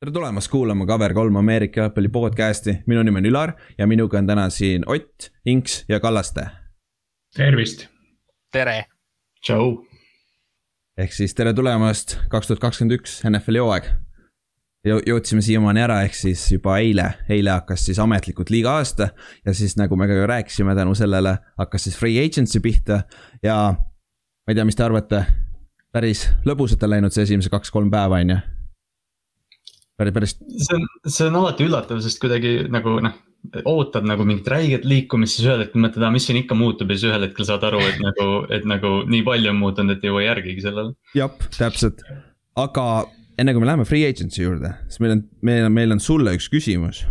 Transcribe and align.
tere 0.00 0.12
tulemast 0.12 0.50
kuulama 0.52 0.84
Cover3 0.84 1.38
Ameerika 1.38 1.80
jalgpalli 1.80 2.08
podcast'i, 2.12 2.74
minu 2.86 3.02
nimi 3.02 3.22
on 3.22 3.26
Ülar 3.30 3.52
ja 3.78 3.86
minuga 3.86 4.18
on 4.18 4.26
täna 4.28 4.50
siin 4.52 4.82
Ott, 4.86 5.30
Inks 5.46 5.84
ja 5.88 6.00
Kallaste. 6.00 6.46
tervist. 7.36 7.86
tere. 8.52 8.84
tšau. 9.40 9.86
ehk 10.98 11.12
siis 11.12 11.34
tere 11.34 11.54
tulemast, 11.54 12.18
kaks 12.28 12.46
tuhat 12.46 12.60
kakskümmend 12.60 12.98
üks 12.98 13.22
NFL-i 13.24 13.62
hooaeg. 13.64 13.88
jõudsime 14.84 15.40
siiamaani 15.40 15.80
ära, 15.80 16.02
ehk 16.04 16.14
siis 16.14 16.44
juba 16.52 16.76
eile, 16.78 17.06
eile 17.28 17.50
hakkas 17.50 17.86
siis 17.86 17.98
ametlikult 17.98 18.52
liiga 18.52 18.76
aasta 18.76 19.08
ja 19.46 19.54
siis 19.54 19.78
nagu 19.80 19.96
me 19.96 20.08
ka 20.08 20.26
rääkisime, 20.26 20.74
tänu 20.76 20.94
sellele 20.94 21.38
hakkas 21.58 21.88
siis 21.88 21.96
free 21.96 22.20
agency 22.24 22.60
pihta 22.60 23.00
ja 23.42 23.56
ma 23.72 24.52
ei 24.52 24.54
tea, 24.54 24.64
mis 24.64 24.76
te 24.76 24.84
arvate, 24.84 25.24
päris 25.92 26.28
lõbusalt 26.44 26.84
on 26.84 26.94
läinud 26.98 27.16
see 27.16 27.24
esimese 27.24 27.48
kaks-kolm 27.48 27.90
päeva, 27.90 28.20
on 28.20 28.36
ju 28.36 28.55
päris, 29.98 30.14
päris. 30.16 30.34
see 30.66 30.76
on, 30.76 30.86
see 31.06 31.28
on 31.28 31.38
alati 31.42 31.66
üllatav, 31.66 32.00
sest 32.04 32.20
kuidagi 32.22 32.58
nagu 32.72 32.98
noh, 33.04 33.16
ootad 33.64 34.06
nagu 34.08 34.24
mingit 34.26 34.48
räiget 34.50 34.86
liikumist, 34.88 35.38
siis 35.38 35.48
ühel 35.48 35.64
hetkel 35.64 35.82
mõtled, 35.82 36.04
aa, 36.04 36.12
mis 36.14 36.26
siin 36.28 36.40
ikka 36.40 36.56
muutub 36.58 36.90
ja 36.90 36.98
siis 36.98 37.10
ühel 37.10 37.26
hetkel 37.28 37.48
saad 37.48 37.66
aru, 37.68 37.82
et 37.86 38.00
nagu, 38.02 38.30
et 38.52 38.66
nagu 38.68 38.94
nii 39.08 39.22
palju 39.26 39.52
on 39.52 39.60
muutunud, 39.60 39.96
et 39.96 40.04
ei 40.04 40.12
jõua 40.12 40.24
järgigi 40.26 40.64
sellele. 40.64 40.96
jah, 41.16 41.32
täpselt, 41.56 42.02
aga 42.58 42.86
enne 43.38 43.54
kui 43.54 43.62
me 43.62 43.70
läheme 43.70 43.86
free 43.88 44.06
agency 44.08 44.42
juurde, 44.42 44.72
siis 44.90 45.02
meil 45.04 45.18
on, 45.18 45.26
meil 45.46 45.68
on, 45.68 45.76
meil 45.76 45.96
on 45.96 46.02
sulle 46.02 46.34
üks 46.36 46.48
küsimus. 46.52 47.04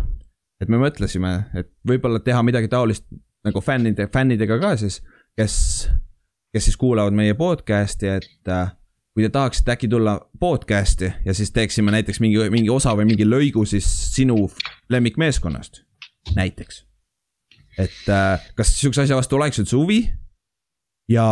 et 0.60 0.72
me 0.72 0.80
mõtlesime, 0.80 1.36
et 1.56 1.70
võib-olla 1.86 2.22
teha 2.24 2.42
midagi 2.46 2.70
taolist 2.72 3.06
nagu 3.46 3.62
fännide, 3.62 4.08
fännidega 4.12 4.58
ka 4.62 4.74
siis, 4.80 5.00
kes, 5.38 5.56
kes 6.54 6.68
siis 6.70 6.78
kuulavad 6.80 7.14
meie 7.16 7.36
podcast'i, 7.38 8.10
et 8.18 8.50
äh, 8.52 8.72
kui 9.16 9.24
te 9.24 9.30
tahaksite 9.32 9.72
äkki 9.72 9.88
tulla 9.88 10.18
podcast'i 10.40 11.08
ja 11.24 11.34
siis 11.34 11.48
teeksime 11.52 11.92
näiteks 11.94 12.20
mingi, 12.20 12.50
mingi 12.52 12.68
osa 12.70 12.92
või 12.98 13.06
mingi 13.08 13.24
lõigu 13.24 13.62
siis 13.64 13.86
sinu 14.12 14.42
lemmikmeeskonnast, 14.92 15.80
näiteks. 16.36 16.82
et 17.78 18.10
äh, 18.12 18.42
kas 18.54 18.74
sihukese 18.76 19.06
asja 19.06 19.16
vastu 19.16 19.38
oleks 19.38 19.62
üldse 19.62 19.76
huvi? 19.76 20.02
ja, 21.08 21.24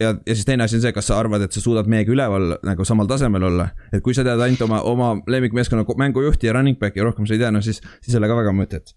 ja, 0.00 0.14
ja 0.26 0.34
siis 0.34 0.46
teine 0.48 0.64
asi 0.64 0.78
on 0.78 0.84
see, 0.86 0.94
kas 0.96 1.10
sa 1.10 1.18
arvad, 1.20 1.44
et 1.44 1.52
sa 1.52 1.60
suudad 1.60 1.90
meiega 1.92 2.14
üleval 2.14 2.54
nagu 2.64 2.86
samal 2.88 3.10
tasemel 3.10 3.44
olla, 3.50 3.66
et 3.92 4.00
kui 4.00 4.16
sa 4.16 4.24
tead 4.24 4.40
ainult 4.40 4.64
oma, 4.64 4.80
oma 4.88 5.10
lemmikmeeskonna 5.28 5.84
mängujuhti 5.84 6.48
ja 6.48 6.54
running 6.56 6.78
back'i 6.80 7.02
ja 7.02 7.04
rohkem 7.04 7.28
sa 7.28 7.36
ei 7.36 7.42
tea, 7.42 7.50
no 7.52 7.60
siis, 7.60 7.82
siis 8.00 8.14
ei 8.14 8.20
ole 8.22 8.30
ka 8.32 8.38
väga 8.38 8.54
mõtet, 8.56 8.94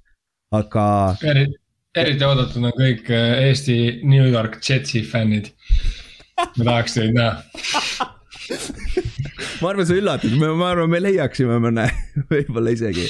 aga. 0.55 0.85
eriti 1.99 2.23
oodatud 2.23 2.63
on 2.63 2.71
kõik 2.79 3.11
äh, 3.11 3.49
Eesti 3.49 3.99
New 4.07 4.31
York 4.31 4.61
Jetsi 4.63 5.03
fännid. 5.03 5.51
ma 6.39 6.63
tahaks 6.63 6.95
teid 6.95 7.19
näha 7.19 8.15
ma 9.61 9.71
arvan, 9.71 9.87
sa 9.87 9.97
üllatad, 9.97 10.35
ma 10.39 10.71
arvan, 10.71 10.89
me 10.91 11.01
leiaksime 11.03 11.59
mõne, 11.63 11.87
võib-olla 12.31 12.73
isegi. 12.75 13.07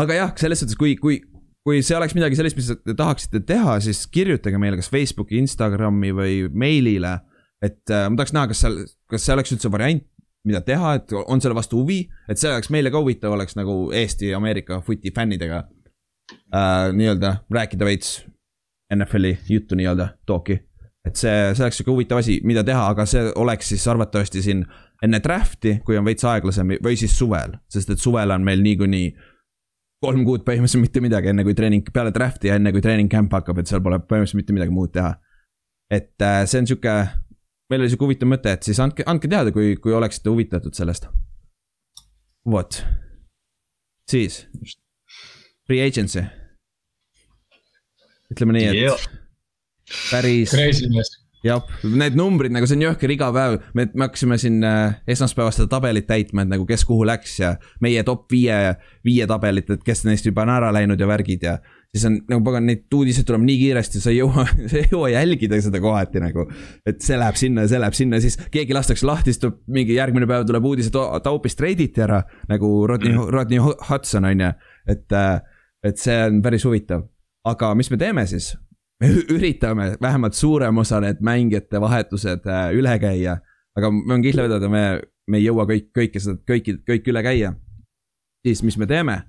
aga 0.00 0.18
jah, 0.18 0.32
selles 0.40 0.62
suhtes, 0.62 0.78
kui, 0.78 0.94
kui, 1.00 1.20
kui 1.66 1.82
see 1.84 1.96
oleks 1.98 2.16
midagi 2.18 2.38
sellist, 2.38 2.58
mis 2.58 2.70
te 2.72 2.96
tahaksite 2.98 3.42
teha, 3.48 3.78
siis 3.84 4.04
kirjutage 4.12 4.60
meile 4.60 4.80
kas 4.80 4.90
Facebooki, 4.92 5.40
Instagrami 5.42 6.12
või 6.16 6.40
meilile. 6.50 7.18
et 7.62 7.90
äh, 7.90 8.08
ma 8.10 8.18
tahaks 8.18 8.34
näha, 8.34 8.50
kas 8.50 8.64
seal, 8.64 8.80
kas 9.10 9.26
see 9.26 9.36
oleks 9.36 9.54
üldse 9.54 9.70
variant, 9.72 10.04
mida 10.48 10.58
teha, 10.66 10.96
et 10.98 11.14
on 11.22 11.40
selle 11.40 11.54
vastu 11.54 11.78
huvi, 11.78 12.00
et 12.30 12.40
see 12.40 12.50
oleks 12.50 12.72
meile 12.74 12.90
ka 12.90 12.98
huvitav, 12.98 13.36
oleks 13.36 13.54
nagu 13.58 13.92
Eesti, 13.94 14.32
Ameerika 14.34 14.80
footi 14.82 15.14
fännidega 15.14 15.62
äh,. 16.50 16.90
nii-öelda 16.96 17.36
rääkida 17.50 17.86
veits 17.86 18.20
NFL-i 18.92 19.38
juttu 19.48 19.78
nii-öelda, 19.78 20.10
talk'i 20.26 20.58
et 21.06 21.18
see, 21.18 21.34
see 21.56 21.64
oleks 21.64 21.80
sihuke 21.80 21.94
huvitav 21.96 22.20
asi, 22.22 22.38
mida 22.46 22.62
teha, 22.66 22.84
aga 22.94 23.06
see 23.10 23.24
oleks 23.42 23.72
siis 23.72 23.84
arvatavasti 23.90 24.42
siin 24.44 24.62
enne 25.02 25.18
draft'i, 25.22 25.80
kui 25.86 25.98
on 25.98 26.06
veits 26.06 26.24
aeglasem 26.28 26.76
või 26.84 26.98
siis 26.98 27.14
suvel, 27.18 27.56
sest 27.72 27.90
et 27.90 28.02
suvel 28.02 28.30
on 28.30 28.44
meil 28.46 28.62
niikuinii 28.62 29.08
kolm 30.02 30.22
kuud 30.26 30.44
põhimõtteliselt 30.46 30.82
mitte 30.82 31.02
midagi, 31.02 31.30
enne 31.30 31.44
kui 31.46 31.56
treening, 31.58 31.86
peale 31.94 32.12
draft'i 32.14 32.50
ja 32.50 32.58
enne 32.58 32.72
kui 32.74 32.82
treening 32.82 33.10
camp 33.10 33.34
hakkab, 33.34 33.58
et 33.58 33.70
seal 33.70 33.82
pole 33.82 33.98
põhimõtteliselt 34.02 34.40
mitte 34.40 34.54
midagi 34.54 34.74
muud 34.74 34.94
teha. 34.94 35.16
et 35.92 36.22
äh, 36.22 36.42
see 36.48 36.62
on 36.62 36.68
sihuke, 36.70 36.94
meil 37.70 37.82
oli 37.82 37.90
sihuke 37.90 38.06
huvitav 38.06 38.30
mõte, 38.30 38.54
et 38.54 38.66
siis 38.66 38.78
andke, 38.82 39.04
andke 39.06 39.30
teada, 39.30 39.52
kui, 39.54 39.74
kui 39.82 39.94
oleksite 39.94 40.30
huvitatud 40.30 40.74
sellest. 40.74 41.08
vot, 42.46 42.78
siis, 44.10 44.44
free 45.66 45.82
agency. 45.82 46.22
ütleme 48.32 48.56
nii, 48.58 48.70
et 48.70 48.80
yeah 48.86 49.21
päris. 50.10 50.54
jah, 51.42 51.62
need 51.82 52.16
numbrid 52.18 52.54
nagu 52.54 52.66
see 52.68 52.78
on 52.78 52.84
jõhker 52.86 53.12
iga 53.14 53.28
päev, 53.34 53.58
me, 53.76 53.88
me 53.92 54.06
hakkasime 54.06 54.38
siin 54.40 54.62
äh, 54.66 54.94
esmaspäevast 55.10 55.60
seda 55.60 55.70
tabelit 55.74 56.06
täitma, 56.08 56.44
et 56.44 56.52
nagu 56.52 56.66
kes 56.68 56.84
kuhu 56.88 57.06
läks 57.08 57.38
ja 57.40 57.54
meie 57.82 58.04
top 58.06 58.28
viie, 58.32 58.58
viie 59.06 59.26
tabelit, 59.30 59.70
et 59.74 59.82
kes 59.86 60.04
neist 60.06 60.26
juba 60.28 60.46
on 60.46 60.54
ära 60.54 60.70
läinud 60.74 61.00
ja 61.00 61.08
värgid 61.10 61.46
ja. 61.48 61.56
siis 61.90 62.06
on 62.08 62.20
nagu 62.30 62.44
pagan, 62.46 62.66
neid 62.70 62.86
uudiseid 62.94 63.26
tuleb 63.28 63.44
nii 63.48 63.58
kiiresti, 63.64 64.02
sa 64.04 64.12
ei 64.14 64.20
jõua, 64.20 64.46
sa 64.70 64.80
ei 64.80 64.88
jõua 64.92 65.12
jälgida 65.16 65.60
seda 65.66 65.82
kohati 65.82 66.22
nagu. 66.22 66.46
et 66.86 67.02
see 67.04 67.18
läheb 67.18 67.38
sinna 67.40 67.66
ja 67.66 67.74
see 67.74 67.82
läheb 67.82 67.98
sinna, 67.98 68.22
siis 68.22 68.38
keegi 68.54 68.78
lastakse 68.78 69.08
lahti, 69.08 69.34
siis 69.34 69.42
tuleb 69.42 69.62
mingi 69.74 69.98
järgmine 69.98 70.30
päev 70.30 70.46
tuleb 70.48 70.70
uudis, 70.72 70.92
et 70.92 70.98
ta 70.98 71.34
hoopis 71.34 71.58
treiditi 71.58 72.06
ära. 72.06 72.22
nagu 72.52 72.74
Rodney, 72.86 73.18
Rodney 73.34 73.58
Hudson 73.90 74.30
on 74.30 74.46
ju, 74.46 74.52
et, 74.94 75.08
äh, 75.10 75.40
et 75.82 75.98
see 75.98 76.20
on 76.28 76.42
päris 76.44 76.68
huvitav. 76.68 77.08
aga 77.44 77.74
mis 77.74 77.90
me 77.90 77.98
teeme 77.98 78.30
siis? 78.30 78.54
Me 79.02 79.08
üritame 79.34 79.96
vähemalt 80.02 80.34
suurem 80.34 80.78
osa 80.78 81.00
need 81.00 81.20
mängijate 81.20 81.80
vahetused 81.80 82.46
äh, 82.46 82.70
üle 82.76 82.98
käia. 83.02 83.38
aga 83.76 83.90
ma 83.90 84.14
võin 84.14 84.22
kindla 84.26 84.44
vedada, 84.46 84.68
me, 84.68 85.00
me 85.26 85.40
ei 85.40 85.46
jõua 85.46 85.64
kõik, 85.66 85.88
kõike 85.96 86.20
seda, 86.20 86.36
kõiki, 86.48 86.76
kõik 86.88 87.08
üle 87.08 87.22
käia. 87.24 87.54
siis, 88.46 88.62
mis 88.62 88.78
me 88.78 88.86
teeme, 88.86 89.22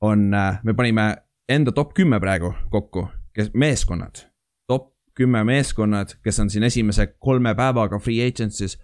on, 0.00 0.30
äh, 0.34 0.60
me 0.64 0.74
panime 0.74 1.16
enda 1.48 1.72
top 1.72 1.92
kümme 1.94 2.20
praegu 2.20 2.54
kokku, 2.70 3.08
kes, 3.34 3.50
meeskonnad. 3.54 4.24
top 4.68 4.94
kümme 5.14 5.44
meeskonnad, 5.44 6.16
kes 6.24 6.40
on 6.40 6.50
siin 6.50 6.64
esimese 6.64 7.06
kolme 7.18 7.54
päevaga 7.54 7.98
free 7.98 8.24
agency's 8.26 8.78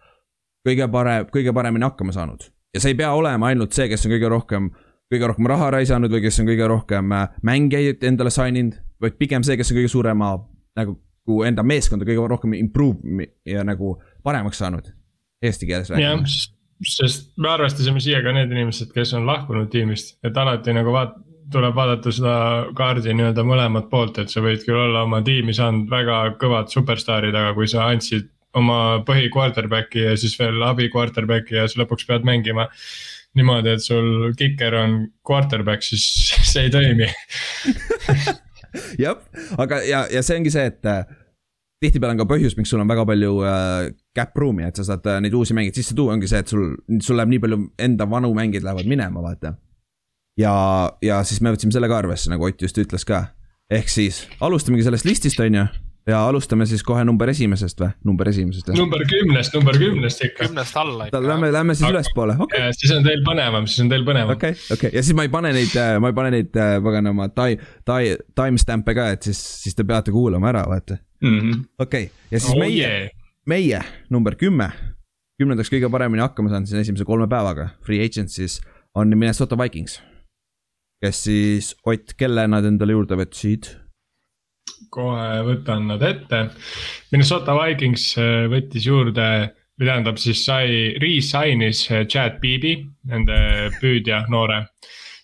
kõige 0.66 0.90
parem, 0.92 1.24
kõige 1.32 1.54
paremini 1.54 1.84
hakkama 1.84 2.12
saanud. 2.12 2.50
ja 2.74 2.80
see 2.80 2.92
ei 2.92 3.00
pea 3.00 3.12
olema 3.12 3.46
ainult 3.46 3.72
see, 3.72 3.88
kes 3.88 4.04
on 4.06 4.12
kõige 4.12 4.28
rohkem, 4.28 4.70
kõige 5.12 5.32
rohkem 5.32 5.46
raha 5.46 5.70
raisanud 5.70 6.12
või 6.12 6.26
kes 6.26 6.40
on 6.40 6.52
kõige 6.52 6.68
rohkem 6.68 7.12
äh, 7.12 7.28
mängijaid 7.42 8.04
endale 8.04 8.30
sign 8.34 8.56
inud 8.56 8.82
vaid 9.02 9.18
pigem 9.18 9.44
see, 9.46 9.56
kes 9.58 9.72
on 9.72 9.78
kõige 9.80 9.92
suurema 9.92 10.32
nagu 10.78 11.42
enda 11.44 11.64
meeskonda 11.66 12.06
kõige 12.08 12.28
rohkem 12.30 12.54
improve 12.58 13.28
ja 13.46 13.64
nagu 13.66 13.96
paremaks 14.24 14.60
saanud. 14.62 14.88
Eesti 15.44 15.68
keeles 15.68 15.90
räägime. 15.92 16.26
sest 16.88 17.32
me 17.36 17.50
arvestasime 17.50 18.00
siia 18.00 18.22
ka 18.22 18.32
need 18.34 18.52
inimesed, 18.54 18.90
kes 18.94 19.12
on 19.18 19.26
lahkunud 19.26 19.68
tiimist, 19.70 20.16
et 20.24 20.36
alati 20.38 20.74
nagu 20.74 20.94
vaat-, 20.94 21.18
tuleb 21.52 21.74
vaadata 21.74 22.12
seda 22.14 22.32
kaardi 22.78 23.14
nii-öelda 23.14 23.44
mõlemat 23.46 23.88
poolt, 23.90 24.18
et 24.22 24.32
sa 24.32 24.42
võid 24.44 24.64
küll 24.66 24.78
olla 24.78 25.04
oma 25.06 25.20
tiimi 25.26 25.54
saanud 25.56 25.90
väga 25.90 26.20
kõvad 26.40 26.72
superstaarid, 26.72 27.34
aga 27.34 27.54
kui 27.56 27.68
sa 27.70 27.88
andsid 27.92 28.28
oma 28.58 29.04
põhi 29.06 29.28
quarterback'i 29.34 30.06
ja 30.06 30.16
siis 30.18 30.34
veel 30.38 30.62
abi 30.64 30.88
quarterback'i 30.92 31.58
ja 31.58 31.68
sa 31.68 31.82
lõpuks 31.82 32.08
pead 32.08 32.26
mängima 32.26 32.68
niimoodi, 33.38 33.74
et 33.76 33.84
sul 33.84 34.32
kiker 34.38 34.74
on 34.78 35.00
quarterback, 35.26 35.84
siis 35.84 36.06
see 36.50 36.66
ei 36.66 36.74
toimi 36.74 37.10
jah, 39.04 39.22
aga 39.58 39.80
ja, 39.86 40.04
ja 40.12 40.22
see 40.24 40.38
ongi 40.40 40.52
see, 40.54 40.66
et 40.70 40.88
äh, 40.88 41.02
tihtipeale 41.82 42.16
on 42.16 42.22
ka 42.22 42.28
põhjus, 42.30 42.56
miks 42.58 42.72
sul 42.72 42.82
on 42.82 42.90
väga 42.90 43.06
palju 43.08 43.32
äh, 43.46 43.88
cap 44.16 44.36
room'i, 44.38 44.66
et 44.68 44.78
sa 44.78 44.86
saad 44.90 45.06
äh, 45.08 45.20
neid 45.24 45.36
uusi 45.38 45.56
mängijaid 45.56 45.80
sisse 45.80 45.96
tuua, 45.98 46.16
ongi 46.16 46.30
see, 46.30 46.42
et 46.44 46.52
sul, 46.52 46.70
sul 47.04 47.18
läheb 47.18 47.34
nii 47.34 47.42
palju 47.44 47.60
enda 47.88 48.08
vanu 48.10 48.32
mängijaid 48.36 48.66
lähevad 48.66 48.90
minema, 48.90 49.24
vaata. 49.24 49.56
ja, 50.38 50.54
ja 51.04 51.20
siis 51.26 51.42
me 51.42 51.54
võtsime 51.54 51.74
selle 51.74 51.90
ka 51.90 52.00
arvesse, 52.02 52.30
nagu 52.32 52.48
Ott 52.48 52.62
just 52.62 52.78
ütles 52.78 53.06
ka. 53.08 53.28
ehk 53.70 53.90
siis 53.92 54.24
alustamegi 54.40 54.86
sellest 54.86 55.08
listist, 55.08 55.40
on 55.44 55.62
ju 55.62 55.68
ja 56.08 56.20
alustame 56.28 56.66
siis 56.66 56.82
kohe 56.86 57.04
number 57.04 57.30
esimesest 57.32 57.80
või, 57.82 57.90
number 58.08 58.30
esimesest? 58.30 58.70
number 58.78 59.04
kümnest, 59.08 59.54
number 59.56 59.78
kümnest 59.80 60.24
ikka. 60.24 60.48
kümnest 60.48 60.78
alla 60.80 61.08
ikka. 61.08 61.20
Lähme, 61.24 61.50
lähme 61.52 61.76
siis 61.76 61.90
ülespoole, 61.90 62.36
okei 62.40 62.62
okay.. 62.62 62.76
siis 62.78 62.94
on 62.96 63.04
teil 63.06 63.22
põnevam, 63.26 63.68
siis 63.68 63.84
on 63.84 63.92
teil 63.92 64.06
põnevam. 64.08 64.36
okei 64.36 64.56
okay,, 64.56 64.64
okei 64.70 64.88
okay. 64.88 64.96
ja 64.96 65.04
siis 65.04 65.16
ma 65.18 65.26
ei 65.26 65.32
pane 65.32 65.52
neid, 65.56 65.74
äh, 65.76 65.94
ma 66.02 66.12
ei 66.12 66.16
pane 66.16 66.32
neid 66.34 66.56
äh, 66.56 66.74
paganama 66.84 67.28
tai-, 67.36 67.58
tai-, 67.88 68.16
timestamp'e 68.40 68.96
ka, 68.96 69.08
et 69.16 69.28
siis, 69.28 69.40
siis 69.64 69.76
te 69.78 69.86
peate 69.88 70.14
kuulama 70.14 70.52
ära, 70.52 70.64
vaata 70.70 70.98
mm 71.20 71.40
-hmm.. 71.40 71.64
okei 71.78 72.08
okay., 72.08 72.28
ja 72.30 72.40
siis 72.40 72.54
oh, 72.54 72.60
meie 72.62 72.86
yeah., 72.86 73.10
meie 73.48 73.82
number 74.12 74.36
kümme, 74.36 74.70
kümnendaks 75.40 75.72
kõige 75.72 75.90
paremini 75.92 76.24
hakkama 76.24 76.52
saanud 76.52 76.68
siis 76.68 76.84
esimese 76.84 77.04
kolme 77.08 77.28
päevaga, 77.28 77.70
free 77.84 78.04
agency's 78.04 78.60
on 78.94 79.12
Minnesota 79.16 79.58
Vikings. 79.58 80.00
kes 81.04 81.24
siis, 81.24 81.76
Ott, 81.86 82.16
kelle 82.18 82.48
nad 82.50 82.64
endale 82.64 82.92
juurde 82.96 83.16
võtsid? 83.20 83.87
Kohe 84.90 85.42
võtan 85.46 85.88
nad 85.90 86.02
ette. 86.02 86.48
Minnesota 87.12 87.56
Vikings 87.58 88.10
äh, 88.18 88.44
võttis 88.52 88.86
juurde, 88.88 89.28
või 89.78 89.86
tähendab 89.90 90.18
siis 90.18 90.44
sai, 90.44 90.94
re-sign'is 91.00 91.84
äh, 91.92 92.04
Chad 92.10 92.40
Beebi, 92.42 92.76
nende 93.10 93.38
püüdja 93.80 94.24
noore. 94.32 94.66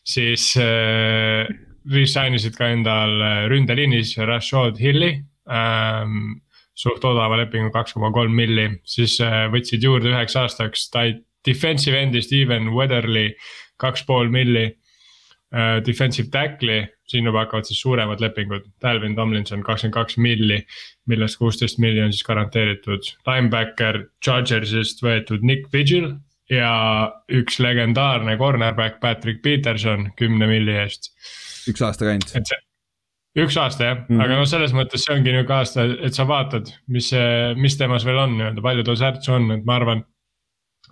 siis 0.05 0.51
äh, 0.61 1.49
re-sign 1.91 2.37
isid 2.37 2.57
ka 2.57 2.71
endal 2.73 3.21
äh, 3.21 3.45
ründeliinis 3.53 4.17
Rashad 4.19 4.81
Hilli 4.81 5.13
ähm,. 5.51 6.41
suht 6.75 7.05
odava 7.07 7.37
lepingu, 7.39 7.71
kaks 7.71 7.95
koma 7.95 8.09
kolm 8.11 8.33
milli, 8.35 8.67
siis 8.83 9.21
äh, 9.23 9.45
võtsid 9.53 9.85
juurde 9.87 10.11
üheks 10.11 10.35
aastaks 10.41 10.89
Ty-, 10.91 11.21
defensive 11.47 12.01
end'i 12.01 12.23
Steven 12.25 12.73
Weatherly, 12.75 13.29
kaks 13.79 14.03
pool 14.09 14.33
milli. 14.33 14.73
Defensive 15.87 16.33
tackle'i, 16.35 16.83
siin 17.07 17.29
juba 17.29 17.45
hakkavad 17.45 17.69
siis 17.69 17.81
suuremad 17.85 18.23
lepingud, 18.23 18.67
Dalvin 18.83 19.15
Tomlinson 19.15 19.63
kakskümmend 19.63 19.95
kaks 19.95 20.17
milli, 20.19 20.59
millest 21.11 21.39
kuusteist 21.39 21.79
milli 21.83 22.03
on 22.03 22.13
siis 22.13 22.27
garanteeritud. 22.27 23.11
Linebacker 23.29 24.07
Chargersist 24.25 25.05
võetud 25.05 25.45
Nick 25.47 25.71
Vigil 25.73 26.11
ja 26.51 26.73
üks 27.33 27.61
legendaarne 27.63 28.37
cornerback 28.41 29.01
Patrick 29.01 29.43
Peterson 29.43 30.11
kümne 30.19 30.49
milli 30.51 30.77
eest. 30.83 31.13
üks 31.71 31.83
aasta 31.85 32.09
käinud. 32.09 32.35
et 32.37 32.51
see, 32.51 32.59
üks 33.45 33.57
aasta 33.61 33.85
jah 33.89 33.97
mm, 33.99 34.09
-hmm. 34.09 34.25
aga 34.25 34.41
noh, 34.41 34.49
selles 34.49 34.75
mõttes 34.77 35.07
see 35.07 35.15
ongi 35.17 35.33
nihuke 35.33 35.55
aasta, 35.57 35.87
et 36.05 36.17
sa 36.17 36.27
vaatad, 36.29 36.73
mis 36.89 37.13
mis 37.57 37.79
temas 37.81 38.05
veel 38.05 38.21
on 38.27 38.37
nii-öelda, 38.39 38.65
palju 38.65 38.85
tal 38.85 39.01
särtsu 39.01 39.33
on, 39.39 39.51
et 39.59 39.65
ma 39.65 39.79
arvan. 39.81 40.05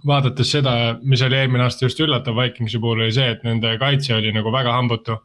Vaadates 0.06 0.50
seda, 0.54 0.72
mis 1.02 1.22
oli 1.22 1.38
eelmine 1.38 1.64
aasta 1.66 1.86
just 1.86 2.00
üllatav 2.02 2.36
Vikingsi 2.38 2.80
puhul 2.82 3.04
oli 3.04 3.14
see, 3.14 3.28
et 3.34 3.44
nende 3.46 3.76
kaitse 3.80 4.14
oli 4.16 4.32
nagu 4.34 4.52
väga 4.52 4.74
hambutu. 4.74 5.18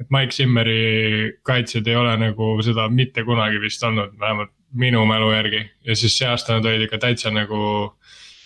et 0.00 0.06
Mike 0.10 0.32
Simmeri 0.32 1.32
kaitsjad 1.44 1.86
ei 1.86 1.96
ole 1.96 2.16
nagu 2.16 2.54
seda 2.64 2.88
mitte 2.88 3.24
kunagi 3.24 3.60
vist 3.60 3.82
olnud, 3.84 4.14
vähemalt 4.20 4.52
minu 4.72 5.04
mälu 5.06 5.32
järgi 5.32 5.64
ja 5.84 5.96
siis 5.96 6.16
see 6.18 6.28
aasta 6.28 6.56
nad 6.56 6.64
olid 6.64 6.86
ikka 6.86 6.98
täitsa 6.98 7.30
nagu 7.34 7.60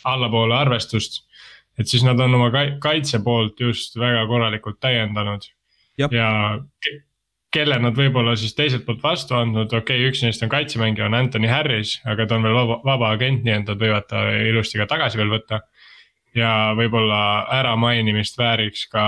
allapoole 0.05 0.57
arvestust. 0.57 1.23
et 1.79 1.89
siis 1.89 2.05
nad 2.05 2.21
on 2.21 2.35
oma 2.35 2.51
kaitse 2.81 3.19
poolt 3.25 3.61
just 3.61 3.97
väga 3.97 4.27
korralikult 4.27 4.81
täiendanud. 4.81 5.43
ja 5.99 6.31
kelle 7.55 7.79
nad 7.79 7.95
võib-olla 7.99 8.35
siis 8.39 8.55
teiselt 8.59 8.85
poolt 8.87 9.03
vastu 9.03 9.37
andnud, 9.39 9.71
okei 9.71 10.01
okay,, 10.01 10.11
üks 10.11 10.25
neist 10.25 10.43
on 10.43 10.51
kaitsemängija, 10.53 11.07
on 11.07 11.19
Anthony 11.19 11.51
Harris, 11.51 11.99
aga 12.11 12.27
ta 12.27 12.39
on 12.39 12.47
veel 12.47 12.57
vaba, 12.57 12.81
vaba 12.87 13.13
agent, 13.15 13.45
nii 13.47 13.55
et 13.55 13.71
nad 13.71 13.81
võivad 13.81 14.09
ta 14.11 14.25
ilusti 14.49 14.81
ka 14.81 14.89
tagasi 14.91 15.21
veel 15.21 15.31
võtta. 15.37 15.61
Ja 16.39 16.53
võib-olla 16.79 17.19
äramainimist 17.61 18.39
vääriks 18.39 18.89
ka 18.93 19.05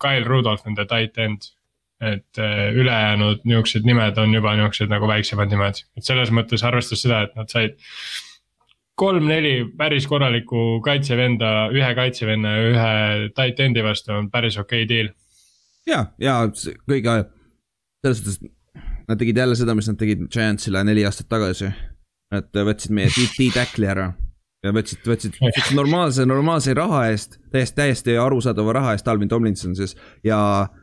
Kyle 0.00 0.26
Rudolph, 0.26 0.66
nende 0.66 0.86
tight 0.88 1.18
end. 1.18 1.54
et 1.98 2.38
eh, 2.38 2.68
ülejäänud 2.78 3.40
nihukesed 3.42 3.82
nimed 3.82 4.18
on 4.22 4.30
juba 4.30 4.52
nihukesed 4.54 4.86
nagu 4.86 5.08
väiksemad 5.10 5.50
nimed, 5.50 5.80
et 5.98 6.06
selles 6.06 6.30
mõttes 6.30 6.62
arvestades 6.62 7.00
seda, 7.02 7.24
et 7.26 7.32
nad 7.34 7.50
said 7.50 7.74
kolm-neli 8.94 9.64
päris 9.76 10.06
korralikku 10.06 10.78
kaitsevenda, 10.84 11.72
ühe 11.74 11.88
kaitsevenna 11.98 12.52
ja 12.54 12.68
ühe 12.68 12.92
tight 13.34 13.64
end'i 13.66 13.82
vastu 13.82 14.14
on 14.14 14.30
päris 14.30 14.60
okei 14.62 14.84
okay 14.84 14.92
deal. 14.92 15.10
ja, 15.90 16.04
ja 16.22 16.36
kõige 16.86 17.16
selles 17.98 18.22
suhtes, 18.22 18.38
nad 19.10 19.18
tegid 19.18 19.42
jälle 19.42 19.58
seda, 19.58 19.74
mis 19.74 19.90
nad 19.90 19.98
tegid 19.98 20.28
Giantsile 20.30 20.84
neli 20.86 21.02
aastat 21.08 21.26
tagasi. 21.34 21.72
et 22.30 22.62
võtsid 22.70 22.94
meie 22.94 23.10
D-tackli 23.10 23.90
ära 23.90 24.12
ja 24.66 24.72
võtsid, 24.74 25.02
võtsid, 25.06 25.36
võtsid 25.38 25.74
normaalse, 25.76 26.24
normaalse 26.26 26.74
raha 26.74 27.04
eest, 27.12 27.38
täiesti, 27.52 27.76
täiesti 27.78 28.16
arusaadava 28.18 28.74
raha 28.80 28.94
eest 28.96 29.08
Alvin 29.08 29.30
Tomlinson 29.30 29.76
siis. 29.78 29.94
ja 30.26 30.38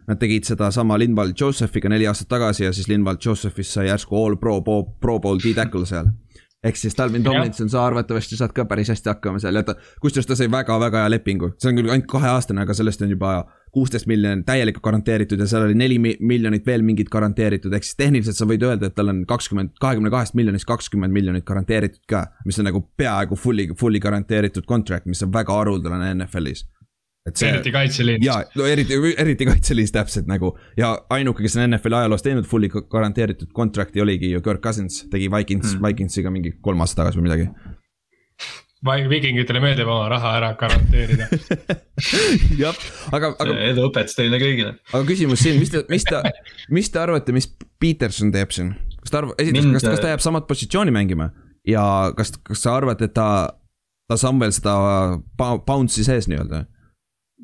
nad 0.08 0.20
tegid 0.22 0.48
sedasama 0.48 1.00
Linval 1.00 1.34
Josephiga 1.40 1.92
neli 1.92 2.08
aastat 2.08 2.32
tagasi 2.32 2.68
ja 2.68 2.74
siis 2.74 2.88
Linval 2.88 3.20
Josephist 3.26 3.76
sai 3.76 3.90
järsku 3.90 4.16
all 4.20 4.40
pro, 4.40 4.62
pro, 4.62 4.84
pro 5.02 5.20
bowl 5.20 5.42
D-tackle 5.44 5.86
seal. 5.90 6.14
Ehk 6.66 6.80
siis 6.80 6.96
Talvin 6.98 7.24
Tomlinson, 7.24 7.70
sa 7.70 7.84
arvatavasti 7.86 8.40
saad 8.40 8.56
ka 8.56 8.64
päris 8.66 8.90
hästi 8.90 9.12
hakkama 9.12 9.38
seal 9.44 9.60
ja 9.60 9.62
ta, 9.68 9.76
kusjuures 10.02 10.26
ta 10.26 10.38
sai 10.40 10.48
väga-väga 10.50 11.04
hea 11.04 11.12
lepingu, 11.14 11.52
see 11.62 11.70
on 11.70 11.78
küll 11.78 11.92
ainult 11.94 12.08
kaheaastane, 12.10 12.64
aga 12.64 12.74
sellest 12.74 13.04
on 13.06 13.12
juba 13.14 13.36
kuusteist 13.76 14.08
miljonit 14.10 14.46
täielikult 14.48 14.84
garanteeritud 14.86 15.42
ja 15.42 15.48
seal 15.50 15.68
oli 15.68 15.76
neli 15.78 16.00
miljonit 16.00 16.66
veel 16.68 16.86
mingit 16.88 17.12
garanteeritud, 17.14 17.74
ehk 17.76 17.88
siis 17.88 18.00
tehniliselt 18.00 18.40
sa 18.40 18.48
võid 18.50 18.64
öelda, 18.66 18.90
et 18.90 18.96
tal 18.98 19.12
on 19.12 19.24
kakskümmend, 19.30 19.76
kahekümne 19.84 20.14
kahest 20.14 20.38
miljonist 20.40 20.68
kakskümmend 20.70 21.14
miljonit 21.16 21.46
garanteeritud 21.48 22.04
ka. 22.10 22.26
mis 22.46 22.60
on 22.60 22.70
nagu 22.70 22.86
peaaegu 22.98 23.36
fully, 23.36 23.68
fully 23.80 24.00
garanteeritud 24.00 24.66
contract, 24.70 25.06
mis 25.12 25.24
on 25.26 25.34
väga 25.34 25.60
haruldane 25.60 26.14
NFL-is 26.16 26.66
See, 27.34 27.48
eriti 27.50 27.72
kaitseliinis. 27.74 28.26
jaa, 28.28 28.44
no 28.54 28.68
eriti, 28.70 28.98
eriti 29.18 29.48
kaitseliinis 29.50 29.94
täpselt 29.96 30.28
nagu 30.30 30.52
ja 30.78 30.92
ainuke, 31.10 31.42
kes 31.42 31.56
on 31.58 31.72
NFL-i 31.72 31.98
ajaloos 32.04 32.22
teinud 32.22 32.46
fully 32.46 32.70
garanteeritud 32.70 33.50
contract'i 33.56 34.04
oligi 34.04 34.30
ju 34.30 34.44
Kirk 34.46 34.62
Cousins, 34.62 35.00
tegi 35.10 35.32
Vikings 35.34 35.74
mm., 35.74 35.88
Vikingsiga 35.88 36.30
mingi 36.30 36.54
kolm 36.62 36.86
aastat 36.86 37.02
tagasi 37.02 37.18
või 37.18 37.26
midagi. 37.26 37.50
Vikingitele 38.86 39.62
meeldib 39.64 39.90
oma 39.90 40.10
raha 40.12 40.36
ära 40.40 40.52
garanteerida 40.60 41.30
jah, 42.64 42.78
aga, 43.16 43.34
aga. 43.34 43.56
edu 43.72 43.88
õpetus 43.90 44.18
teile 44.18 44.40
kõigile. 44.42 44.76
aga 44.92 45.04
küsimus 45.08 45.44
siin, 45.46 45.60
mis 45.62 45.74
te, 45.74 45.86
mis 45.92 46.06
te, 46.08 46.22
mis 46.74 46.92
te 46.92 47.02
arvate, 47.02 47.36
mis 47.36 47.50
Peterson 47.82 48.34
teeb 48.36 48.54
siin? 48.56 48.76
kas 49.02 49.14
ta 49.14 49.22
arv-, 49.24 49.36
esiteks, 49.42 49.72
kas, 49.78 49.90
kas 49.96 50.04
ta 50.04 50.14
jääb 50.14 50.24
samat 50.26 50.48
positsiooni 50.50 50.94
mängima 50.96 51.32
ja 51.68 51.84
kas, 52.18 52.34
kas 52.44 52.64
sa 52.66 52.78
arvad, 52.78 53.02
et 53.06 53.14
ta, 53.16 53.28
ta 54.10 54.18
saab 54.20 54.42
veel 54.42 54.54
seda 54.56 54.76
bounce'i 55.38 56.06
sees 56.08 56.30
nii-öelda? 56.32 56.66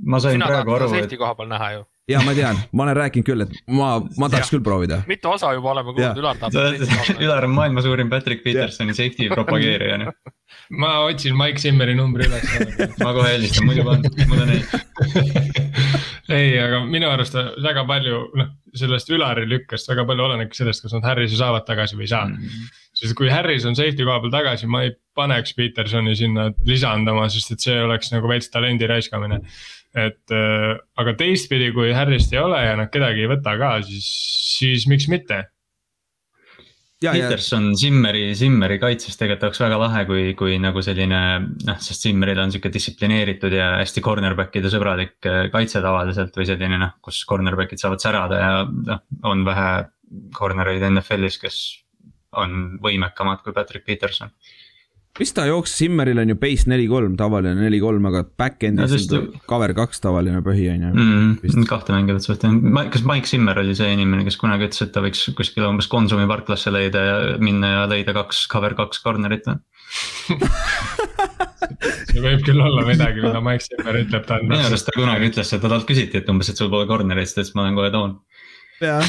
ma 0.06 0.20
sain 0.24 0.38
Sina 0.40 0.50
praegu 0.50 0.76
aru, 0.76 0.94
et. 0.98 1.18
koha 1.20 1.36
peal 1.38 1.50
näha 1.52 1.72
ju. 1.76 1.84
Ja 2.12 2.22
ma 2.26 2.34
tean, 2.38 2.60
ma 2.76 2.86
olen 2.86 2.98
rääkinud 2.98 3.28
küll, 3.28 3.46
et 3.46 3.56
ma, 3.72 3.94
ma 4.20 4.30
tahaks 4.32 4.52
küll 4.54 4.64
proovida. 4.66 5.02
mitu 5.10 5.32
osa 5.32 5.54
juba 5.56 5.74
oleme 5.74 5.94
kuulnud, 5.96 6.22
Ülar 6.22 6.40
tahab. 6.42 7.18
Ülar 7.22 7.48
on 7.48 7.56
maailma 7.56 7.84
suurim 7.86 8.12
Patrick 8.12 8.44
Petersoni 8.46 8.96
safety 8.98 9.30
propageerija 9.32 10.00
noh. 10.04 10.14
ma 10.82 10.98
otsin 11.08 11.38
Mike 11.40 11.62
Simmeri 11.64 11.96
numbri 11.98 12.28
üles 12.28 13.00
ma 13.02 13.14
kohe 13.16 13.34
helistan, 13.34 13.68
muidu 13.70 13.88
on, 13.88 14.04
muidu 14.28 14.46
on 14.46 14.54
ei. 14.56 14.62
ei, 16.42 16.52
aga 16.62 16.84
minu 16.88 17.10
arust 17.12 17.36
väga 17.64 17.86
palju, 17.88 18.22
noh, 18.40 18.54
sellest 18.78 19.10
Ülari 19.12 19.48
lükkest 19.50 19.90
väga 19.92 20.06
palju 20.08 20.28
olenebki 20.30 20.62
sellest, 20.62 20.86
kas 20.86 20.96
nad 20.96 21.08
Harris'i 21.08 21.40
saavad 21.40 21.68
tagasi 21.68 22.00
või 22.00 22.08
ei 22.08 22.14
saa 22.14 22.28
mm. 22.28 22.38
-hmm 22.46 22.78
sest 22.98 23.16
kui 23.16 23.30
Harris 23.32 23.66
on 23.68 23.78
safety 23.78 24.06
koha 24.08 24.20
peal 24.24 24.34
tagasi, 24.34 24.68
ma 24.72 24.84
ei 24.86 24.92
paneks 25.18 25.56
Petersoni 25.56 26.16
sinna 26.20 26.50
lisandama, 26.68 27.28
sest 27.32 27.56
et 27.56 27.64
see 27.64 27.78
oleks 27.84 28.12
nagu 28.14 28.28
veits 28.32 28.52
talendi 28.52 28.90
raiskamine 28.90 29.40
et 29.98 30.36
äh, 30.36 30.76
aga 31.00 31.16
teistpidi, 31.20 31.72
kui 31.76 31.92
Harry'st 31.96 32.34
ei 32.36 32.40
ole 32.42 32.62
ja 32.64 32.78
nad 32.80 32.92
kedagi 32.94 33.26
ei 33.26 33.32
võta 33.32 33.58
ka, 33.60 33.74
siis, 33.88 34.12
siis 34.60 34.88
miks 34.92 35.10
mitte. 35.12 35.44
Peterson 37.02 37.72
Simmeri, 37.74 38.28
Simmeri 38.38 38.78
kaitses 38.78 39.18
tegelikult 39.18 39.48
oleks 39.48 39.62
väga 39.64 39.78
lahe, 39.82 40.04
kui, 40.06 40.26
kui 40.38 40.60
nagu 40.62 40.84
selline 40.86 41.22
noh, 41.66 41.80
sest 41.82 42.06
Simmeril 42.06 42.40
on 42.44 42.54
sihuke 42.54 42.70
distsiplineeritud 42.74 43.56
ja 43.58 43.72
hästi 43.80 44.04
cornerback'ide 44.06 44.70
sõbralik 44.70 45.18
äh, 45.26 45.48
kaitse 45.54 45.82
tavaliselt 45.82 46.38
või 46.38 46.46
selline 46.50 46.78
noh, 46.82 46.94
kus 47.02 47.24
cornerback'id 47.30 47.82
saavad 47.82 48.06
särada 48.06 48.42
ja 48.42 48.52
noh, 48.70 49.02
on 49.28 49.42
vähe 49.48 49.72
corner'eid 50.38 50.86
NFL-is, 50.92 51.40
kes 51.42 51.62
on 52.38 52.78
võimekamad 52.84 53.42
kui 53.44 53.56
Patrick 53.56 53.88
Peterson 53.88 54.30
mis 55.20 55.34
ta 55.36 55.46
jooksis, 55.48 55.76
Simmeril 55.82 56.22
on 56.22 56.32
ju 56.32 56.38
base 56.40 56.70
neli 56.72 56.86
kolm, 56.90 57.16
tavaline 57.20 57.56
neli 57.60 57.80
kolm, 57.84 58.06
aga 58.08 58.24
back-end'is 58.40 58.94
on 58.96 59.08
ta 59.12 59.42
cover 59.50 59.74
kaks 59.78 60.04
tavaline 60.04 60.40
põhi 60.46 60.70
on 60.72 60.86
ju. 60.86 60.92
Mm,. 60.96 61.66
kahte 61.70 61.96
mängijat 61.96 62.26
suhtes, 62.26 62.56
kas 62.94 63.06
Mike 63.08 63.30
Simmer 63.30 63.60
oli 63.62 63.76
see 63.78 63.92
inimene, 63.96 64.24
kes 64.28 64.40
kunagi 64.42 64.70
ütles, 64.70 64.86
et 64.86 64.94
ta 64.96 65.04
võiks 65.04 65.26
kuskile 65.38 65.68
umbes 65.68 65.90
Konsumi 65.92 66.28
parklasse 66.30 66.72
leida 66.74 67.04
ja 67.08 67.20
minna 67.44 67.74
ja 67.76 67.86
leida 67.92 68.16
kaks 68.16 68.46
cover 68.52 68.78
kaks 68.80 69.04
corner'it 69.04 69.50
või? 69.50 69.60
See 71.82 72.22
võib 72.22 72.44
küll 72.46 72.60
olla 72.62 72.84
midagi, 72.86 73.22
mida 73.24 73.40
Mike 73.44 73.64
Simmer 73.66 73.98
ütleb, 74.02 74.26
ta 74.28 74.38
on. 74.38 74.48
minu 74.50 74.64
arust 74.68 74.88
ta 74.88 74.94
kunagi 74.96 75.30
ütles, 75.32 75.52
et 75.56 75.64
talt 75.64 75.88
küsiti, 75.88 76.20
et 76.20 76.30
umbes, 76.32 76.50
et 76.52 76.60
sul 76.60 76.70
pole 76.72 76.88
corner'it, 76.90 77.30
siis 77.30 77.38
ta 77.38 77.44
ütles, 77.44 77.56
ma 77.58 77.66
lähen 77.66 77.78
kohe 77.80 77.92
toon 77.94 78.18
jah, 78.82 79.06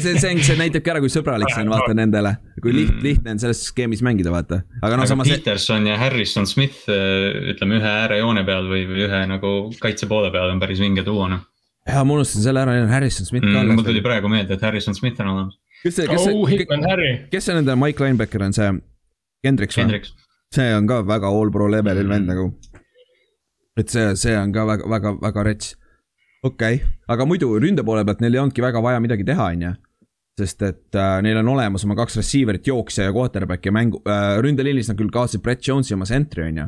see, 0.00 0.14
see, 0.18 0.32
see 0.42 0.56
näitabki 0.58 0.92
ära, 0.92 1.02
kui 1.02 1.12
sõbralik 1.12 1.52
see 1.52 1.62
on, 1.64 1.70
vaata 1.72 1.94
nendele. 1.96 2.34
kui 2.62 2.74
liht, 2.74 2.90
mm. 2.92 3.04
lihtne 3.04 3.34
on 3.34 3.42
selles 3.42 3.62
skeemis 3.68 4.02
mängida, 4.04 4.32
vaata. 4.34 4.62
aga 4.82 4.98
noh, 4.98 5.08
samas. 5.08 5.30
Peterson 5.30 5.86
ja 5.88 5.98
Harrison 6.00 6.46
Smith, 6.50 6.84
äh, 6.92 7.52
ütleme 7.54 7.78
ühe 7.80 7.92
äärejoone 8.02 8.44
peal 8.48 8.68
või, 8.70 8.84
või 8.90 9.06
ühe 9.06 9.22
nagu 9.30 9.54
kaitse 9.82 10.08
poole 10.10 10.32
peal 10.34 10.52
on 10.54 10.62
päris 10.62 10.82
vinge 10.82 11.04
duo 11.06 11.28
noh. 11.30 11.44
ja 11.88 12.04
ma 12.06 12.18
unustasin 12.18 12.46
selle 12.48 12.64
ära, 12.64 12.76
Harrison 12.90 13.28
Smith 13.28 13.46
ka 13.46 13.62
mm,. 13.62 13.76
mul 13.76 13.86
tuli 13.86 14.04
praegu 14.04 14.30
meelde, 14.32 14.58
et 14.58 14.66
Harrison 14.66 14.98
Smith 14.98 15.22
on 15.24 15.32
olemas. 15.34 15.60
kes 15.82 16.00
see, 16.00 16.08
kes 16.10 16.26
see 16.26 16.34
oh,, 16.36 17.28
kes 17.32 17.48
see 17.48 17.58
nende 17.58 17.78
Mike 17.78 18.04
Linebacker 18.04 18.48
on, 18.48 18.56
see 18.56 18.72
Hendriks 19.46 19.78
või? 19.78 20.02
see 20.52 20.72
on 20.76 20.90
ka 20.90 21.02
väga 21.06 21.30
all 21.32 21.54
pro 21.54 21.70
levelil 21.70 22.08
vend 22.08 22.28
mm. 22.28 22.34
nagu. 22.34 22.50
et 23.78 23.88
see, 23.88 24.10
see 24.20 24.34
on 24.38 24.52
ka 24.54 24.66
väga, 24.68 24.90
väga, 24.90 25.16
väga 25.22 25.46
rets 25.48 25.76
okei 26.42 26.74
okay., 26.74 26.92
aga 27.14 27.26
muidu 27.28 27.54
ründe 27.60 27.84
poole 27.86 28.04
pealt 28.06 28.22
neil 28.22 28.36
ei 28.36 28.42
olnudki 28.42 28.64
väga 28.64 28.82
vaja 28.84 29.02
midagi 29.02 29.26
teha, 29.26 29.48
on 29.54 29.66
ju. 29.66 29.72
sest 30.40 30.62
et 30.66 30.96
äh, 30.98 31.18
neil 31.24 31.38
on 31.42 31.52
olemas 31.54 31.84
oma 31.86 31.96
kaks 31.98 32.16
receiver'it, 32.20 32.66
jooksja 32.70 33.10
ja 33.10 33.14
quarterback 33.14 33.66
ja 33.68 33.74
mängu 33.74 34.00
äh,, 34.08 34.38
ründeliinis 34.44 34.90
nad 34.90 34.98
küll 34.98 35.12
kaotasid 35.12 35.42
Brett 35.44 35.66
Jones'i 35.68 35.94
oma 35.96 36.08
sentri, 36.08 36.48
on 36.48 36.62
ju. 36.62 36.66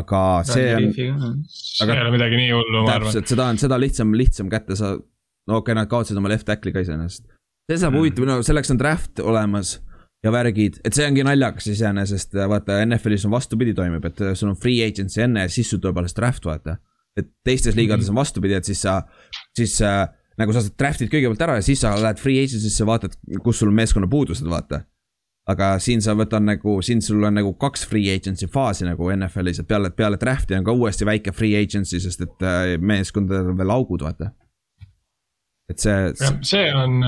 aga 0.00 0.22
see 0.48 0.74
on. 0.74 0.90
see 0.96 1.86
ei 1.86 1.94
ole 1.94 2.10
midagi 2.16 2.40
nii 2.40 2.50
hullu, 2.56 2.82
ma 2.82 2.96
arvan. 2.96 3.12
täpselt, 3.12 3.30
seda 3.34 3.48
on, 3.52 3.60
seda 3.60 3.78
lihtsam, 3.80 4.16
lihtsam 4.16 4.50
kätte 4.52 4.78
saada. 4.78 5.02
no 5.48 5.60
okei 5.60 5.72
okay,, 5.72 5.80
nad 5.82 5.92
kaotasid 5.92 6.18
oma 6.18 6.32
left 6.32 6.48
tackle'i 6.48 6.74
ka 6.74 6.84
iseenesest. 6.86 7.26
see 7.70 7.78
saab 7.78 7.92
mm. 7.94 8.00
huvitav, 8.00 8.28
no 8.30 8.40
selleks 8.46 8.74
on 8.74 8.80
draft 8.80 9.22
olemas 9.22 9.76
ja 10.22 10.30
värgid, 10.34 10.80
et 10.86 10.96
see 10.96 11.06
ongi 11.06 11.22
naljakas 11.26 11.66
iseenesest, 11.74 12.34
vaata 12.50 12.80
NFL-is 12.86 13.26
on 13.28 13.34
vastupidi 13.34 13.74
toimub, 13.74 14.04
et 14.08 14.24
sul 14.38 14.50
on 14.54 14.58
free 14.58 14.82
agency 14.86 15.22
enne 15.22 15.44
ja 15.46 15.52
siis 15.52 15.70
sul 15.70 15.82
tuleb 15.82 16.00
alles 16.00 16.16
draft, 16.16 16.46
vaata 16.48 16.78
et 17.18 17.28
teistes 17.44 17.76
liigades 17.76 18.08
on 18.10 18.18
vastupidi, 18.18 18.56
et 18.56 18.68
siis 18.68 18.82
sa, 18.84 19.00
siis 19.56 19.76
äh, 19.84 20.06
nagu 20.40 20.54
sa 20.54 20.62
draft'id 20.64 21.10
kõigepealt 21.12 21.44
ära 21.44 21.58
ja 21.58 21.66
siis 21.66 21.82
sa 21.84 21.92
lähed 21.98 22.20
free 22.22 22.40
agency'sse, 22.42 22.86
vaatad, 22.88 23.16
kus 23.44 23.60
sul 23.60 23.72
on 23.72 23.78
meeskonna 23.80 24.08
puudused, 24.10 24.48
vaata. 24.48 24.84
aga 25.52 25.72
siin 25.82 25.98
sa 26.04 26.14
võtad 26.14 26.44
nagu, 26.46 26.76
siin 26.86 27.02
sul 27.02 27.24
on 27.26 27.34
nagu 27.34 27.52
kaks 27.58 27.82
free 27.90 28.12
agency 28.14 28.46
faasi 28.46 28.86
nagu 28.86 29.10
NFL-is, 29.10 29.60
et 29.60 29.68
peale, 29.68 29.90
peale 29.90 30.20
draft'i 30.20 30.54
on 30.54 30.64
ka 30.64 30.74
uuesti 30.76 31.08
väike 31.08 31.34
free 31.34 31.56
agency, 31.58 32.00
sest 32.00 32.22
et 32.28 32.46
äh, 32.46 32.76
meeskondadel 32.78 33.52
on 33.52 33.58
veel 33.58 33.74
augud, 33.74 34.06
vaata. 34.06 34.32
et 35.70 35.82
see. 35.82 36.12
see 36.46 36.68
on 36.74 37.02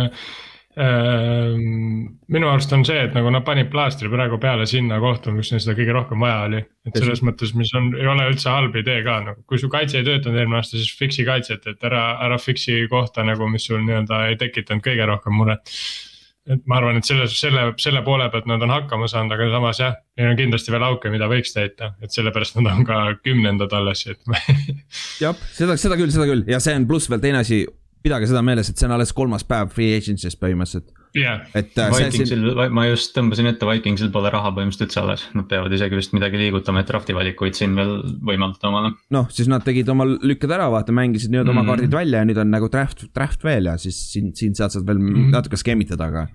minu 0.75 2.49
arust 2.51 2.73
on 2.75 2.83
see, 2.87 3.05
et 3.07 3.13
nagu 3.15 3.31
nad 3.31 3.45
panid 3.47 3.69
plaastri 3.71 4.09
praegu 4.11 4.41
peale 4.43 4.67
sinna 4.67 4.97
kohta, 5.03 5.31
kus 5.35 5.53
neil 5.53 5.61
seda 5.63 5.77
kõige 5.79 5.95
rohkem 5.95 6.25
vaja 6.25 6.41
oli. 6.49 6.63
et 6.89 6.99
selles 6.99 7.23
mõttes, 7.23 7.53
mis 7.55 7.71
on, 7.79 7.93
ei 7.95 8.09
ole 8.11 8.27
üldse 8.33 8.51
halb 8.51 8.75
idee 8.81 9.05
ka 9.07 9.21
nagu, 9.23 9.45
kui 9.47 9.61
su 9.61 9.71
kaitse 9.71 10.01
ei 10.01 10.09
töötanud 10.09 10.41
eelmine 10.41 10.59
aasta, 10.59 10.75
siis 10.81 10.97
fix'i 10.99 11.27
kaitset, 11.29 11.69
et 11.71 11.87
ära, 11.87 12.03
ära 12.27 12.41
fix'i 12.43 12.89
kohta 12.91 13.23
nagu, 13.27 13.47
mis 13.53 13.69
sul 13.71 13.85
nii-öelda 13.85 14.25
ei 14.33 14.41
tekitanud 14.41 14.83
kõige 14.83 15.07
rohkem 15.13 15.39
muret. 15.39 15.71
et 16.51 16.67
ma 16.69 16.81
arvan, 16.81 16.99
et 16.99 17.07
selles, 17.07 17.39
selle, 17.39 17.69
selle 17.81 18.03
poole 18.05 18.27
pealt 18.35 18.51
nad 18.51 18.67
on 18.67 18.75
hakkama 18.75 19.07
saanud, 19.09 19.33
aga 19.33 19.47
samas 19.55 19.81
jah, 19.81 19.95
neil 20.19 20.33
on 20.33 20.43
kindlasti 20.43 20.75
veel 20.75 20.89
auke, 20.91 21.15
mida 21.15 21.31
võiks 21.31 21.55
täita, 21.55 21.95
et 22.03 22.13
sellepärast 22.13 22.59
nad 22.59 22.73
on 22.73 22.85
ka 22.85 22.99
kümnendad 23.23 23.73
alles, 23.79 24.05
et 24.11 24.21
jah, 25.23 25.39
seda, 25.55 25.79
seda 25.79 26.03
küll, 26.03 26.11
seda 26.11 26.27
küll 26.29 26.45
ja 26.51 26.59
see 26.61 26.75
on 26.75 26.91
pluss 26.91 27.09
veel 27.09 27.23
teine 27.23 27.47
asi 27.47 27.63
pidage 28.05 28.29
seda 28.29 28.43
meeles, 28.45 28.69
et 28.69 28.79
see 28.79 28.89
on 28.89 28.95
alles 28.99 29.13
kolmas 29.17 29.47
päev 29.49 29.73
free 29.73 29.97
agency'st 29.97 30.41
põhimõtteliselt 30.43 30.93
et 31.15 31.79
äh, 31.79 31.93
Vikingsil 31.95 32.43
ma 32.75 32.89
just 32.89 33.13
tõmbasin 33.15 33.47
ette, 33.47 33.67
Vikingsil 33.69 34.11
pole 34.15 34.33
raha 34.35 34.51
põhimõtteliselt 34.55 34.89
üldse 34.89 35.03
alles, 35.03 35.25
nad 35.39 35.47
peavad 35.51 35.75
isegi 35.77 35.99
vist 35.99 36.15
midagi 36.17 36.41
liigutama, 36.41 36.83
et 36.83 36.91
draft'i 36.91 37.15
valikuid 37.15 37.55
siin 37.55 37.77
veel 37.79 37.93
võimaldada 38.27 38.71
omale. 38.71 38.91
noh, 39.15 39.29
siis 39.31 39.51
nad 39.51 39.63
tegid 39.67 39.91
oma 39.95 40.09
lükked 40.11 40.51
ära, 40.51 40.67
vaata, 40.75 40.95
mängisid 40.97 41.31
nii-öelda 41.31 41.53
mm 41.53 41.57
-hmm. 41.57 41.63
oma 41.63 41.63
mhm. 41.63 41.85
kaardid 41.85 41.99
välja 42.01 42.23
ja 42.23 42.29
nüüd 42.29 42.43
on 42.43 42.51
nagu 42.51 42.71
draft, 42.73 43.07
draft 43.15 43.47
veel 43.47 43.71
ja 43.71 43.77
siis 43.79 44.01
siin, 44.11 44.35
siin-sealt 44.35 44.75
saad 44.75 44.87
veel 44.87 44.99
mm 44.99 45.15
-hmm. 45.15 45.31
natuke 45.39 45.57
skeemitada, 45.61 46.11
aga. 46.11 46.27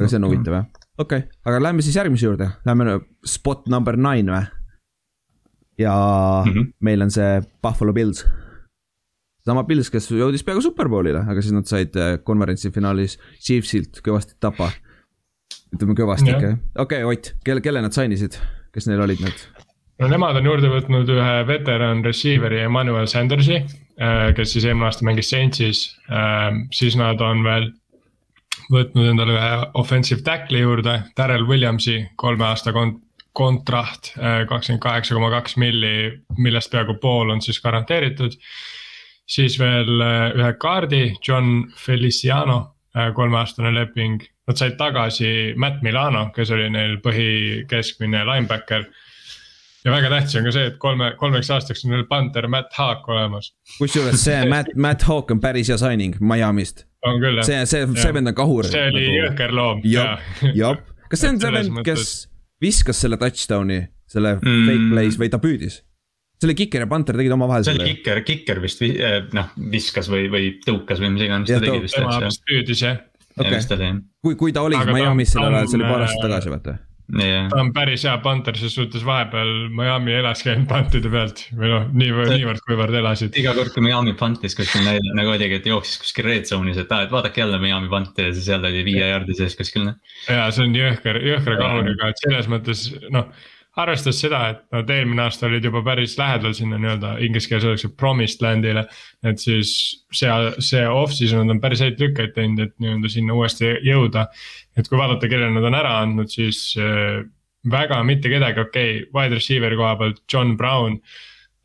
aga 0.00 0.08
see 0.08 0.18
on 0.18 0.26
huvitav 0.26 0.58
jah, 0.58 0.66
okei 0.98 1.18
okay., 1.18 1.28
aga 1.46 1.62
lähme 1.62 1.82
siis 1.82 1.96
järgmise 1.96 2.26
juurde, 2.26 2.50
lähme 2.66 3.00
spot 3.24 3.68
number 3.68 3.96
nine 3.96 4.32
või? 4.32 4.44
ja 5.78 5.94
mm 6.46 6.52
-hmm. 6.52 6.72
meil 6.80 7.02
on 7.02 7.10
see 7.10 7.42
Buffalo 7.62 7.92
Bills 7.92 8.26
sama 9.50 9.64
Pils, 9.68 9.90
kes 9.92 10.08
jõudis 10.14 10.44
peaaegu 10.46 10.62
superbowlile, 10.64 11.24
aga 11.30 11.42
siis 11.42 11.54
nad 11.56 11.68
said 11.70 11.96
äh, 11.98 12.14
konverentsi 12.26 12.70
finaalis 12.74 13.18
Chiefsilt 13.40 14.02
kõvasti 14.06 14.38
tapa. 14.42 14.70
ütleme 15.74 15.94
kõvasti 15.98 16.32
ikka, 16.32 16.54
okei 16.82 17.04
okay, 17.04 17.10
Ott, 17.10 17.34
kelle, 17.46 17.62
kelle 17.64 17.82
nad 17.82 17.94
sign 17.94 18.14
isid, 18.14 18.38
kes 18.74 18.88
neil 18.90 19.02
olid 19.06 19.22
need? 19.24 19.44
no 20.00 20.08
nemad 20.08 20.38
on 20.40 20.48
juurde 20.48 20.70
võtnud 20.72 21.10
ühe 21.12 21.34
veteran 21.48 22.04
receiver'i 22.04 22.62
Emmanuel 22.64 23.10
Sandersi, 23.10 23.60
äh, 24.00 24.30
kes 24.36 24.54
siis 24.54 24.66
eelmine 24.66 24.88
aasta 24.88 25.06
mängis 25.06 25.30
Saintsis, 25.32 25.84
äh, 26.08 26.50
siis 26.74 26.98
nad 27.00 27.20
on 27.24 27.44
veel 27.46 27.70
võtnud 28.70 29.12
endale 29.12 29.36
ühe 29.36 29.52
offensive 29.80 30.22
tackle'i 30.26 30.62
juurde, 30.62 31.00
Darrel 31.18 31.46
Williamsi, 31.48 32.04
kolme 32.16 32.46
aasta 32.46 32.74
kont-, 32.76 33.02
kontraht, 33.36 34.12
kakskümmend 34.50 34.82
kaheksa 34.82 35.14
koma 35.14 35.28
kaks 35.30 35.54
milli, 35.62 36.10
millest 36.42 36.70
peaaegu 36.72 36.96
pool 37.02 37.30
on 37.30 37.42
siis 37.42 37.60
garanteeritud 37.62 38.34
siis 39.30 39.58
veel 39.60 40.02
äh, 40.02 40.32
ühe 40.38 40.50
kaardi, 40.60 41.04
John 41.26 41.70
Feliciano, 41.78 42.60
äh, 42.96 43.12
kolmeaastane 43.14 43.72
leping. 43.74 44.20
Nad 44.48 44.58
said 44.58 44.74
tagasi 44.80 45.54
Matt 45.60 45.84
Milano, 45.86 46.26
kes 46.34 46.50
oli 46.56 46.66
neil 46.74 46.98
põhikeskmine 47.04 48.24
linebacker. 48.26 48.88
ja 49.84 49.92
väga 49.94 50.10
tähtis 50.12 50.36
on 50.36 50.44
ka 50.44 50.50
see, 50.52 50.66
et 50.68 50.74
kolme, 50.82 51.12
kolmeks 51.16 51.48
aastaks 51.54 51.84
on 51.86 51.94
neil 51.94 52.02
panter 52.08 52.48
Matt 52.52 52.74
Haak 52.76 53.06
olemas. 53.08 53.52
kusjuures 53.78 54.24
see 54.24 54.40
Matt, 54.52 54.74
Matt 54.76 55.06
Haak 55.08 55.30
on 55.30 55.40
päris 55.40 55.70
hea 55.70 55.78
signing 55.80 56.18
Miami'st. 56.20 56.84
on 57.06 57.22
küll 57.22 57.38
jah. 57.40 57.46
see, 57.46 57.62
see, 57.70 57.86
see 57.96 58.14
vend 58.14 58.28
on 58.28 58.36
kahur. 58.36 58.66
see 58.68 58.82
oli 58.90 59.06
nagu... 59.06 59.20
jõhker 59.22 59.54
loom. 59.56 59.80
jah, 59.86 60.18
kas 61.10 61.22
see 61.22 61.30
on 61.30 61.40
see 61.40 61.54
vend, 61.54 61.80
kes 61.86 62.10
viskas 62.60 63.00
selle 63.00 63.16
touchdown'i, 63.22 63.86
selle 64.10 64.34
mm. 64.42 64.66
fake 64.66 64.90
play's 64.90 65.20
või 65.22 65.30
ta 65.32 65.40
püüdis? 65.40 65.80
See 66.40 66.48
oli 66.48 66.56
Kiker 66.56 66.86
ja 66.86 66.90
Panther 66.90 67.18
tegid 67.20 67.36
omavahel 67.36 67.66
selle. 67.66 67.84
see 67.84 67.92
oli 67.92 67.96
Kiker, 68.00 68.22
Kiker 68.26 68.60
vist 68.64 68.84
eh, 68.88 69.16
noh 69.36 69.54
viskas 69.72 70.08
või, 70.12 70.28
või 70.32 70.52
tõukas 70.64 71.02
või 71.02 71.14
mis 71.16 71.26
iganes 71.28 71.52
ta 71.52 71.62
tegi 71.62 71.82
vist. 71.84 71.98
tema 71.98 72.20
vist 72.24 72.46
püüdis 72.48 72.84
jah. 72.86 73.00
Okay. 73.40 73.92
kui, 74.20 74.34
kui 74.36 74.52
ta 74.52 74.64
oli 74.66 74.76
Miami's 74.90 75.32
sellel 75.32 75.54
ajal, 75.54 75.68
see 75.70 75.78
oli 75.78 75.88
paar 75.88 76.02
aastat 76.04 76.24
tagasi 76.26 76.52
vaata 76.52 76.78
Yeah. 77.10 77.48
ta 77.50 77.58
on 77.58 77.72
päris 77.74 78.04
hea 78.06 78.12
panter, 78.22 78.54
ses 78.54 78.74
suhtes 78.76 79.02
vahepeal 79.02 79.48
Miami 79.74 80.12
elaski 80.14 80.52
ainult 80.52 80.68
pantide 80.70 81.10
pealt 81.10 81.40
või 81.58 81.70
noh, 81.72 81.88
niivõrd, 81.90 82.30
niivõrd 82.36 82.62
kuivõrd 82.68 82.98
elasid. 83.00 83.34
iga 83.40 83.50
kord, 83.56 83.72
kui 83.74 83.82
Miami 83.82 84.14
pantis 84.18 84.54
kuskil 84.54 84.86
nagu 84.86 85.32
oligi, 85.32 85.58
et 85.58 85.66
jooksis 85.66 85.98
kuskil 86.04 86.28
red 86.28 86.46
zone'is, 86.46 86.78
et 86.78 86.92
aa, 86.94 87.08
et 87.08 87.14
vaadake 87.14 87.42
jälle 87.42 87.58
Miami 87.62 87.90
panti 87.90 88.28
ja 88.28 88.34
siis 88.36 88.46
jälle 88.52 88.70
oli 88.70 88.84
viie 88.86 89.08
jaardi 89.10 89.34
sees 89.40 89.58
kuskil. 89.58 89.88
Noh. 89.88 90.18
ja 90.28 90.46
see 90.54 90.68
on 90.68 90.76
jõhker, 90.78 91.18
jõhkra 91.32 91.58
kahuriga, 91.58 92.12
et 92.12 92.22
selles 92.22 92.50
mõttes 92.52 92.86
noh 93.10 93.26
arvestades 93.78 94.18
seda, 94.18 94.40
et 94.50 94.62
nad 94.74 94.90
eelmine 94.90 95.22
aasta 95.22 95.46
olid 95.46 95.64
juba 95.64 95.82
päris 95.86 96.16
lähedal 96.18 96.54
sinna 96.56 96.78
nii-öelda 96.80 97.12
inglise 97.22 97.50
keeles 97.50 97.66
öeldakse 97.68 97.90
promised 98.00 98.42
land'ile. 98.42 98.84
et 99.22 99.38
siis 99.38 99.72
see, 100.12 100.30
see 100.58 100.82
off-season 100.88 101.44
nad 101.44 101.54
on 101.54 101.60
päris 101.62 101.82
häid 101.84 102.00
lükkeid 102.02 102.34
teinud, 102.34 102.64
et 102.64 102.74
nii-öelda 102.82 103.12
sinna 103.12 103.36
uuesti 103.38 103.76
jõuda. 103.86 104.26
et 104.76 104.88
kui 104.88 104.98
vaadata, 104.98 105.30
kellele 105.30 105.54
nad 105.54 105.68
on 105.70 105.78
ära 105.78 105.96
andnud, 106.02 106.32
siis 106.32 106.74
äh, 106.78 107.22
väga 107.70 108.02
mitte 108.04 108.32
kedagi, 108.32 108.60
okei 108.60 109.02
okay,, 109.02 109.10
wide 109.14 109.38
receiver'i 109.38 109.78
koha 109.78 109.96
pealt 110.02 110.22
John 110.32 110.56
Brown 110.56 110.98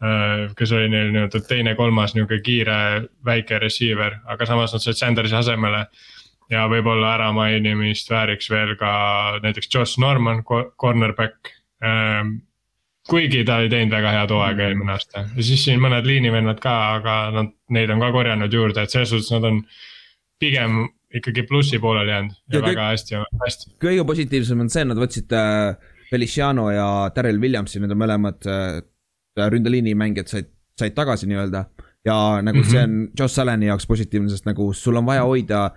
äh,. 0.03 0.53
kes 0.57 0.75
oli 0.77 0.91
neil 0.93 1.09
nii-öelda 1.15 1.41
teine-kolmas 1.49 2.13
nihuke 2.13 2.41
kiire 2.45 2.77
väike 3.25 3.59
receiver, 3.59 4.21
aga 4.29 4.45
samas 4.45 4.77
nad 4.77 4.85
said 4.85 5.01
Sandersi 5.01 5.35
asemele 5.41 5.87
ja 6.53 6.67
võib-olla 6.69 7.15
äramainimist 7.17 8.13
vääriks 8.13 8.51
veel 8.53 8.75
ka 8.77 8.91
näiteks 9.41 9.71
Josh 9.73 9.97
Norman, 9.97 10.43
cornerback 10.45 11.54
kuigi 13.09 13.43
ta 13.45 13.59
ei 13.61 13.69
teinud 13.69 13.93
väga 13.93 14.13
head 14.15 14.33
hooaega 14.33 14.57
mm. 14.57 14.67
eelmine 14.67 14.95
aasta 14.95 15.25
ja 15.27 15.45
siis 15.45 15.63
siin 15.67 15.81
mõned 15.83 16.07
liinivennad 16.07 16.61
ka, 16.63 16.75
aga 16.99 17.17
nad, 17.35 17.51
neid 17.75 17.91
on 17.93 18.01
ka 18.01 18.11
korjanud 18.15 18.53
juurde, 18.53 18.81
et 18.81 18.93
selles 18.93 19.11
suhtes 19.13 19.31
nad 19.35 19.45
on 19.49 19.61
pigem 20.41 20.85
ikkagi 21.15 21.45
plussi 21.47 21.79
pooleli 21.79 22.11
jäänud 22.11 22.33
ja, 22.33 22.57
ja 22.57 22.63
väga 22.65 22.73
kõik, 22.73 22.95
hästi, 22.95 23.21
hästi. 23.43 23.69
kõige 23.85 24.07
positiivsem 24.09 24.65
on 24.65 24.71
see, 24.73 24.87
nad 24.89 24.99
võtsid 24.99 25.35
äh, 25.37 25.93
Feliciano 26.09 26.67
ja 26.73 26.87
Daryl 27.15 27.39
Williamsi, 27.41 27.81
need 27.81 27.93
on 27.93 28.01
mõlemad 28.01 28.49
äh, 28.49 28.79
ründeliini 29.53 29.95
mängijad 29.97 30.31
said, 30.31 30.51
said 30.79 30.95
tagasi 30.97 31.29
nii-öelda. 31.29 31.65
ja 32.05 32.41
nagu 32.41 32.57
mm 32.57 32.63
-hmm. 32.63 32.71
see 32.71 32.83
on 32.83 33.09
Josh 33.19 33.39
Allan'i 33.39 33.65
jaoks 33.65 33.87
positiivne, 33.87 34.29
sest 34.29 34.45
nagu 34.45 34.73
sul 34.73 34.95
on 34.95 35.05
vaja 35.05 35.23
hoida 35.23 35.71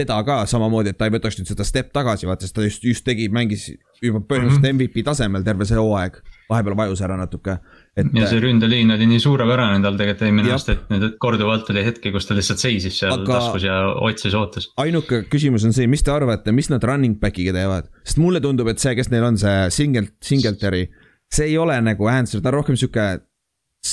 teda 0.00 0.18
ka 0.26 0.40
samamoodi, 0.48 0.94
et 0.94 0.98
ta 0.98 1.08
ei 1.08 1.14
võtaks 1.14 1.38
nüüd 1.38 1.50
seda 1.50 1.66
step 1.66 1.92
tagasi, 1.96 2.28
vaata, 2.28 2.46
sest 2.46 2.56
ta 2.56 2.64
just, 2.64 2.84
just 2.86 3.04
tegi, 3.06 3.28
mängis 3.32 3.68
juba 4.00 4.20
põhimõtteliselt 4.24 4.62
mm 4.62 4.66
-hmm. 4.66 4.76
MVP 4.76 5.04
tasemel 5.04 5.44
terve 5.44 5.66
see 5.68 5.78
hooaeg. 5.78 6.20
vahepeal 6.50 6.74
vajus 6.76 7.00
ära 7.06 7.16
natuke, 7.16 7.58
et. 7.96 8.06
ja 8.14 8.26
see 8.26 8.40
ründeliin 8.42 8.90
oli 8.90 9.06
nii 9.06 9.20
suurepärane 9.22 9.82
tal 9.84 9.94
tegelikult 9.98 10.24
eelmine 10.26 10.50
aasta, 10.50 10.72
et 10.72 10.88
nüüd 10.90 11.12
korduvalt 11.22 11.70
oli 11.70 11.84
hetki, 11.86 12.10
kus 12.10 12.26
ta 12.26 12.34
lihtsalt 12.34 12.58
seisis 12.58 12.98
seal 12.98 13.20
Aga... 13.20 13.36
taskus 13.36 13.62
ja 13.62 13.76
otsis, 14.00 14.34
ootas. 14.34 14.66
ainuke 14.76 15.22
küsimus 15.30 15.64
on 15.68 15.76
see, 15.76 15.86
mis 15.86 16.02
te 16.02 16.10
arvate, 16.10 16.52
mis 16.52 16.70
nad 16.72 16.82
running 16.82 17.20
back'iga 17.20 17.54
teevad? 17.54 17.90
sest 18.02 18.18
mulle 18.18 18.40
tundub, 18.40 18.68
et 18.72 18.82
see, 18.82 18.96
kes 18.98 19.12
neil 19.14 19.28
on, 19.28 19.38
see 19.38 19.70
single, 19.70 20.08
Singletary, 20.20 20.88
see 21.30 21.52
ei 21.52 21.58
ole 21.58 21.78
nagu 21.80 22.10
answer, 22.10 22.42
ta 22.42 22.50
on 22.50 22.58
rohkem 22.58 22.76
sihuke 22.76 23.20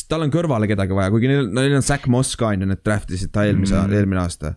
tal 0.10 0.26
on 0.26 0.32
kõrvale 0.32 0.68
kedagi 0.68 0.96
vaja, 0.96 1.12
kuigi 1.14 1.30
neil, 1.30 1.52
neil 1.54 1.78
on 1.78 1.86
Zack 1.86 2.08
Moss 2.08 2.36
ka 2.40 2.56
on 2.56 2.66
ju, 2.66 2.72
need 2.72 2.82
draft 2.84 3.12
isid 3.14 3.32
ta 3.32 3.46
eelmise 3.46 3.76
mm, 3.76 3.86
-hmm. 3.86 4.00
eelmine 4.00 4.24
aasta 4.24 4.56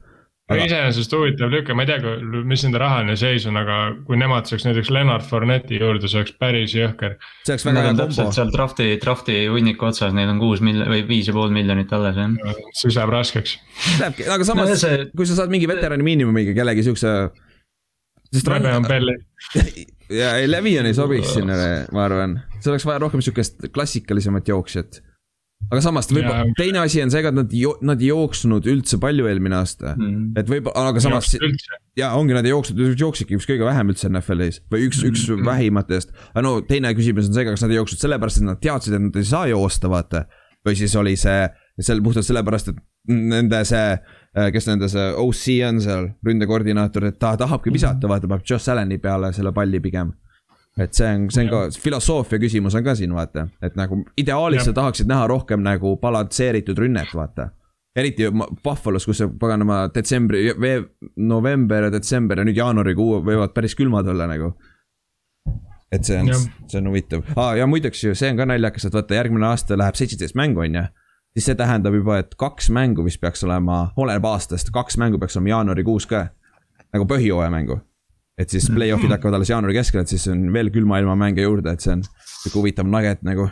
aga 0.50 0.66
iseenesest 0.66 1.12
huvitav 1.14 1.50
lüke, 1.52 1.75
ma 1.76 1.85
ei 1.85 1.90
tea, 1.90 2.14
mis 2.49 2.64
nende 2.66 2.80
rahaline 2.83 3.16
seis 3.19 3.47
on, 3.49 3.59
aga 3.61 3.76
kui 4.07 4.19
nemad 4.19 4.49
saaks 4.50 4.66
näiteks 4.66 4.90
Leonard 4.95 5.26
Fournette'i 5.28 5.78
juurde, 5.78 6.11
see 6.11 6.21
oleks 6.21 6.35
päris 6.42 6.75
jõhker. 6.75 7.16
see 7.47 7.54
oleks 7.54 7.66
väga 7.69 7.85
hea 7.87 7.92
kombo. 8.00 8.26
seal 8.37 8.50
drafti, 8.54 8.88
drafti 9.02 9.37
hunniku 9.52 9.90
otsas, 9.90 10.14
neil 10.16 10.33
on 10.33 10.40
kuus 10.42 10.62
miljonit 10.64 10.90
või 10.92 11.04
viis 11.11 11.30
ja 11.30 11.37
pool 11.37 11.54
miljonit 11.54 11.92
alles 11.97 12.19
jah. 12.19 12.64
siis 12.83 12.99
läheb 12.99 13.14
raskeks. 13.14 13.54
Lähebki, 14.00 14.26
aga 14.37 14.49
samas 14.49 14.75
no, 14.75 14.80
see... 14.80 15.04
kui 15.14 15.30
sa 15.30 15.38
saad 15.38 15.54
mingi 15.54 15.71
veterani 15.71 16.07
miinimumiga 16.07 16.57
kellegi 16.57 16.87
siukse. 16.90 17.14
Le'Veon 18.30 18.87
Belli. 18.87 19.16
ja 20.21 20.35
ei, 20.38 20.50
Le'Veon 20.50 20.90
ei 20.90 20.95
sobiks 20.95 21.35
sinna, 21.35 21.57
ma 21.95 22.04
arvan, 22.07 22.40
see 22.59 22.75
oleks 22.75 22.87
vaja 22.87 23.02
rohkem 23.02 23.23
siukest 23.26 23.71
klassikalisemat 23.75 24.50
jooksjat 24.50 25.02
aga 25.69 25.83
samas 25.85 26.09
võib-olla 26.11 26.43
yeah. 26.43 26.55
teine 26.59 26.81
asi 26.83 27.02
on 27.05 27.12
see 27.12 27.23
ka, 27.25 27.31
et 27.31 27.38
nad 27.38 27.55
jo-, 27.55 27.76
nad 27.87 28.00
ei 28.02 28.11
jooksnud 28.11 28.67
üldse 28.71 28.99
palju 29.02 29.29
eelmine 29.31 29.59
aasta 29.61 29.95
mm.. 29.95 30.33
et 30.40 30.50
võib, 30.50 30.71
aga 30.75 31.02
samas. 31.02 31.31
ja 31.99 32.12
ongi, 32.19 32.35
nad 32.37 32.47
ei 32.49 32.55
jooksnud, 32.55 32.81
jooksidki 32.99 33.38
üks 33.38 33.49
kõige 33.49 33.67
vähem 33.69 33.93
üldse 33.93 34.11
NFL-is 34.11 34.62
või 34.73 34.88
üks 34.88 35.02
mm., 35.02 35.11
üks 35.12 35.26
mm. 35.31 35.47
vähimatest. 35.47 36.14
aga 36.33 36.45
no 36.47 36.57
teine 36.67 36.93
küsimus 36.99 37.31
on 37.31 37.37
see, 37.37 37.47
kas 37.49 37.67
nad 37.67 37.75
ei 37.75 37.81
jooksnud 37.81 38.07
sellepärast, 38.07 38.40
et 38.40 38.49
nad 38.49 38.62
teadsid, 38.62 38.97
et 38.97 39.05
nad 39.07 39.21
ei 39.21 39.29
saa 39.31 39.50
joosta, 39.50 39.90
vaata. 39.93 40.25
või 40.67 40.79
siis 40.81 40.97
oli 40.99 41.14
see, 41.21 41.45
seal 41.81 42.02
puhtalt 42.05 42.26
sellepärast, 42.26 42.73
et 42.73 42.81
nende 43.11 43.61
see, 43.69 43.95
kes 44.57 44.67
nende 44.69 44.90
see 44.93 45.07
OC 45.23 45.45
on 45.69 45.85
seal, 45.85 46.11
ründekoordinaator, 46.26 47.11
et 47.12 47.21
ta 47.23 47.37
tahabki 47.40 47.73
visata, 47.73 48.11
vaata, 48.11 48.29
paneb 48.31 48.45
Josh 48.49 48.73
Allan'i 48.73 48.99
peale 49.02 49.33
selle 49.37 49.55
palli 49.57 49.81
pigem 49.83 50.12
et 50.79 50.95
see 50.95 51.07
on, 51.07 51.31
see 51.35 51.45
on 51.45 51.50
ka 51.50 51.62
filosoofia 51.83 52.39
küsimus 52.43 52.77
on 52.79 52.85
ka 52.87 52.95
siin 52.99 53.15
vaata, 53.15 53.49
et 53.62 53.79
nagu 53.79 54.03
ideaalis 54.19 54.69
sa 54.69 54.75
tahaksid 54.77 55.09
näha 55.11 55.27
rohkem 55.31 55.65
nagu 55.67 55.97
balansseeritud 56.00 56.79
rünnet, 56.79 57.15
vaata. 57.15 57.50
eriti 57.97 58.29
Buffalo's, 58.65 59.05
kus 59.05 59.19
see 59.19 59.31
paganama 59.41 59.89
detsembri, 59.95 60.47
november 61.17 61.89
ja 61.89 61.93
detsember 61.93 62.39
ja 62.39 62.47
nüüd 62.47 62.61
jaanuarikuu 62.61 63.23
võivad 63.27 63.55
päris 63.55 63.75
külmad 63.75 64.09
olla 64.09 64.29
nagu 64.31 64.55
et 65.93 66.07
see 66.07 66.19
on, 66.21 66.31
see 66.71 66.79
on 66.79 66.89
huvitav 66.91 67.27
ah,, 67.35 67.55
ja 67.59 67.67
muideks 67.67 68.05
ju 68.05 68.15
see 68.15 68.31
on 68.31 68.39
ka 68.39 68.47
naljakas, 68.47 68.87
et 68.87 68.97
vaata 68.97 69.19
järgmine 69.19 69.47
aasta 69.50 69.79
läheb 69.79 69.99
seitseteist 69.99 70.39
mängu, 70.39 70.62
on 70.62 70.79
ju. 70.79 70.85
siis 71.35 71.50
see 71.50 71.59
tähendab 71.59 71.95
juba, 71.99 72.21
et 72.23 72.35
kaks 72.39 72.71
mängu 72.75 73.05
vist 73.07 73.21
peaks 73.23 73.45
olema, 73.47 73.89
oleneb 73.99 74.27
aastast, 74.31 74.71
kaks 74.75 74.99
mängu 75.03 75.19
peaks 75.19 75.39
olema 75.39 75.57
jaanuarikuus 75.57 76.07
ka. 76.11 76.29
nagu 76.95 77.07
põhjooaja 77.11 77.50
mängu. 77.50 77.81
Et 78.41 78.53
siis 78.53 78.71
play-off'id 78.73 79.13
hakkavad 79.15 79.39
alles 79.39 79.53
jaanuari 79.53 79.77
keskel, 79.77 80.05
et 80.05 80.13
siis 80.13 80.29
on 80.33 80.47
veel 80.55 80.73
külma 80.75 81.01
ilma 81.03 81.19
mänge 81.19 81.45
juurde, 81.45 81.75
et 81.75 81.85
see 81.85 81.97
on 81.99 82.07
sihuke 82.07 82.57
huvitav 82.61 82.89
nugget 82.89 83.27
nagu 83.27 83.51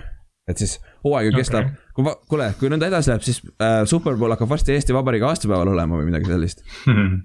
et 0.49 0.61
siis 0.61 0.79
hooaeg 1.05 1.29
ju 1.29 1.37
kestab 1.37 1.67
okay., 1.67 1.87
kui, 1.97 2.13
kuule, 2.31 2.47
kui 2.61 2.71
nõnda 2.73 2.89
edasi 2.89 3.13
läheb, 3.13 3.25
siis 3.27 3.41
äh, 3.61 3.83
Superbowl 3.89 4.33
hakkab 4.33 4.51
varsti 4.51 4.75
Eesti 4.75 4.97
Vabariigi 4.97 5.27
aastapäeval 5.29 5.73
olema 5.75 5.99
või 6.01 6.09
midagi 6.09 6.31
sellist 6.31 6.63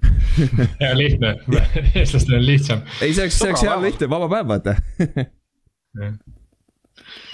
hea 0.82 0.92
lihtne, 0.98 1.34
eestlastel 2.00 2.38
on 2.38 2.44
lihtsam. 2.44 2.82
ei, 3.00 3.14
see 3.16 3.24
oleks, 3.24 3.38
see 3.40 3.50
oleks 3.50 3.64
hea 3.64 3.76
lihtne, 3.86 4.10
vaba 4.12 4.28
päev, 4.32 4.50
vaata 4.52 4.76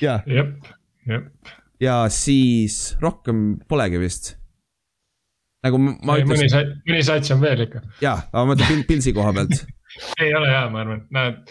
ja. 0.05 0.21
jep, 0.27 0.71
jep. 1.11 1.55
ja 1.83 1.97
siis 2.15 2.79
rohkem 3.03 3.59
polegi 3.71 4.03
vist. 4.03 4.35
nagu 5.67 5.83
ma, 5.83 5.97
ma 6.07 6.21
ütlesin. 6.23 6.37
mõni 6.37 6.55
sats, 6.55 6.81
mõni 6.87 7.05
sats 7.11 7.35
on 7.35 7.43
veel 7.43 7.67
ikka. 7.67 7.83
jaa, 8.05 8.19
aga 8.31 8.47
ma 8.47 8.55
mõtlen 8.55 8.87
Pilsi 8.89 9.17
koha 9.17 9.35
pealt 9.41 9.59
ei 10.21 10.35
ole 10.35 10.49
hea, 10.51 10.65
ma 10.71 10.85
arvan, 10.85 11.05
näed 11.15 11.45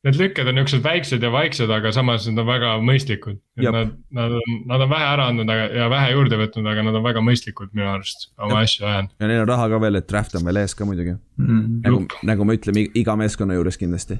Need 0.00 0.16
lükked 0.16 0.48
on 0.48 0.56
niuksed 0.56 0.80
väiksed 0.80 1.20
ja 1.20 1.28
vaiksed, 1.28 1.68
aga 1.68 1.90
samas 1.92 2.24
nad 2.30 2.40
on 2.40 2.46
väga 2.48 2.70
mõistlikud. 2.80 3.36
Nad, 3.60 3.90
nad 4.16 4.36
on, 4.38 4.54
nad 4.70 4.84
on 4.86 4.88
vähe 4.88 5.08
ära 5.10 5.26
andnud 5.28 5.52
aga, 5.52 5.66
ja 5.76 5.88
vähe 5.92 6.14
juurde 6.14 6.38
võtnud, 6.40 6.68
aga 6.72 6.84
nad 6.86 6.96
on 6.96 7.04
väga 7.04 7.20
mõistlikud 7.24 7.74
minu 7.76 7.90
arust 7.90 8.30
oma 8.40 8.62
asju 8.64 8.86
ajanud. 8.88 9.12
ja 9.20 9.28
neil 9.28 9.42
on 9.42 9.50
raha 9.50 9.66
ka 9.68 9.82
veel, 9.84 10.00
et 10.00 10.08
draft 10.08 10.38
on 10.40 10.46
veel 10.48 10.62
ees 10.62 10.74
ka 10.78 10.88
muidugi 10.88 11.12
mm,. 11.12 11.82
nagu, 11.84 12.00
nagu 12.30 12.48
me 12.48 12.56
ütleme 12.56 12.86
iga 12.96 13.18
meeskonna 13.20 13.58
juures 13.58 13.76
kindlasti. 13.82 14.16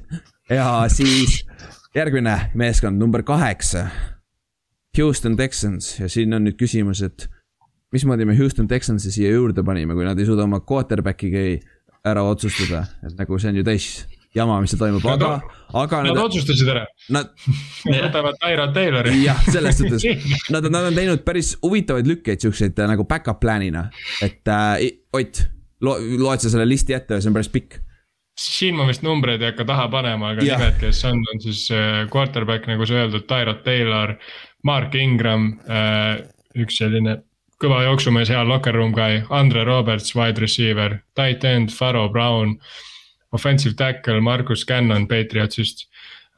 ja 0.53 0.69
siis 0.93 1.41
järgmine 1.97 2.37
meeskond, 2.61 3.01
number 3.01 3.25
kaheksa. 3.25 3.89
Houston 4.99 5.37
Texans 5.39 5.95
ja 5.97 6.13
siin 6.13 6.35
on 6.37 6.45
nüüd 6.45 6.61
küsimus, 6.61 7.01
et 7.07 7.31
mismoodi 7.95 8.29
me 8.29 8.37
Houston 8.37 8.69
Texansi 8.69 9.15
siia 9.15 9.33
juurde 9.33 9.65
panime, 9.65 9.97
kui 9.97 10.05
nad 10.05 10.19
ei 10.19 10.29
suuda 10.29 10.45
oma 10.45 10.61
quarterback'iga 10.61 11.47
ära 12.07 12.25
otsustada, 12.25 12.87
et 13.07 13.19
nagu 13.19 13.39
see 13.39 13.53
on 13.53 13.61
ju 13.61 13.67
täis 13.67 13.91
jama, 14.37 14.61
mis 14.63 14.73
seal 14.73 14.81
toimub, 14.85 15.05
aga, 15.11 15.33
aga. 15.83 16.03
Nad 16.07 16.21
otsustasid 16.23 16.71
ära. 16.71 16.85
Nad 17.13 17.33
võtavad 17.85 18.39
Tyrod 18.41 18.75
Taylori. 18.77 19.15
jah, 19.25 19.41
selles 19.51 19.81
suhtes, 19.81 20.07
nad, 20.55 20.69
nad 20.71 20.91
on 20.91 20.97
teinud 20.97 21.25
päris 21.27 21.57
huvitavaid 21.65 22.09
lükkeid, 22.11 22.43
siukseid 22.47 22.79
äh, 22.79 22.91
nagu 22.95 23.07
back-up 23.11 23.43
plan'ina, 23.43 23.89
et 24.25 24.49
äh, 24.49 24.91
Ott, 25.11 25.41
lo-, 25.83 25.99
loed 25.99 26.39
sa 26.39 26.53
selle 26.53 26.69
listi 26.69 26.95
ette, 26.95 27.19
see 27.19 27.33
on 27.33 27.35
päris 27.35 27.51
pikk 27.51 27.81
siin 28.41 28.77
ma 28.79 28.87
vist 28.89 29.03
numbreid 29.05 29.43
ei 29.43 29.51
hakka 29.51 29.67
taha 29.69 29.89
panema, 29.93 30.31
aga 30.33 30.45
nimed, 30.45 30.77
kes 30.81 31.03
on, 31.09 31.19
on 31.33 31.43
siis 31.43 31.67
äh, 31.75 32.05
quarterback, 32.13 32.69
nagu 32.71 32.87
sa 32.89 33.03
öeldud, 33.03 33.27
Tyrod 33.29 33.61
Taylor, 33.67 34.15
Mark 34.65 34.95
Ingram, 34.97 35.51
äh, 35.69 36.23
üks 36.61 36.79
selline 36.81 37.19
kõva 37.61 37.83
jooksumees, 37.85 38.31
hea 38.33 38.43
locker 38.45 38.75
room 38.75 38.93
guy, 38.97 39.21
Andre 39.31 39.65
Roberts, 39.69 40.15
wide 40.17 40.41
receiver, 40.41 41.03
tight 41.15 41.45
end, 41.45 41.73
Faro 41.73 42.09
Brown 42.09 42.59
offensive 43.33 43.77
tackle 43.77 44.21
Margus 44.21 44.67
Cannon 44.67 45.07
Patriotsist, 45.07 45.87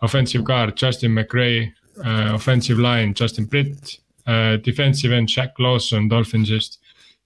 offensive 0.03 0.45
guard 0.45 0.77
Justin 0.77 1.13
McRae 1.13 1.73
uh,, 2.05 2.35
offensive 2.35 2.79
line 2.79 3.15
Justin 3.15 3.47
Britt 3.47 3.99
uh,, 4.27 4.57
defensive 4.57 5.13
end 5.13 5.29
Jack 5.29 5.59
Lawson 5.59 6.09
Dolphinsist, 6.09 6.79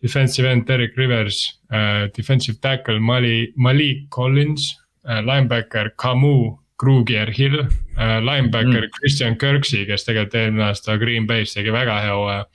defensive 0.03 0.45
end 0.45 0.67
Derek 0.67 0.97
Rivers 0.97 1.59
uh,, 1.71 2.07
defensive 2.15 2.61
tackle 2.61 3.00
Mali, 3.00 3.53
Malik 3.57 4.11
Collins 4.11 4.76
uh,, 5.05 5.23
linebacker 5.23 5.91
Camus 5.97 6.59
Kruger 6.76 7.31
Hill 7.31 7.61
uh,, 7.61 8.21
linebacker 8.21 8.85
mm. 8.85 8.91
Christian 9.00 9.37
Kirksey, 9.37 9.87
kes 9.88 10.05
tegelikult 10.05 10.37
eelmine 10.37 10.71
aasta 10.71 10.99
Green 11.00 11.26
Bay's 11.26 11.57
tegi 11.57 11.73
väga 11.75 11.99
hea 12.05 12.15
hooaja. 12.15 12.47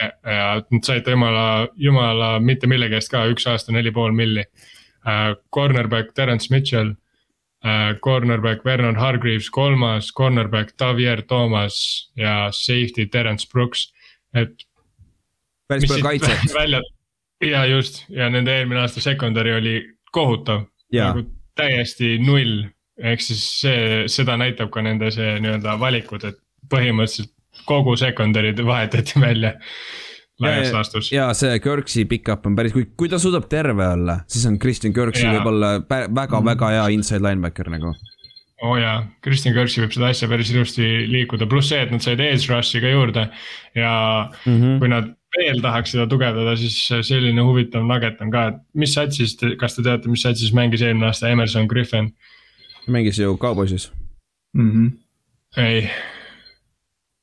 Ja, 0.00 0.62
nad 0.70 0.84
said 0.86 1.08
jumala, 1.08 1.68
jumala 1.76 2.34
mitte 2.40 2.66
millegi 2.70 2.98
eest 2.98 3.12
ka, 3.12 3.24
üks 3.32 3.46
aasta 3.50 3.74
neli 3.74 3.92
pool 3.94 4.14
milli 4.16 4.44
uh,. 4.46 5.34
Cornerback 5.54 6.12
Terence 6.14 6.50
Mitchell 6.54 6.92
uh,, 6.92 7.92
cornerback 8.04 8.64
Vernon 8.64 8.96
Hargreaves 8.96 9.50
kolmas, 9.50 10.12
cornerback 10.12 10.74
Javier 10.80 11.22
Thomas 11.22 12.10
ja 12.16 12.48
safety 12.52 13.06
Terence 13.06 13.48
Brooks, 13.52 13.92
et. 14.34 14.66
päris 15.68 15.88
palju 15.88 16.02
kaitset. 16.02 16.54
välja, 16.60 16.82
ja 17.42 17.66
just 17.66 18.04
ja 18.08 18.30
nende 18.30 18.58
eelmine 18.58 18.80
aasta 18.80 19.00
secondary 19.00 19.56
oli 19.56 19.76
kohutav, 20.12 20.66
nagu 20.92 21.26
täiesti 21.56 22.18
null. 22.18 22.62
ehk 23.02 23.22
siis 23.24 23.42
see, 23.62 24.02
seda 24.12 24.36
näitab 24.38 24.68
ka 24.70 24.82
nende 24.84 25.08
see 25.10 25.38
nii-öelda 25.40 25.78
valikud, 25.80 26.22
et 26.28 26.36
põhimõtteliselt 26.70 27.32
kogu 27.64 27.96
secondary 27.96 28.54
vahetati 28.66 29.20
välja 29.20 29.52
laias 30.40 30.72
laastus. 30.72 31.12
ja 31.12 31.28
see 31.34 31.58
Kirksey 31.60 32.04
pickup 32.04 32.46
on 32.46 32.56
päris, 32.56 32.72
kui, 32.72 32.86
kui 32.96 33.08
ta 33.08 33.18
suudab 33.18 33.48
terve 33.48 33.86
olla, 33.88 34.20
siis 34.26 34.46
on 34.46 34.58
Christian 34.58 34.94
Kirksey 34.96 35.30
võib-olla 35.30 35.78
väga-väga 36.14 36.72
hea 36.76 36.88
inside 36.96 37.22
linebacker 37.22 37.70
nagu 37.72 37.94
oo 38.62 38.76
oh 38.76 38.78
jaa, 38.78 39.00
Kristjan 39.24 39.56
Kirksi 39.56 39.82
võib 39.82 39.94
seda 39.94 40.12
asja 40.12 40.28
päris 40.30 40.52
ilusti 40.52 40.86
liikuda, 41.10 41.48
pluss 41.50 41.72
see, 41.72 41.80
et 41.82 41.90
nad 41.90 42.04
said 42.04 42.20
edge 42.22 42.46
rush'i 42.50 42.82
ka 42.82 42.92
juurde. 42.92 43.26
ja 43.74 43.92
mm 44.44 44.60
-hmm. 44.60 44.78
kui 44.78 44.88
nad 44.88 45.10
veel 45.36 45.60
tahaks 45.64 45.94
seda 45.94 46.06
tugevdada, 46.06 46.56
siis 46.56 46.76
selline 47.08 47.42
huvitav 47.42 47.82
nugget 47.88 48.20
on 48.20 48.30
ka, 48.30 48.46
et 48.48 48.60
mis 48.74 48.94
satsis, 48.94 49.36
kas 49.58 49.76
te 49.76 49.82
teate, 49.82 50.08
mis 50.08 50.22
satsis 50.22 50.52
mängis 50.52 50.82
eelmine 50.82 51.06
aasta 51.06 51.28
Emerson 51.28 51.66
Griffin? 51.66 52.12
mängis 52.86 53.18
ju 53.18 53.36
Cowboysis 53.36 53.92
mm. 54.54 54.70
-hmm. 54.70 54.90
ei, 55.62 55.90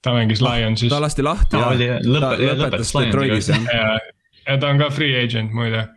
ta 0.03 0.13
mängis 0.15 0.41
Lionsis. 0.43 0.91
ta 0.91 1.01
lasti 1.01 1.25
lahti 1.25 1.59
ja, 1.59 1.73
ja 1.73 1.99
lõpe, 2.03 2.38
ta 2.39 2.55
lõpetas 2.63 2.95
Detroitis 2.95 3.51
jah. 3.51 3.67
ja, 3.73 3.99
ja 4.47 4.57
ta 4.62 4.71
on 4.71 4.81
ka 4.81 4.89
free 4.93 5.17
agent 5.23 5.53
muide 5.55 5.88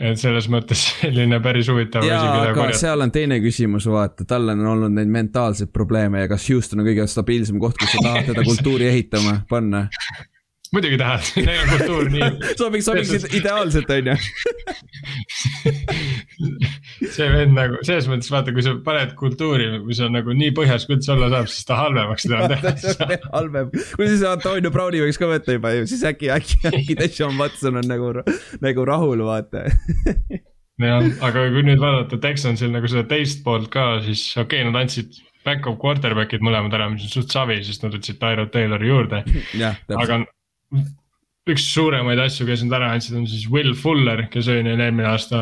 et 0.00 0.20
selles 0.20 0.48
mõttes 0.52 0.82
selline 1.02 1.40
päris 1.44 1.68
huvitav 1.70 2.04
asi, 2.04 2.14
keda 2.14 2.54
korjata. 2.56 2.80
seal 2.80 3.04
on 3.04 3.12
teine 3.14 3.40
küsimus, 3.44 3.88
vaata, 3.90 4.24
tal 4.28 4.48
on 4.54 4.64
olnud 4.74 4.96
neid 4.96 5.12
mentaalseid 5.12 5.72
probleeme 5.74 6.24
ja 6.24 6.30
kas 6.30 6.48
Houston 6.50 6.82
on 6.82 6.88
kõige 6.88 7.06
stabiilsem 7.10 7.60
koht, 7.62 7.78
kus 7.80 7.96
sa 7.96 8.04
tahad 8.06 8.30
teda 8.32 8.46
kultuuri 8.50 8.88
ehitama 8.92 9.40
panna 9.50 9.86
muidugi 10.74 10.98
tahad, 11.00 11.22
neil 11.46 11.60
on 11.64 11.70
kultuur 11.72 12.10
nii. 12.12 12.28
sobiks, 12.58 12.84
sobiks 12.86 13.26
ideaalselt, 13.34 13.90
on 13.90 14.06
ju. 14.10 14.16
see 17.14 17.28
vend 17.32 17.56
nagu, 17.56 17.78
selles 17.86 18.06
mõttes 18.10 18.30
vaata, 18.32 18.52
kui 18.54 18.62
sa 18.64 18.74
paned 18.84 19.14
kultuuri, 19.18 19.66
mis 19.86 20.00
on 20.04 20.14
nagu 20.14 20.34
nii 20.36 20.52
põhjas, 20.56 20.86
kui 20.86 20.94
üldse 20.98 21.10
olla 21.16 21.28
saab, 21.32 21.46
siis 21.50 21.64
ta 21.68 21.74
halvemaks 21.80 22.26
teda 22.30 22.58
teha. 22.60 23.18
halvem, 23.32 23.66
kui 23.96 24.06
siis 24.10 24.22
Antonio 24.28 24.70
Browni 24.74 25.02
võiks 25.04 25.18
ka 25.20 25.30
võtta 25.30 25.50
juba 25.58 25.68
ju, 25.74 25.88
siis 25.90 26.02
äkki, 26.06 26.26
äkki, 26.36 26.54
äkki 26.70 26.94
Deshaun 27.02 27.36
Watson 27.40 27.74
on 27.82 27.86
nagu, 27.90 28.06
nagu 28.62 28.80
rahul, 28.88 29.20
vaata 29.26 29.56
jah, 29.70 31.10
aga 31.26 31.38
kui 31.52 31.62
nüüd 31.66 31.80
vaadata 31.82 32.16
Texansil 32.22 32.70
nagu 32.72 32.86
seda 32.90 33.04
teist 33.10 33.38
poolt 33.46 33.68
ka, 33.74 33.84
siis 34.06 34.22
okei 34.36 34.62
okay,, 34.62 34.70
nad 34.70 34.76
andsid 34.84 35.08
back-up 35.44 35.78
quarterback'id 35.80 36.42
mõlemad 36.44 36.74
ära, 36.76 36.86
mis 36.92 37.06
on 37.08 37.14
suht 37.14 37.30
savi, 37.32 37.56
sest 37.64 37.82
nad 37.82 37.94
võtsid 37.96 38.18
Tyrod 38.20 38.50
Taylori 38.54 38.90
juurde. 38.90 39.18
aga 39.96 40.14
üks 41.50 41.64
suuremaid 41.72 42.20
asju, 42.22 42.46
kes 42.48 42.62
nad 42.66 42.78
ära 42.80 42.92
andsid, 42.94 43.16
on 43.18 43.26
siis 43.28 43.46
Will 43.50 43.74
Fuller, 43.78 44.26
kes 44.32 44.50
oli 44.52 44.66
neil 44.66 44.82
eelmine 44.84 45.08
aasta 45.10 45.40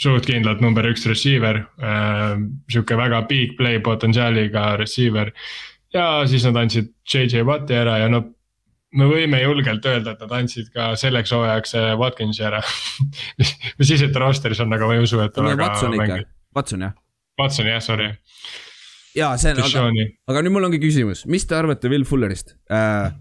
suht 0.00 0.26
kindlalt 0.28 0.62
number 0.64 0.86
üks 0.88 1.04
receiver 1.08 1.62
äh,. 1.84 2.36
sihuke 2.72 2.96
väga 2.98 3.24
big 3.28 3.56
play 3.58 3.80
potentsiaaliga 3.84 4.74
receiver. 4.80 5.32
ja 5.92 6.22
siis 6.30 6.46
nad 6.48 6.62
andsid 6.62 6.92
JJ 7.04 7.44
Watti 7.48 7.76
ära 7.76 7.98
ja 8.00 8.08
no 8.12 8.22
me 8.96 9.06
võime 9.06 9.42
julgelt 9.42 9.84
öelda, 9.86 10.14
et 10.16 10.24
nad 10.24 10.32
andsid 10.40 10.72
ka 10.74 10.94
selleks 10.98 11.34
hooajaks 11.36 11.76
Watkinsi 12.00 12.46
ära 12.48 12.62
mis 13.38 13.86
siis, 13.86 14.02
et 14.06 14.16
roster'is 14.16 14.62
on, 14.64 14.72
aga 14.74 14.88
ma 14.88 14.96
ei 14.96 15.04
usu, 15.04 15.20
et 15.22 15.36
Watson 15.36 15.94
ikka, 15.98 16.20
Watson 16.56 16.88
jah. 16.88 16.96
Watson 17.38 17.70
jah, 17.70 17.84
sorry. 17.84 18.10
ja 19.16 19.34
see 19.40 19.52
on, 19.52 19.62
aga, 19.68 20.10
aga 20.32 20.44
nüüd 20.46 20.56
mul 20.56 20.70
ongi 20.70 20.82
küsimus, 20.82 21.26
mis 21.30 21.46
te 21.46 21.60
arvate 21.60 21.92
Will 21.92 22.08
Fullerist 22.08 22.56
äh,? 22.72 23.12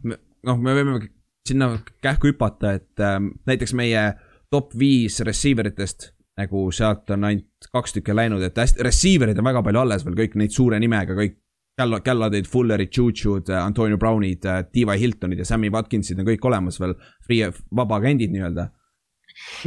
noh, 0.47 0.63
me 0.63 0.79
võime 0.79 1.09
sinna 1.47 1.71
kähku 2.03 2.31
hüpata, 2.31 2.73
et 2.79 3.03
äh, 3.03 3.19
näiteks 3.49 3.73
meie 3.77 4.13
top 4.49 4.73
viis 4.77 5.19
receiver 5.25 5.69
itest 5.69 6.11
nagu 6.39 6.69
sealt 6.71 7.09
on 7.13 7.27
ainult 7.27 7.69
kaks 7.73 7.97
tükki 7.97 8.15
läinud, 8.15 8.43
et 8.45 8.57
hästi, 8.57 8.83
receiver'id 8.85 9.39
on 9.41 9.49
väga 9.49 9.63
palju 9.65 9.81
alles 9.81 10.05
veel, 10.05 10.17
kõik 10.21 10.37
neid 10.39 10.55
suure 10.55 10.79
nimega, 10.81 11.17
kõik 11.17 11.37
Gall-, 11.79 11.99
Galladid, 12.03 12.47
Fullerid, 12.51 12.91
Juju'd, 12.95 13.51
Antonio 13.55 13.97
Brownid, 13.97 14.43
T.Y. 14.73 14.97
Hiltonid 14.99 15.39
ja 15.39 15.47
Sammy 15.47 15.71
Watkinsid 15.71 16.19
on 16.19 16.27
kõik 16.27 16.47
olemas 16.47 16.79
veel, 16.81 16.95
free, 17.27 17.51
vabaagendid 17.75 18.33
nii-öelda. 18.35 18.69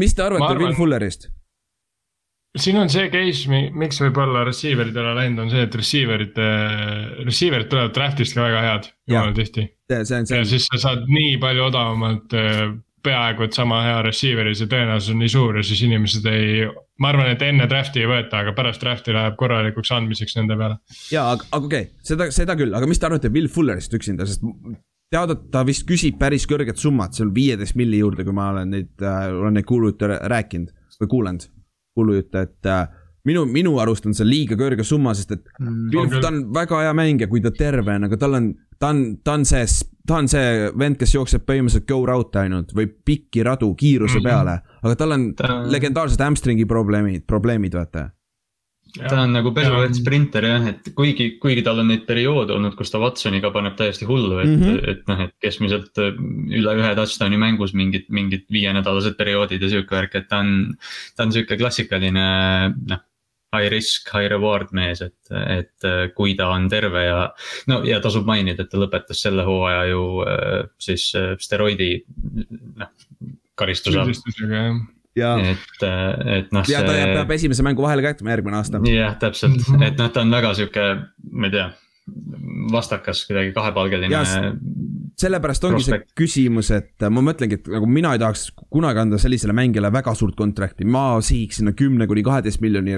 mis 0.03 0.17
te 0.17 0.25
arvate 0.25 0.51
arvan... 0.51 0.69
Will 0.69 0.77
Fullerist? 0.77 1.31
siin 2.61 2.77
on 2.77 2.91
see 2.93 3.07
case, 3.09 3.49
miks 3.49 3.97
võib-olla 4.03 4.43
receiver'id 4.45 4.97
ei 4.97 5.01
ole 5.01 5.13
läinud, 5.17 5.47
on 5.47 5.53
see, 5.55 5.63
et 5.65 5.77
receiver'id, 5.79 6.41
receiver'id 7.25 7.71
tulevad 7.73 7.95
draft'ist 7.97 8.37
ka 8.37 8.45
väga 8.45 8.65
head, 8.67 8.91
jumala 9.09 9.33
tihti. 9.39 9.65
See, 9.93 10.09
see 10.09 10.23
on 10.23 10.31
see. 10.31 10.41
ja 10.41 10.49
siis 10.49 10.69
sa 10.71 10.81
saad 10.89 11.05
nii 11.11 11.37
palju 11.43 11.69
odavamalt 11.69 12.37
äh, 12.39 12.73
peaaegu 13.03 13.47
et 13.47 13.57
sama 13.57 13.81
hea 13.87 13.99
receiver'i, 14.07 14.55
see 14.57 14.71
tõenäosus 14.71 15.13
on 15.13 15.19
nii 15.23 15.33
suur 15.33 15.59
ja 15.59 15.65
siis 15.67 15.83
inimesed 15.87 16.27
ei. 16.31 16.69
ma 17.03 17.11
arvan, 17.11 17.33
et 17.33 17.43
enne 17.47 17.67
draft'i 17.71 18.05
ei 18.05 18.11
võeta, 18.11 18.45
aga 18.45 18.55
pärast 18.57 18.83
draft'i 18.85 19.15
läheb 19.15 19.35
korralikuks 19.41 19.91
andmiseks 19.97 20.39
nende 20.39 20.57
peale. 20.61 20.79
ja, 21.11 21.27
aga, 21.35 21.49
aga 21.51 21.69
okei 21.69 21.89
okay,, 21.89 22.07
seda, 22.13 22.31
seda 22.35 22.57
küll, 22.59 22.75
aga 22.79 22.89
mis 22.91 23.03
te 23.03 23.09
arvate 23.09 23.33
Will 23.35 23.51
Fullerist 23.53 23.95
üksinda, 23.99 24.29
sest 24.29 24.45
teada, 25.13 25.37
et 25.37 25.51
ta 25.53 25.65
vist 25.69 25.85
küsib 25.89 26.19
päris 26.21 26.47
kõrget 26.49 26.81
summat 26.81 27.19
seal 27.19 27.33
viieteist 27.35 27.77
milli 27.79 28.01
juurde, 28.01 28.25
kui 28.27 28.37
ma 28.37 28.53
olen 28.55 28.73
neid 28.77 29.05
äh,, 29.05 29.29
olen 29.35 29.59
neid 29.59 29.69
kuulujutte 29.69 30.11
rääkinud 30.31 30.73
või 31.03 31.13
kuulanud, 31.17 31.49
kuulujutte, 31.99 32.47
et 32.47 32.71
äh, 32.71 32.87
minu, 33.29 33.45
minu 33.47 33.77
arust 33.83 34.07
on 34.09 34.17
see 34.17 34.27
liiga 34.27 34.59
kõrge 34.59 34.85
summa, 34.87 35.15
sest 35.15 35.37
et 35.37 35.43
mm, 35.61 36.19
ta 36.21 36.31
on 36.33 36.45
väga 36.55 36.85
hea 36.87 36.95
mängija, 36.97 37.31
kui 37.31 37.43
ta 37.45 37.53
terve 37.55 37.97
on, 37.97 38.09
aga 38.09 38.21
tal 38.21 38.39
on, 38.39 38.49
ta 38.79 38.93
on, 38.95 39.03
ta 39.25 39.37
on 39.39 39.47
see 39.49 39.67
ta 40.07 40.19
on 40.19 40.31
see 40.31 40.73
vend, 40.79 40.99
kes 40.99 41.15
jookseb 41.15 41.45
põhimõtteliselt 41.47 41.87
go 41.87 42.01
route 42.09 42.41
ainult 42.43 42.73
või 42.75 42.89
pikki 42.91 43.45
radu 43.47 43.71
kiiruse 43.79 44.19
mm 44.19 44.25
-hmm. 44.25 44.31
peale, 44.31 44.81
aga 44.83 44.97
tal 44.99 45.15
on 45.19 45.29
ta... 45.39 45.61
legendaarsed 45.71 46.25
hamstringi 46.25 46.67
probleemid, 46.67 47.27
probleemid, 47.27 47.79
vaata 47.79 48.11
ta 48.93 49.23
on 49.23 49.33
nagu 49.33 49.53
pesuvett 49.57 49.97
sprinter 49.97 50.45
jah, 50.45 50.67
et 50.69 50.91
kuigi, 50.97 51.29
kuigi 51.41 51.63
tal 51.65 51.81
on 51.81 51.89
neid 51.89 52.03
perioode 52.09 52.53
olnud, 52.53 52.75
kus 52.77 52.91
ta 52.93 53.01
Watsoniga 53.01 53.53
paneb 53.55 53.77
täiesti 53.79 54.05
hullu, 54.09 54.39
et 54.43 54.51
mm, 54.51 54.63
-hmm. 54.63 54.91
et 54.91 55.07
noh, 55.09 55.23
et 55.27 55.33
keskmiselt 55.41 56.03
äh, 56.03 56.13
üle 56.59 56.75
ühe 56.77 56.91
touchdown'i 56.99 57.39
mängus 57.41 57.73
mingid, 57.79 58.11
mingid 58.11 58.45
viienädalased 58.53 59.17
perioodid 59.17 59.63
ja 59.63 59.71
sihuke 59.73 59.97
värk, 59.97 60.19
et 60.21 60.29
ta 60.29 60.43
on. 60.45 60.75
ta 61.17 61.25
on 61.25 61.33
sihuke 61.33 61.57
klassikaline 61.57 62.27
noh, 62.91 63.01
high 63.53 63.69
risk, 63.73 64.09
high 64.15 64.31
reward 64.33 64.73
mees, 64.77 65.03
et, 65.05 65.19
et 65.31 65.89
äh, 65.89 66.07
kui 66.17 66.37
ta 66.39 66.49
on 66.55 66.69
terve 66.73 67.05
ja. 67.05 67.21
no 67.69 67.83
ja 67.87 68.01
tasub 68.05 68.27
mainida, 68.29 68.65
et 68.65 68.73
ta 68.73 68.81
lõpetas 68.81 69.21
selle 69.27 69.45
hooaja 69.49 69.85
ju 69.91 70.07
äh, 70.25 70.57
siis 70.81 71.11
äh, 71.19 71.35
steroidi 71.43 71.95
noh 72.81 72.91
karistuse 73.59 74.01
all. 74.01 74.81
Ja. 75.13 75.35
et, 75.37 75.83
et 75.85 76.53
noh. 76.57 76.65
ja 76.65 76.81
see... 76.81 76.89
ta 76.89 76.93
peab 77.19 77.33
esimese 77.37 77.65
mängu 77.67 77.85
vahele 77.85 78.01
ka 78.01 78.15
jätma 78.15 78.33
järgmine 78.33 78.57
aasta. 78.63 78.81
jah, 78.89 79.19
täpselt, 79.21 79.61
et 79.85 79.99
noh, 80.01 80.09
ta 80.09 80.25
on 80.25 80.33
väga 80.33 80.55
sihuke, 80.57 80.87
ma 81.37 81.51
ei 81.51 81.53
tea, 81.53 81.67
vastakas 82.73 83.27
kuidagi 83.29 83.53
kahepalgeline 83.55 84.25
sellepärast 85.23 85.65
ongi 85.69 85.81
prospect. 85.81 86.11
see 86.11 86.19
küsimus, 86.23 86.71
et 86.75 87.07
ma 87.13 87.23
mõtlengi, 87.25 87.59
et 87.61 87.73
nagu 87.73 87.89
mina 87.89 88.15
ei 88.17 88.21
tahaks 88.23 88.47
kunagi 88.73 89.03
anda 89.03 89.21
sellisele 89.21 89.55
mängijale 89.57 89.93
väga 89.93 90.15
suurt 90.19 90.37
contract'i, 90.39 90.87
ma 90.89 91.21
sihiks 91.25 91.61
sinna 91.61 91.75
kümne 91.77 92.09
kuni 92.11 92.25
kaheteist 92.27 92.63
miljoni 92.65 92.97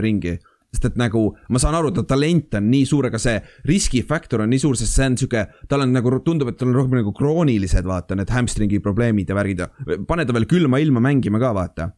ringi. 0.00 0.38
sest 0.74 0.88
et 0.88 0.96
nagu 0.98 1.20
ma 1.54 1.60
saan 1.62 1.76
aru, 1.78 1.92
ta 1.94 2.02
talent 2.02 2.56
on 2.58 2.64
nii 2.66 2.86
suur, 2.90 3.06
aga 3.06 3.18
see 3.22 3.36
riskifaktor 3.70 4.42
on 4.42 4.50
nii 4.50 4.58
suur, 4.58 4.74
sest 4.74 4.96
see 4.98 5.06
on 5.06 5.16
sihuke, 5.20 5.44
tal 5.70 5.84
on 5.84 5.92
nagu 5.94 6.10
tundub, 6.26 6.50
et 6.50 6.58
tal 6.58 6.72
on 6.72 6.74
rohkem 6.74 6.98
nagu 6.98 7.12
kroonilised, 7.14 7.86
vaata 7.86 8.18
need 8.18 8.32
hamstringi 8.34 8.80
probleemid 8.82 9.30
ja 9.30 9.36
värgid 9.38 9.62
ja 9.62 9.68
pane 10.08 10.26
ta 10.26 10.34
veel 10.34 10.48
külma 10.50 10.82
ilma 10.82 11.02
mängima 11.04 11.38
ka, 11.38 11.52
vaata 11.54 11.92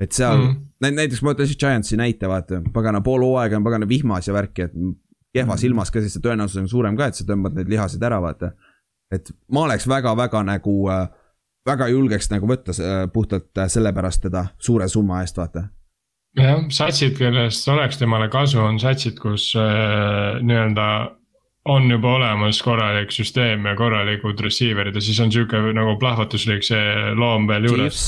et 0.00 0.12
seal 0.12 0.36
mm, 0.36 0.56
-hmm. 0.82 0.96
näiteks 0.98 1.22
ma 1.22 1.32
võtan 1.32 1.46
siis 1.46 1.56
Giantsi 1.60 1.96
näite, 1.96 2.28
vaata, 2.28 2.60
pagana 2.74 3.00
pool 3.00 3.22
hooaega 3.22 3.56
on 3.56 3.64
pagana 3.64 3.88
vihmas 3.88 4.26
ja 4.26 4.34
värki, 4.34 4.66
et 4.66 4.74
kehvas 5.36 5.60
mm 5.60 5.70
ilmas 5.70 5.92
ka, 5.92 6.00
siis 6.00 6.16
see 6.16 6.24
tõenäosus 6.24 6.62
on 6.64 6.72
suurem 6.72 6.96
ka, 6.96 7.10
et 7.10 7.20
sa 7.20 7.28
tõmbad 7.28 7.54
need 7.58 7.68
lihased 7.70 8.02
ära, 8.02 8.22
vaata 8.24 8.54
et 9.14 9.30
ma 9.52 9.66
oleks 9.66 9.86
väga-väga 9.88 10.42
nagu 10.46 10.76
äh,, 10.90 11.06
väga 11.66 11.88
julgeks 11.92 12.30
nagu 12.32 12.48
võtta 12.50 12.74
äh, 12.74 13.04
puhtalt 13.12 13.58
äh, 13.58 13.70
sellepärast 13.70 14.26
teda 14.26 14.46
suure 14.58 14.88
summa 14.90 15.22
eest, 15.22 15.38
vaata. 15.38 15.68
jah, 16.38 16.64
satsid, 16.70 17.16
kellest 17.18 17.68
oleks 17.72 18.00
temale 18.00 18.28
kasu, 18.32 18.60
on 18.62 18.80
satsid, 18.82 19.20
kus 19.22 19.52
äh, 19.60 20.40
nii-öelda 20.42 20.88
on 21.66 21.88
juba 21.90 22.12
olemas 22.20 22.60
korralik 22.62 23.10
süsteem 23.10 23.64
ja 23.66 23.74
korralikud 23.78 24.38
receiver'id 24.42 24.94
ja 24.94 25.02
siis 25.02 25.18
on 25.22 25.32
sihuke 25.34 25.58
nagu 25.74 25.96
plahvatuslik 25.98 26.62
see 26.66 27.14
loom 27.18 27.48
veel 27.50 27.66
juures. 27.66 28.04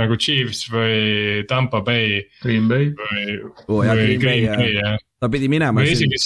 nagu 0.00 0.16
Chiefs 0.16 0.64
või 0.72 1.42
Tampa 1.48 1.82
Bay. 1.84 2.22
Green 2.40 2.68
Bay. 2.68 2.88
või 2.96 3.34
oh,, 3.68 3.82
või 3.84 4.16
Green 4.20 4.48
Bay 4.56 4.78
jah. 4.78 4.96
Ta 5.22 5.30
pidi 5.30 5.50
minema. 5.52 5.84
isegi, 5.86 6.18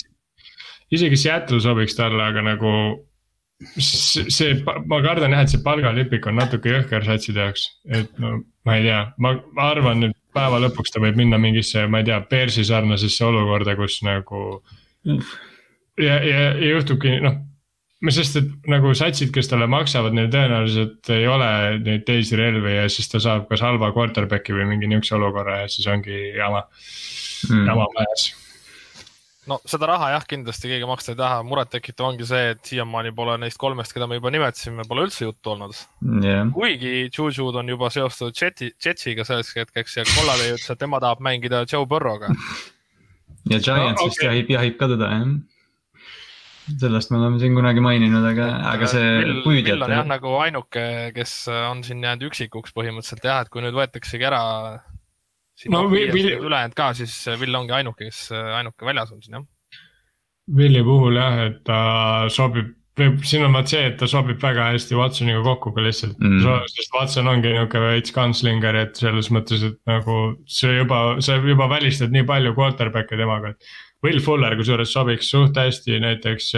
isegi 0.97 1.21
Seattle 1.21 1.61
sobiks 1.61 1.97
talle, 1.99 2.23
aga 2.25 2.45
nagu 2.47 2.73
see, 3.81 4.53
ma 4.85 5.01
kardan 5.05 5.33
jah, 5.33 5.47
et 5.47 5.53
see 5.53 5.65
palgalipik 5.65 6.29
on 6.29 6.37
natuke 6.41 6.73
jõhker 6.75 7.07
satside 7.07 7.45
jaoks, 7.45 7.67
et 7.89 8.21
no 8.21 8.39
ma 8.69 8.77
ei 8.77 8.87
tea, 8.89 9.01
ma, 9.23 9.33
ma 9.57 9.71
arvan, 9.73 10.09
et 10.09 10.17
päeva 10.37 10.61
lõpuks 10.61 10.93
ta 10.93 11.01
võib 11.01 11.17
minna 11.17 11.41
mingisse, 11.41 11.87
ma 11.89 12.03
ei 12.03 12.09
tea, 12.11 12.21
Persi 12.29 12.67
sarnasesse 12.69 13.25
olukorda, 13.25 13.77
kus 13.79 14.01
nagu. 14.05 14.61
ja, 15.07 16.17
ja, 16.21 16.41
ja 16.53 16.73
juhtubki 16.75 17.17
noh, 17.25 17.41
sest 18.13 18.37
et 18.43 18.69
nagu 18.69 18.93
satsid, 18.97 19.33
kes 19.35 19.49
talle 19.49 19.69
maksavad, 19.73 20.13
neil 20.17 20.29
tõenäoliselt 20.33 21.13
ei 21.17 21.29
ole 21.31 21.51
neid 21.81 22.05
teisi 22.09 22.37
relvi 22.37 22.77
ja 22.77 22.89
siis 22.93 23.09
ta 23.09 23.23
saab 23.23 23.49
kas 23.49 23.65
halva 23.65 23.89
quarterback'i 23.97 24.57
või 24.57 24.69
mingi 24.75 24.91
nihukese 24.93 25.17
olukorra 25.17 25.63
ja 25.63 25.71
siis 25.73 25.89
ongi 25.89 26.35
jama 26.37 26.67
mm., 26.67 27.65
jama 27.71 27.89
majas 27.97 28.35
no 29.51 29.59
seda 29.69 29.89
raha 29.91 30.11
jah, 30.15 30.27
kindlasti 30.29 30.71
keegi 30.71 30.89
maksta 30.89 31.15
ei 31.15 31.19
taha, 31.21 31.41
murettekitav 31.47 32.11
ongi 32.11 32.29
see, 32.29 32.53
et 32.55 32.63
siiamaani 32.71 33.13
pole 33.17 33.37
neist 33.43 33.61
kolmest, 33.63 33.95
keda 33.97 34.09
me 34.11 34.21
juba 34.21 34.33
nimetasime, 34.35 34.87
pole 34.89 35.07
üldse 35.07 35.27
juttu 35.27 35.55
olnud 35.55 35.77
yeah.. 36.25 36.47
kuigi 36.55 36.95
Juju'd 37.09 37.61
on 37.63 37.75
juba 37.75 37.91
seostatud 37.95 38.37
Jeti, 38.37 38.73
Jetsiga 38.83 39.27
selleks 39.29 39.55
hetkeks 39.57 40.01
ja 40.01 40.07
Kollari 40.13 40.53
ütles, 40.55 40.71
et 40.73 40.83
tema 40.83 41.03
tahab 41.03 41.23
mängida 41.25 41.65
Joe 41.67 41.87
Burrow'ga. 41.89 42.33
ja 43.53 43.61
Giants 43.61 44.01
no, 44.01 44.09
vist 44.09 44.19
okay. 44.19 44.33
jahib, 44.33 44.57
jahib 44.57 44.81
ka 44.81 44.91
teda 44.95 45.13
jah 45.13 45.29
sellest 46.67 47.13
me 47.13 47.21
oleme 47.21 47.39
siin 47.39 47.55
kunagi 47.55 47.83
maininud, 47.85 48.25
aga, 48.27 48.49
aga 48.73 48.89
see 48.91 49.11
püüdjate. 49.45 49.77
Will 49.77 49.87
on 49.87 49.93
jah 49.95 50.09
nagu 50.09 50.33
ainuke, 50.43 50.83
kes 51.15 51.35
on 51.55 51.85
siin 51.87 52.03
jäänud 52.03 52.27
üksikuks 52.27 52.75
põhimõtteliselt 52.75 53.29
jah, 53.29 53.45
et 53.45 53.53
kui 53.53 53.63
nüüd 53.63 53.77
võetaksegi 53.77 54.27
ära 54.27 54.43
no 55.73 55.85
Will. 55.91 56.33
ülejäänud 56.37 56.75
ka, 56.77 56.93
siis 56.95 57.15
Will 57.41 57.55
ongi 57.59 57.77
ainuke, 57.77 58.09
kes 58.11 58.31
ainuke 58.33 58.87
väljas 58.87 59.13
on 59.13 59.23
siin 59.23 59.39
jah. 59.39 59.47
Willi 60.57 60.83
puhul 60.87 61.17
jah, 61.19 61.39
et 61.49 61.63
ta 61.67 61.79
sobib, 62.31 62.69
siin 63.27 63.45
on 63.45 63.57
vaat 63.57 63.73
see, 63.73 63.83
et 63.89 63.97
ta 63.99 64.07
sobib 64.09 64.39
väga 64.43 64.69
hästi 64.71 64.95
Watsoniga 64.97 65.43
kokku 65.45 65.73
ka 65.75 65.83
lihtsalt 65.83 66.21
mm.. 66.23 66.45
sest 66.71 66.95
Watson 66.95 67.29
ongi 67.29 67.51
nihuke 67.51 67.83
veits 67.83 68.15
kantslinger, 68.15 68.79
et 68.85 69.01
selles 69.01 69.33
mõttes, 69.35 69.65
et 69.67 69.81
nagu 69.91 70.21
see 70.47 70.77
juba, 70.79 71.01
sa 71.25 71.41
juba 71.43 71.67
välistad 71.73 72.15
nii 72.15 72.25
palju 72.29 72.55
quarterback'e 72.59 73.19
temaga, 73.19 73.55
et. 73.57 73.75
Will 74.05 74.21
Fuller 74.21 74.53
kusjuures 74.55 74.91
sobiks 74.93 75.31
suht 75.33 75.57
hästi 75.57 75.97
näiteks 76.05 76.51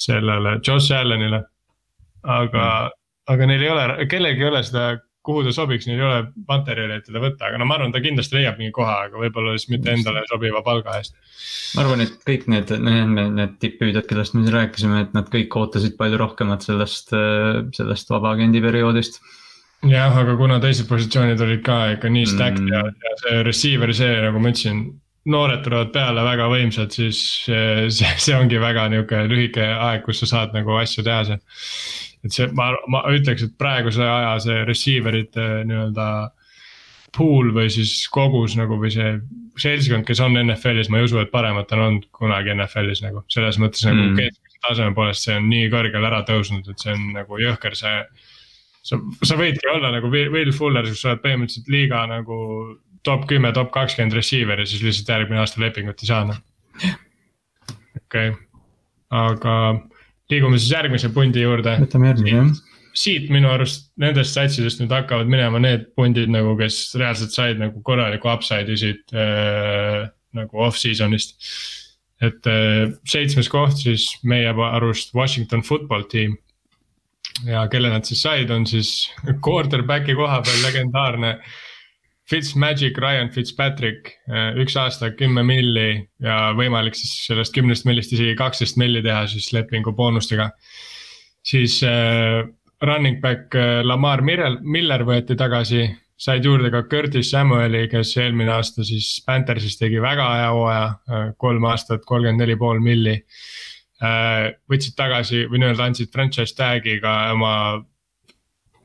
sellele 0.00 0.54
Josh 0.64 0.94
Allanile. 0.96 1.42
aga 2.24 2.62
mm., 2.62 2.94
aga 3.32 3.46
neil 3.46 3.62
ei 3.62 3.70
ole, 3.70 4.06
kellelgi 4.10 4.42
ei 4.42 4.48
ole 4.48 4.62
seda 4.66 4.86
kuhu 5.26 5.44
ta 5.46 5.54
sobiks, 5.54 5.88
neil 5.88 6.00
ei 6.00 6.06
ole 6.06 6.20
materjali, 6.48 6.98
et 7.00 7.08
teda 7.08 7.22
võtta, 7.22 7.48
aga 7.48 7.60
no 7.60 7.68
ma 7.68 7.78
arvan, 7.78 7.94
ta 7.94 8.02
kindlasti 8.04 8.38
leiab 8.38 8.60
mingi 8.60 8.74
koha, 8.76 8.98
aga 9.08 9.22
võib-olla 9.22 9.56
siis 9.56 9.70
mitte 9.72 9.94
endale 9.94 10.22
sobiva 10.30 10.62
palga 10.66 10.98
eest. 11.00 11.16
ma 11.76 11.84
arvan, 11.84 12.04
et 12.06 12.14
kõik 12.28 12.46
need, 12.52 12.74
need, 12.88 13.16
need 13.38 13.56
tipppüüdjad, 13.62 14.06
kellest 14.10 14.36
me 14.36 14.44
siin 14.44 14.54
rääkisime, 14.54 15.02
et 15.06 15.16
nad 15.16 15.32
kõik 15.32 15.58
ootasid 15.58 15.98
palju 15.98 16.20
rohkemat 16.22 16.68
sellest, 16.68 17.14
sellest 17.76 18.14
vabaagendi 18.14 18.62
perioodist 18.64 19.20
jah, 19.84 20.14
aga 20.16 20.36
kuna 20.38 20.60
teised 20.62 20.88
positsioonid 20.88 21.40
olid 21.42 21.64
ka 21.66 21.80
ikka 21.96 22.10
nii 22.12 22.28
stacked 22.28 22.62
mm. 22.62 22.72
ja, 22.72 22.84
ja 22.86 23.18
see 23.22 23.42
receiver, 23.46 23.92
see 23.96 24.14
nagu 24.24 24.40
ma 24.40 24.52
ütlesin, 24.54 24.86
noored 25.30 25.62
tulevad 25.66 25.92
peale 25.94 26.24
väga 26.26 26.48
võimsad, 26.52 26.94
siis 26.94 27.20
see, 27.46 28.10
see 28.24 28.36
ongi 28.38 28.60
väga 28.62 28.86
nihuke 28.92 29.24
lühike 29.30 29.66
aeg, 29.66 30.04
kus 30.06 30.22
sa 30.22 30.30
saad 30.32 30.56
nagu 30.56 30.76
asju 30.80 31.04
teha 31.06 31.22
seal 31.28 31.42
et 32.26 32.34
see, 32.34 32.48
ma, 32.56 32.72
ma 32.92 33.04
ütleks, 33.14 33.46
et 33.46 33.54
praeguse 33.60 34.02
aja 34.02 34.36
see 34.42 34.64
receiver 34.68 35.16
ite 35.18 35.46
nii-öelda 35.68 36.08
pool 37.16 37.52
või 37.56 37.70
siis 37.72 37.92
kogus 38.12 38.56
nagu 38.58 38.76
või 38.80 38.90
see 38.92 39.14
seltskond, 39.60 40.04
kes 40.08 40.20
on 40.24 40.36
NFL-is, 40.42 40.90
ma 40.92 41.00
ei 41.00 41.06
usu, 41.08 41.20
et 41.22 41.32
paremat 41.32 41.70
on 41.72 41.84
olnud 41.86 42.08
kunagi 42.16 42.52
NFL-is 42.52 43.02
nagu 43.04 43.22
selles 43.32 43.58
mõttes 43.62 43.86
nagu 43.88 44.02
mm. 44.02 44.16
keskmise 44.18 44.62
taseme 44.66 44.96
poolest, 44.96 45.24
see 45.24 45.36
on 45.38 45.46
nii 45.50 45.70
kõrgele 45.72 46.10
ära 46.10 46.22
tõusnud, 46.28 46.68
et 46.68 46.82
see 46.82 46.92
on 46.92 47.06
nagu 47.16 47.40
jõhker, 47.40 47.76
see. 47.78 48.02
sa, 48.86 48.98
sa 49.24 49.38
võidki 49.38 49.70
olla 49.72 49.92
nagu 49.94 50.10
Will 50.12 50.52
Fuller, 50.56 50.88
kus 50.90 51.04
sa 51.04 51.14
oled 51.14 51.24
põhimõtteliselt 51.24 51.72
liiga 51.72 52.04
nagu 52.10 52.38
top 53.06 53.28
kümme, 53.30 53.52
top 53.54 53.70
kakskümmend 53.74 54.16
receiver 54.18 54.60
ja 54.60 54.66
siis 54.68 54.82
lihtsalt 54.82 55.12
järgmine 55.14 55.40
aasta 55.42 55.62
lepingut 55.62 56.02
ei 56.02 56.10
saa 56.10 56.24
noh. 56.28 56.40
okei 58.02 58.32
okay., 58.34 58.34
aga 59.14 59.56
liigume 60.32 60.58
siis 60.58 60.72
järgmise 60.74 61.12
pundi 61.14 61.44
juurde. 61.44 61.76
võtame 61.84 62.12
järgmise 62.12 62.36
jah 62.36 62.56
siit 62.96 63.28
minu 63.32 63.50
arust 63.52 63.90
nendest 64.00 64.36
satsidest 64.36 64.80
nüüd 64.80 64.92
hakkavad 64.94 65.28
minema 65.28 65.60
need 65.60 65.90
pundid 65.98 66.30
nagu, 66.32 66.54
kes 66.56 66.94
reaalselt 66.96 67.34
said 67.34 67.60
nagu 67.60 67.82
korraliku 67.84 68.30
upside'i 68.32 68.78
siit 68.80 69.12
äh, 69.12 70.06
nagu 70.36 70.64
off-season'ist. 70.64 71.36
et 72.24 72.48
äh, 72.48 72.88
seitsmes 73.04 73.50
koht 73.52 73.76
siis 73.82 74.08
meie 74.24 74.48
arust 74.48 75.12
Washington 75.14 75.62
football 75.62 76.08
team. 76.08 76.38
ja 77.44 77.66
kelle 77.68 77.92
nad 77.92 78.08
siis 78.08 78.22
said, 78.24 78.50
on 78.50 78.64
siis 78.66 79.10
quarterback'i 79.44 80.16
koha 80.16 80.40
peal 80.46 80.62
legendaarne 80.64 81.36
äh, 81.36 81.56
Fitzmagic, 82.26 82.98
Ryan 82.98 83.28
Fitzpatrick, 83.30 84.10
äh, 84.26 84.56
üks 84.58 84.74
aasta 84.80 85.12
kümme 85.14 85.44
milli 85.46 85.90
ja 86.22 86.52
võimalik 86.58 86.96
siis 86.98 87.12
sellest 87.28 87.54
kümnest 87.54 87.86
millist 87.86 88.14
isegi 88.16 88.34
kaksteist 88.38 88.78
milli 88.82 89.02
teha 89.04 89.28
siis 89.30 89.52
lepingu 89.54 89.92
boonustega. 89.94 90.50
siis 91.46 91.82
äh, 91.86 92.42
running 92.82 93.20
back 93.20 93.54
äh, 93.54 93.84
Lamar 93.84 94.22
Miller, 94.22 94.58
Miller 94.60 95.04
võeti 95.06 95.36
tagasi. 95.36 95.86
said 96.18 96.44
juurde 96.44 96.70
ka 96.72 96.82
Curtis 96.88 97.30
Samueli, 97.30 97.88
kes 97.92 98.14
eelmine 98.16 98.50
aasta 98.50 98.84
siis 98.84 99.22
Panthersis 99.26 99.76
tegi 99.76 100.00
väga 100.00 100.28
hea 100.34 100.50
hooaja, 100.50 100.86
äh, 101.10 101.26
kolm 101.36 101.64
aastat, 101.64 102.04
kolmkümmend 102.04 102.40
neli 102.40 102.56
pool 102.56 102.80
milli. 102.80 103.22
võtsid 103.96 104.92
tagasi 104.92 105.46
või 105.48 105.62
nii-öelda 105.62 105.84
andsid 105.86 106.10
franchise 106.12 106.52
tag'i 106.52 106.98
ka 107.00 107.12
oma, 107.32 107.52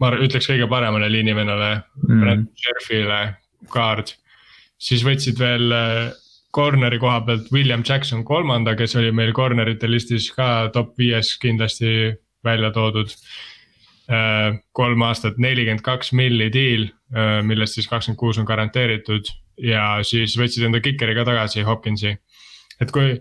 ma 0.01 0.09
ütleks 0.17 0.49
kõige 0.49 0.67
paremale 0.71 1.11
liinivennale 1.13 1.71
mm., 1.77 2.23
Brent 2.23 2.49
Sherfile, 2.57 3.21
guard. 3.71 4.15
siis 4.81 5.05
võtsid 5.05 5.37
veel 5.37 5.69
corner'i 6.55 6.99
koha 6.99 7.21
pealt 7.25 7.51
William 7.53 7.83
Jackson 7.87 8.25
kolmanda, 8.27 8.75
kes 8.75 8.95
oli 8.99 9.11
meil 9.15 9.31
corner'ite 9.37 9.89
listis 9.89 10.29
ka 10.35 10.69
top 10.73 10.97
viies 10.99 11.35
kindlasti 11.41 12.11
välja 12.45 12.71
toodud. 12.75 13.13
Äh, 14.11 14.57
kolm 14.75 15.03
aastat, 15.07 15.37
nelikümmend 15.39 15.83
kaks 15.85 16.11
milli 16.17 16.49
deal, 16.51 16.89
äh, 17.15 17.39
millest 17.47 17.77
siis 17.77 17.87
kakskümmend 17.87 18.19
kuus 18.19 18.39
on 18.41 18.47
garanteeritud 18.49 19.29
ja 19.61 20.01
siis 20.07 20.35
võtsid 20.39 20.65
enda 20.67 20.81
kikeri 20.83 21.15
ka 21.15 21.23
tagasi, 21.27 21.63
Hopkinsi. 21.63 22.17
et 22.81 22.91
kui, 22.91 23.13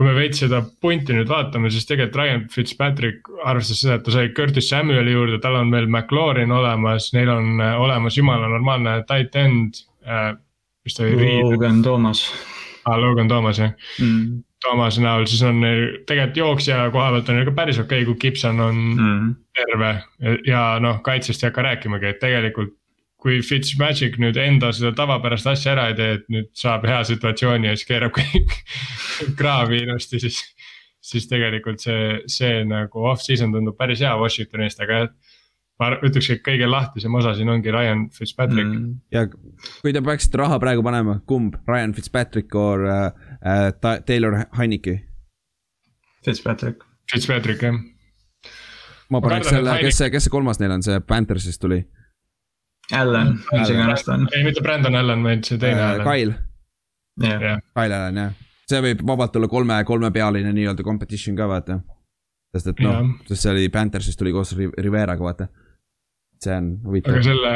kui 0.00 0.08
me 0.08 0.14
veits 0.16 0.40
seda 0.40 0.62
punti 0.80 1.12
nüüd 1.12 1.28
vaatame, 1.28 1.68
siis 1.68 1.84
tegelikult 1.84 2.16
Ryan 2.16 2.46
Fitzpatrick 2.48 3.28
arvestas 3.44 3.82
seda, 3.82 3.98
et 3.98 4.06
ta 4.06 4.14
sai 4.14 4.30
Curtis 4.32 4.70
Samueli 4.72 5.12
juurde, 5.12 5.36
tal 5.44 5.58
on 5.60 5.68
veel 5.74 5.90
McLaurin 5.90 6.54
olemas, 6.56 7.10
neil 7.12 7.28
on 7.28 7.60
äh, 7.60 7.76
olemas 7.76 8.16
jumala 8.16 8.48
normaalne 8.48 9.02
tight 9.10 9.36
end 9.36 9.82
mis 10.84 10.94
ta 10.96 11.04
oli? 11.04 11.42
Logan 11.42 11.82
Thomas. 11.82 12.32
aa, 12.84 13.00
Logan 13.00 13.28
Thomas 13.28 13.58
jah 13.58 13.74
mm.. 14.00 14.42
Thomas'i 14.60 15.00
näol, 15.00 15.24
siis 15.24 15.40
on 15.48 15.62
neil 15.62 15.84
tegelikult 16.08 16.36
jooksja 16.36 16.82
koha 16.92 17.12
pealt 17.14 17.30
on 17.32 17.38
neil 17.38 17.46
ka 17.48 17.54
päris 17.56 17.78
okei 17.80 18.02
okay,, 18.02 18.08
kui 18.08 18.20
Gibson 18.20 18.60
on 18.60 18.80
mm. 18.92 19.30
terve. 19.56 19.92
ja 20.46 20.64
noh, 20.84 20.98
kaitsest 21.04 21.42
ei 21.42 21.48
hakka 21.48 21.64
rääkimagi, 21.64 22.10
et 22.12 22.20
tegelikult 22.20 22.74
kui 23.20 23.40
Fitzmagic 23.44 24.16
nüüd 24.22 24.38
enda 24.40 24.70
seda 24.72 24.94
tavapärast 24.96 25.50
asja 25.50 25.74
ära 25.74 25.90
ei 25.90 25.96
tee, 25.98 26.12
et 26.18 26.30
nüüd 26.32 26.50
saab 26.56 26.86
hea 26.88 27.02
situatsiooni 27.08 27.68
ja 27.68 27.74
siis 27.76 27.88
keerab 27.88 28.14
kõik 28.16 28.54
kraavi 29.40 29.84
ilusti, 29.84 30.22
siis. 30.22 30.42
siis 31.10 31.24
tegelikult 31.30 31.80
see, 31.80 32.20
see 32.28 32.60
nagu 32.68 33.06
off-season 33.08 33.52
tundub 33.54 33.76
päris 33.78 34.02
hea 34.04 34.12
Washingtoni 34.20 34.66
eest, 34.68 34.82
aga 34.84 34.98
jah 34.98 35.12
ma 35.80 35.88
ütleks, 36.04 36.28
et 36.34 36.42
kõige 36.44 36.68
lahtisem 36.68 37.14
osa 37.16 37.32
siin 37.36 37.48
ongi 37.52 37.72
Ryan 37.72 38.06
Fitzpatrick 38.12 38.68
mm.. 38.68 38.98
ja 39.14 39.24
kui 39.30 39.94
te 39.96 40.02
peaksite 40.04 40.40
raha 40.40 40.58
praegu 40.62 40.84
panema, 40.84 41.18
kumb, 41.28 41.56
Ryan 41.68 41.94
Fitzpatrick 41.96 42.54
or 42.58 42.84
uh, 42.84 43.06
uh, 43.40 43.94
Taylor 44.06 44.42
Heineke? 44.58 44.98
Fitzpatrick. 46.24 46.84
Fitzpatrick 47.10 47.64
jah. 47.64 47.80
ma 49.10 49.22
paneks 49.24 49.48
selle, 49.54 49.78
kes 49.80 50.02
see, 50.02 50.10
kes 50.12 50.28
see 50.28 50.34
kolmas 50.34 50.60
neil 50.60 50.76
on, 50.76 50.84
see 50.84 51.00
Panthersist 51.00 51.62
tuli? 51.64 51.80
Allan, 52.96 53.34
mis 53.52 53.72
iganes 53.72 54.04
ta 54.06 54.16
on. 54.16 54.28
ei, 54.34 54.44
mitte 54.46 54.62
Brandon 54.64 54.98
Allan, 54.98 55.24
vaid 55.26 55.46
see 55.46 55.58
teine 55.60 55.80
uh, 55.80 55.88
Allan. 55.94 56.06
Kyle. 56.08 56.36
Yeah.. 57.20 57.64
Kyle 57.76 57.96
Allan 57.96 58.20
jah, 58.22 58.36
see 58.70 58.84
võib 58.84 59.02
vabalt 59.06 59.36
olla 59.40 59.48
kolme, 59.50 59.80
kolmepealine 59.88 60.52
nii-öelda 60.56 60.86
competition 60.86 61.38
ka 61.38 61.48
vaata. 61.50 61.80
Sest 62.50 62.72
et 62.72 62.80
noh, 62.82 63.12
sest 63.28 63.44
see 63.44 63.52
oli 63.52 63.68
Panthersist 63.70 64.18
tuli 64.18 64.32
koos 64.34 64.56
Riveraga, 64.58 65.22
vaata. 65.22 65.46
See 66.42 66.56
on 66.56 66.72
huvitav. 66.86 67.14
aga 67.14 67.26
selle 67.26 67.52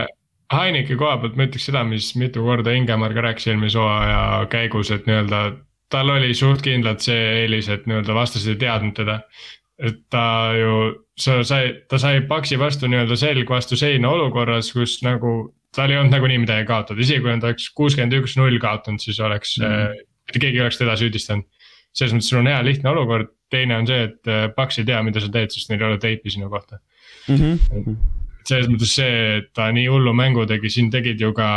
Heineke 0.54 0.98
koha 1.00 1.16
pealt 1.22 1.38
ma 1.38 1.46
ütleks 1.48 1.66
seda, 1.70 1.82
mis 1.88 2.10
mitu 2.20 2.44
korda 2.44 2.74
Ingemar 2.76 3.14
ka 3.16 3.24
rääkis 3.24 3.48
eelmise 3.50 3.80
hooaja 3.80 4.44
käigus, 4.52 4.92
et 4.94 5.08
nii-öelda 5.08 5.40
tal 5.92 6.10
oli 6.12 6.34
suht 6.36 6.62
kindlalt 6.64 7.04
see 7.04 7.20
eelis, 7.42 7.70
et 7.72 7.86
nii-öelda 7.88 8.16
vastased 8.16 8.52
ei 8.52 8.60
teadnud 8.60 8.94
teda. 8.98 9.20
Et 9.82 10.00
ta 10.12 10.24
ju, 10.58 10.74
sa 11.18 11.40
sai, 11.46 11.72
ta 11.90 11.98
sai 11.98 12.22
paksi 12.28 12.58
vastu 12.60 12.90
nii-öelda 12.90 13.18
selg 13.18 13.50
vastu 13.50 13.78
seina 13.78 14.10
olukorras, 14.14 14.70
kus 14.74 15.00
nagu 15.06 15.52
tal 15.74 15.90
ei 15.90 15.98
olnud 15.98 16.14
nagunii 16.14 16.42
midagi 16.44 16.66
kaotada, 16.68 17.00
isegi 17.02 17.24
kui 17.24 17.34
ta 17.42 17.50
oleks 17.50 17.70
kuuskümmend 17.74 18.14
üks 18.20 18.36
null 18.38 18.60
kaotanud, 18.62 19.02
siis 19.02 19.18
oleks 19.20 19.56
mm, 19.58 19.70
-hmm. 19.70 20.04
mitte 20.30 20.42
keegi 20.46 20.60
ei 20.60 20.66
oleks 20.66 20.78
teda 20.78 20.96
süüdistanud. 21.00 21.46
selles 21.94 22.14
mõttes 22.14 22.28
sul 22.30 22.40
on 22.40 22.50
hea 22.50 22.62
lihtne 22.66 22.90
olukord, 22.90 23.28
teine 23.50 23.76
on 23.76 23.86
see, 23.86 24.08
et 24.08 24.54
Paks 24.56 24.78
ei 24.78 24.84
tea, 24.84 25.02
mida 25.02 25.20
sa 25.22 25.28
teed, 25.30 25.52
sest 25.54 25.70
neil 25.70 25.82
ei 25.82 25.88
ole 25.92 25.98
teipi 25.98 26.30
sinu 26.30 26.50
kohta 26.50 26.78
mm. 27.28 27.36
-hmm 27.36 27.96
selles 28.48 28.68
mõttes 28.68 28.92
see, 28.98 29.38
et 29.38 29.48
ta 29.56 29.70
nii 29.72 29.86
hullu 29.88 30.12
mängu 30.16 30.44
tegi, 30.48 30.70
siin 30.72 30.90
tegid 30.92 31.20
ju 31.20 31.32
ka, 31.36 31.48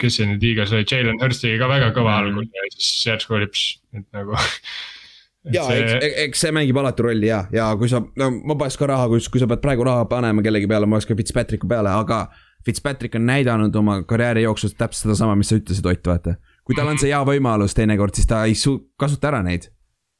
kes 0.00 0.18
see 0.18 0.28
nüüd 0.30 0.44
hiigas 0.46 0.72
oli, 0.72 0.86
Jalen 0.88 1.20
Hurst 1.20 1.44
tegi 1.44 1.58
ka 1.60 1.68
väga 1.68 1.92
kõva 1.92 2.14
mm. 2.14 2.22
algul 2.24 2.48
ja 2.48 2.68
siis 2.72 3.06
järsku 3.10 3.36
oli 3.36 3.48
et 3.48 4.06
nagu 4.16 4.38
ja 5.50 5.64
see... 5.66 5.82
eks, 5.82 6.06
eks 6.26 6.44
see 6.46 6.54
mängib 6.54 6.78
alati 6.78 7.02
rolli 7.02 7.28
ja, 7.30 7.42
ja 7.54 7.72
kui 7.78 7.90
sa, 7.90 8.02
no 8.18 8.30
ma 8.42 8.54
paneks 8.54 8.78
ka 8.78 8.88
raha, 8.90 9.08
kui, 9.10 9.22
kui 9.32 9.42
sa 9.42 9.48
pead 9.50 9.62
praegu 9.64 9.86
raha 9.88 10.06
panema 10.10 10.44
kellegi 10.44 10.70
peale, 10.70 10.86
ma 10.86 10.98
paneks 10.98 11.10
ka 11.10 11.18
Fitzpatricku 11.18 11.70
peale, 11.70 11.92
aga. 11.92 12.24
Fitzpatrick 12.62 13.16
on 13.18 13.24
näidanud 13.26 13.74
oma 13.74 13.96
karjääri 14.06 14.44
jooksul 14.44 14.70
täpselt 14.78 15.08
sedasama, 15.08 15.32
mis 15.34 15.48
sa 15.50 15.56
ütlesid, 15.58 15.86
Ott, 15.90 16.06
vaata. 16.06 16.36
kui 16.62 16.76
tal 16.78 16.86
on 16.92 17.00
see 17.00 17.10
hea 17.10 17.18
võimalus 17.26 17.74
teinekord, 17.74 18.14
siis 18.14 18.28
ta 18.30 18.44
ei 18.46 18.54
su-, 18.54 18.76
kasuta 18.94 19.32
ära 19.32 19.40
neid. 19.42 19.66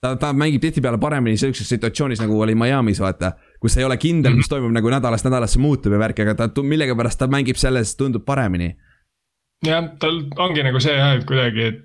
ta, 0.02 0.16
ta 0.18 0.32
mängib 0.34 0.64
tihtipeale 0.64 0.98
paremini 0.98 1.38
sellises 1.38 1.70
situatsioonis, 1.70 2.18
nagu 2.18 2.40
oli 2.42 2.56
Miami's, 2.58 2.98
vaata 2.98 3.36
kus 3.62 3.78
ei 3.78 3.86
ole 3.86 3.96
kindel, 4.02 4.34
mis 4.34 4.48
mhm. 4.48 4.56
toimub 4.56 4.74
nagu 4.74 4.90
nädalast 4.90 5.28
nädalasse 5.28 5.62
muutub 5.62 5.94
ja 5.94 6.02
värk, 6.02 6.24
aga 6.24 6.34
ta 6.34 6.66
millegipärast 6.66 7.20
ta 7.22 7.30
mängib 7.30 7.60
selles, 7.60 7.94
tundub 7.96 8.26
paremini. 8.26 8.72
jah, 9.62 9.86
tal 10.02 10.24
ongi 10.42 10.66
nagu 10.66 10.82
see 10.82 10.98
jah, 10.98 11.14
et 11.14 11.26
kuidagi, 11.28 11.68
et 11.70 11.80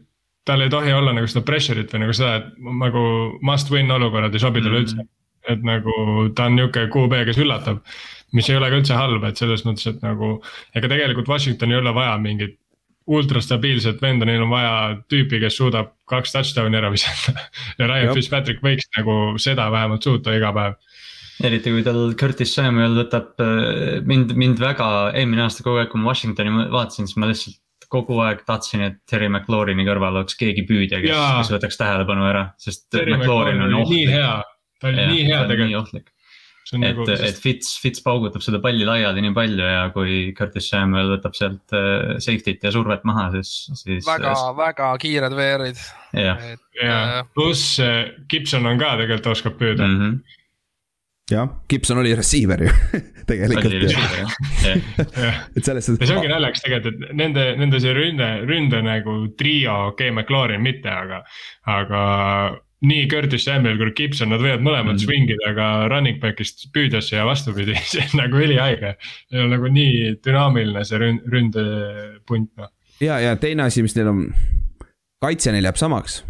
tal 0.47 0.63
ei 0.63 0.71
tohi 0.71 0.93
olla 0.95 1.13
nagu 1.15 1.29
seda 1.29 1.43
pressure'it 1.47 1.93
või 1.93 2.05
nagu 2.05 2.15
seda, 2.15 2.41
et 2.41 2.69
nagu 2.83 3.03
must 3.45 3.71
win 3.73 3.91
olukorrad 3.93 4.35
ei 4.35 4.43
sobi 4.43 4.63
talle 4.63 4.79
mm 4.79 4.85
-hmm. 4.85 5.01
üldse. 5.03 5.13
et 5.47 5.63
nagu 5.63 5.93
ta 6.35 6.45
on 6.49 6.55
nihuke 6.57 6.87
QB, 6.91 7.23
kes 7.27 7.37
üllatab, 7.39 7.77
mis 8.35 8.49
ei 8.49 8.57
ole 8.59 8.69
ka 8.69 8.79
üldse 8.81 8.95
halb, 8.97 9.23
et 9.23 9.37
selles 9.39 9.63
mõttes, 9.63 9.87
et 9.87 10.01
nagu 10.03 10.41
ega 10.75 10.89
tegelikult 10.91 11.29
Washingtoni 11.31 11.73
ei 11.73 11.79
ole 11.79 11.93
vaja 11.95 12.17
mingit 12.17 12.57
ultrastabiilset 13.07 14.01
venda, 14.01 14.25
neil 14.27 14.41
on 14.43 14.51
vaja 14.51 14.73
tüüpi, 15.07 15.39
kes 15.39 15.55
suudab 15.55 15.93
kaks 16.11 16.35
touchdown'i 16.35 16.77
ära 16.77 16.91
visata 16.91 17.31
ja 17.79 17.87
Ryan 17.87 18.13
Fitzpatrick 18.13 18.63
võiks 18.63 18.89
nagu 18.97 19.37
seda 19.39 19.69
vähemalt 19.71 20.03
suuta 20.03 20.35
iga 20.35 20.51
päev 20.55 20.75
eriti 21.47 21.71
kui 21.71 21.85
tal 21.85 22.01
Curtis 22.19 22.55
Samuel 22.57 22.97
võtab 22.97 23.39
äh, 23.43 24.01
mind, 24.09 24.33
mind 24.35 24.59
väga, 24.59 25.13
eelmine 25.13 25.45
aasta 25.45 25.63
kogu 25.63 25.79
aeg, 25.81 25.91
kui 25.91 26.01
ma 26.01 26.11
Washingtoni 26.11 26.67
vaatasin, 26.73 27.07
siis 27.07 27.19
ma 27.21 27.29
lihtsalt 27.29 27.61
kogu 27.91 28.19
aeg 28.23 28.43
tahtsin, 28.47 28.83
et 28.87 28.99
Terry 29.09 29.29
McLaurini 29.29 29.85
kõrval 29.87 30.19
oleks 30.21 30.37
keegi 30.39 30.65
püüdja, 30.67 30.99
kes, 31.03 31.15
kes 31.39 31.55
võtaks 31.55 31.79
tähelepanu 31.79 32.27
ära, 32.27 32.43
sest 32.61 32.87
Terry 32.93 33.15
McLaurin 33.15 33.63
on 33.63 33.81
ohtlik. 33.81 34.05
nii 34.05 34.13
hea, 34.13 34.35
ta 34.81 34.91
oli 34.91 35.09
nii 35.13 35.25
hea 35.29 35.41
tegelikult. 35.51 36.13
et 36.67 36.81
nagu, 36.83 37.05
et. 37.15 37.37
Fitz, 37.39 37.77
Fitz 37.79 38.03
paugutab 38.03 38.43
seda 38.43 38.59
palli 38.63 38.87
laiali 38.87 39.23
nii 39.23 39.35
palju 39.35 39.69
ja 39.71 39.85
kui 39.95 40.17
Curtis 40.37 40.67
Samuel 40.73 41.13
võtab 41.15 41.37
sealt 41.39 41.75
äh, 41.77 42.17
safety't 42.23 42.67
ja 42.67 42.73
survet 42.75 43.07
maha, 43.07 43.29
siis, 43.37 43.53
siis. 43.79 44.03
väga 44.07 44.33
äh,, 44.35 44.49
väga 44.57 44.89
kiired 45.03 45.37
veerid. 45.37 45.79
jah, 46.17 46.43
äh, 46.83 47.21
pluss 47.37 47.79
Gibson 48.27 48.67
on 48.67 48.83
ka 48.83 48.97
tegelikult 48.99 49.31
oskab 49.37 49.55
püüda 49.61 49.87
mm. 49.87 50.01
-hmm 50.01 50.43
jah, 51.31 51.49
Gibson 51.69 51.97
oli 51.97 52.15
receiver 52.15 52.63
ju 52.63 52.69
tegelikult. 53.29 53.83
et 55.57 55.65
selles 55.65 55.85
suhtes. 55.85 55.99
ja 56.01 56.07
see 56.07 56.15
ongi 56.15 56.31
naljakas 56.31 56.63
tegelikult, 56.63 57.01
et 57.01 57.17
nende, 57.19 57.49
nende 57.59 57.81
see 57.83 57.95
ründe, 57.95 58.29
ründe 58.47 58.79
nagu 58.85 59.19
trio, 59.39 59.75
okei 59.91 60.09
okay,, 60.09 60.15
McLaurin 60.15 60.63
mitte, 60.63 60.91
aga, 60.91 61.23
aga 61.67 62.05
nii 62.87 63.07
Curtis 63.09 63.47
Samuel 63.47 63.79
kui 63.81 63.93
Gibson, 63.97 64.29
nad 64.31 64.43
võivad 64.43 64.63
mõlemad 64.65 64.95
mm. 64.95 65.03
swing 65.03 65.31
ida 65.33 65.53
ka 65.57 65.67
running 65.91 66.21
back'ist 66.21 66.67
püüdjasse 66.75 67.17
ja 67.17 67.25
vastupidi, 67.27 67.75
see 67.91 68.05
on 68.05 68.21
nagu 68.21 68.41
ülihaige. 68.43 68.93
Neil 69.33 69.47
on 69.47 69.55
nagu 69.55 69.71
nii 69.73 70.17
dünaamiline 70.25 70.85
see 70.87 71.01
ründ, 71.01 71.25
ründepunt 71.33 72.51
noh. 72.61 72.71
ja, 73.03 73.19
ja 73.23 73.35
teine 73.41 73.67
asi, 73.67 73.83
mis 73.85 73.97
neil 73.97 74.11
on, 74.13 74.27
kaitse 75.23 75.51
neil 75.55 75.67
jääb 75.67 75.81
samaks. 75.81 76.21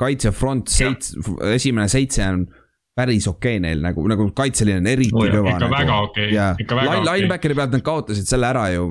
kaitse 0.00 0.32
front 0.32 0.72
seitse, 0.72 1.20
esimene 1.52 1.88
seitse 1.92 2.24
on 2.24 2.46
päris 2.96 3.28
okei 3.30 3.56
okay 3.56 3.62
neil 3.62 3.82
nagu, 3.84 4.04
nagu 4.10 4.28
kaitseliin 4.36 4.82
on 4.82 4.90
eriti 4.90 5.14
oh, 5.14 5.24
kõva. 5.30 5.54
ikka 5.54 5.64
nagu. 5.64 5.74
väga 5.76 5.96
okei 6.04 6.26
okay. 6.26 6.34
yeah., 6.34 6.60
ikka 6.60 6.78
väga 6.78 6.92
okei 6.92 7.02
okay.. 7.02 7.16
Linebackeri 7.22 7.58
pealt 7.58 7.74
nad 7.76 7.86
kaotasid 7.86 8.30
selle 8.30 8.50
ära 8.50 8.68
ju, 8.74 8.86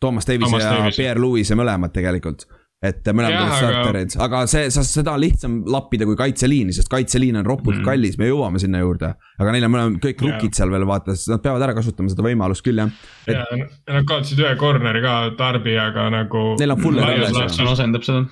Toomas 0.00 0.28
Davis 0.28 0.48
Thomas 0.48 0.64
ja 0.64 0.76
Davis. 0.78 1.00
Pierre 1.00 1.20
Lewis 1.20 1.52
ja 1.52 1.58
mõlemad 1.60 1.92
tegelikult. 1.94 2.46
et 2.84 3.06
mõlemad 3.16 3.38
olid 3.40 3.54
starterid, 3.56 4.14
aga 4.20 4.40
see, 4.50 4.64
seda 4.74 5.14
on 5.14 5.22
lihtsam 5.22 5.52
lappida 5.72 6.04
kui 6.08 6.18
kaitseliini, 6.18 6.74
sest 6.76 6.90
kaitseliin 6.92 7.38
on 7.40 7.46
ropult 7.46 7.78
mm. 7.78 7.84
kallis, 7.86 8.18
me 8.20 8.28
jõuame 8.28 8.60
sinna 8.60 8.82
juurde. 8.82 9.14
aga 9.40 9.54
neil 9.54 9.68
on 9.68 9.72
mõlemad 9.76 10.00
kõik 10.04 10.24
rookid 10.26 10.58
seal 10.58 10.72
veel 10.72 10.84
vaata, 10.88 11.16
sest 11.16 11.32
nad 11.32 11.44
peavad 11.44 11.64
ära 11.64 11.76
kasutama 11.76 12.12
seda 12.12 12.26
võimalust 12.26 12.64
küll 12.64 12.82
jah 12.82 12.92
et.... 13.28 13.36
ja 13.36 14.00
nad 14.00 14.08
kaotasid 14.08 14.40
ühe 14.44 14.56
corner'i 14.60 15.04
ka 15.04 15.14
Tarbijaga 15.38 16.10
nagu. 16.12 16.50
Neil 16.60 16.76
on 16.76 16.84
Fuller 16.84 17.14
alles. 17.14 17.60
asendab 17.76 18.04
seda 18.04 18.26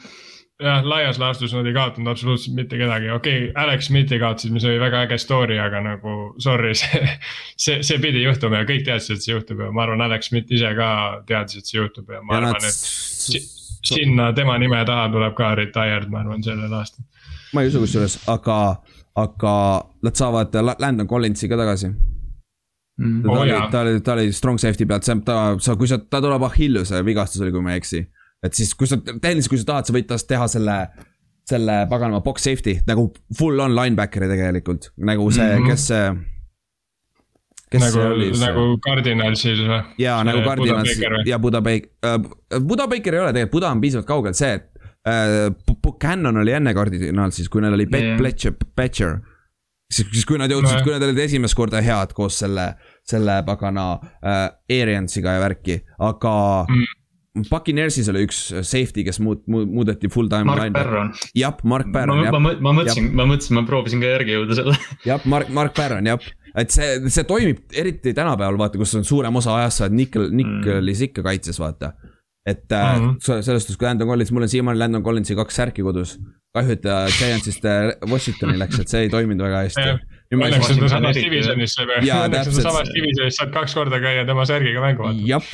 jah, 0.60 0.84
laias 0.84 1.18
laastus 1.18 1.54
nad 1.54 1.66
ei 1.66 1.74
kaotanud 1.74 2.10
absoluutselt 2.12 2.56
mitte 2.56 2.78
kedagi, 2.78 3.10
okei 3.10 3.38
okay,, 3.48 3.64
Alex 3.64 3.88
Smithi 3.88 4.18
kaotasid, 4.18 4.52
mis 4.54 4.64
oli 4.68 4.80
väga 4.80 5.02
äge 5.06 5.18
story, 5.18 5.58
aga 5.58 5.80
nagu 5.84 6.16
sorry, 6.42 6.74
see. 6.74 7.02
see, 7.56 7.80
see 7.82 7.98
pidi 8.02 8.22
juhtuma 8.24 8.62
ja 8.62 8.68
kõik 8.68 8.86
teadsid, 8.86 9.18
et 9.18 9.26
see 9.26 9.34
juhtub 9.34 9.64
ja 9.64 9.72
ma 9.74 9.86
arvan, 9.86 10.04
Alex 10.04 10.30
Smith 10.30 10.52
ise 10.52 10.74
ka 10.78 10.88
teadis, 11.28 11.62
et 11.62 11.72
see 11.72 11.80
juhtub 11.80 12.10
ja 12.12 12.22
ma 12.22 12.36
ja 12.38 12.44
arvan, 12.44 12.68
et. 12.68 13.50
sinna 13.92 14.30
tema 14.36 14.58
nime 14.62 14.84
taha 14.88 15.08
tuleb 15.12 15.36
ka 15.38 15.54
retired, 15.58 16.08
ma 16.12 16.22
arvan, 16.22 16.44
sellel 16.44 16.72
aastal. 16.80 17.06
ma 17.52 17.64
ei 17.64 17.72
usu 17.72 17.84
kusjuures, 17.86 18.20
aga, 18.32 18.58
aga 19.18 19.54
nad 20.02 20.18
saavad 20.18 20.56
Landon 20.78 21.08
Collinsi 21.08 21.50
ka 21.50 21.58
tagasi 21.60 21.92
mm.. 22.98 23.22
ta, 23.22 23.30
oh, 23.30 23.40
oli, 23.40 23.52
ta 23.70 23.80
oli, 23.80 24.00
ta 24.00 24.12
oli 24.12 24.32
strong 24.32 24.58
safety 24.60 24.86
pealt, 24.86 25.06
see, 25.06 25.18
ta, 25.26 25.38
sa, 25.62 25.76
kui 25.78 25.90
sa, 25.90 25.98
ta 25.98 26.20
tuleb 26.22 26.44
Achilleuse 26.48 27.02
vigastus 27.06 27.42
oli, 27.44 27.54
kui 27.54 27.64
ma 27.64 27.74
ei 27.74 27.82
eksi. 27.82 28.02
Et 28.42 28.58
siis, 28.58 28.74
kui 28.74 28.90
sa, 28.90 28.98
tehniliselt, 28.98 29.52
kui 29.52 29.60
sa 29.60 29.68
tahad, 29.70 29.88
sa 29.88 29.94
võid 29.96 30.08
tast 30.10 30.28
teha 30.30 30.48
selle, 30.50 30.76
selle 31.48 31.78
paganama 31.90 32.22
box 32.24 32.46
safety 32.48 32.78
nagu 32.88 33.08
full 33.38 33.62
on 33.62 33.74
linebackeri 33.76 34.30
tegelikult, 34.30 34.92
nagu 34.98 35.30
see 35.30 35.46
mm, 35.46 35.62
-hmm. 35.62 35.70
kes 35.70 35.88
see 35.92 36.12
kes 37.72 37.86
nagu, 37.86 38.28
nagu 38.42 38.66
Cardinalsil 38.84 39.64
või? 39.68 39.80
jaa, 40.02 40.20
nagu 40.28 40.44
Cardinals 40.44 41.26
ja 41.28 41.38
Buda 41.38 41.62
Baker 41.64 41.88
äh,, 42.04 42.60
Buda 42.60 42.88
Baker 42.90 43.16
ei 43.16 43.24
ole 43.24 43.32
tegelikult, 43.32 43.56
Buda 43.58 43.72
on 43.72 43.80
piisavalt 43.80 44.08
kaugel, 44.08 44.36
see, 44.36 44.58
et 44.58 44.68
äh, 45.08 45.48
Buchanan 45.82 46.36
oli 46.42 46.54
enne 46.58 46.74
Cardinalsis, 46.76 47.48
kui 47.48 47.64
neil 47.64 47.78
oli 47.78 47.86
Bet-, 47.90 48.16
Pletcher, 48.20 48.56
Pletcher 48.76 49.20
siis, 49.92 50.08
siis 50.08 50.26
kui 50.28 50.40
nad 50.40 50.52
jõudsid 50.52 50.80
no., 50.80 50.84
kui 50.86 50.94
nad 50.94 51.04
olid 51.06 51.20
esimest 51.24 51.56
korda 51.58 51.82
head 51.84 52.14
koos 52.16 52.40
selle, 52.44 52.72
selle 53.08 53.40
pagana 53.48 53.86
äh, 54.20 54.44
Ariansiga 54.80 55.36
ja 55.36 55.42
värki, 55.42 55.78
aga 56.02 56.34
mm. 56.68 56.98
Buccaneersis 57.32 58.10
oli 58.12 58.26
üks 58.26 58.38
safety, 58.52 59.06
kes 59.06 59.16
muud, 59.24 59.40
muudeti 59.48 60.10
full 60.12 60.28
time. 60.32 60.44
Mark 60.50 60.74
Barron. 60.74 61.12
jah, 61.38 61.56
Mark 61.64 61.88
Barron. 61.94 62.20
ma, 62.28 62.38
ma, 62.38 62.52
ma 62.60 62.74
mõtlesin, 62.76 63.08
ma 63.16 63.24
mõtlesin, 63.30 63.56
ma 63.56 63.64
proovisin 63.68 64.02
ka 64.02 64.10
järgi 64.10 64.36
jõuda 64.36 64.58
selle. 64.58 64.76
jah, 65.08 65.24
Mark, 65.32 65.48
Mark 65.48 65.76
Barron, 65.78 66.10
jah. 66.12 66.28
et 66.60 66.74
see, 66.74 66.98
see 67.08 67.24
toimib 67.28 67.72
eriti 67.72 68.12
tänapäeval, 68.12 68.60
vaata, 68.60 68.80
kus 68.80 68.92
on 69.00 69.08
suurem 69.08 69.40
osa 69.40 69.56
ajast 69.62 69.80
sa 69.80 69.88
oled 69.88 69.96
Nickel, 70.02 70.28
Nickelis 70.28 71.00
mm. 71.00 71.08
ikka 71.08 71.24
kaitses, 71.30 71.60
vaata. 71.62 71.94
et 72.44 72.68
mm 72.68 73.16
-hmm. 73.16 73.40
selles 73.40 73.62
suhtes, 73.62 73.78
kui 73.80 73.86
Landon 73.86 74.08
Collins, 74.08 74.32
mul 74.32 74.42
on 74.42 74.48
siiamaani 74.48 74.78
Landon 74.78 75.02
Collinsi 75.02 75.34
kaks 75.38 75.56
särki 75.56 75.82
kodus 75.82 76.18
kahju, 76.52 76.76
et 76.76 76.82
ta 76.84 77.06
Giantsist 77.08 77.64
äh, 77.64 77.94
Washingtoni 78.10 78.58
läks, 78.60 78.80
et 78.82 78.92
see 78.92 79.06
ei 79.06 79.12
toiminud 79.12 79.44
väga 79.44 79.64
hästi. 79.66 80.11
Õnneks 80.32 80.70
on 80.72 80.78
ta 80.80 80.88
samas 80.94 81.16
divisionis, 81.18 81.74
õnneks 81.82 82.12
on 82.16 82.30
ta 82.32 82.42
samas 82.68 82.88
divisionis, 82.94 83.36
saad 83.36 83.50
kaks 83.54 83.74
korda 83.76 84.00
käia 84.02 84.24
tema 84.28 84.46
särgiga 84.48 84.80
mängu 84.84 85.04
vaatamas. 85.04 85.28
jah 85.28 85.44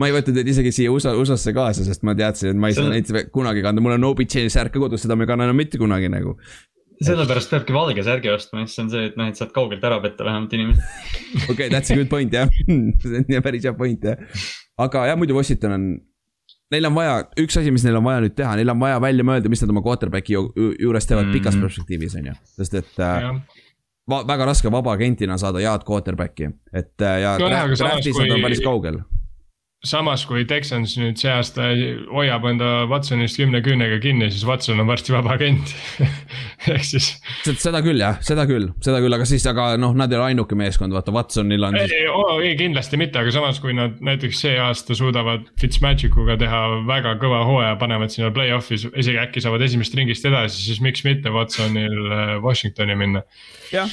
ma 0.00 0.08
ei 0.08 0.14
võtnud 0.14 0.36
neid 0.38 0.50
isegi 0.52 0.72
siia 0.74 0.92
USA, 0.92 1.12
USA-sse 1.18 1.52
kaasa, 1.56 1.84
sest 1.86 2.04
ma 2.06 2.14
teadsin, 2.18 2.54
et 2.54 2.60
ma 2.60 2.70
ei 2.70 2.76
saa 2.76 2.88
neid 2.90 3.10
kunagi 3.34 3.64
kanda, 3.64 3.82
mul 3.84 3.96
on 3.96 4.10
OBJ 4.12 4.48
särk 4.52 4.72
ka 4.74 4.82
kodus, 4.82 5.04
seda 5.04 5.16
ma 5.18 5.26
ei 5.26 5.30
kanna 5.30 5.48
enam 5.48 5.58
mitte 5.60 5.80
kunagi 5.80 6.10
nagu. 6.12 6.36
sellepärast 7.00 7.48
peabki 7.54 7.72
valge 7.72 8.02
särgi 8.04 8.28
ostma, 8.28 8.66
siis 8.68 8.82
on 8.82 8.90
see, 8.92 9.06
et 9.08 9.16
noh, 9.16 9.30
et 9.30 9.38
saad 9.40 9.54
kaugelt 9.56 9.84
ära 9.88 9.98
petta 10.04 10.26
vähemalt 10.26 10.52
inimesi. 10.56 10.84
okei 11.48 11.54
okay,, 11.54 11.68
that's 11.72 11.92
a 11.92 11.96
good 11.96 12.10
point 12.12 12.32
jah 12.36 12.48
see 13.00 13.36
on 13.38 13.44
päris 13.44 13.64
hea 13.64 13.74
point 13.76 14.04
jah. 14.04 14.20
aga 14.78 15.06
jah, 15.10 15.20
muidu 15.20 15.36
Washington 15.38 15.76
on 15.76 15.90
neil 16.74 16.88
on 16.88 16.96
vaja, 16.96 17.16
üks 17.40 17.58
asi, 17.60 17.72
mis 17.74 17.84
neil 17.86 17.98
on 17.98 18.06
vaja 18.06 18.24
nüüd 18.24 18.36
teha, 18.38 18.54
neil 18.58 18.72
on 18.72 18.80
vaja 18.82 19.00
välja 19.02 19.26
mõelda, 19.26 19.52
mis 19.52 19.62
nad 19.64 19.72
oma 19.74 19.82
quarterback'i 19.84 20.36
ju, 20.36 20.44
juures 20.78 21.08
teevad 21.08 21.28
mm. 21.28 21.38
pikas 21.38 21.58
perspektiivis, 21.60 22.16
on 22.20 22.30
ju, 22.30 22.36
sest 22.58 22.76
et 22.80 23.00
äh, 23.04 23.30
va, 24.10 24.22
väga 24.28 24.50
raske 24.52 24.72
vaba 24.72 24.94
agentina 24.96 25.38
saada 25.40 25.62
head 25.62 25.86
quarterback'i, 25.88 26.52
et 26.72 27.06
äh, 27.06 27.22
ja 27.24 27.34
no, 27.42 27.50
samas, 29.86 30.26
kui 30.28 30.42
Texans 30.48 30.92
nüüd 31.00 31.16
see 31.20 31.30
aasta 31.32 31.70
hoiab 32.10 32.44
enda 32.50 32.68
Watsonist 32.90 33.38
kümne 33.40 33.62
küünega 33.64 33.96
kinni, 34.02 34.28
siis 34.32 34.44
Watson 34.44 34.82
on 34.82 34.88
varsti 34.90 35.14
vaba 35.14 35.32
agent 35.38 35.72
ehk 36.74 36.84
siis. 36.84 37.08
seda 37.48 37.80
küll 37.84 38.02
jah, 38.02 38.18
seda 38.24 38.44
küll, 38.48 38.68
seda 38.84 39.00
küll, 39.00 39.16
aga 39.16 39.28
siis, 39.28 39.46
aga 39.48 39.70
noh, 39.80 39.94
nad 39.96 40.12
ei 40.12 40.20
ole 40.20 40.34
ainuke 40.34 40.58
meeskond, 40.58 40.92
vaata 40.92 41.14
Watsonil 41.16 41.64
on. 41.70 41.80
ei, 41.80 42.04
ei 42.50 42.58
kindlasti 42.60 43.00
mitte, 43.00 43.22
aga 43.22 43.32
samas, 43.32 43.62
kui 43.64 43.72
nad 43.76 43.96
näiteks 44.04 44.44
see 44.44 44.58
aasta 44.60 44.96
suudavad 44.98 45.48
Fitzmagicuga 45.60 46.36
teha 46.40 46.62
väga 46.90 47.16
kõva 47.22 47.40
hooaja, 47.48 47.78
panevad 47.80 48.12
sinna 48.12 48.28
play-off'is, 48.36 48.84
isegi 48.90 49.16
äkki 49.22 49.40
saavad 49.40 49.64
esimesest 49.64 49.96
ringist 49.96 50.28
edasi, 50.28 50.60
siis 50.66 50.84
miks 50.84 51.06
mitte 51.08 51.32
Watsonil 51.32 51.96
äh, 52.04 52.36
Washingtoni 52.44 53.00
minna. 53.00 53.24
jah 53.72 53.88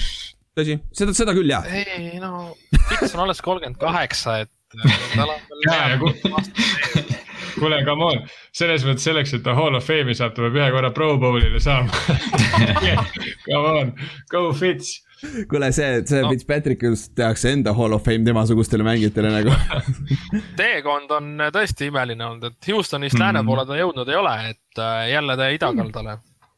tõsi, 0.57 0.79
seda, 0.95 1.15
seda 1.15 1.37
küll 1.37 1.51
jah. 1.53 1.63
ei 1.71 2.19
no, 2.19 2.49
Fitz 2.89 3.13
on 3.13 3.23
alles 3.23 3.39
kolmkümmend 3.45 3.79
kaheksa, 3.79 4.41
et 4.43 4.51
kuule, 7.59 7.79
come 7.85 8.05
on, 8.05 8.21
selles 8.55 8.85
mõttes 8.87 9.05
selleks, 9.07 9.33
et 9.37 9.43
ta 9.45 9.55
Hall 9.57 9.77
of 9.77 9.85
Fame'i 9.85 10.15
saab, 10.17 10.35
ta 10.35 10.45
peab 10.45 10.59
ühe 10.59 10.69
korra 10.73 10.91
Pro 10.95 11.15
Bowl'ile 11.21 11.61
saama. 11.63 11.91
Come 13.47 13.71
on, 13.71 13.91
go 14.31 14.49
Fitz. 14.57 14.97
kuule, 15.49 15.71
see, 15.73 16.01
see 16.05 16.21
no. 16.21 16.31
Fitzpatrickist 16.33 17.13
tehakse 17.17 17.53
enda 17.55 17.73
Hall 17.77 17.95
of 17.95 18.05
Fame 18.05 18.27
temasugustele 18.27 18.85
mängijatele 18.85 19.33
nagu. 19.33 19.55
Teekond 20.59 21.13
on 21.17 21.35
tõesti 21.53 21.91
imeline 21.91 22.27
olnud, 22.27 22.49
et 22.51 22.71
Houstonist 22.73 23.17
mm. 23.17 23.23
lääne 23.23 23.45
poole 23.47 23.65
ta 23.69 23.77
jõudnud 23.79 24.09
ei 24.11 24.19
ole, 24.19 24.35
et 24.53 24.83
äh, 24.83 25.03
jälle 25.15 25.37
ta 25.39 25.51
idakaldale. 25.53 26.17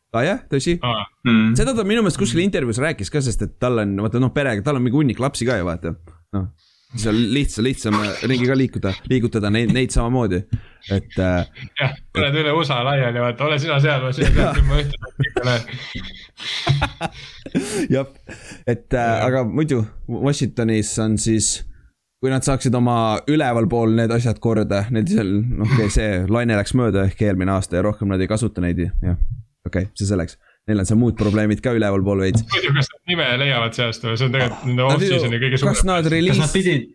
Aa 0.09 0.17
ah, 0.17 0.25
jah, 0.25 0.39
tõsi. 0.49 0.79
Ah.. 0.81 1.05
Mm. 1.27 1.53
seda 1.59 1.75
ta 1.77 1.85
minu 1.85 2.01
meelest 2.01 2.17
kuskil 2.17 2.41
intervjuus 2.41 2.79
rääkis 2.81 3.11
ka, 3.13 3.21
sest 3.23 3.45
et 3.45 3.59
tal 3.61 3.83
on, 3.83 3.93
vaata 4.01 4.21
noh, 4.21 4.33
perega, 4.33 4.65
tal 4.65 4.79
on 4.79 4.83
mingi 4.83 4.97
hunnik 4.97 5.21
lapsi 5.21 5.47
ka 5.47 5.59
ju 5.59 5.69
vaata, 5.69 5.93
noh 6.35 6.49
siis 6.95 7.07
on 7.07 7.33
lihtsam, 7.33 7.63
lihtsam 7.63 7.95
ringi 8.27 8.47
ka 8.49 8.57
liikuda, 8.57 8.93
liigutada 9.09 9.49
neid, 9.53 9.73
neid 9.75 9.93
samamoodi, 9.93 10.41
et 10.91 11.17
äh,. 11.21 11.45
jah, 11.79 11.95
oled 12.17 12.37
üle 12.41 12.53
USA 12.57 12.81
laiali, 12.85 13.21
vaata, 13.21 13.45
ole 13.45 13.59
sina 13.61 13.79
seal, 13.83 14.01
ma 14.03 14.11
sina 14.15 14.29
peal, 14.33 14.61
ma 14.65 14.79
ühte 14.81 14.97
jah, 17.95 18.07
et 18.67 18.97
äh, 18.97 19.15
aga 19.25 19.43
muidu 19.45 19.83
Washingtonis 20.09 20.95
on 21.03 21.17
siis, 21.21 21.51
kui 22.19 22.33
nad 22.33 22.45
saaksid 22.45 22.75
oma 22.75 23.19
ülevalpool 23.29 23.93
need 23.99 24.11
asjad 24.15 24.41
korda, 24.41 24.85
neil 24.89 25.07
seal, 25.09 25.33
noh, 25.45 25.69
okay,, 25.69 25.93
see 25.93 26.23
laine 26.31 26.57
läks 26.57 26.73
mööda 26.77 27.05
ehk 27.09 27.21
eelmine 27.27 27.53
aasta 27.57 27.79
ja 27.79 27.85
rohkem 27.85 28.09
nad 28.09 28.21
ei 28.21 28.31
kasuta 28.31 28.65
neid, 28.65 28.81
jah, 28.89 29.19
okei 29.67 29.85
okay,, 29.85 29.93
see 29.93 30.09
selleks 30.09 30.39
neil 30.69 30.83
on 30.83 30.87
seal 30.89 30.99
muud 31.01 31.17
probleemid 31.19 31.61
ka 31.65 31.73
ülevalpool 31.77 32.23
veits. 32.25 32.45
muidu, 32.53 32.71
kas 32.77 32.91
nad 32.93 33.11
nime 33.13 33.27
leiavad 33.41 33.75
see 33.75 33.87
aasta 33.89 34.11
või 34.11 34.21
see 34.21 34.29
on 34.29 34.37
tegelikult 34.37 34.69
nende 34.69 34.85
off-season'i 34.85 35.41
kõige 35.41 35.59
suurem. 35.61 35.75
kas 35.75 35.83
nad 35.89 36.09
reliis-, 36.13 36.53
pidid... 36.53 36.87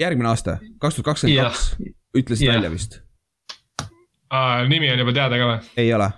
järgmine 0.00 0.32
aasta, 0.32 0.56
kaks 0.82 0.98
tuhat 0.98 1.10
kakskümmend 1.12 1.44
kaks, 1.46 1.68
ütlesid 2.22 2.52
välja 2.52 2.72
vist. 2.72 2.98
nimi 4.72 4.90
on 4.92 5.04
juba 5.04 5.16
teada 5.20 5.40
ka 5.40 5.48
või? 5.52 5.72
ei 5.84 5.94
ole, 5.94 6.10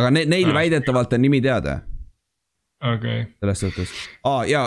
aga 0.00 0.14
ne-, 0.18 0.28
neil 0.30 0.52
ah. 0.52 0.60
väidetavalt 0.60 1.18
on 1.18 1.26
nimi 1.26 1.42
teada. 1.44 1.80
okei 2.82 3.20
okay.. 3.24 3.26
selles 3.40 3.66
suhtes, 3.66 3.98
aa 4.30 4.46
ja 4.50 4.64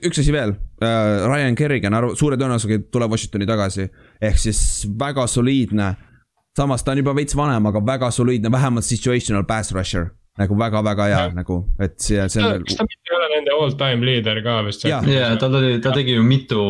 üks 0.00 0.22
asi 0.24 0.32
veel 0.34 0.54
uh,, 0.56 1.26
Ryan 1.30 1.58
Kerrigan 1.58 1.98
arv-, 2.00 2.16
suure 2.18 2.40
tõenäosusega 2.40 2.86
tuleb 2.92 3.16
Washingtoni 3.16 3.48
tagasi, 3.50 3.90
ehk 4.20 4.40
siis 4.48 4.62
väga 4.98 5.28
soliidne 5.30 5.94
samas 6.56 6.82
ta 6.84 6.92
on 6.94 7.00
juba 7.00 7.14
veits 7.16 7.36
vanem, 7.36 7.68
aga 7.70 7.82
väga 7.86 8.10
soliidne, 8.10 8.50
vähemalt 8.52 8.84
situational 8.84 9.46
pass 9.48 9.72
rusher 9.72 10.10
nagu 10.40 10.56
väga-väga 10.56 11.06
hea 11.10 11.20
ja. 11.26 11.32
nagu, 11.36 11.56
et 11.82 11.96
see, 12.00 12.20
veel. 12.20 12.62
kas 12.64 12.78
ta 12.78 12.86
mitte 12.86 13.12
ei 13.12 13.16
ole 13.16 13.28
nende 13.34 13.54
all 13.56 13.74
time 13.80 14.06
leader 14.08 14.40
ka 14.44 14.56
vist? 14.66 14.84
ja, 14.88 15.00
ja 15.04 15.30
ta 15.40 15.50
oli, 15.52 15.74
ta 15.84 15.92
tegi 15.96 16.14
ju 16.16 16.24
mitu, 16.26 16.62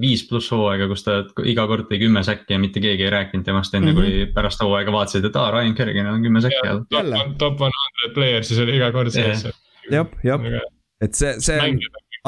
viis 0.00 0.24
pluss 0.28 0.52
hooaega, 0.54 0.88
kus 0.90 1.04
ta 1.06 1.18
iga 1.48 1.66
kord 1.70 1.88
tõi 1.90 2.00
kümme 2.02 2.22
säkki 2.26 2.56
ja 2.56 2.60
mitte 2.62 2.82
keegi 2.84 3.06
ei 3.06 3.12
rääkinud 3.12 3.44
temast 3.48 3.74
enne 3.76 3.92
mm, 3.92 3.98
-hmm. 3.98 4.22
kui 4.28 4.36
pärast 4.36 4.62
hooaega 4.64 4.94
vaatasid, 4.94 5.28
et 5.28 5.36
aa, 5.36 5.50
Ryan 5.54 5.76
Kerriganil 5.78 6.16
on 6.16 6.24
kümme 6.24 6.44
säkki 6.44 6.62
all. 6.70 6.84
top, 6.88 7.36
top 7.42 7.66
one 7.68 7.82
hundred 7.82 8.14
player, 8.16 8.48
siis 8.48 8.62
oli 8.64 8.78
iga 8.78 8.92
kord 8.96 9.12
sees. 9.12 9.44
jah, 9.90 10.08
jah, 10.24 10.48
et 11.04 11.18
see, 11.18 11.34
see 11.44 11.58
on 11.60 11.80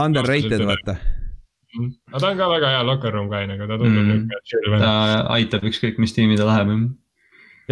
underrated 0.04 0.66
vaata 0.68 0.98
mhm. 0.98 1.94
aga 2.12 2.20
ta 2.20 2.34
on 2.34 2.42
ka 2.42 2.50
väga 2.52 2.74
hea 2.76 2.84
locker 2.90 3.16
room 3.16 3.32
guy 3.32 3.48
nagu 3.48 3.70
ta 3.70 3.80
tundub 3.80 4.04
mm. 4.04 4.28
niuke. 4.28 4.82
ta 4.84 4.92
aitab 5.38 5.64
ükskõik 5.70 6.02
mis 6.02 6.12
tiimi 6.12 6.36
ta 6.36 6.50
läheb. 6.50 6.76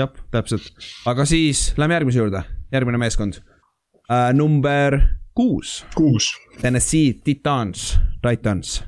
jah, 0.01 0.19
täpselt, 0.33 0.73
aga 1.13 1.29
siis 1.29 1.69
lähme 1.77 2.01
järgmise 2.01 2.25
juurde 2.25 2.45
järgmine 2.73 2.99
meeskond 2.99 3.41
uh,. 3.43 4.31
number 4.35 5.01
kuus. 5.35 5.85
kuus. 5.95 6.33
Tennessee 6.61 7.13
Titans, 7.25 7.99
Titans 8.23 8.83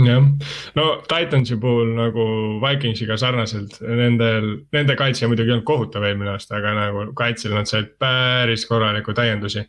jah, 0.00 0.24
no 0.74 0.86
Titansi 1.08 1.56
puhul 1.60 1.92
nagu 1.96 2.24
Vikingsiga 2.62 3.16
sarnaselt, 3.20 3.76
nendel, 3.84 4.48
nende 4.72 4.96
kaitse 4.96 5.28
muidugi 5.28 5.50
ei 5.50 5.56
olnud 5.56 5.68
kohutav 5.68 6.06
eelmine 6.08 6.32
aasta, 6.32 6.56
aga 6.58 6.72
nagu 6.78 7.04
kaitsel 7.18 7.54
nad 7.56 7.68
said 7.68 7.92
päris 8.00 8.64
korraliku 8.68 9.14
täiendusi. 9.16 9.66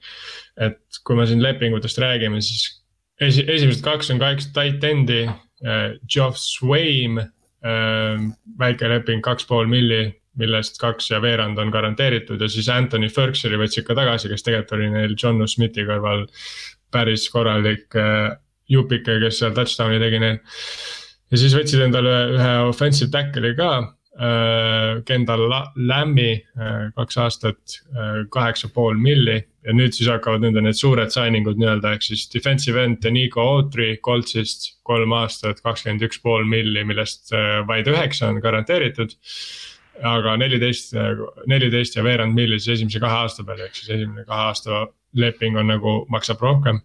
et 0.57 0.79
kui 1.03 1.17
me 1.17 1.25
siin 1.27 1.43
lepingutest 1.43 1.97
räägime, 1.97 2.41
siis 2.41 2.83
esi, 3.21 3.43
esimesed 3.47 3.83
kaks 3.83 4.11
on 4.13 4.19
kaks 4.21 4.51
tight 4.53 4.83
end'i 4.83 5.23
äh,, 5.25 5.95
Geoff 6.13 6.37
Swaim 6.37 7.17
äh,, 7.19 8.27
väike 8.59 8.89
leping, 8.89 9.23
kaks 9.25 9.47
pool 9.49 9.67
milli 9.67 10.05
millest 10.39 10.79
kaks 10.81 11.11
ja 11.11 11.21
veerand 11.21 11.59
on 11.61 11.71
garanteeritud 11.73 12.41
ja 12.41 12.49
siis 12.49 12.69
Anthony 12.73 13.09
Ferkseri 13.13 13.59
võtsid 13.61 13.85
ka 13.87 13.97
tagasi, 13.97 14.31
kes 14.31 14.45
tegelikult 14.45 14.77
oli 14.79 14.89
neil 14.93 15.17
John 15.19 15.41
Smithi 15.47 15.85
kõrval 15.89 16.25
päris 16.93 17.27
korralik 17.33 17.97
äh, 17.99 18.33
jupike, 18.69 19.19
kes 19.23 19.41
seal 19.41 19.55
touchdown'i 19.57 19.99
tegi 20.01 20.21
neil. 20.23 20.39
ja 21.31 21.41
siis 21.41 21.57
võtsid 21.57 21.83
endale 21.85 22.15
ühe 22.37 22.53
offensive 22.69 23.11
tackle'i 23.13 23.53
ka 23.57 23.71
äh,, 23.77 25.01
Kendall 25.05 25.45
Lambi 25.77 26.31
äh,, 26.33 26.87
kaks 26.97 27.19
aastat 27.21 27.77
kaheksa 28.33 28.69
pool 28.73 28.97
milli. 28.97 29.41
ja 29.63 29.73
nüüd 29.75 29.93
siis 29.95 30.09
hakkavad 30.11 30.41
nende 30.43 30.63
need 30.65 30.75
suured 30.75 31.13
signing 31.13 31.45
ud 31.47 31.61
nii-öelda, 31.61 31.93
ehk 31.93 32.03
siis 32.03 32.25
defensive 32.33 32.81
end 32.83 33.03
Denico 33.05 33.45
Autry 33.53 33.97
Coltsist 34.03 34.73
kolm 34.83 35.13
aastat, 35.15 35.61
kakskümmend 35.63 36.03
üks 36.09 36.19
pool 36.23 36.43
milli, 36.43 36.83
millest 36.83 37.31
vaid 37.69 37.87
üheksa 37.87 38.33
on 38.33 38.41
garanteeritud 38.43 39.13
aga 40.01 40.35
neliteist, 40.39 40.95
neliteist 41.49 41.97
ja 41.97 42.03
veerand 42.05 42.33
milli 42.35 42.59
siis 42.59 42.79
esimese 42.79 43.01
kahe 43.03 43.23
aasta 43.23 43.45
peale, 43.45 43.67
ehk 43.67 43.77
siis 43.77 43.91
esimene 43.97 44.25
kahe 44.25 44.49
aasta 44.49 44.85
leping 45.19 45.57
on 45.59 45.69
nagu, 45.69 46.03
maksab 46.09 46.41
rohkem. 46.41 46.81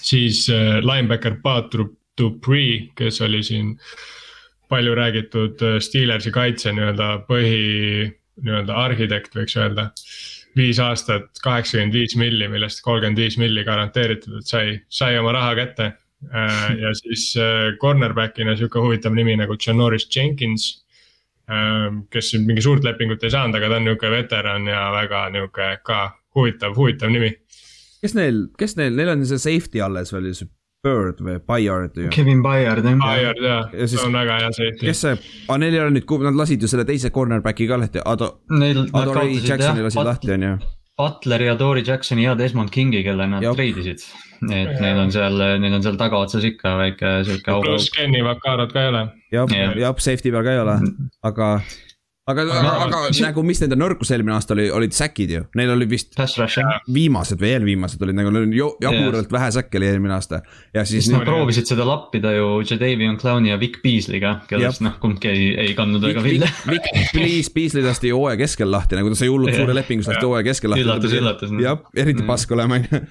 siis 0.00 0.46
äh, 0.50 0.78
linebacker 0.84 1.40
Pat 1.42 1.74
Dupree, 2.18 2.92
kes 2.94 3.20
oli 3.20 3.42
siin 3.42 3.74
palju 4.68 4.94
räägitud 4.94 5.62
äh, 5.62 5.78
Steelersi 5.80 6.30
kaitse 6.30 6.72
nii-öelda 6.72 7.10
põhi, 7.28 8.06
nii-öelda 8.42 8.74
arhitekt, 8.84 9.36
võiks 9.36 9.56
öelda. 9.56 9.90
viis 10.56 10.78
aastat, 10.80 11.26
kaheksakümmend 11.44 11.92
viis 11.92 12.14
milli, 12.16 12.46
millest 12.48 12.80
kolmkümmend 12.80 13.18
viis 13.20 13.36
milli 13.36 13.64
garanteeritud, 13.64 14.38
et 14.38 14.46
sai, 14.48 14.78
sai 14.88 15.18
oma 15.18 15.34
raha 15.36 15.52
kätte. 15.58 15.92
Äh, 16.32 16.70
ja 16.80 16.94
siis 16.96 17.34
cornerback'ina 17.80 18.56
sihuke 18.56 18.80
huvitav 18.80 19.12
nimi 19.14 19.36
nagu 19.36 19.58
Janoris 19.60 20.08
Jenkins 20.16 20.85
kes 21.46 22.32
nüüd 22.34 22.48
mingi 22.50 22.62
suurt 22.64 22.84
lepingut 22.84 23.22
ei 23.22 23.30
saanud, 23.30 23.54
aga 23.54 23.70
ta 23.70 23.80
on 23.80 23.84
nihuke 23.86 24.10
veteran 24.10 24.66
ja 24.66 24.88
väga 24.94 25.28
nihuke 25.34 25.68
ka 25.86 26.00
huvitav, 26.34 26.74
huvitav 26.74 27.12
nimi 27.14 27.30
kes 28.02 28.14
neil, 28.16 28.46
kes 28.58 28.76
neil, 28.78 28.94
neil 28.96 29.12
on 29.14 29.26
see 29.28 29.40
safety 29.40 29.82
alles 29.84 30.14
veel, 30.14 30.30
see 30.36 30.50
Bird 30.86 31.18
või 31.24 31.40
Bayard 31.42 31.96
ju. 31.98 32.10
Kevin 32.14 32.42
Bayard 32.44 32.84
jah. 32.86 32.98
Bayard 33.00 33.40
jah, 33.42 33.72
see 33.90 34.02
on 34.04 34.14
väga 34.14 34.36
hea 34.42 34.50
safety. 34.54 34.86
kes 34.86 35.02
see, 35.02 35.14
aga 35.48 35.58
neil 35.62 35.74
ei 35.74 35.82
ole 35.82 35.94
nüüd, 35.96 36.12
nad 36.28 36.38
lasid 36.38 36.62
ju 36.62 36.70
selle 36.70 36.86
teise 36.86 37.10
cornerback'i 37.14 37.66
ka 37.66 37.80
lahti, 37.80 38.02
Ado. 38.06 38.28
Ado 38.52 39.16
Ray 39.16 39.40
Jacksoni 39.40 39.86
lasid 39.86 40.06
lahti 40.06 40.34
on 40.36 40.46
ju. 40.46 40.56
Butler 40.96 41.42
ja 41.44 41.56
Dory 41.60 41.82
Jacksoni 41.84 42.24
ja 42.24 42.36
Desmond 42.38 42.70
Kingi, 42.72 43.02
kelle 43.04 43.26
nad 43.28 43.44
treidisid. 43.44 44.04
Et 44.44 44.78
neil 44.82 45.00
on 45.00 45.12
seal, 45.14 45.42
neil 45.62 45.78
on 45.78 45.84
seal 45.84 45.98
tagaotsas 46.00 46.46
ikka 46.48 46.76
väike 46.82 47.16
sihuke 47.28 47.54
auk. 47.54 47.66
pluss 47.66 47.90
Kenny 47.94 48.22
Vakarot 48.26 48.72
ka 48.74 48.84
ei 48.84 48.92
ole. 48.92 49.02
jah, 49.34 49.58
jah, 49.80 49.98
safety 49.98 50.32
peal 50.34 50.46
ka 50.46 50.56
ei 50.56 50.64
ole, 50.64 50.78
mm. 50.82 51.12
aga 51.30 51.50
aga, 52.26 52.42
aga, 52.42 52.70
aga 52.86 53.00
see... 53.14 53.22
nagu, 53.22 53.42
mis 53.46 53.60
nende 53.62 53.76
nõrkus 53.78 54.10
eelmine 54.14 54.34
aasta 54.34 54.54
oli, 54.56 54.66
olid 54.74 54.94
säkid 54.96 55.32
ju, 55.32 55.42
neil 55.58 55.70
oli 55.76 55.86
vist 55.90 56.16
viimased 56.92 57.38
või 57.42 57.52
eelviimased 57.54 58.02
olid 58.02 58.18
nagu 58.18 58.32
jaburalt 58.82 59.30
vähe 59.32 59.50
säkke 59.54 59.78
oli 59.80 59.90
eelmine 59.92 60.16
aasta. 60.16 60.40
ja 60.74 60.84
siis. 60.88 61.08
Nad 61.12 61.26
proovisid 61.28 61.70
seda 61.70 61.86
lappida 61.86 62.34
ju 62.34 62.48
Jadavion 62.66 63.18
Clowni 63.20 63.52
ja 63.52 63.60
Vic 63.60 63.78
Beasley'ga, 63.84 64.40
kellest 64.50 64.82
noh, 64.84 64.96
kumbki 65.02 65.30
ei, 65.30 65.46
ei 65.68 65.76
kandnud 65.78 66.02
väga 66.02 66.24
vilja. 66.24 66.50
Vic, 66.70 66.90
Vic 67.14 67.52
Beasley 67.54 67.86
lasti 67.86 68.10
ju 68.10 68.18
hooaja 68.18 68.40
keskel 68.42 68.70
lahti, 68.74 68.98
nagu 68.98 69.12
ta 69.12 69.20
sai 69.22 69.30
hullult 69.30 69.54
suure 69.54 69.76
lepingu, 69.78 70.06
lasti 70.06 70.26
hooaja 70.26 70.50
keskel 70.50 70.74
lahti. 70.74 70.86
üllatus, 70.86 71.16
üllatus. 71.20 71.54
jah, 71.62 71.78
eriti 71.94 72.24
mm. 72.24 72.30
pask 72.32 72.58
olema 72.58 72.80
on 72.80 72.90
ju 72.90 73.04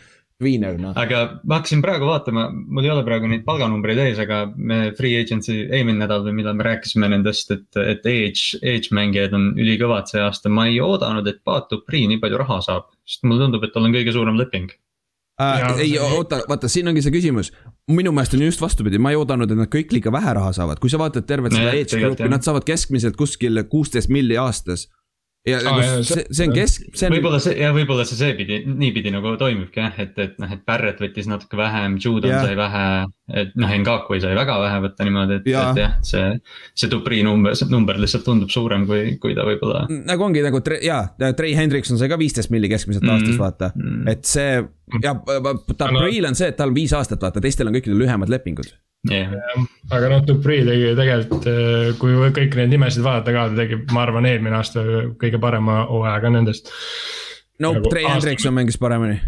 Wiener 0.43 0.75
noh. 0.75 0.91
aga 0.99 1.19
ma 1.47 1.61
hakkasin 1.61 1.79
praegu 1.83 2.09
vaatama, 2.09 2.49
mul 2.51 2.83
ei 2.83 2.91
ole 2.91 3.05
praegu 3.07 3.29
neid 3.31 3.45
palganumbreid 3.47 4.01
ees, 4.03 4.17
aga 4.19 4.41
me 4.55 4.89
free 4.97 5.15
agency 5.15 5.61
eelmine 5.63 6.01
nädal 6.01 6.25
või 6.25 6.33
millal 6.41 6.57
me 6.59 6.65
rääkisime 6.67 7.07
nendest, 7.13 7.53
et, 7.55 7.67
et 7.79 8.09
age, 8.11 8.59
age 8.59 8.91
mängijad 8.95 9.35
on 9.37 9.53
ülikõvad 9.55 10.11
see 10.11 10.19
aasta, 10.19 10.51
ma 10.51 10.67
ei 10.67 10.81
oodanud, 10.83 11.27
et 11.31 11.39
Paat 11.47 11.69
Dupri 11.71 12.03
nii 12.11 12.19
palju 12.23 12.41
raha 12.41 12.59
saab. 12.67 12.89
sest 13.07 13.23
mulle 13.23 13.45
tundub, 13.45 13.63
et 13.63 13.71
tal 13.71 13.87
on 13.87 13.95
kõige 13.95 14.11
suurem 14.11 14.35
leping 14.41 14.73
äh,. 15.39 15.63
ei 15.85 15.95
oota, 16.03 16.41
vaata, 16.51 16.67
siin 16.71 16.91
ongi 16.91 17.05
see 17.05 17.15
küsimus. 17.15 17.53
minu 17.87 18.11
meelest 18.11 18.35
on 18.35 18.43
just 18.43 18.65
vastupidi, 18.65 18.99
ma 18.99 19.15
ei 19.15 19.21
oodanud, 19.21 19.55
et 19.55 19.63
nad 19.63 19.71
kõik 19.71 19.95
liiga 19.95 20.11
vähe 20.11 20.35
raha 20.35 20.51
saavad, 20.59 20.83
kui 20.83 20.91
sa 20.91 20.99
vaatad 20.99 21.23
tervet 21.31 21.55
seda 21.55 21.71
age 21.71 22.03
gruppi, 22.03 22.27
nad 22.35 22.43
saavad 22.43 22.67
keskmiselt 22.67 23.15
kuskil 23.15 23.63
kuusteist 23.71 24.11
milli 24.11 24.35
aastas 24.35 24.89
ja 25.45 25.59
ah, 25.61 25.65
nagu 25.65 26.03
see, 26.05 26.23
see 26.33 26.47
on 26.47 26.53
kesk, 26.55 26.85
see 26.97 27.07
on. 27.07 27.13
võib-olla 27.15 27.39
see 27.43 27.53
ja 27.59 27.69
võib-olla 27.75 28.05
see 28.07 28.17
seepidi, 28.17 28.61
niipidi 28.65 29.11
nagu 29.13 29.35
toimibki 29.39 29.81
jah, 29.83 29.99
et, 30.01 30.15
et 30.21 30.39
noh, 30.41 30.53
et 30.55 30.63
Barrett 30.65 31.01
võttis 31.01 31.29
natuke 31.29 31.59
vähem, 31.59 31.99
Judon 32.01 32.31
yeah. 32.31 32.45
sai 32.45 32.57
vähe. 32.57 32.85
et 33.41 33.53
noh, 33.59 33.73
Ngakui 33.83 34.21
sai 34.23 34.33
väga 34.37 34.57
vähe 34.61 34.79
võtta 34.87 35.07
niimoodi, 35.07 35.37
et, 35.39 35.49
et 35.51 35.81
jah, 35.81 35.97
see, 36.05 36.31
see 36.73 36.89
Dupri 36.91 37.21
number, 37.25 37.57
see 37.57 37.69
number 37.69 37.99
lihtsalt 38.01 38.25
tundub 38.25 38.53
suurem, 38.53 38.87
kui, 38.89 39.17
kui 39.21 39.37
ta 39.37 39.45
võib-olla. 39.47 39.85
nagu 40.09 40.27
ongi 40.29 40.41
nagu 40.45 40.63
jaa, 40.81 41.03
Trey 41.37 41.53
Hendrikson 41.57 42.01
sai 42.01 42.09
ka 42.09 42.19
viisteist 42.21 42.53
milli 42.53 42.71
keskmiselt 42.71 43.05
mm 43.05 43.13
-hmm. 43.13 43.21
aastas 43.21 43.39
vaata 43.41 43.71
mm, 43.75 43.91
-hmm. 43.91 44.09
et 44.11 44.25
see. 44.25 44.63
ja 45.01 45.13
Dupri'l 45.77 46.27
on 46.27 46.35
see, 46.35 46.49
et 46.49 46.57
tal 46.57 46.73
on 46.73 46.75
viis 46.75 46.93
aastat 46.93 47.21
vaata, 47.21 47.41
teistel 47.41 47.69
on 47.69 47.77
kõikidel 47.77 48.01
lühemad 48.01 48.29
lepingud 48.29 48.73
yeah.. 49.11 49.67
aga 49.93 50.09
noh, 50.11 50.25
Dupri 50.25 50.61
tegi 50.65 50.91
tegelikult, 50.97 51.47
eh, 51.51 51.93
kui 51.99 52.17
kõiki 52.35 52.59
neid 52.59 52.73
nimesid 52.73 53.05
vaadata 53.05 53.35
ka, 53.35 53.47
ta 53.51 53.61
tegi, 53.63 53.79
ma 53.93 54.03
arvan, 54.05 54.27
eelmine 54.29 54.59
aasta 54.59 54.83
kõige 55.21 55.41
parema 55.41 55.83
hooaja 55.89 56.19
ka 56.23 56.33
nendest. 56.33 56.71
no 57.59 57.75
nagu 57.77 57.91
Trey 57.93 58.07
Hendrikson 58.09 58.55
mängis 58.55 58.79
paremini. 58.81 59.19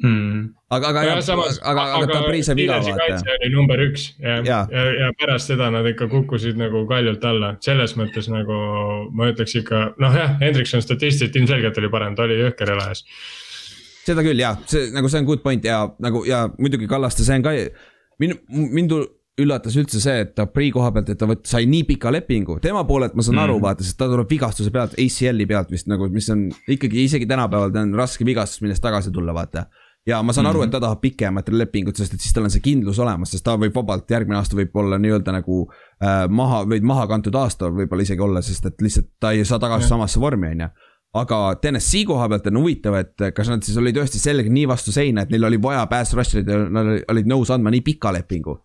Mm.. 0.00 0.54
aga, 0.72 0.94
aga, 0.94 1.00
aga, 1.18 1.34
aga, 1.68 1.82
aga 1.98 2.06
Dupri 2.14 2.38
sai 2.46 2.54
viga 2.56 2.78
vaata. 2.80 3.18
oli 3.34 3.50
number 3.52 3.82
üks 3.84 4.06
ja, 4.16 4.38
ja., 4.46 4.62
ja, 4.72 4.84
ja 4.96 5.10
pärast 5.20 5.52
seda 5.52 5.68
nad 5.74 5.84
ikka 5.90 6.08
kukkusid 6.08 6.56
nagu 6.56 6.86
kaljult 6.88 7.26
alla, 7.28 7.52
selles 7.60 7.92
mõttes 8.00 8.30
nagu 8.32 8.56
ma 9.12 9.28
ütleks 9.28 9.58
ikka, 9.60 9.82
noh 10.00 10.16
jah, 10.16 10.38
Hendrikson 10.40 10.80
statistiliselt 10.80 11.36
ilmselgelt 11.36 11.82
oli 11.82 11.92
parem, 11.92 12.16
ta 12.16 12.24
oli 12.24 12.40
jõhker 12.40 12.72
elajas 12.78 13.04
seda 14.10 14.24
küll 14.24 14.40
jah, 14.40 14.58
see 14.70 14.88
nagu 14.94 15.10
see 15.12 15.20
on 15.20 15.28
good 15.28 15.42
point 15.44 15.64
ja 15.64 15.82
nagu 16.02 16.24
ja 16.28 16.46
muidugi 16.56 16.88
Kallaste, 16.90 17.26
see 17.26 17.36
on 17.36 17.44
ka 17.44 17.52
mind, 18.20 18.44
mind 18.48 18.94
üllatas 19.40 19.76
üldse 19.80 20.00
see, 20.02 20.24
et 20.24 20.32
ta 20.36 20.46
Prii 20.50 20.70
koha 20.74 20.90
pealt, 20.94 21.10
et 21.12 21.20
ta 21.20 21.28
võt-, 21.30 21.44
sai 21.48 21.68
nii 21.70 21.84
pika 21.88 22.12
lepingu, 22.12 22.58
tema 22.62 22.82
poolelt 22.88 23.14
ma 23.16 23.24
saan 23.24 23.38
mm. 23.38 23.44
aru, 23.46 23.60
vaata, 23.62 23.86
sest 23.86 23.98
ta 24.00 24.08
tuleb 24.10 24.30
vigastuse 24.30 24.72
pealt, 24.74 24.96
ACL-i 25.00 25.46
pealt 25.48 25.70
vist 25.72 25.88
nagu, 25.90 26.08
mis 26.12 26.28
on 26.34 26.48
ikkagi 26.70 27.06
isegi 27.06 27.28
tänapäeval 27.30 27.72
ta 27.74 27.84
on 27.86 27.94
raske 27.98 28.26
vigastus, 28.26 28.62
millest 28.64 28.84
tagasi 28.84 29.12
tulla, 29.14 29.34
vaata. 29.36 29.66
ja 30.08 30.20
ma 30.24 30.34
saan 30.36 30.46
mm. 30.46 30.50
aru, 30.52 30.66
et 30.66 30.74
ta 30.74 30.82
tahab 30.82 31.00
pikemat 31.00 31.48
lepingut, 31.54 31.96
sest 31.96 32.16
et 32.16 32.24
siis 32.24 32.36
tal 32.36 32.48
on 32.48 32.52
see 32.52 32.64
kindlus 32.64 33.00
olemas, 33.00 33.32
sest 33.32 33.46
ta 33.46 33.56
võib 33.60 33.76
vabalt, 33.76 34.08
järgmine 34.10 34.38
aasta 34.40 34.58
võib 34.58 34.76
olla 34.82 35.00
nii-öelda 35.00 35.36
nagu 35.40 35.62
äh, 35.64 36.26
maha, 36.28 36.64
või 36.68 36.84
maha 36.92 37.08
kantud 37.10 37.36
aasta 37.40 37.72
võib-olla 37.72 38.06
isegi 38.06 38.26
olla, 38.26 38.44
sest 38.44 38.68
et 38.72 38.84
lihtsalt 38.84 39.12
ta 39.20 39.32
ei 39.36 39.44
saa 39.48 39.62
tagasi 39.62 39.86
yeah. 39.86 39.96
samasse 39.96 40.20
vormi, 40.20 40.54
on 40.56 40.66
ju 40.66 40.72
aga 41.18 41.40
TNS-i 41.60 42.04
koha 42.08 42.28
pealt 42.30 42.48
on 42.52 42.60
huvitav, 42.62 42.96
et 43.00 43.28
kas 43.34 43.50
nad 43.50 43.64
siis 43.66 43.78
olid 43.80 43.96
tõesti 43.98 44.22
sellega 44.22 44.52
nii 44.52 44.66
vastu 44.70 44.94
seina, 44.94 45.24
et 45.24 45.32
neil 45.34 45.48
oli 45.48 45.58
vaja 45.62 45.84
pass 45.90 46.14
rusher'id 46.16 46.50
ja 46.50 46.58
nad 46.70 46.98
olid 47.10 47.30
nõus 47.30 47.50
andma 47.54 47.72
nii 47.74 47.82
pika 47.86 48.12
lepingu. 48.14 48.60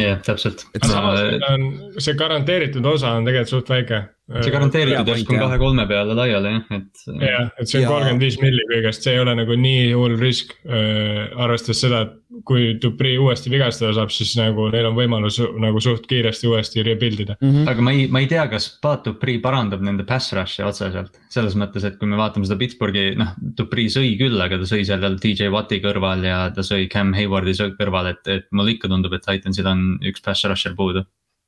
jah, 0.00 0.16
täpselt. 0.24 0.64
samas 0.80 1.20
on, 1.50 1.66
see 2.00 2.16
garanteeritud 2.18 2.86
osa 2.88 3.12
on 3.18 3.28
tegelikult 3.28 3.52
suht 3.52 3.72
väike. 3.74 4.00
see 4.40 4.54
garanteeritud 4.54 5.12
järsku 5.12 5.36
on 5.36 5.42
kahe-kolme 5.44 5.84
peale 5.90 6.16
laiali 6.16 6.54
jah, 6.54 6.64
et. 6.78 7.04
jah, 7.20 7.50
et 7.60 7.68
see 7.68 7.82
on 7.82 7.92
kolmkümmend 7.92 8.24
viis 8.24 8.40
milli 8.40 8.64
kõigest, 8.72 9.04
see 9.04 9.18
ei 9.18 9.20
ole 9.20 9.36
nagu 9.42 9.60
nii 9.66 9.92
hull 9.92 10.16
risk 10.20 10.56
äh,, 10.64 11.28
arvestades 11.36 11.84
seda, 11.84 12.06
et 12.08 12.16
kui 12.48 12.74
Dupri 12.82 13.14
uuesti 13.20 13.52
vigastada 13.52 13.92
saab, 13.96 14.12
siis 14.14 14.34
nagu 14.38 14.66
neil 14.72 14.88
on 14.88 14.96
võimalus 14.98 15.38
nagu 15.62 15.80
suht 15.82 16.08
kiiresti 16.10 16.50
uuesti 16.50 16.84
rebuild 16.86 17.24
ida 17.24 17.36
mm. 17.38 17.50
-hmm. 17.50 17.70
aga 17.70 17.86
ma 17.86 17.94
ei, 17.94 18.06
ma 18.10 18.22
ei 18.24 18.28
tea, 18.30 18.46
kas 18.50 18.68
Pat 18.82 19.06
Dupri 19.06 19.38
parandab 19.44 19.84
nende 19.84 20.06
pass 20.08 20.34
rush'i 20.36 20.66
otseselt. 20.66 21.18
selles 21.28 21.56
mõttes, 21.58 21.84
et 21.84 21.98
kui 21.98 22.08
me 22.08 22.18
vaatame 22.20 22.46
seda 22.46 22.58
Pittsburghi, 22.58 23.14
noh, 23.20 23.34
Dupri 23.58 23.86
sõi 23.92 24.14
küll, 24.20 24.40
aga 24.40 24.58
ta 24.58 24.70
sõi 24.70 24.84
seal 24.84 25.18
DJ 25.22 25.50
Watti 25.54 25.80
kõrval 25.84 26.24
ja 26.24 26.38
ta 26.54 26.62
sõi 26.62 26.88
Cam 26.90 27.12
Haywardi 27.14 27.54
kõrval, 27.78 28.10
et, 28.14 28.26
et 28.28 28.46
mulle 28.52 28.74
ikka 28.74 28.88
tundub, 28.88 29.12
et 29.12 29.22
Titansil 29.26 29.66
on 29.66 29.98
üks 30.02 30.22
pass 30.24 30.44
rusher 30.44 30.74
puudu 30.74 31.04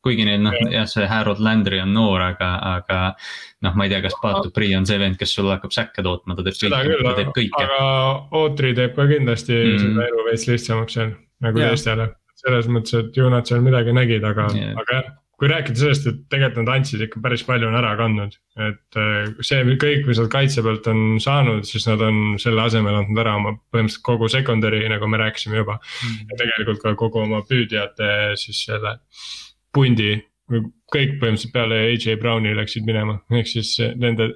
kuigi 0.06 0.26
neil 0.28 0.42
noh, 0.44 0.54
jah, 0.72 0.86
see 0.90 1.06
Harold 1.10 1.42
Landry 1.42 1.80
on 1.82 1.92
noor, 1.96 2.22
aga, 2.30 2.52
aga 2.76 3.00
noh, 3.66 3.74
ma 3.76 3.86
ei 3.86 3.92
tea, 3.92 4.02
kas 4.06 4.16
Pat 4.22 4.40
Dupri 4.46 4.70
on 4.78 4.86
see 4.88 5.00
vend, 5.02 5.18
kes 5.20 5.34
sulle 5.38 5.56
hakkab 5.56 5.74
säkke 5.74 6.04
tootma, 6.06 6.38
ta 6.38 6.46
teeb 6.46 6.58
kõike, 6.62 7.02
ta 7.02 7.16
teeb 7.20 7.34
kõike. 7.36 7.66
aga 7.66 7.90
Ootri 8.40 8.72
teeb 8.78 8.96
ka 8.96 9.10
kindlasti 9.10 9.58
mm 9.58 9.84
seda 9.86 10.08
elu 10.08 10.24
veits 10.30 10.48
lihtsamaks 10.48 10.96
seal 10.98 11.12
nagu 11.44 11.60
teistele. 11.60 12.10
selles 12.36 12.66
mõttes, 12.70 12.96
et 13.00 13.16
ju 13.16 13.28
nad 13.32 13.48
seal 13.48 13.62
midagi 13.64 13.94
nägid, 13.96 14.24
aga 14.24 14.50
yeah., 14.54 14.74
aga 14.80 15.00
jah 15.00 15.14
kui 15.36 15.50
rääkida 15.50 15.76
sellest, 15.76 16.06
et 16.08 16.20
tegelikult 16.32 16.64
nad 16.64 16.78
andsid 16.78 17.02
ikka 17.04 17.20
päris 17.24 17.42
palju 17.44 17.68
on 17.68 17.76
ära 17.76 17.92
kandnud, 17.98 18.36
et 18.66 18.98
äh, 19.00 19.26
see 19.44 19.76
kõik, 19.82 20.06
mis 20.08 20.20
nad 20.22 20.30
kaitse 20.32 20.64
pealt 20.64 20.88
on 20.88 21.18
saanud, 21.20 21.66
siis 21.68 21.84
nad 21.90 22.00
on 22.04 22.38
selle 22.40 22.64
asemel 22.64 22.96
andnud 23.02 23.20
ära 23.20 23.34
oma 23.36 23.52
põhimõtteliselt 23.58 24.04
kogu 24.06 24.30
secondary, 24.32 24.80
nagu 24.88 25.08
me 25.12 25.20
rääkisime 25.20 25.60
juba 25.60 25.76
mm. 25.76 26.06
-hmm. 26.06 26.30
ja 26.30 26.40
tegelikult 26.40 26.80
ka 26.84 26.94
kogu 26.96 27.20
oma 27.26 27.42
püüdjate 27.44 28.08
siis 28.40 28.64
selle 28.64 28.96
pundi, 29.76 30.14
kõik 30.92 31.18
põhimõtteliselt 31.20 31.52
peale 31.54 31.82
AJ 31.90 32.16
Browni 32.22 32.54
läksid 32.56 32.86
minema, 32.88 33.18
ehk 33.34 33.50
siis 33.50 33.74
nende, 34.00 34.30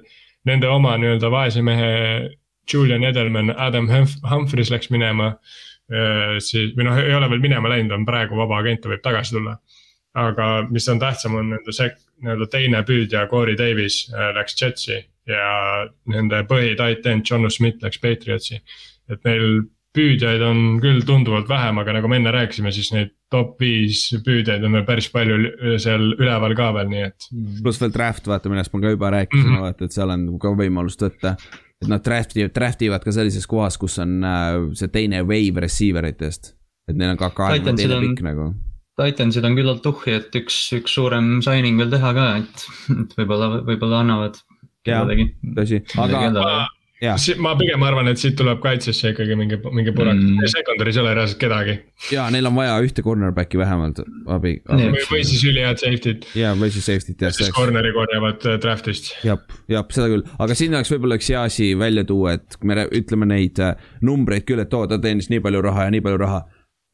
nende 0.47 0.69
oma 0.69 0.97
nii-öelda 1.01 1.33
vaese 1.33 1.65
mehe. 1.65 1.91
Julian 2.71 3.03
Edelman, 3.03 3.49
Adam 3.59 3.87
Humphries 3.89 4.69
läks 4.71 4.91
minema, 4.93 5.31
siis 6.39 6.75
või 6.77 6.85
noh, 6.87 6.99
ei 7.01 7.15
ole 7.17 7.27
veel 7.31 7.41
minema 7.43 7.71
läinud, 7.71 7.91
on 7.95 8.05
praegu 8.07 8.37
vaba 8.37 8.59
agent, 8.61 8.83
ta 8.83 8.91
võib 8.91 9.01
tagasi 9.03 9.35
tulla. 9.35 9.57
aga 10.13 10.45
mis 10.69 10.87
on 10.91 10.99
tähtsam, 10.99 11.35
on 11.39 11.49
nende 11.55 11.73
sek-, 11.73 11.97
nii-öelda 12.21 12.47
teine 12.51 12.83
püüdja, 12.87 13.25
Corey 13.31 13.57
Davis 13.57 14.03
läks 14.37 14.55
Jetsi 14.61 14.97
ja 15.27 15.87
nende 16.11 16.43
põhi 16.49 16.75
tight 16.77 17.05
end, 17.07 17.25
John 17.27 17.49
Smith 17.51 17.83
läks 17.83 17.99
Patriotsi. 17.99 18.61
et 19.09 19.23
neil 19.25 19.63
püüdjaid 19.95 20.43
on 20.45 20.61
küll 20.83 21.01
tunduvalt 21.07 21.49
vähem, 21.51 21.79
aga 21.81 21.97
nagu 21.97 22.09
me 22.11 22.19
enne 22.21 22.31
rääkisime, 22.33 22.71
siis 22.75 22.91
neid 22.95 23.11
top 23.31 23.59
viis 23.61 24.05
püüdjaid 24.23 24.63
on 24.67 24.77
veel 24.77 24.85
päris 24.87 25.09
palju 25.11 25.39
seal 25.83 26.13
üleval 26.15 26.55
ka 26.57 26.69
veel, 26.77 26.89
nii 26.91 27.03
et. 27.09 27.27
Mm. 27.31 27.59
pluss 27.65 27.81
veel 27.81 27.93
draft, 27.95 28.29
vaata, 28.31 28.51
millest 28.51 28.73
ma 28.73 28.81
ka 28.83 28.93
juba 28.95 29.11
rääkisin 29.17 29.43
mm, 29.43 29.51
-hmm. 29.57 29.67
vaata, 29.67 29.89
et 29.89 29.97
seal 29.97 30.15
on 30.15 30.25
ka 30.39 30.53
võimalust 30.63 31.03
võtta. 31.03 31.35
et 31.81 31.91
nad 31.91 32.03
draft 32.05 32.35
ivad, 32.37 32.55
draft 32.55 32.81
ivad 32.87 33.03
ka 33.03 33.11
sellises 33.11 33.47
kohas, 33.47 33.77
kus 33.81 33.99
on 33.99 34.19
äh, 34.23 34.57
see 34.79 34.91
teine 34.93 35.23
wave 35.27 35.63
receiver 35.63 36.07
itest. 36.07 36.53
et 36.87 36.95
neil 36.95 37.15
on 37.15 37.19
ka 37.19 37.29
kahekümne 37.29 37.75
teine 37.75 38.01
pikk 38.07 38.23
nagu. 38.27 38.51
Titansid 39.01 39.45
on 39.47 39.55
küllalt 39.57 39.81
tuhhi, 39.81 40.13
et 40.19 40.35
üks, 40.35 40.55
üks 40.77 40.93
suurem 40.93 41.39
signing 41.41 41.79
veel 41.79 41.89
teha 41.91 42.13
ka, 42.13 42.27
et, 42.43 42.67
et 42.95 43.15
võib-olla, 43.17 43.63
võib-olla 43.65 44.03
annavad. 44.05 44.39
jaa, 44.87 45.03
tõsi, 45.57 45.83
aga 45.97 46.67
ma 47.41 47.53
pigem 47.57 47.81
arvan, 47.85 48.09
et 48.11 48.21
siit 48.21 48.35
tuleb 48.37 48.59
kaitsesse 48.61 49.11
ikkagi 49.13 49.35
mingi, 49.37 49.57
mingi 49.73 49.93
purak 49.95 50.17
mm., 50.17 50.51
secondary's 50.53 50.99
ei 50.99 51.03
ole 51.03 51.13
reaalselt 51.17 51.39
kedagi. 51.41 51.75
ja 52.13 52.27
neil 52.33 52.49
on 52.49 52.55
vaja 52.57 52.75
ühte 52.85 53.01
cornerback'i 53.05 53.57
vähemalt 53.57 54.03
abi, 54.03 54.53
abi.. 54.69 54.89
või, 54.93 55.05
või 55.09 55.23
siis 55.25 55.41
ülihead 55.49 55.81
safety't. 55.81 56.27
ja, 56.37 56.53
või 56.57 56.69
siis 56.73 56.85
safety't 56.89 57.25
jah. 57.25 57.33
siis 57.35 57.49
corner'i 57.55 57.93
korjavad 57.95 58.45
äh, 58.45 58.59
draft'ist. 58.61 59.11
jah, 59.25 59.41
jah, 59.71 59.87
seda 59.97 60.11
küll, 60.13 60.25
aga 60.45 60.57
siin 60.57 60.77
oleks 60.77 60.93
võib-olla 60.93 61.17
üks 61.17 61.31
hea 61.33 61.41
asi 61.49 61.71
välja 61.79 62.05
tuua, 62.07 62.37
et 62.37 62.59
kui 62.59 62.69
me 62.69 62.85
ütleme 63.01 63.29
neid 63.33 63.61
äh, 63.65 63.73
numbreid 64.05 64.45
küll, 64.45 64.61
et 64.61 64.77
oo, 64.77 64.85
ta 64.89 65.01
teenis 65.01 65.31
nii 65.33 65.41
palju 65.41 65.63
raha 65.65 65.89
ja 65.89 65.95
nii 65.97 66.05
palju 66.05 66.21
raha. 66.21 66.43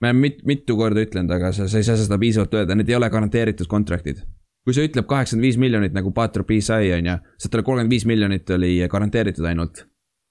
me 0.01 0.14
oleme 0.14 0.30
mit, 0.30 0.41
mitu 0.47 0.80
korda 0.80 1.03
ütlenud, 1.03 1.36
aga 1.36 1.51
sa, 1.51 1.68
sa 1.68 1.82
ei 1.82 1.88
saa 1.88 1.99
seda 1.99 2.20
piisavalt 2.22 2.55
öelda, 2.55 2.80
need 2.80 2.89
ei 2.89 2.95
ole 2.95 3.12
garanteeritud 3.12 3.68
contract'id 3.68 4.24
kui 4.68 4.76
see 4.76 4.88
ütleb 4.89 5.05
kaheksakümmend 5.08 5.47
viis 5.47 5.60
miljonit 5.64 5.93
nagu 5.95 6.12
Patro 6.12 6.43
P 6.43 6.58
sai, 6.60 6.89
on 6.91 7.05
ju, 7.08 7.14
sealt 7.39 7.53
oli 7.55 7.64
kolmkümmend 7.70 7.93
viis 7.95 8.03
miljonit 8.10 8.49
oli 8.51 8.74
garanteeritud 8.91 9.47
ainult 9.47 9.86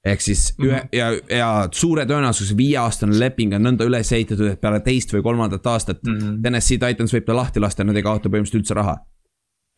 ehk 0.07 0.23
siis 0.23 0.55
ühe 0.63 0.79
-hmm. 0.79 0.89
ja, 0.93 1.11
ja 1.37 1.51
suure 1.75 2.07
tõenäosusega 2.07 2.57
viieaastane 2.59 3.19
leping 3.19 3.55
on 3.57 3.67
nõnda 3.67 3.87
üles 3.89 4.13
ehitatud, 4.13 4.53
et 4.53 4.61
peale 4.61 4.81
teist 4.85 5.13
või 5.15 5.25
kolmandat 5.27 5.67
aastat 5.67 6.03
mm 6.05 6.19
-hmm. 6.19 6.39
Tennessee 6.43 6.79
Titans 6.83 7.15
võib 7.15 7.27
ta 7.27 7.37
lahti 7.37 7.61
lasta 7.61 7.85
nad 7.85 7.97
ei 7.97 8.07
kaota 8.07 8.31
põhimõtteliselt 8.31 8.63
üldse 8.63 8.79
raha. 8.79 8.97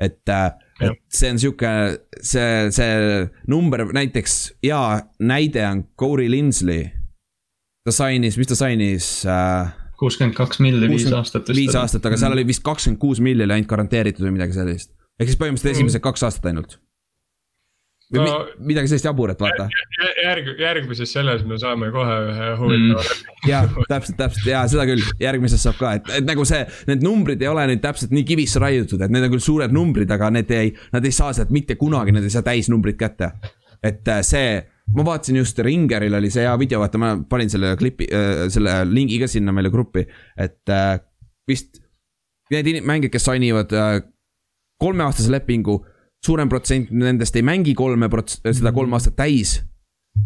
et, 0.01 0.29
äh, 0.29 0.53
et 0.81 1.01
see 1.11 1.31
on 1.31 1.39
sihuke, 1.39 1.71
see, 2.23 2.71
see 2.71 3.29
number 3.49 3.83
näiteks, 3.93 4.53
hea 4.63 5.03
näide 5.19 5.67
on 5.67 5.85
Corey 5.99 6.31
Linsley. 6.31 6.91
ta 7.85 7.93
sainis, 7.93 8.39
mis 8.39 8.47
ta 8.47 8.55
sainis 8.55 9.27
äh,? 9.27 9.73
kuuskümmend 9.99 10.37
kaks 10.37 10.61
milli 10.61 10.89
viis 10.89 11.13
aastat. 11.13 11.49
viis 11.49 11.75
aastat, 11.75 12.07
aga 12.07 12.17
seal 12.17 12.31
mhm. 12.31 12.39
oli 12.39 12.47
vist 12.47 12.63
kakskümmend 12.63 13.01
kuus 13.01 13.21
milli 13.21 13.43
ainult 13.43 13.67
garanteeritud 13.69 14.27
või 14.27 14.37
midagi 14.37 14.53
sellist. 14.53 14.93
ehk 15.21 15.33
siis 15.33 15.41
põhimõtteliselt 15.41 15.77
esimesed 15.77 16.05
kaks 16.05 16.23
aastat 16.23 16.47
ainult 16.53 16.79
või 18.13 18.25
no, 18.25 18.37
midagi 18.65 18.89
sellist 18.89 19.05
jaburat, 19.05 19.41
vaata. 19.41 19.67
järg, 20.23 20.49
järgmises 20.61 21.11
selles 21.13 21.43
me 21.49 21.59
saame 21.61 21.91
kohe 21.93 22.15
ühe 22.31 22.47
huvitava 22.61 23.03
mm.. 23.05 23.51
ja 23.51 23.61
täpselt, 23.91 24.17
täpselt. 24.21 24.47
Ja 24.49 24.63
seda 24.71 24.87
küll, 24.89 25.05
järgmises 25.21 25.63
saab 25.65 25.77
ka, 25.81 25.93
et, 25.99 26.09
et 26.21 26.29
nagu 26.29 26.47
see, 26.49 26.63
need 26.89 27.05
numbrid 27.05 27.45
ei 27.45 27.51
ole 27.53 27.67
nüüd 27.69 27.83
täpselt 27.85 28.15
nii 28.17 28.25
kivisse 28.29 28.63
raiutud, 28.63 29.05
et 29.05 29.13
need 29.13 29.29
on 29.29 29.35
küll 29.35 29.45
suured 29.45 29.75
numbrid, 29.75 30.11
aga 30.15 30.31
need 30.39 30.53
ei, 30.57 30.73
nad 30.95 31.05
ei 31.05 31.15
saa 31.15 31.35
sealt 31.37 31.53
mitte 31.55 31.77
kunagi, 31.81 32.15
nad 32.17 32.25
ei 32.25 32.33
saa 32.33 32.47
täisnumbrit 32.47 32.97
kätte. 33.01 33.35
et 33.85 34.09
äh, 34.09 34.23
see, 34.27 34.57
ma 34.97 35.05
vaatasin 35.07 35.43
just 35.43 35.61
Ringeril 35.63 36.17
oli 36.17 36.33
see 36.33 36.47
hea 36.47 36.57
video, 36.59 36.81
vaata, 36.81 37.03
ma 37.03 37.13
panin 37.29 37.53
selle 37.53 37.75
klipi 37.79 38.09
äh,, 38.09 38.47
selle 38.53 38.81
lingi 38.89 39.21
ka 39.21 39.29
sinna 39.29 39.53
meile 39.53 39.71
gruppi, 39.75 40.07
et 40.37 40.73
äh, 40.73 40.97
vist 41.49 41.83
need 42.49 42.81
mängijad, 42.81 43.13
kes 43.13 43.29
sainivad 43.29 43.77
kolmeaastase 44.81 45.29
lepingu 45.35 45.83
suurem 46.25 46.49
protsent 46.51 46.91
nendest 46.91 47.37
ei 47.37 47.45
mängi 47.47 47.75
kolme 47.79 48.09
prots-, 48.13 48.41
seda 48.45 48.73
kolm 48.75 48.97
aastat 48.99 49.17
täis 49.19 49.59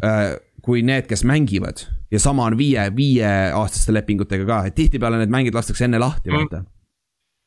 äh,. 0.03 0.37
kui 0.63 0.85
need, 0.87 1.09
kes 1.11 1.25
mängivad 1.27 1.83
ja 2.13 2.21
sama 2.23 2.45
on 2.47 2.55
viie, 2.59 2.85
viieaastaste 2.97 3.95
lepingutega 3.97 4.47
ka, 4.47 4.61
et 4.69 4.77
tihtipeale 4.79 5.19
need 5.19 5.33
mängid 5.33 5.57
lastakse 5.57 5.89
enne 5.89 5.99
lahti, 5.99 6.31
mm. 6.31 6.39
vaata 6.39 6.63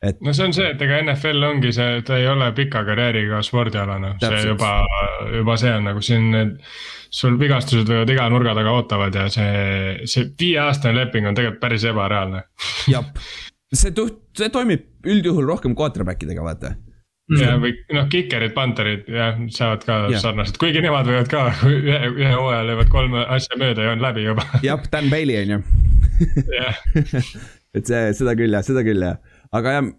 et. 0.10 0.22
no 0.22 0.34
see 0.34 0.46
on 0.48 0.54
see, 0.56 0.68
et 0.74 0.82
ega 0.86 1.00
NFL 1.04 1.48
ongi 1.48 1.72
see, 1.76 2.02
ta 2.08 2.20
ei 2.20 2.28
ole 2.30 2.50
pika 2.58 2.84
karjääriga 2.88 3.42
spordialane, 3.46 4.16
see 4.22 4.42
juba, 4.50 4.74
juba 5.38 5.58
see 5.62 5.74
on 5.78 5.90
nagu 5.90 6.04
siin 6.06 6.30
need. 6.34 6.56
sul 7.16 7.38
vigastused 7.40 7.88
võivad 7.88 8.10
iga 8.12 8.26
nurga 8.28 8.56
taga 8.58 8.74
ootavad 8.76 9.16
ja 9.16 9.30
see, 9.32 10.08
see 10.10 10.26
viieaastane 10.40 10.98
leping 10.98 11.30
on 11.30 11.38
tegelikult 11.38 11.62
päris 11.62 11.86
ebareaalne. 11.88 12.44
jah, 12.92 13.08
see, 13.72 13.94
see 14.36 14.52
toimib 14.52 14.90
üldjuhul 15.08 15.48
rohkem 15.48 15.78
quarterback 15.78 16.26
idega, 16.28 16.44
vaata 16.44 16.76
ja 17.34 17.56
või 17.62 17.74
noh, 17.96 18.08
kikerid, 18.12 18.54
panterid 18.54 19.08
jah, 19.10 19.40
saavad 19.54 19.86
ka 19.88 19.98
ja. 20.14 20.22
sarnaselt, 20.22 20.60
kuigi 20.62 20.84
nemad 20.86 21.08
võivad 21.10 21.30
ka 21.32 21.48
ühe, 21.70 22.00
ühe 22.12 22.34
hooaja 22.34 22.66
löövad 22.68 22.92
kolme 22.94 23.26
asja 23.38 23.58
mööda 23.62 23.88
ja 23.88 23.96
on 23.96 24.04
läbi 24.04 24.28
juba. 24.28 24.46
jah, 24.68 24.84
Dan 24.92 25.10
Bailey 25.14 25.42
on 25.42 25.56
ju. 25.56 25.62
et 27.78 27.90
see, 27.90 28.04
seda 28.20 28.36
küll 28.38 28.54
jah, 28.54 28.66
seda 28.66 28.86
küll 28.86 29.08
jah, 29.08 29.18
aga 29.56 29.80
jah. 29.80 29.90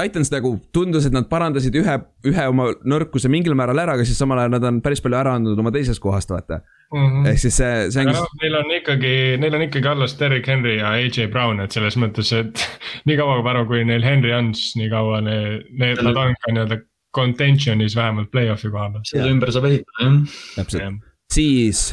Titans 0.00 0.32
nagu 0.32 0.54
tundus, 0.74 1.06
et 1.06 1.14
nad 1.14 1.28
parandasid 1.30 1.76
ühe, 1.76 1.96
ühe 2.26 2.44
oma 2.50 2.70
nõrkuse 2.88 3.30
mingil 3.32 3.54
määral 3.58 3.82
ära, 3.82 3.96
aga 3.98 4.06
siis 4.08 4.18
samal 4.20 4.40
ajal 4.40 4.54
nad 4.56 4.66
on 4.70 4.80
päris 4.84 5.02
palju 5.04 5.18
ära 5.20 5.36
andnud 5.38 5.58
oma 5.60 5.72
teisest 5.74 6.02
kohast, 6.02 6.32
vaata 6.32 6.60
mm. 6.60 7.06
-hmm. 7.06 7.30
ehk 7.30 7.42
siis 7.44 7.56
see, 7.60 7.72
see 7.94 8.04
ongi. 8.04 8.16
No, 8.16 8.26
neil 8.42 8.58
on 8.60 8.74
ikkagi, 8.78 9.14
neil 9.42 9.58
on 9.58 9.66
ikkagi 9.66 9.90
alles 9.92 10.16
Derek 10.20 10.48
Henry 10.48 10.78
ja 10.78 10.94
AJ 10.98 11.30
Brown, 11.32 11.60
et 11.64 11.76
selles 11.76 11.98
mõttes, 12.00 12.32
et 12.36 12.64
nii 13.10 13.18
kaua, 13.20 13.40
Varro, 13.46 13.66
kui 13.70 13.84
neil 13.84 14.06
Henry 14.06 14.32
on, 14.36 14.52
siis 14.56 14.76
nii 14.80 14.90
kaua 14.92 15.22
need, 15.26 15.68
need, 15.72 16.02
nad 16.06 16.24
on 16.24 16.36
ka 16.36 16.54
nii-öelda 16.54 16.82
contention'is 17.16 17.96
vähemalt 17.98 18.30
play-off'i 18.30 18.70
koha 18.70 18.90
peal. 18.94 19.06
selle 19.08 19.32
ümber 19.34 19.52
saab 19.54 19.66
ehitada, 19.70 20.06
jah. 20.06 20.38
täpselt, 20.58 21.02
siis 21.34 21.90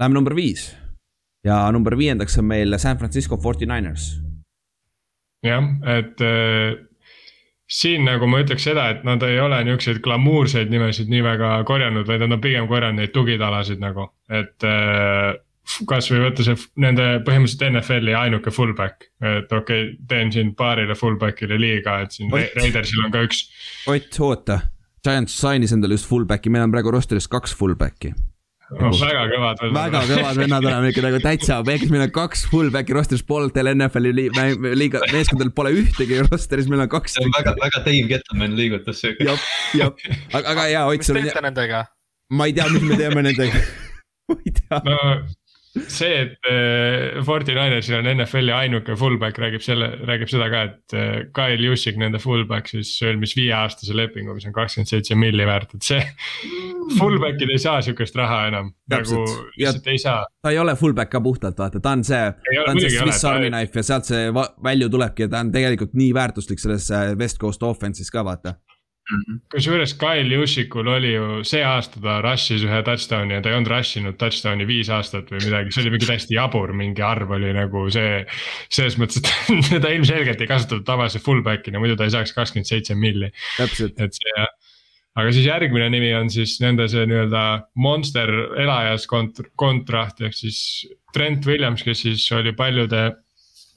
läheme 0.00 0.18
number 0.18 0.34
viis 0.36 0.68
ja 1.46 1.60
number 1.72 1.96
viiendaks 1.98 2.38
on 2.40 2.48
meil 2.50 2.78
San 2.82 2.98
Francisco 2.98 3.38
49ers. 3.38 4.08
jah, 5.46 5.70
et 5.96 6.20
äh, 6.20 6.74
siin 7.66 8.04
nagu 8.06 8.28
ma 8.30 8.42
ütleks 8.44 8.68
seda, 8.68 8.90
et 8.94 9.02
nad 9.06 9.22
ei 9.26 9.40
ole 9.42 9.58
niukseid 9.66 9.98
glamuurseid 10.04 10.70
nimesid 10.70 11.10
nii 11.10 11.24
väga 11.26 11.56
korjanud, 11.66 12.06
vaid 12.08 12.22
nad 12.22 12.36
on 12.36 12.42
pigem 12.42 12.68
korjanud 12.70 13.00
neid 13.00 13.12
tugitalasid 13.14 13.82
nagu, 13.82 14.06
et 14.30 14.66
äh, 14.66 15.34
kasvõi 15.90 16.22
võtta 16.28 16.46
see 16.46 16.60
nende 16.82 17.08
põhimõtteliselt 17.26 17.66
NFL-i 17.72 18.14
ainuke 18.14 18.54
fullback, 18.54 19.08
et 19.18 19.50
okei 19.50 19.88
okay,, 19.88 19.98
teen 20.08 20.30
siin 20.34 20.54
paarile 20.58 20.94
fullback'ile 20.98 21.58
liiga, 21.58 21.98
et 22.04 22.14
siin. 22.14 22.30
Raidersil 22.30 23.02
on 23.02 23.14
ka 23.14 23.26
üks. 23.26 23.42
Ott, 23.90 24.22
oota, 24.22 24.60
Giants 25.06 25.34
sainis 25.42 25.74
endale 25.74 25.98
just 25.98 26.08
fullback'i, 26.10 26.52
meil 26.54 26.68
on 26.68 26.74
praegu 26.74 26.94
roster'is 26.94 27.26
kaks 27.30 27.54
fullback'i 27.58 28.14
oh,. 28.74 28.90
väga 29.00 29.24
kõvad 29.30 29.62
vennad. 29.62 29.76
väga 29.78 30.02
kõvad 30.10 30.40
vennad 30.42 30.68
oleme 30.68 30.90
ikka 30.92 31.04
nagu 31.06 31.20
täitsa, 31.24 31.58
ehk 31.74 31.86
meil 31.92 32.06
on 32.06 32.12
kaks 32.18 32.44
fullback'i 32.50 32.96
roster'is, 32.96 33.24
pooltel 33.26 33.70
NFL-i 33.74 34.12
liiga, 34.78 35.02
meeskondadel 35.14 35.54
pole 35.56 35.74
ühtegi 35.78 36.20
roster'is, 36.26 36.70
meil 36.72 36.86
on 36.86 36.92
kaks. 36.92 37.16
see 37.16 37.26
on 37.26 37.34
väga, 37.38 37.56
väga 37.62 37.82
Dave 37.86 38.06
Gettleman 38.12 38.58
liigutus. 38.58 39.02
jah, 39.06 39.48
jah, 39.76 40.06
aga, 40.32 40.44
aga 40.54 40.68
jaa, 40.72 40.86
Ott. 40.90 41.02
mis 41.02 41.12
te 41.12 41.18
teete 41.20 41.44
nendega? 41.46 41.86
ma 42.34 42.48
ei 42.50 42.56
tea, 42.56 42.68
mis 42.74 42.86
me 42.86 42.98
teeme 42.98 43.22
nendega 43.22 43.64
ma 44.28 44.40
ei 44.42 44.56
tea 44.60 44.82
no 44.86 45.00
see, 45.88 46.12
et 46.24 46.48
äh, 46.50 47.22
Fortinanersil 47.26 47.98
on 47.98 48.08
NFL-i 48.10 48.52
ainuke 48.54 48.96
fullback, 48.98 49.38
räägib 49.40 49.64
selle, 49.64 49.90
räägib 50.08 50.30
seda 50.32 50.48
ka, 50.52 50.62
et 50.70 50.96
äh, 50.96 51.14
Kyle 51.36 51.62
Jussik, 51.68 51.98
nende 52.00 52.20
fullback 52.22 52.70
siis 52.70 52.94
sõlmis 53.00 53.36
viieaastase 53.38 53.96
lepingu, 53.96 54.34
mis 54.36 54.46
on 54.48 54.54
kakskümmend 54.56 54.90
seitse 54.90 55.18
milli 55.18 55.46
väärt, 55.48 55.76
et 55.76 55.86
see. 55.86 56.02
Fullback'id 56.98 57.50
ei 57.50 57.60
saa 57.62 57.80
sihukest 57.84 58.16
raha 58.18 58.44
enam, 58.50 58.70
nagu 58.92 59.24
lihtsalt 59.56 59.90
ei 59.92 60.00
saa. 60.02 60.20
ta 60.42 60.54
ei 60.54 60.60
ole 60.62 60.76
fullback 60.78 61.12
ka 61.12 61.22
puhtalt, 61.24 61.58
vaata, 61.58 61.82
ta 61.82 61.96
on 61.96 62.04
see, 62.06 62.22
ta 62.30 62.70
on 62.70 62.80
see 62.82 62.94
Swiss 62.94 63.26
Army 63.26 63.50
knife 63.50 63.82
ja 63.82 63.90
sealt 63.90 64.08
see 64.08 64.30
välju 64.34 64.90
tulebki 64.92 65.26
ja 65.26 65.32
ta 65.32 65.42
on 65.44 65.52
tegelikult 65.54 65.96
nii 65.98 66.14
väärtuslik 66.16 66.62
selles 66.62 66.90
äh, 66.94 67.12
West 67.18 67.42
Coast 67.42 67.64
offense'is 67.66 68.12
ka, 68.12 68.24
vaata 68.26 68.56
Mhm. 69.06 69.38
kusjuures 69.54 69.92
Kyle 70.00 70.34
Jushikul 70.34 70.88
oli 70.90 71.12
ju 71.12 71.44
see 71.46 71.62
aasta 71.62 72.00
ta 72.02 72.16
rush'is 72.24 72.64
ühe 72.66 72.80
touchdown'i 72.88 73.36
ja 73.36 73.42
ta 73.42 73.52
ei 73.52 73.54
olnud 73.54 73.70
rush 73.70 74.00
inud 74.00 74.16
touchdown'i 74.18 74.66
viis 74.66 74.90
aastat 74.90 75.30
või 75.30 75.44
midagi, 75.44 75.70
see 75.70 75.84
oli 75.84 75.92
mingi 75.94 76.08
täiesti 76.08 76.34
jabur, 76.34 76.72
mingi 76.74 77.04
arv 77.06 77.30
oli 77.38 77.52
nagu 77.54 77.84
see. 77.94 78.24
selles 78.66 78.98
mõttes, 78.98 79.22
et 79.22 79.30
teda 79.76 79.94
ilmselgelt 79.94 80.42
ei 80.42 80.50
kasutatud 80.50 80.86
tavalise 80.88 81.22
fullback'ina, 81.22 81.78
muidu 81.78 81.94
ta 81.94 82.08
ei 82.08 82.16
saaks 82.16 82.34
kakskümmend 82.34 82.66
seitse 82.66 82.98
milli. 82.98 83.30
et 83.62 84.18
see 84.18 84.46
aga 85.16 85.32
siis 85.32 85.46
järgmine 85.46 85.88
nimi 85.92 86.10
on 86.16 86.28
siis 86.32 86.58
nende 86.60 86.88
see 86.92 87.06
nii-öelda 87.08 87.44
monster 87.80 88.32
elajas 88.60 89.06
kont-, 89.10 89.44
kontraht 89.60 90.20
ehk 90.26 90.36
siis 90.36 90.58
Trent 91.14 91.46
Williams, 91.48 91.84
kes 91.86 92.02
siis 92.04 92.26
oli 92.36 92.52
paljude 92.56 93.08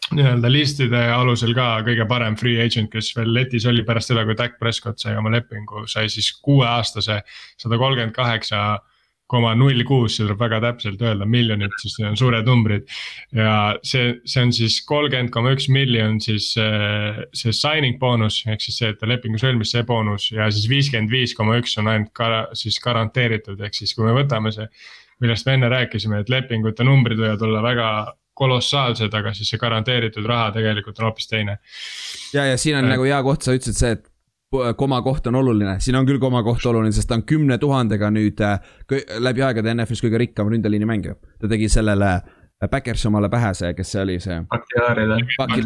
nii-öelda 0.09 0.49
listide 0.51 1.01
alusel 1.13 1.53
ka 1.57 1.79
kõige 1.85 2.05
parem 2.09 2.37
free 2.39 2.59
agent, 2.63 2.91
kes 2.93 3.11
veel 3.17 3.33
letis 3.35 3.67
oli 3.69 3.83
pärast 3.85 4.11
seda, 4.11 4.25
kui 4.25 4.37
Dak 4.37 4.57
Prescott 4.61 5.01
sai 5.01 5.17
oma 5.19 5.31
lepingu, 5.33 5.85
sai 5.91 6.09
siis 6.09 6.31
kuueaastase 6.45 7.21
sada 7.59 7.77
kolmkümmend 7.77 8.15
kaheksa 8.15 8.79
koma 9.29 9.51
null 9.53 9.83
kuus, 9.85 10.15
see 10.15 10.25
tuleb 10.25 10.39
väga 10.41 10.57
täpselt 10.63 11.01
öelda, 11.05 11.27
miljonit, 11.29 11.75
sest 11.77 11.99
need 11.99 12.09
on 12.09 12.15
suured 12.17 12.47
numbrid. 12.49 12.87
ja 13.37 13.75
see, 13.85 14.15
see 14.25 14.45
on 14.47 14.53
siis 14.55 14.79
kolmkümmend 14.89 15.29
koma 15.35 15.53
üks 15.53 15.67
miljon 15.69 16.17
siis 16.23 16.47
see 16.57 17.53
signing 17.53 17.99
boonus, 18.01 18.41
ehk 18.49 18.65
siis 18.65 18.79
see, 18.81 18.89
et 18.89 18.97
ta 18.97 19.09
lepingu 19.09 19.37
sõlmis, 19.41 19.75
see 19.75 19.85
boonus 19.85 20.31
ja 20.33 20.49
siis 20.49 20.65
viiskümmend 20.71 21.13
viis 21.13 21.35
koma 21.37 21.59
üks 21.61 21.77
on 21.77 21.91
ainult 21.93 22.09
ka 22.17 22.47
siis 22.57 22.81
garanteeritud, 22.81 23.61
ehk 23.61 23.77
siis 23.77 23.93
kui 23.93 24.09
me 24.09 24.17
võtame 24.17 24.53
see 24.55 24.65
millest 25.19 25.45
me 25.45 25.57
enne 25.57 25.69
rääkisime, 25.71 26.21
et 26.23 26.29
lepingute 26.31 26.85
numbrid 26.87 27.19
võivad 27.19 27.43
olla 27.45 27.61
väga 27.63 27.89
kolossaalsed, 28.39 29.13
aga 29.13 29.33
siis 29.35 29.51
see 29.51 29.59
garanteeritud 29.61 30.25
raha 30.29 30.53
tegelikult 30.55 31.01
on 31.01 31.09
hoopis 31.09 31.27
teine. 31.31 31.59
ja, 32.33 32.45
ja 32.45 32.57
siin 32.57 32.79
on 32.79 32.87
äh. 32.87 32.95
nagu 32.95 33.07
hea 33.07 33.19
koht, 33.25 33.45
sa 33.45 33.55
ütlesid 33.57 33.79
see, 33.79 33.97
et 33.97 34.07
koma 34.77 35.01
koht 35.05 35.27
on 35.29 35.37
oluline, 35.37 35.75
siin 35.83 35.97
on 35.99 36.07
küll 36.09 36.19
koma 36.21 36.41
koht 36.43 36.65
oluline, 36.65 36.93
sest 36.95 37.09
ta 37.11 37.17
on 37.19 37.23
kümne 37.29 37.59
tuhandega 37.61 38.09
nüüd 38.13 38.41
äh, 38.41 38.57
läbi 39.21 39.45
aegade 39.45 39.75
NFL-is 39.75 40.01
kõige 40.05 40.21
rikkam 40.23 40.49
ründeliini 40.49 40.87
mängija. 40.89 41.15
ta 41.39 41.51
tegi 41.51 41.69
sellele 41.69 42.15
äh, 42.17 42.69
Backers 42.69 43.05
omale 43.05 43.29
pähe 43.29 43.53
see, 43.53 43.73
kes 43.77 43.93
see 43.93 44.01
oli 44.01 44.19
see. 44.23 44.39
Bakhtiarile. 44.49 45.19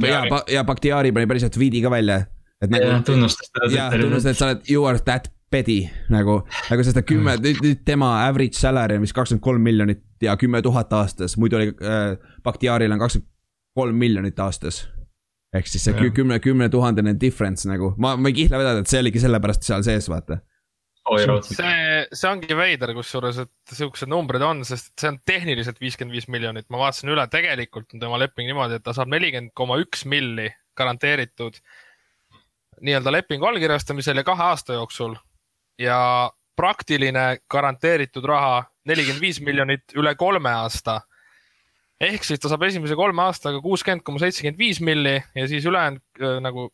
ja, 0.09 0.23
ja 0.57 0.63
Bakhtiari 0.67 1.13
pani 1.15 1.29
päriselt 1.31 1.55
tweet'i 1.55 1.81
ka 1.81 1.91
välja. 1.91 2.25
et 2.61 2.69
nagu. 2.73 2.99
tunnustas 3.07 3.49
teda. 3.53 3.71
jah, 3.75 3.95
tunnustas, 4.01 4.35
et 4.35 4.41
sa 4.41 4.51
oled, 4.51 4.67
you 4.69 4.85
are 4.89 4.99
that 4.99 5.31
pedi 5.53 5.77
nagu, 6.13 6.39
nagu 6.71 6.85
sest 6.85 6.99
et 6.99 7.07
kümme, 7.09 7.35
nüüd 7.43 7.83
tema 7.87 8.15
average 8.25 8.57
salary 8.59 8.97
on 8.97 9.05
vist 9.05 9.15
kakskümmend 9.17 9.45
kolm 9.45 9.63
miljonit 9.65 10.03
ja 10.23 10.35
kümme 10.39 10.61
tuhat 10.65 10.93
aastas, 10.97 11.37
muidu 11.37 11.59
oli 11.59 11.69
äh,, 11.73 12.15
Bakhtiaril 12.43 12.93
on 12.95 13.03
kakskümmend 13.03 13.29
kolm 13.77 13.99
miljonit 14.01 14.39
aastas. 14.39 14.87
ehk 15.53 15.69
siis 15.69 15.83
see 15.85 16.09
kümne, 16.15 16.39
kümne 16.41 16.69
tuhandene 16.73 17.13
difference 17.21 17.69
nagu, 17.69 17.91
ma, 18.01 18.15
ma 18.17 18.31
ei 18.31 18.39
kihla 18.39 18.57
vedada, 18.57 18.81
et 18.81 18.89
see 18.89 19.03
oligi 19.03 19.21
sellepärast 19.21 19.67
seal 19.67 19.85
sees, 19.85 20.09
vaata. 20.09 20.39
See, 21.43 21.73
see 22.15 22.29
ongi 22.29 22.55
veider, 22.55 22.93
kusjuures, 22.95 23.41
et 23.43 23.75
siuksed 23.75 24.07
numbrid 24.09 24.41
on, 24.47 24.63
sest 24.65 24.93
see 24.97 25.11
on 25.11 25.19
tehniliselt 25.27 25.81
viiskümmend 25.83 26.15
viis 26.15 26.29
miljonit, 26.31 26.65
ma 26.71 26.79
vaatasin 26.85 27.11
üle, 27.11 27.25
tegelikult 27.29 27.91
on 27.93 28.01
tema 28.01 28.17
leping 28.21 28.49
niimoodi, 28.49 28.79
et 28.79 28.85
ta 28.85 28.95
saab 28.95 29.11
nelikümmend 29.11 29.51
koma 29.57 29.77
üks 29.83 30.07
milli 30.09 30.47
garanteeritud 30.79 31.59
nii-öelda 32.81 33.13
lepingu 33.13 33.45
allkirjastamisel 33.45 34.23
ja 34.23 34.25
kahe 34.25 34.47
aasta 34.47 34.79
jooksul 34.79 35.13
ja 35.79 36.29
praktiline 36.55 37.39
garanteeritud 37.49 38.25
raha 38.29 38.63
nelikümmend 38.89 39.23
viis 39.23 39.39
miljonit 39.41 39.95
üle 39.97 40.15
kolme 40.19 40.51
aasta. 40.63 41.01
ehk 42.03 42.25
siis 42.27 42.41
ta 42.41 42.49
saab 42.51 42.65
esimese 42.67 42.97
kolme 42.99 43.21
aastaga 43.23 43.61
kuuskümmend 43.63 44.03
koma 44.03 44.19
seitsekümmend 44.19 44.59
viis 44.59 44.81
milli 44.83 45.15
ja 45.35 45.47
siis 45.47 45.65
ülejäänud 45.65 46.21
äh, 46.21 46.39
nagu 46.43 46.69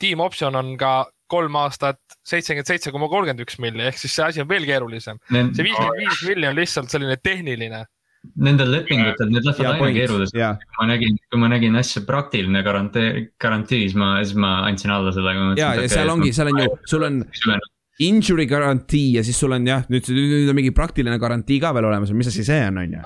team 0.00 0.20
option 0.20 0.56
on 0.56 0.76
ka 0.76 1.06
kolm 1.30 1.56
aastat 1.56 2.00
seitsekümmend 2.26 2.68
seitse 2.68 2.92
koma 2.92 3.08
kolmkümmend 3.08 3.44
üks 3.46 3.60
milli, 3.62 3.86
ehk 3.88 4.00
siis 4.00 4.16
see 4.18 4.26
asi 4.26 4.42
on 4.42 4.48
veel 4.50 4.66
keerulisem. 4.68 5.20
see 5.30 5.66
viiskümmend 5.68 6.00
viis 6.02 6.22
milli 6.28 6.48
on 6.50 6.58
lihtsalt 6.58 6.92
selline 6.92 7.18
tehniline 7.22 7.84
Nendel 8.38 8.68
lepingutel, 8.70 9.32
need 9.34 9.46
lähevad 9.48 9.80
aina 9.82 9.94
keerulisemaks, 9.96 10.66
kui 10.68 10.78
ma 10.78 10.84
nägin, 10.92 11.16
kui 11.26 11.40
ma 11.42 11.48
nägin 11.50 11.78
asja 11.80 12.04
praktiline 12.06 12.60
garantee, 12.62 13.08
garantii, 13.42 13.88
siis 13.88 13.96
ma, 13.98 14.12
siis 14.22 14.38
ma 14.38 14.52
andsin 14.68 14.92
alla 14.94 15.10
sellega. 15.14 15.48
ja, 15.58 15.72
ja 15.80 15.88
seal 15.90 16.12
ongi, 16.12 16.30
seal 16.36 16.52
on 16.52 16.60
ju, 16.62 16.76
sul 16.92 17.06
on 17.08 17.18
injury 18.00 18.46
garantii 18.46 19.16
ja 19.18 19.24
siis 19.24 19.40
sul 19.40 19.52
on 19.52 19.66
jah, 19.68 19.82
nüüd, 19.92 20.06
nüüd 20.16 20.52
on 20.52 20.56
mingi 20.56 20.72
praktiline 20.76 21.18
garantii 21.20 21.60
ka 21.62 21.74
veel 21.76 21.90
olemas, 21.90 22.12
mis 22.16 22.30
asi 22.30 22.44
see 22.46 22.62
on, 22.68 22.80
on 22.80 22.94
ju. 22.96 23.02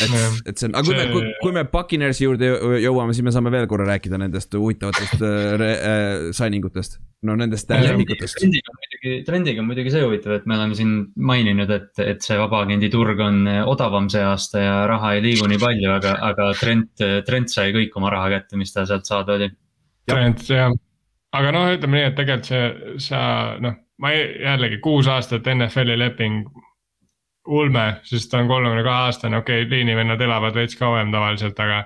et, 0.00 0.14
et 0.48 0.56
see 0.58 0.70
on, 0.70 0.74
aga 0.80 0.86
kui 0.88 0.96
me, 0.96 1.04
kui, 1.12 1.32
kui 1.42 1.52
me 1.54 1.64
Puccinersi 1.68 2.24
juurde 2.24 2.48
jõuame, 2.80 3.12
siis 3.14 3.26
me 3.26 3.34
saame 3.34 3.52
veel 3.52 3.68
korra 3.70 3.84
rääkida 3.90 4.18
nendest 4.18 4.56
huvitavatest 4.56 5.20
äh, 5.20 5.64
äh, 5.66 6.22
signing 6.36 6.64
utest. 6.64 6.96
no 7.28 7.36
nendest 7.36 7.68
äh, 7.70 7.84
lepingutest. 7.84 8.40
trendiga 8.40 8.72
on 8.72 8.78
muidugi, 8.80 9.12
trendiga 9.28 9.62
on 9.62 9.68
muidugi 9.68 9.92
see 9.92 10.06
huvitav, 10.06 10.38
et 10.38 10.48
me 10.48 10.56
oleme 10.56 10.78
siin 10.78 10.94
maininud, 11.30 11.74
et, 11.76 11.92
et 12.00 12.24
see 12.24 12.38
vabaagendi 12.40 12.88
turg 12.92 13.20
on 13.20 13.42
äh, 13.52 13.60
odavam 13.68 14.08
see 14.12 14.24
aasta 14.24 14.64
ja 14.64 14.78
raha 14.90 15.12
ei 15.18 15.26
liigu 15.28 15.50
nii 15.50 15.60
palju, 15.60 15.92
aga, 15.98 16.16
aga 16.32 16.48
Trent, 16.56 17.04
Trent 17.28 17.52
sai 17.52 17.76
kõik 17.76 18.00
oma 18.00 18.14
raha 18.16 18.32
kätte, 18.38 18.56
mis 18.60 18.72
ta 18.72 18.88
sealt 18.88 19.04
saada 19.06 19.36
oli. 19.36 19.52
Trent 20.08 20.48
jah, 20.48 20.72
aga 21.36 21.54
noh, 21.54 21.68
ütleme 21.76 22.00
nii, 22.00 22.08
et 22.08 22.18
tegelikult 22.18 22.50
see, 22.50 22.98
sa 23.04 23.20
noh 23.60 23.76
ma 24.00 24.12
jällegi 24.14 24.80
kuus 24.82 25.08
aastat 25.10 25.46
NFL-i 25.52 25.98
leping, 25.98 26.48
ulme, 27.50 27.84
sest 28.06 28.30
ta 28.30 28.40
on 28.40 28.48
kolmekümne 28.48 28.82
kahe 28.86 29.06
aastane, 29.08 29.38
okei 29.40 29.62
okay,, 29.64 29.70
liinivennad 29.70 30.20
elavad 30.20 30.56
veits 30.56 30.76
kauem 30.78 31.12
tavaliselt, 31.12 31.60
aga. 31.60 31.84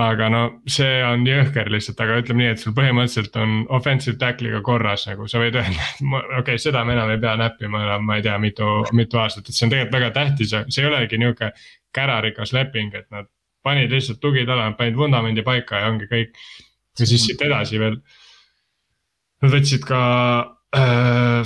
aga 0.00 0.28
no 0.30 0.40
see 0.70 1.00
on 1.02 1.24
jõhker 1.26 1.66
lihtsalt, 1.74 1.98
aga 2.04 2.20
ütleme 2.20 2.44
nii, 2.44 2.52
et 2.54 2.60
sul 2.62 2.74
põhimõtteliselt 2.76 3.34
on 3.42 3.56
offensive 3.74 4.20
tackle'iga 4.20 4.60
korras 4.62 5.08
nagu 5.08 5.26
sa 5.26 5.40
võid 5.42 5.58
öelda, 5.58 5.88
et 5.88 6.04
okei 6.04 6.38
okay,, 6.38 6.62
seda 6.62 6.84
me 6.86 6.94
enam 6.94 7.10
ei 7.10 7.18
pea 7.22 7.34
näppima 7.40 7.82
enam, 7.88 8.06
ma 8.06 8.20
ei 8.20 8.22
tea, 8.26 8.36
mitu, 8.38 8.68
mitu 8.94 9.18
aastat, 9.18 9.50
et 9.50 9.56
see 9.56 9.66
on 9.66 9.74
tegelikult 9.74 9.98
väga 9.98 10.12
tähtis 10.14 10.54
ja 10.54 10.62
see 10.68 10.84
ei 10.84 10.92
olegi 10.92 11.18
nihuke 11.18 11.50
kärarikas 11.94 12.54
leping, 12.54 12.94
et 12.94 13.10
nad 13.10 13.26
panid 13.66 13.90
lihtsalt 13.90 14.22
tugitala, 14.22 14.70
panid 14.78 14.96
vundamendi 14.96 15.42
paika 15.46 15.82
ja 15.82 15.90
ongi 15.90 16.06
kõik. 16.10 16.38
ja 16.98 17.06
siis 17.06 17.26
siit 17.26 17.42
edasi 17.42 17.78
veel. 17.80 17.98
Nad 19.42 19.54
võtsid 19.54 19.84
ka 19.88 20.00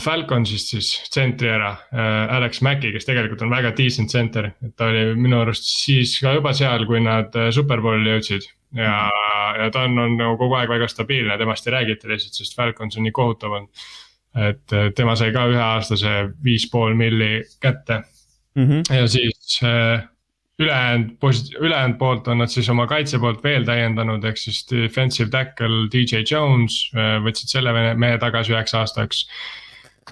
Falconsist 0.05 0.75
siis 0.75 0.89
tsentri 1.09 1.49
ära 1.49 1.70
äh,, 1.95 2.35
Alex 2.37 2.61
Mackey, 2.61 2.93
kes 2.93 3.07
tegelikult 3.09 3.41
on 3.47 3.53
väga 3.55 3.70
decent 3.77 4.12
center, 4.12 4.51
et 4.61 4.75
ta 4.77 4.91
oli 4.91 5.14
minu 5.16 5.39
arust 5.41 5.64
siis 5.64 6.12
ka 6.20 6.35
juba 6.37 6.53
seal, 6.57 6.85
kui 6.89 7.01
nad 7.01 7.33
äh, 7.41 7.49
superbowli 7.55 8.12
jõudsid. 8.12 8.49
ja, 8.77 8.97
ja 9.61 9.68
ta 9.72 9.87
on, 9.89 9.97
on 10.03 10.16
nagu 10.20 10.37
kogu 10.41 10.59
aeg 10.59 10.72
väga 10.72 10.89
stabiilne, 10.91 11.39
temast 11.41 11.68
ei 11.68 11.77
räägita 11.77 12.11
lihtsalt, 12.11 12.37
sest 12.37 12.57
Falcons 12.59 12.99
on 12.99 13.07
nii 13.07 13.14
kohutav 13.16 13.57
olnud. 13.61 13.87
et 14.35 14.72
tema 14.99 15.14
sai 15.16 15.31
ka 15.33 15.47
üheaastase 15.47 16.14
viis 16.43 16.66
pool 16.70 16.97
milli 16.99 17.45
kätte 17.62 18.03
mm. 18.55 18.64
-hmm. 18.66 18.97
ja 18.97 19.09
siis 19.09 19.61
äh, 19.62 20.03
ülejäänud 20.59 21.16
ülejäänud 21.59 21.98
poolt 21.98 22.28
on 22.28 22.38
nad 22.38 22.48
siis 22.48 22.68
oma 22.70 22.86
kaitse 22.86 23.18
poolt 23.18 23.42
veel 23.42 23.64
täiendanud, 23.66 24.24
ehk 24.24 24.38
siis 24.38 24.62
defensive 24.70 25.30
tackle 25.30 25.88
DJ 25.92 26.22
Jones, 26.30 26.78
äh, 26.94 27.18
võtsid 27.24 27.50
selle 27.50 27.74
mehe 27.94 28.18
tagasi 28.18 28.55
üheks 28.55 28.74
aastaks. 28.78 29.26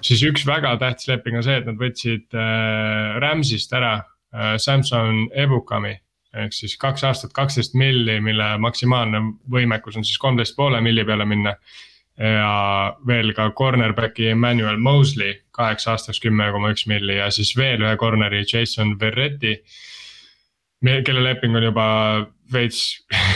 siis 0.01 0.23
üks 0.23 0.45
väga 0.45 0.75
tähtis 0.77 1.07
leping 1.07 1.37
on 1.37 1.43
see, 1.43 1.55
et 1.57 1.65
nad 1.69 1.79
võtsid 1.79 2.35
äh, 2.35 3.19
Rams'ist 3.23 3.73
ära 3.73 3.93
äh, 4.01 4.57
Samson 4.57 5.29
Ebukami. 5.31 5.95
ehk 6.33 6.53
siis 6.53 6.75
kaks 6.77 7.03
aastat, 7.03 7.31
kaksteist 7.33 7.75
milli, 7.77 8.19
mille 8.19 8.57
maksimaalne 8.57 9.19
võimekus 9.49 9.97
on 9.97 10.03
siis 10.03 10.17
kolmteist 10.17 10.55
poole 10.55 10.81
milli 10.81 11.05
peale 11.05 11.25
minna. 11.25 11.55
ja 12.17 12.93
veel 13.07 13.33
ka 13.33 13.49
cornerback'i 13.57 14.27
Emmanuel 14.29 14.77
Mosley 14.77 15.33
kaheks 15.51 15.87
aastaks 15.87 16.19
kümme 16.21 16.51
koma 16.51 16.69
üks 16.69 16.85
milli 16.85 17.15
ja 17.15 17.31
siis 17.31 17.55
veel 17.57 17.81
ühe 17.81 17.95
corner'i 17.97 18.43
Jason 18.53 18.99
Verretti 18.99 19.55
kelle 20.83 21.23
leping 21.23 21.55
on 21.55 21.63
juba 21.63 21.85
veits 22.53 22.81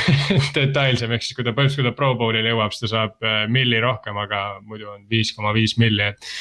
detailsem, 0.58 1.12
ehk 1.16 1.26
siis 1.26 1.38
kui 1.38 1.45
ta 1.45 1.54
põhimõtteliselt, 1.56 1.84
kui 1.84 1.89
ta 1.89 1.98
Pro 1.98 2.14
Bowlile 2.20 2.52
jõuab, 2.52 2.74
siis 2.76 2.86
ta 2.86 2.93
saab 2.93 3.26
äh, 3.26 3.43
milli 3.52 3.80
rohkem, 3.84 4.18
aga 4.20 4.41
muidu 4.68 4.89
on 4.91 5.06
viis 5.10 5.32
koma 5.36 5.54
viis 5.56 5.78
milli, 5.82 6.12
et. 6.12 6.32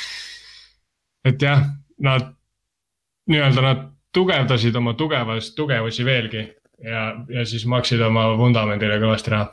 et 1.30 1.46
jah, 1.46 1.62
nad 2.02 2.32
nii-öelda 3.30 3.64
nad 3.64 3.86
tugevdasid 4.14 4.76
oma 4.78 4.94
tugevast, 4.98 5.54
tugevusi 5.58 6.04
veelgi 6.06 6.42
ja, 6.84 7.08
ja 7.32 7.44
siis 7.48 7.66
maksid 7.68 8.02
oma 8.04 8.28
vundamendile 8.38 8.98
kõvasti 9.02 9.34
raha. 9.34 9.50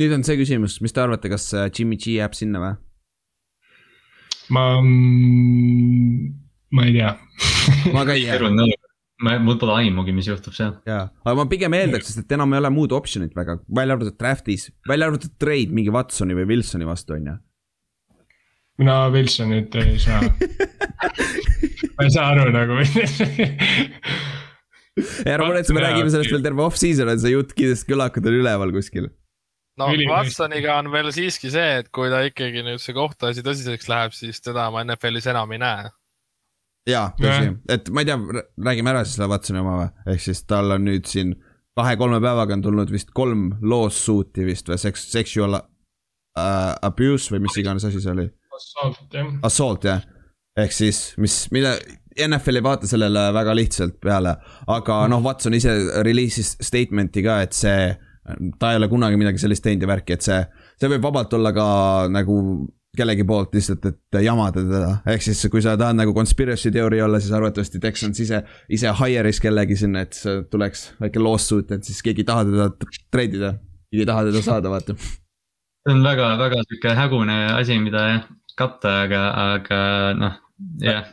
nüüd 0.00 0.14
on 0.16 0.26
see 0.26 0.38
küsimus, 0.40 0.80
mis 0.84 0.94
te 0.94 1.04
arvate, 1.04 1.30
kas 1.32 1.48
äh, 1.54 1.70
Jimmy 1.70 1.98
G 2.00 2.18
jääb 2.18 2.36
sinna 2.38 2.62
või? 2.62 2.74
ma 4.56 4.66
mm,, 4.80 6.34
ma 6.76 6.90
ei 6.90 6.98
tea 6.98 7.14
ma 7.94 8.04
ka 8.06 8.14
ei 8.14 8.26
jää 8.26 8.84
ma, 9.22 9.36
mul 9.42 9.56
pole 9.60 9.76
aimugi, 9.80 10.14
mis 10.16 10.28
juhtub 10.28 10.54
seal. 10.56 10.76
jaa, 10.88 11.06
aga 11.24 11.34
ma 11.38 11.46
pigem 11.50 11.76
eeldaks, 11.78 12.10
sest 12.10 12.24
et 12.24 12.36
enam 12.36 12.52
ei 12.52 12.60
ole 12.62 12.70
muud 12.74 12.94
option'it 12.96 13.36
väga, 13.36 13.58
välja 13.78 13.96
arvatud 13.96 14.16
draft'is, 14.20 14.68
välja 14.88 15.08
arvatud 15.10 15.36
trade 15.40 15.72
mingi 15.76 15.94
Watsoni 15.94 16.36
või 16.38 16.48
Wilsoni 16.52 16.88
vastu, 16.88 17.16
on 17.16 17.30
ju. 17.30 17.36
mina 18.82 18.96
Wilsonit 19.14 19.76
ei 19.82 19.98
saa. 20.02 20.22
Ma 21.96 22.04
ei 22.04 22.12
saa 22.12 22.26
aru 22.34 22.50
nagu. 22.52 22.80
Ära 25.28 25.44
muretse, 25.44 25.74
me 25.76 25.80
räägime 25.84 26.08
sellest 26.12 26.32
veel 26.32 26.44
terve 26.44 26.64
off-season 26.64 27.08
on 27.12 27.20
see 27.20 27.32
jutt 27.34 27.52
kindlasti 27.56 27.88
kõlakad 27.90 28.28
on 28.28 28.36
üleval 28.38 28.72
kuskil. 28.72 29.10
no 29.80 29.88
Watsoniga 30.08 30.78
on 30.80 30.88
veel 30.92 31.08
siiski 31.12 31.52
see, 31.52 31.80
et 31.82 31.88
kui 31.92 32.08
ta 32.12 32.22
ikkagi 32.28 32.64
nüüd 32.64 32.80
see 32.84 32.96
kohtuasi 32.96 33.44
tõsiseks 33.44 33.88
läheb, 33.92 34.16
siis 34.16 34.40
teda 34.44 34.68
ma 34.72 34.84
NFL-is 34.84 35.28
enam 35.32 35.52
ei 35.56 35.60
näe 35.60 35.88
jaa, 36.90 37.10
tõsi, 37.18 37.52
et 37.72 37.90
ma 37.94 38.02
ei 38.02 38.08
tea, 38.08 38.42
räägime 38.68 38.92
ära 38.92 39.04
siis 39.04 39.18
selle 39.18 39.30
Watsoni 39.32 39.62
oma 39.62 39.76
või, 39.80 39.90
ehk 40.12 40.24
siis 40.28 40.42
tal 40.48 40.76
on 40.76 40.86
nüüd 40.86 41.08
siin 41.10 41.34
kahe-kolme 41.76 42.20
päevaga 42.24 42.56
on 42.56 42.64
tulnud 42.64 42.92
vist 42.92 43.12
kolm 43.16 43.50
lawsuit'i 43.66 44.46
vist 44.46 44.70
või 44.70 44.80
seks-, 44.80 45.08
sexual 45.12 45.58
uh, 45.58 46.72
abuse 46.86 47.34
või 47.34 47.44
mis 47.46 47.58
iganes 47.60 47.84
asi 47.88 48.00
see 48.00 48.14
oli. 48.14 48.26
Assault 48.56 49.16
jah. 49.18 49.30
Assault 49.44 49.84
jah, 49.84 50.04
ehk 50.56 50.72
siis, 50.72 51.00
mis, 51.20 51.42
mille 51.52 51.76
NFL 52.16 52.60
ei 52.60 52.64
vaata 52.64 52.88
sellele 52.88 53.26
väga 53.36 53.54
lihtsalt 53.58 53.98
peale, 54.00 54.38
aga 54.72 55.02
noh, 55.12 55.20
Watson 55.24 55.56
ise 55.58 55.74
release'is 56.06 56.54
statement'i 56.64 57.24
ka, 57.26 57.42
et 57.44 57.56
see, 57.56 57.90
ta 58.60 58.72
ei 58.72 58.80
ole 58.80 58.88
kunagi 58.88 59.20
midagi 59.20 59.42
sellist 59.42 59.66
teinud 59.66 59.84
ja 59.84 59.90
värki, 59.90 60.16
et 60.16 60.24
see, 60.24 60.38
see 60.80 60.90
võib 60.94 61.04
vabalt 61.04 61.36
olla 61.36 61.52
ka 61.56 61.66
nagu 62.12 62.38
kellegi 62.96 63.26
poolt 63.28 63.54
lihtsalt, 63.56 63.84
et 63.90 64.20
jamada 64.24 64.62
teda, 64.62 64.92
ehk 65.12 65.26
siis 65.26 65.44
kui 65.52 65.62
sa 65.64 65.76
tahad 65.80 65.98
nagu 65.98 66.14
conspiracy 66.16 66.72
teooria 66.74 67.04
olla, 67.06 67.20
siis 67.22 67.34
arvatavasti 67.36 67.82
Texans 67.82 68.20
ise, 68.24 68.42
ise 68.72 68.94
hire'is 69.00 69.42
kellegi 69.42 69.78
sinna, 69.78 70.06
et 70.06 70.18
tuleks 70.52 70.88
väike 71.02 71.22
lawsuit, 71.22 71.70
et 71.76 71.86
siis 71.86 72.02
keegi 72.04 72.24
ei 72.24 72.30
taha 72.32 72.48
teda 72.48 72.70
treidida, 73.14 73.52
keegi 73.90 74.04
ei 74.04 74.10
taha 74.12 74.26
teda 74.30 74.42
saada, 74.44 74.72
vaata. 74.72 74.96
see 74.96 75.94
on 75.94 76.02
väga, 76.02 76.32
väga 76.40 76.64
sihuke 76.64 76.96
hägune 76.98 77.38
asi, 77.54 77.78
mida 77.82 78.08
jah 78.10 78.26
katta, 78.56 79.02
aga, 79.04 79.22
aga 79.52 79.78
noh, 80.16 80.40
jah. 80.80 81.04
ega 81.04 81.12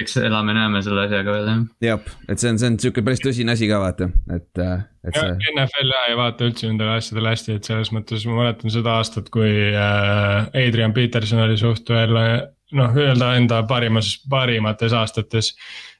eks 0.00 0.16
elame-näeme 0.22 0.82
selle 0.84 1.04
asjaga 1.06 1.34
veel 1.34 1.48
jah. 1.50 1.64
jah, 1.84 2.14
et 2.28 2.42
see 2.42 2.52
on, 2.52 2.60
see 2.60 2.70
on 2.72 2.78
sihuke 2.82 3.04
päris 3.06 3.22
tõsine 3.24 3.54
asi 3.54 3.68
ka 3.70 3.80
vaata, 3.82 4.10
et, 4.36 4.62
et 4.62 5.18
see. 5.18 5.34
NFL 5.54 5.92
ja 5.94 6.04
ei 6.10 6.16
vaata 6.18 6.48
üldse 6.48 6.70
nendele 6.70 6.96
asjadele 6.98 7.34
hästi, 7.34 7.58
et 7.58 7.68
selles 7.70 7.92
mõttes 7.96 8.24
ma 8.28 8.38
mäletan 8.40 8.72
seda 8.72 8.96
aastat, 9.00 9.30
kui 9.34 9.52
äh, 9.70 10.48
Adrian 10.66 10.96
Peterson 10.96 11.44
oli 11.44 11.58
suht 11.60 11.90
veel 11.92 12.16
noh, 12.16 12.98
öelda 13.04 13.34
enda 13.38 13.62
parimas, 13.70 14.14
parimates 14.30 14.94
aastates. 14.96 15.54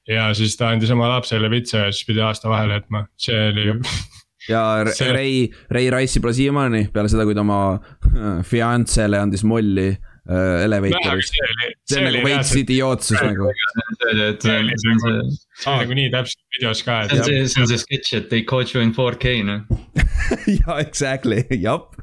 ja 0.08 0.30
siis 0.34 0.56
ta 0.58 0.70
andis 0.72 0.90
oma 0.90 1.08
lapsele 1.10 1.50
vitsa 1.52 1.86
ja 1.86 1.90
siis 1.92 2.06
pidi 2.08 2.22
aasta 2.24 2.48
vahele 2.50 2.80
jätma, 2.80 3.04
see 3.20 3.48
oli 3.50 3.66
ja 4.48 4.62
see... 4.96 5.12
Ray, 5.12 5.48
Ray 5.70 5.90
Rice'i 5.92 6.22
pole 6.22 6.34
siiamaani 6.36 6.88
peale 6.94 7.10
seda, 7.12 7.26
kui 7.28 7.36
ta 7.36 7.44
oma 7.44 7.78
fiancele 8.52 9.20
andis 9.20 9.44
molli 9.46 9.90
uh, 10.28 10.64
elevatoris. 10.64 11.32
see 11.88 12.00
on 12.00 12.08
nagu 12.08 12.22
veits 12.26 12.52
idiootsus 12.60 13.20
nagu. 13.24 13.50
see 14.40 14.56
on 15.70 15.80
nagu 15.82 15.96
nii 15.98 16.10
täpselt 16.12 16.58
videos 16.58 16.82
ka. 16.86 17.02
see 17.08 17.18
on 17.18 17.24
see, 17.24 17.46
see 17.54 17.62
on 17.64 17.70
see 17.70 17.80
sketš, 17.84 18.12
et 18.18 18.28
they 18.32 18.42
caught 18.42 18.74
you 18.74 18.84
in 18.84 18.92
4K 18.96 19.40
noh. 19.46 19.64
jaa, 20.60 20.76
exactly, 20.82 21.42
jep, 21.50 21.96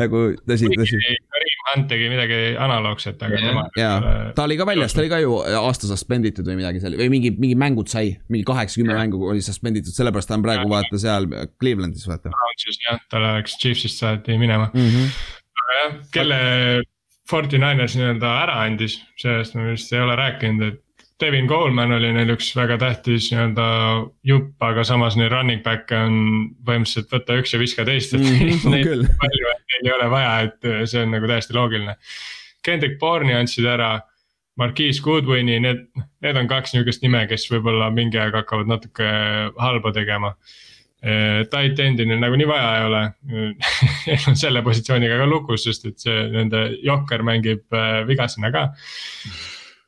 nagu 0.00 0.26
tõsi, 0.48 0.70
tõsi. 0.72 1.00
Karim 1.34 1.60
Hunt 1.64 1.88
tegi 1.90 2.08
midagi 2.12 2.40
analoogset, 2.60 3.20
aga 3.24 3.40
tema. 3.40 3.66
jaa, 3.78 3.98
ta 4.36 4.46
oli 4.46 4.58
ka 4.60 4.68
väljas, 4.68 4.94
ta 4.94 5.02
oli 5.02 5.12
ka 5.12 5.20
ju 5.22 5.38
aasta 5.60 5.88
suspenditud 5.90 6.46
või 6.48 6.60
midagi 6.60 6.82
seal 6.82 6.98
või 7.00 7.10
mingi, 7.12 7.32
mingi 7.34 7.58
mängud 7.58 7.90
sai, 7.90 8.14
mingi 8.32 8.46
kaheksa-kümme 8.48 8.96
mängu 8.98 9.22
oli 9.32 9.44
suspenditud, 9.44 9.94
sellepärast 9.96 10.30
ta 10.30 10.38
on 10.38 10.44
praegu 10.44 10.66
ja. 10.68 10.72
vaata 10.76 11.00
seal 11.00 11.28
Clevelandis 11.60 12.08
vaata. 12.10 12.34
jah, 12.86 13.00
talle 13.12 13.36
läks 13.38 13.56
Chiefsist 13.60 14.02
saati 14.02 14.38
minema 14.40 14.70
mm. 14.72 14.90
-hmm. 14.90 15.22
aga 15.62 15.80
jah, 15.80 15.96
kelle 16.14 16.42
Forty 17.30 17.58
Niners 17.60 17.94
nii-öelda 17.96 18.30
ära 18.44 18.56
andis, 18.66 18.98
sellest 19.20 19.54
me 19.56 19.70
vist 19.70 19.92
ei 19.94 20.02
ole 20.04 20.16
rääkinud, 20.20 20.66
et 20.66 20.80
Devin 21.20 21.46
Coleman 21.48 21.94
oli 21.94 22.10
neil 22.12 22.32
üks 22.34 22.50
väga 22.56 22.76
tähtis 22.82 23.30
nii-öelda 23.32 23.66
jupp, 24.28 24.54
aga 24.66 24.84
samas 24.84 25.16
neil 25.16 25.30
running 25.32 25.62
back'e 25.64 26.00
on 26.08 26.16
põhimõtteliselt 26.66 27.12
võta 27.14 27.38
üks 27.40 27.54
ja 27.54 27.60
viska 27.62 27.86
teist, 27.88 28.16
et 28.16 28.24
mm, 28.24 28.66
neid 28.72 29.06
palju, 29.22 29.52
et 29.52 29.76
neil 29.76 29.88
ei 29.88 29.94
ole 29.94 30.08
vaja, 30.12 30.34
et 30.48 30.68
see 30.90 31.04
on 31.04 31.14
nagu 31.14 31.30
täiesti 31.30 31.56
loogiline. 31.56 31.94
Kendrick 32.66 32.98
Bourne'i 33.00 33.36
andsid 33.38 33.68
ära, 33.68 33.94
Marquise 34.58 35.02
Goodwini, 35.02 35.56
need, 35.62 35.86
need 36.22 36.38
on 36.38 36.50
kaks 36.50 36.74
nihukest 36.74 37.02
nime, 37.02 37.24
kes 37.30 37.46
võib-olla 37.50 37.88
mingi 37.94 38.20
aeg 38.20 38.36
hakkavad 38.38 38.70
natuke 38.70 39.08
halba 39.58 39.94
tegema. 39.94 40.34
Tight 41.04 41.80
end'i 41.84 42.06
neil 42.08 42.20
nagunii 42.22 42.46
vaja 42.48 42.68
ei 42.78 42.84
ole. 42.88 43.02
Selle 44.42 44.62
positsiooniga 44.64 45.18
ka 45.20 45.28
lukus, 45.28 45.66
sest 45.66 45.88
et 45.90 45.98
see 46.00 46.28
nende 46.32 46.66
jokker 46.84 47.24
mängib 47.26 47.76
äh, 47.76 48.00
vigasena 48.08 48.52
ka. 48.54 48.68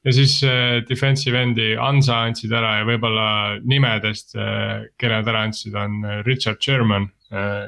Ja 0.07 0.13
siis 0.15 0.37
äh, 0.47 0.83
defensive 0.87 1.41
end'i 1.41 1.73
Ansa 1.81 2.21
andsid 2.27 2.53
ära 2.55 2.81
ja 2.81 2.89
võib-olla 2.89 3.29
nimedest 3.65 4.37
kelle 4.37 5.15
nad 5.17 5.31
ära 5.33 5.47
andsid, 5.49 5.75
on 5.75 6.03
Richard 6.27 6.61
Sherman 6.63 7.11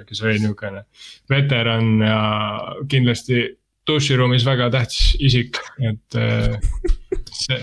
kes 0.06 0.20
oli 0.22 0.36
niisugune 0.38 0.84
veteran 1.26 1.88
ja 1.98 2.20
kindlasti 2.86 3.40
duširuumis 3.90 4.44
väga 4.46 4.68
tähtis 4.70 5.16
isik, 5.18 5.58
et 5.82 6.18
see, 7.34 7.58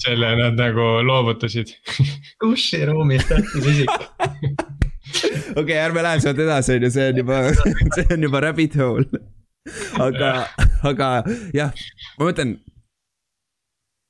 selle 0.00 0.34
nad 0.40 0.58
nagu 0.58 0.88
loovutasid. 1.06 1.70
Duširuumis 2.42 3.28
tähtis 3.30 3.70
isik 3.76 3.94
okei 5.60 5.62
okay,, 5.62 5.78
ärme 5.78 6.04
lähe 6.04 6.20
sealt 6.24 6.42
edasi, 6.42 6.76
on 6.76 6.86
ju, 6.86 6.92
see 6.94 7.08
on 7.12 7.22
juba, 7.22 7.40
see 7.96 8.06
on 8.16 8.28
juba 8.28 8.42
rabbit 8.44 8.76
hole. 8.80 9.22
aga, 10.02 10.30
aga 10.84 11.10
jah, 11.56 11.72
ma 12.18 12.28
mõtlen 12.28 12.56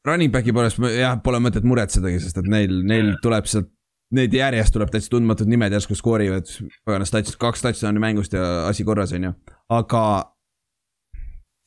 running 0.08 0.32
back'i 0.34 0.54
poolest 0.54 0.80
jah, 0.94 1.16
pole 1.24 1.40
mõtet 1.42 1.66
muretsedagi, 1.66 2.20
sest 2.22 2.42
et 2.42 2.50
neil, 2.50 2.80
neil 2.86 3.14
tuleb 3.24 3.48
sealt, 3.50 3.70
neid 4.14 4.34
järjest 4.36 4.74
tuleb 4.74 4.92
täitsa 4.92 5.14
tundmatud 5.14 5.48
nimed 5.50 5.72
järsku 5.74 5.96
skoorivad. 5.98 6.50
paganas 6.86 7.12
touch, 7.14 7.38
kaks 7.40 7.64
touchdown'i 7.64 8.02
mängust 8.02 8.36
ja 8.36 8.66
asi 8.68 8.84
korras, 8.84 9.14
on 9.16 9.30
ju, 9.30 9.32
aga. 9.72 10.04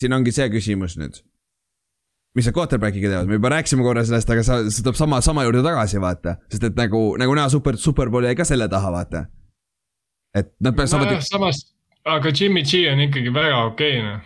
siin 0.01 0.13
ongi 0.13 0.31
see 0.31 0.49
küsimus 0.53 0.97
nüüd. 1.01 1.17
Mis 2.37 2.45
sa 2.45 2.53
quarterback'iga 2.55 3.09
teevad, 3.11 3.29
me 3.29 3.39
juba 3.39 3.53
rääkisime 3.55 3.85
korra 3.85 4.05
sellest, 4.07 4.29
aga 4.33 4.43
sa, 4.45 4.59
see 4.69 4.85
tuleb 4.85 4.99
sama, 4.99 5.21
sama 5.25 5.47
juurde 5.47 5.63
tagasi, 5.65 6.01
vaata. 6.03 6.37
sest 6.53 6.69
et 6.69 6.77
nagu, 6.77 7.01
nagu 7.19 7.39
näha, 7.39 7.49
super, 7.53 7.79
superbowl 7.81 8.29
jäi 8.29 8.37
ka 8.37 8.45
selle 8.47 8.69
taha, 8.71 8.93
vaata. 8.93 9.25
et 10.37 10.53
nad 10.61 10.77
peavad 10.77 10.93
saama. 10.93 11.17
samas 11.25 11.65
aga 12.07 12.31
Jimmy 12.31 12.63
G 12.63 12.87
on 12.91 13.01
ikkagi 13.03 13.31
väga 13.33 13.59
okei 13.67 13.99
okay,, 13.99 14.01
noh. 14.05 14.19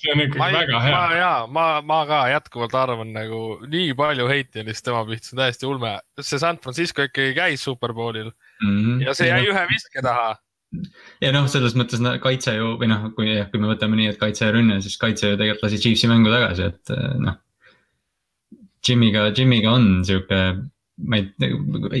see 0.00 0.12
on 0.12 0.22
ikkagi 0.24 0.40
ma, 0.40 0.50
väga 0.54 0.82
hea. 0.82 1.00
ja, 1.20 1.32
ma, 1.46 1.66
ma 1.86 2.00
ka 2.08 2.20
jätkuvalt 2.32 2.76
arvan 2.78 3.12
nagu 3.14 3.40
nii 3.70 3.94
palju 3.98 4.28
heiti 4.30 4.62
on 4.62 4.70
lihtsalt 4.70 4.90
tema 4.90 5.02
pihta, 5.08 5.28
see 5.28 5.36
on 5.36 5.42
täiesti 5.44 5.68
ulme. 5.70 5.92
see 6.20 6.42
San 6.42 6.60
Francisco 6.62 7.06
ikkagi 7.06 7.34
käis 7.38 7.66
Superbowlil 7.66 8.30
mm 8.30 8.70
-hmm. 8.70 9.02
ja 9.06 9.14
see 9.14 9.30
jäi 9.30 9.44
ühe 9.46 9.66
viske 9.70 10.02
taha. 10.06 10.34
ja 11.22 11.32
noh, 11.36 11.46
selles 11.50 11.76
mõttes 11.78 12.02
no, 12.02 12.16
kaitse 12.22 12.56
ju 12.56 12.74
või 12.80 12.90
noh, 12.90 13.10
kui, 13.14 13.36
kui 13.52 13.62
me 13.62 13.70
võtame 13.70 14.00
nii, 14.00 14.10
et 14.14 14.18
kaitse 14.18 14.48
ja 14.48 14.56
rünne, 14.56 14.80
siis 14.82 14.98
kaitse 14.98 15.32
ju 15.32 15.38
tegelikult 15.38 15.68
lasi 15.68 15.82
Chiefsi 15.82 16.10
mängu 16.10 16.34
tagasi, 16.34 16.70
et 16.72 16.96
noh. 17.18 17.38
Jimmy'ga, 18.86 19.30
Jimmy'ga 19.36 19.72
on 19.76 19.88
sihuke 20.08 20.42
ma 21.08 21.16
ei, 21.16 21.50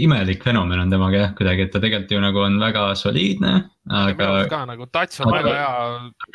imelik 0.04 0.42
fenomen 0.44 0.80
on 0.82 0.92
temaga 0.92 1.22
jah, 1.22 1.30
kuidagi, 1.36 1.66
et 1.66 1.72
ta 1.72 1.80
tegelikult 1.82 2.12
ju 2.14 2.20
nagu 2.22 2.42
on 2.42 2.58
väga 2.60 2.82
soliidne, 2.98 3.52
aga. 4.00 4.28
ka 4.50 4.60
nagu 4.68 4.86
tats 4.92 5.22
on 5.24 5.32
väga 5.32 5.54
hea. 5.56 5.70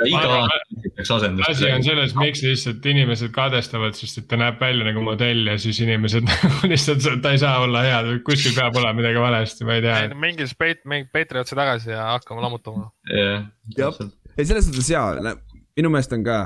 iga 0.10 0.32
aasta 0.40 0.92
peaks 0.96 1.14
asendust. 1.18 1.50
asi 1.52 1.70
on 1.72 1.86
selles, 1.86 2.16
miks 2.18 2.44
lihtsalt 2.46 2.90
inimesed 2.92 3.34
kadestavad, 3.36 3.98
sest 4.00 4.24
et 4.24 4.28
ta 4.32 4.40
näeb 4.42 4.60
välja 4.62 4.88
nagu 4.90 5.06
modell 5.06 5.52
ja 5.52 5.58
siis 5.62 5.80
inimesed 5.86 6.28
nagu 6.32 6.72
lihtsalt, 6.72 7.06
ta 7.24 7.36
ei 7.36 7.42
saa 7.42 7.62
olla 7.66 7.86
hea, 7.86 8.02
kuskil 8.26 8.56
peab 8.58 8.78
olema 8.82 8.98
midagi 9.02 9.22
valesti, 9.22 9.68
ma 9.68 9.80
ei 9.80 9.86
tea. 9.86 10.04
mingi 10.26 10.50
speit-, 10.50 10.86
mingi 10.90 11.10
Patriotsi 11.14 11.58
tagasi 11.58 11.94
ja 11.94 12.12
hakkame 12.16 12.46
lammutama. 12.46 12.90
jah, 13.12 13.50
täpselt. 13.78 14.16
ei, 14.36 14.46
selles 14.46 14.70
suhtes 14.70 14.90
jaa, 14.90 15.36
minu 15.78 15.94
meelest 15.94 16.18
on 16.18 16.26
ka 16.26 16.46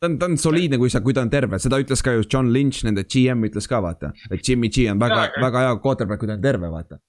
ta 0.00 0.06
on, 0.06 0.16
ta 0.18 0.28
on 0.30 0.38
soliidne, 0.38 0.78
kui 0.78 0.90
sa, 0.92 1.02
kui 1.04 1.14
ta 1.16 1.24
on 1.26 1.30
terve, 1.32 1.58
seda 1.62 1.78
ütles 1.82 2.02
ka 2.04 2.14
ju 2.14 2.24
John 2.24 2.52
Lynch, 2.54 2.84
nende 2.86 3.04
GM 3.10 3.46
ütles 3.48 3.68
ka 3.70 3.82
vaata. 3.82 4.12
et 4.30 4.42
Jimmy 4.46 4.70
G 4.70 4.88
on 4.92 4.98
väga, 5.02 5.28
väga 5.42 5.66
hea 5.66 5.76
quarterback, 5.82 6.22
kui 6.22 6.30
ta 6.30 6.38
on 6.38 6.42
terve, 6.44 6.70
vaata. 6.72 7.00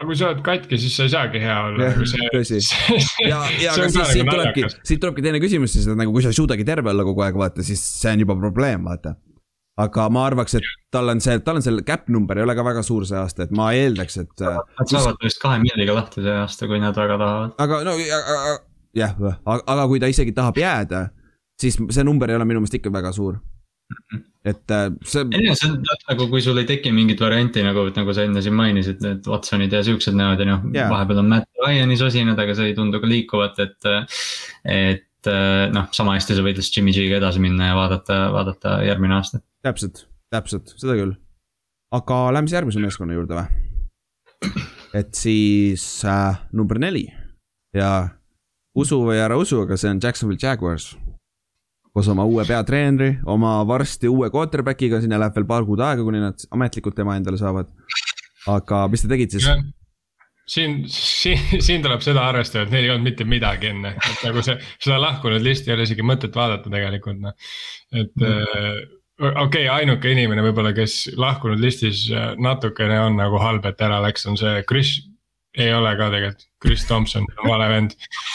aga 0.00 0.08
kui 0.08 0.18
sa 0.18 0.30
oled 0.30 0.42
katki, 0.46 0.78
siis 0.82 0.96
sa 0.98 1.06
ei 1.06 1.12
saagi 1.14 1.42
hea 1.42 1.58
olla. 1.68 1.90
tõsi. 2.34 2.62
ja, 3.30 3.42
ja 3.62 3.74
aga 3.76 3.90
siis 3.94 4.14
siit 4.16 4.30
tulebki, 4.30 4.70
siit 4.82 5.02
tulebki 5.04 5.26
teine 5.26 5.42
küsimus 5.42 5.76
siis, 5.76 5.86
et 5.86 5.98
nagu 5.98 6.14
kui 6.14 6.24
sa 6.24 6.32
ei 6.34 6.40
suudagi 6.40 6.66
terve 6.66 6.90
olla 6.90 7.06
kogu 7.06 7.22
aeg, 7.26 7.38
vaata, 7.38 7.66
siis 7.66 7.82
see 8.00 8.16
on 8.16 8.26
juba 8.26 8.38
probleem, 8.40 8.90
vaata. 8.90 9.14
aga 9.82 10.08
ma 10.12 10.26
arvaks, 10.26 10.58
et 10.58 10.74
tal 10.92 11.14
on 11.14 11.22
see, 11.22 11.38
tal 11.46 11.62
on 11.62 11.64
see 11.64 11.86
cap 11.86 12.10
number 12.12 12.38
ei 12.38 12.44
ole 12.44 12.58
ka 12.58 12.66
väga 12.66 12.82
suur 12.86 13.06
see 13.08 13.22
aasta, 13.22 13.46
et 13.46 13.54
ma 13.54 13.70
eeldaks, 13.78 14.18
et. 14.24 14.34
Nad 14.42 14.90
saavad 14.90 15.22
vist 15.22 15.40
kahe 15.42 15.62
milliga 15.62 15.94
lahti 15.94 16.26
see 16.26 16.38
aasta, 16.42 16.66
kui 16.66 16.82
nad 16.82 16.98
väga 16.98 17.22
tahavad. 17.22 17.56
aga 17.62 17.82
no 17.86 17.98
jah, 18.98 19.14
aga 19.46 19.86
kui 19.86 20.02
ta 20.02 20.10
isegi 20.10 20.34
tahab 20.34 20.58
jääda 20.58 21.06
siis 21.60 21.78
see 21.78 22.04
number 22.06 22.30
ei 22.30 22.38
ole 22.38 22.46
minu 22.48 22.62
meelest 22.62 22.78
ikka 22.78 22.92
väga 22.92 23.12
suur. 23.16 23.38
et 24.44 24.72
äh, 24.72 24.88
see. 25.04 25.24
ei, 25.36 25.52
see 25.58 25.68
on 25.68 25.80
nagu, 25.84 26.26
kui 26.30 26.40
sul 26.44 26.58
ei 26.62 26.68
teki 26.68 26.92
mingit 26.96 27.20
varianti 27.20 27.64
nagu, 27.64 27.84
nagu 27.94 28.14
sa 28.16 28.24
enne 28.24 28.42
siin 28.44 28.56
mainisid, 28.56 29.02
need 29.04 29.28
Watsonid 29.28 29.74
ja 29.74 29.82
siuksed 29.84 30.16
näod 30.16 30.40
ja 30.40 30.48
noh 30.48 30.64
yeah., 30.72 30.90
vahepeal 30.90 31.20
on 31.20 31.28
Matt 31.30 31.50
Ryan'i 31.60 31.98
sosinad, 32.00 32.40
aga 32.40 32.56
see 32.56 32.70
ei 32.72 32.76
tundu 32.78 33.02
ka 33.02 33.10
liikuvat, 33.10 33.60
et. 33.66 33.90
et 34.64 35.08
noh, 35.22 35.84
sama 35.94 36.16
hästi 36.16 36.34
sa 36.34 36.42
võid 36.42 36.56
lihtsalt 36.58 36.80
Jimmy 36.80 36.90
G-ga 36.96 37.20
edasi 37.20 37.38
minna 37.38 37.68
ja 37.68 37.74
vaadata, 37.78 38.16
vaadata 38.34 38.72
järgmine 38.82 39.14
aasta. 39.20 39.38
täpselt, 39.62 40.06
täpselt, 40.34 40.72
seda 40.80 40.96
küll. 40.98 41.12
aga 41.94 42.22
lähme 42.34 42.50
siis 42.50 42.56
järgmise 42.58 42.82
meeskonna 42.82 43.14
juurde 43.14 43.38
või? 43.38 43.62
et 44.98 45.14
siis 45.14 45.84
äh, 46.08 46.40
number 46.52 46.80
neli 46.82 47.06
ja 47.76 47.92
usu 48.74 49.00
või 49.04 49.20
ära 49.22 49.36
usu, 49.40 49.62
aga 49.64 49.76
see 49.80 49.90
on 49.92 50.00
Jacksonville 50.02 50.40
Jaguars 50.42 50.92
koos 51.92 52.08
oma 52.08 52.24
uue 52.28 52.44
peatreeneri, 52.48 53.18
oma 53.28 53.58
varsti 53.68 54.08
uue 54.08 54.30
quarterback'iga, 54.32 55.02
sinna 55.02 55.20
läheb 55.20 55.36
veel 55.36 55.48
paar 55.48 55.66
kuud 55.68 55.82
aega, 55.84 56.04
kuni 56.06 56.22
nad 56.22 56.46
ametlikult 56.56 56.96
tema 56.96 57.18
endale 57.20 57.40
saavad. 57.40 57.68
aga 58.48 58.86
mis 58.90 59.04
te 59.04 59.10
tegite 59.12 59.38
siis? 59.38 59.50
siin, 60.48 60.80
siin, 60.90 61.60
siin 61.62 61.84
tuleb 61.84 62.02
seda 62.04 62.24
arvestada, 62.30 62.64
et 62.66 62.74
neil 62.74 62.88
ei 62.88 62.94
olnud 62.94 63.10
mitte 63.10 63.26
midagi 63.28 63.70
enne, 63.70 63.94
et 63.98 64.24
nagu 64.26 64.42
see, 64.44 64.56
seda 64.82 64.98
lahkunud 65.02 65.44
listi 65.44 65.70
ei 65.70 65.76
ole 65.76 65.86
isegi 65.86 66.06
mõtet 66.06 66.34
vaadata 66.34 66.72
tegelikult 66.72 67.20
noh. 67.22 67.36
et 67.92 68.12
mm. 68.18 68.90
okei 69.22 69.36
okay,, 69.44 69.68
ainuke 69.70 70.10
inimene 70.10 70.44
võib-olla, 70.48 70.74
kes 70.76 71.12
lahkunud 71.20 71.62
listis 71.62 72.08
äh, 72.10 72.32
natukene 72.42 72.98
on 73.04 73.20
nagu 73.20 73.38
halb, 73.42 73.68
et 73.68 73.84
ära 73.84 74.00
läks, 74.02 74.26
on 74.26 74.40
see 74.40 74.64
Chris 74.68 74.96
ei 75.60 75.68
ole 75.74 75.90
ka 75.98 76.06
tegelikult, 76.12 76.44
Chris 76.62 76.84
Thompson 76.88 77.26
on 77.42 77.48
vale 77.50 77.66
vend 77.68 77.90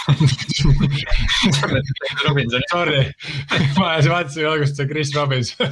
Sorry, 2.71 3.01
ma 3.79 3.87
vaatasin 3.97 4.45
alguses 4.45 4.75
see 4.77 4.87
Chris 4.91 5.09
Robinson 5.15 5.71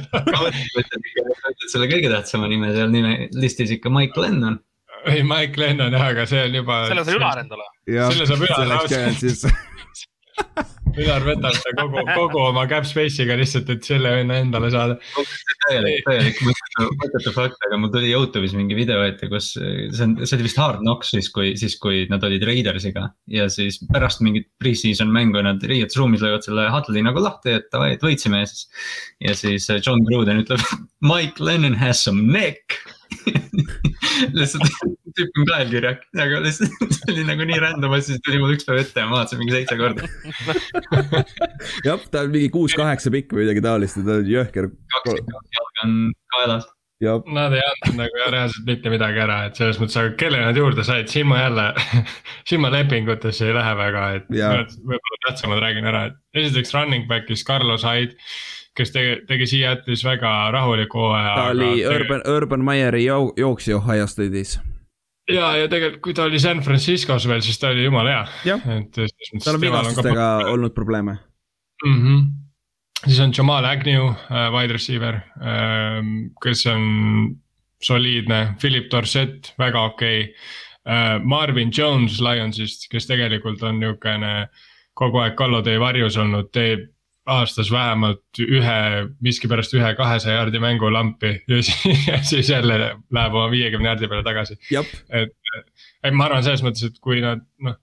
selle 1.70 1.86
kõige 1.92 2.10
tähtsama 2.10 2.46
nime 2.50 2.72
seal 2.74 2.90
nime 2.90 3.28
listis 3.36 3.70
ikka 3.76 3.88
Mike 3.94 4.20
Lennon. 4.20 4.58
ei, 5.06 5.22
Mike 5.26 5.60
Lennon 5.62 5.92
jah, 5.94 6.06
aga 6.10 6.26
see 6.26 6.42
on 6.48 6.54
juba. 6.62 6.74
selle 6.90 7.04
saab 7.06 7.18
Ülar 7.20 7.38
endale. 7.44 7.66
selle 7.86 8.26
saab 8.32 8.42
Ülar. 8.48 8.68
Ülar 10.96 11.24
võtab 11.26 11.56
ta 11.60 11.72
kogu, 11.76 12.02
kogu 12.08 12.40
oma 12.40 12.62
cap 12.70 12.86
space'iga 12.88 13.34
lihtsalt, 13.36 13.68
et 13.74 13.84
selle 13.84 14.12
venna 14.14 14.38
endale 14.40 14.70
saada. 14.72 14.96
täielik, 15.66 15.98
täielik 16.06 16.40
mõttetu 16.46 17.32
fakt, 17.34 17.58
aga 17.66 17.78
mul 17.80 17.92
tuli 17.92 18.12
Youtube'is 18.14 18.54
mingi 18.56 18.78
video 18.78 19.02
ette, 19.04 19.28
kus 19.28 19.50
see 19.56 20.06
on, 20.06 20.16
see 20.22 20.38
oli 20.38 20.46
vist 20.46 20.60
Hard 20.62 20.80
Knocks 20.84 21.12
siis, 21.12 21.28
kui, 21.34 21.52
siis 21.60 21.76
kui 21.82 22.04
nad 22.12 22.24
olid 22.24 22.46
Raidersiga. 22.48 23.10
ja 23.28 23.48
siis 23.52 23.80
pärast 23.92 24.24
mingit 24.24 24.48
pre-season 24.62 25.12
mängu 25.12 25.42
nad 25.44 25.60
riietusruumis 25.60 26.24
löövad 26.24 26.46
selle 26.48 26.68
huddle'i 26.72 27.04
nagu 27.04 27.20
lahti, 27.20 27.58
et 27.60 27.68
davai, 27.74 27.92
et 27.96 28.04
võitsime 28.06 28.40
ja 28.44 28.48
siis. 28.48 28.68
ja 29.28 29.36
siis 29.36 29.68
John 29.82 30.04
Gruden 30.08 30.44
ütleb, 30.46 30.64
Mike 31.04 31.44
Lennon 31.44 31.76
has 31.76 32.04
some 32.08 32.24
neck 32.32 32.80
lihtsalt 34.38 34.70
tüüp 35.16 35.40
on 35.40 35.48
kaelkirja, 35.48 35.92
aga 36.22 36.40
lihtsalt 36.44 36.92
see 36.96 37.14
oli 37.14 37.26
nagu 37.28 37.48
nii 37.48 37.58
random 37.62 37.96
asi, 37.96 38.12
siis 38.12 38.24
tuli 38.26 38.40
mul 38.42 38.54
üks 38.56 38.68
päev 38.68 38.82
ette 38.84 39.02
ja 39.02 39.08
ma 39.10 39.20
vaatasin 39.20 39.42
mingi 39.42 39.56
seitse 39.56 39.78
korda. 39.80 40.08
jah, 41.88 42.08
ta 42.12 42.24
on 42.26 42.32
mingi 42.34 42.52
kuus-kaheksa 42.54 43.12
pikk 43.14 43.36
või 43.36 43.46
midagi 43.46 43.64
taolist 43.64 44.00
ja 44.00 44.06
ta 44.06 44.20
on 44.20 44.32
jõhker. 44.32 44.70
kaks 44.96 45.20
jalga 45.20 45.86
on 45.86 46.00
kaelas 46.36 46.72
Nad 47.04 47.52
ei 47.52 47.60
andnud 47.60 47.98
nagu 47.98 48.20
reaalselt 48.32 48.64
mitte 48.64 48.88
midagi 48.88 49.20
ära, 49.20 49.42
et 49.46 49.58
selles 49.58 49.76
mõttes, 49.76 49.98
aga 50.00 50.14
kelle 50.16 50.38
nad 50.40 50.56
juurde 50.56 50.80
said, 50.86 51.10
siin 51.12 51.26
ma 51.28 51.42
jälle 51.42 51.66
siin 52.48 52.62
ma 52.62 52.70
lepingutesse 52.72 53.50
ei 53.50 53.56
lähe 53.56 53.74
väga, 53.76 54.04
et 54.16 54.30
võib-olla 54.32 55.18
tähtsamad 55.26 55.60
räägin 55.60 55.90
ära, 55.92 56.06
et 56.08 56.40
esiteks 56.40 56.72
running 56.72 57.04
back'is 57.10 57.44
Carlos 57.44 57.84
Hyde. 57.84 58.16
Kes 58.76 58.94
tegi, 58.94 59.18
tegi 59.28 59.50
Seattle'is 59.50 60.04
väga 60.04 60.32
rahuliku 60.54 60.98
hooaja. 61.06 61.34
ta 61.34 61.50
oli 61.54 61.68
tegi... 61.74 61.86
Urban, 61.94 62.24
Urban 62.36 62.64
Meyeri 62.64 63.04
joo, 63.04 63.32
jooksja 63.36 63.76
Ohio 63.76 64.06
State'is 64.06 64.58
ja, 65.32 65.52
ja 65.62 65.68
tegelikult, 65.68 66.02
kui 66.04 66.14
ta 66.16 66.26
oli 66.28 66.40
San 66.42 66.62
Franciscos 66.64 67.28
veel, 67.28 67.42
siis 67.44 67.58
ta 67.58 67.72
oli 67.74 67.86
jumala 67.86 68.26
hea. 68.44 68.58
et. 68.78 69.00
tal 69.44 69.58
on 69.58 69.60
vigastustega 69.60 70.26
olnud 70.52 70.74
probleeme 70.74 71.18
mm. 71.84 72.02
-hmm 72.02 72.26
siis 73.06 73.20
on 73.20 73.32
Jamal 73.38 73.64
Agnew 73.64 74.08
äh,, 74.08 74.52
wide 74.52 74.72
receiver 74.72 75.14
äh,, 75.14 76.00
kes 76.42 76.66
on 76.66 77.36
soliidne, 77.82 78.54
Philip 78.60 78.90
Dorsett, 78.90 79.54
väga 79.58 79.82
okei 79.82 80.20
okay. 80.20 80.34
äh,. 80.88 81.22
Marvin 81.22 81.70
Jones 81.78 82.20
Lionsist, 82.20 82.88
kes 82.90 83.06
tegelikult 83.06 83.62
on 83.62 83.80
niisugune 83.80 84.48
kogu 84.94 85.20
aeg 85.20 85.34
kallutee 85.36 85.80
varjus 85.80 86.16
olnud, 86.16 86.48
teeb 86.52 86.88
aastas 87.26 87.70
vähemalt 87.72 88.40
ühe, 88.42 88.76
miskipärast 89.24 89.74
ühe 89.74 89.94
kahesaja 89.98 90.36
jaardi 90.40 90.60
mängu 90.62 90.90
lampi 90.92 91.32
ja 91.50 91.62
siis, 91.62 92.06
ja 92.06 92.20
siis 92.22 92.50
jälle 92.50 92.78
läheb 92.78 93.34
oma 93.34 93.50
viiekümne 93.50 93.88
jaardi 93.88 94.08
peale 94.08 94.26
tagasi. 94.26 94.58
et, 95.10 95.34
et 96.04 96.14
ma 96.14 96.28
arvan 96.28 96.44
selles 96.46 96.62
mõttes, 96.66 96.86
et 96.86 97.00
kui 97.02 97.20
nad 97.24 97.42
noh, 97.66 97.78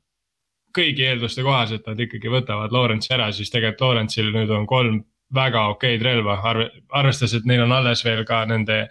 kõigi 0.73 1.05
eelduste 1.05 1.43
kohaselt 1.45 1.87
nad 1.87 1.99
ikkagi 1.99 2.31
võtavad 2.33 2.73
Lawrence'i 2.73 3.13
ära, 3.17 3.31
siis 3.31 3.51
tegelikult 3.53 3.83
Lawrence'il 3.85 4.31
nüüd 4.33 4.53
on 4.53 4.67
kolm 4.69 5.03
väga 5.33 5.67
okeid 5.73 6.01
relva, 6.05 6.37
arve, 6.45 6.69
arvestades, 6.93 7.35
et 7.37 7.45
neil 7.49 7.63
on 7.65 7.73
alles 7.73 8.03
veel 8.05 8.23
ka 8.27 8.43
nende 8.49 8.85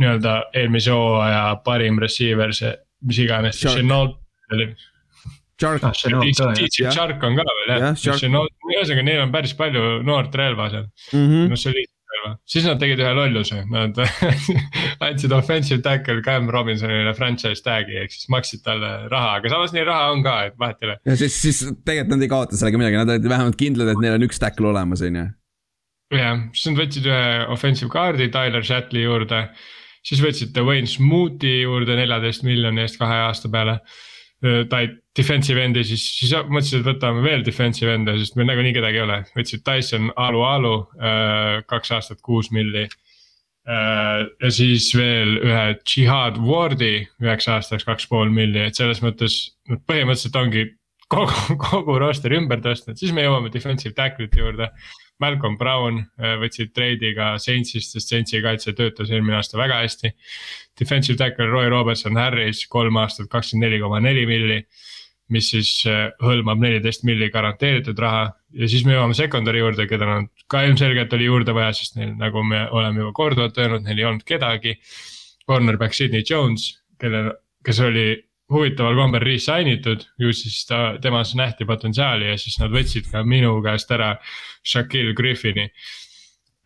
nii-öelda 0.00 0.34
eelmise 0.56 0.92
hooaja 0.92 1.44
parim 1.64 2.00
receiver, 2.02 2.52
see, 2.56 2.72
mis 3.06 3.20
iganes, 3.22 3.60
Chenault 3.62 4.18
oli. 4.52 4.72
Shark 5.60 5.84
ah,. 5.86 5.92
Shark 5.94 7.26
on 7.26 7.36
ka 7.38 7.44
veel 7.48 7.74
jah, 7.74 7.98
ühesõnaga 7.98 9.04
neil 9.06 9.24
on 9.24 9.34
päris 9.34 9.54
palju 9.58 10.00
noort 10.06 10.34
relva 10.38 10.70
seal 10.72 10.86
mm 10.86 11.26
-hmm., 11.26 11.52
no 11.52 11.60
soliidne 11.60 11.92
relva, 12.14 12.32
siis 12.48 12.66
nad 12.68 12.80
tegid 12.82 13.02
ühe 13.04 13.12
lolluse, 13.18 13.60
nad 13.70 14.00
andsid 15.06 15.36
offensive 15.36 15.82
tackle 15.84 16.22
Cam 16.26 16.50
Robinsonile 16.50 17.14
franchise 17.14 17.62
tag'i 17.64 18.00
ehk 18.02 18.12
siis 18.14 18.28
maksid 18.34 18.64
talle 18.66 18.92
raha, 19.12 19.38
aga 19.38 19.54
samas 19.54 19.74
neil 19.76 19.88
raha 19.90 20.10
on 20.14 20.26
ka, 20.26 20.36
et 20.48 20.58
vahet 20.58 20.82
ei 20.82 20.90
ole. 20.90 20.98
ja 21.06 21.16
siis, 21.22 21.38
siis 21.46 21.62
tegelikult 21.86 22.16
nad 22.16 22.26
ei 22.26 22.34
kaota 22.34 22.58
sellega 22.58 22.82
midagi, 22.82 23.00
nad 23.00 23.14
olid 23.16 23.32
vähemalt 23.36 23.58
kindlad, 23.60 23.94
et 23.94 24.04
neil 24.04 24.18
on 24.18 24.28
üks 24.28 24.42
tackle 24.42 24.70
olemas, 24.70 25.04
on 25.06 25.22
ju 25.22 25.30
jah, 26.18 26.42
siis 26.52 26.70
nad 26.70 26.80
võtsid 26.82 27.08
ühe 27.08 27.28
offensive 27.54 27.90
guard'i 27.92 28.28
Tyler 28.32 28.64
Shatley 28.64 29.04
juurde. 29.06 29.46
siis 30.04 30.20
võtsid 30.20 30.58
Wayne 30.60 30.90
Smooth'i 30.90 31.62
juurde 31.62 31.96
neljateist 31.96 32.44
miljoni 32.44 32.84
eest 32.84 32.98
kahe 33.00 33.22
aasta 33.24 33.48
peale. 33.48 33.78
Ta 34.70 34.82
defensive 35.16 35.62
end'i, 35.62 35.84
siis, 35.86 36.04
siis 36.18 36.34
mõtlesid, 36.50 36.82
et 36.82 36.88
võtame 36.88 37.22
veel 37.24 37.44
defensive 37.46 37.94
end'e, 37.96 38.16
sest 38.20 38.36
meil 38.36 38.50
nagunii 38.50 38.74
kedagi 38.76 39.00
ei 39.00 39.06
ole. 39.06 39.18
võtsid 39.36 39.64
Tyson 39.66 40.10
Alu 40.20 40.44
Alu 40.44 40.74
kaks 41.70 41.94
aastat 41.96 42.22
kuus 42.24 42.50
milli. 42.54 42.88
ja 43.64 44.50
siis 44.52 44.90
veel 44.92 45.38
ühe 45.40 45.62
Jihad 45.88 46.36
Wardi 46.36 47.06
üheks 47.22 47.48
aastaks 47.48 47.86
kaks 47.88 48.08
pool 48.10 48.28
milli, 48.28 48.66
et 48.66 48.76
selles 48.76 49.00
mõttes 49.00 49.38
põhimõtteliselt 49.88 50.36
ongi 50.36 50.66
kogu, 51.08 51.56
kogu 51.62 51.96
roster 52.02 52.34
ümber 52.36 52.60
tõstnud, 52.64 52.98
siis 53.00 53.14
me 53.16 53.24
jõuame 53.24 53.52
defensive 53.54 53.96
tackle'ite 53.96 54.42
juurde 54.42 54.68
Malcolm 55.24 55.56
Brown 55.60 56.02
äh, 56.04 56.36
võtsid 56.42 56.74
treidiga 56.76 57.34
Saintsist, 57.42 57.96
sest 57.96 58.12
Saintsi 58.12 58.42
kaitse 58.44 58.74
töötas 58.76 59.12
eelmine 59.12 59.40
aasta 59.40 59.58
väga 59.60 59.80
hästi. 59.82 60.12
Defensive 60.80 61.18
tackle 61.20 61.48
Roy 61.50 61.70
Robertson 61.72 62.20
Harris 62.20 62.66
kolm 62.70 63.00
aastat 63.00 63.30
kakskümmend 63.32 63.70
neli 63.70 63.80
koma 63.82 64.02
neli 64.04 64.26
milli. 64.30 64.64
mis 65.32 65.46
siis 65.48 65.68
äh, 65.88 66.10
hõlmab 66.20 66.60
neliteist 66.60 67.06
milli 67.08 67.30
garanteeritud 67.32 67.98
raha 67.98 68.26
ja 68.60 68.66
siis 68.68 68.82
me 68.84 68.92
jõuame 68.92 69.16
secondary 69.16 69.62
juurde, 69.62 69.86
keda 69.88 70.06
nad 70.06 70.28
ka 70.52 70.60
ilmselgelt 70.66 71.16
oli 71.16 71.30
juurde 71.30 71.54
vaja, 71.56 71.72
sest 71.72 71.96
neil, 71.96 72.12
nagu 72.20 72.42
me 72.44 72.66
oleme 72.68 73.00
juba 73.00 73.14
korduvalt 73.16 73.58
öelnud, 73.58 73.86
neil 73.86 74.02
ei 74.02 74.06
olnud 74.10 74.26
kedagi. 74.28 74.76
Cornerback 75.48 75.96
Sydney 75.96 76.22
Jones, 76.28 76.68
kellel, 77.00 77.32
kes 77.64 77.80
oli 77.84 78.06
huvitaval 78.52 78.96
kombel 78.98 79.24
resign 79.24 79.70
itud, 79.72 80.04
ju 80.20 80.32
siis 80.36 80.64
ta, 80.68 80.96
temas 81.02 81.34
nähti 81.38 81.66
potentsiaali 81.68 82.28
ja 82.28 82.36
siis 82.40 82.58
nad 82.60 82.72
võtsid 82.74 83.08
ka 83.12 83.24
minu 83.26 83.56
käest 83.64 83.90
ära 83.94 84.14
Shaquille 84.64 85.14
Griffini 85.14 85.68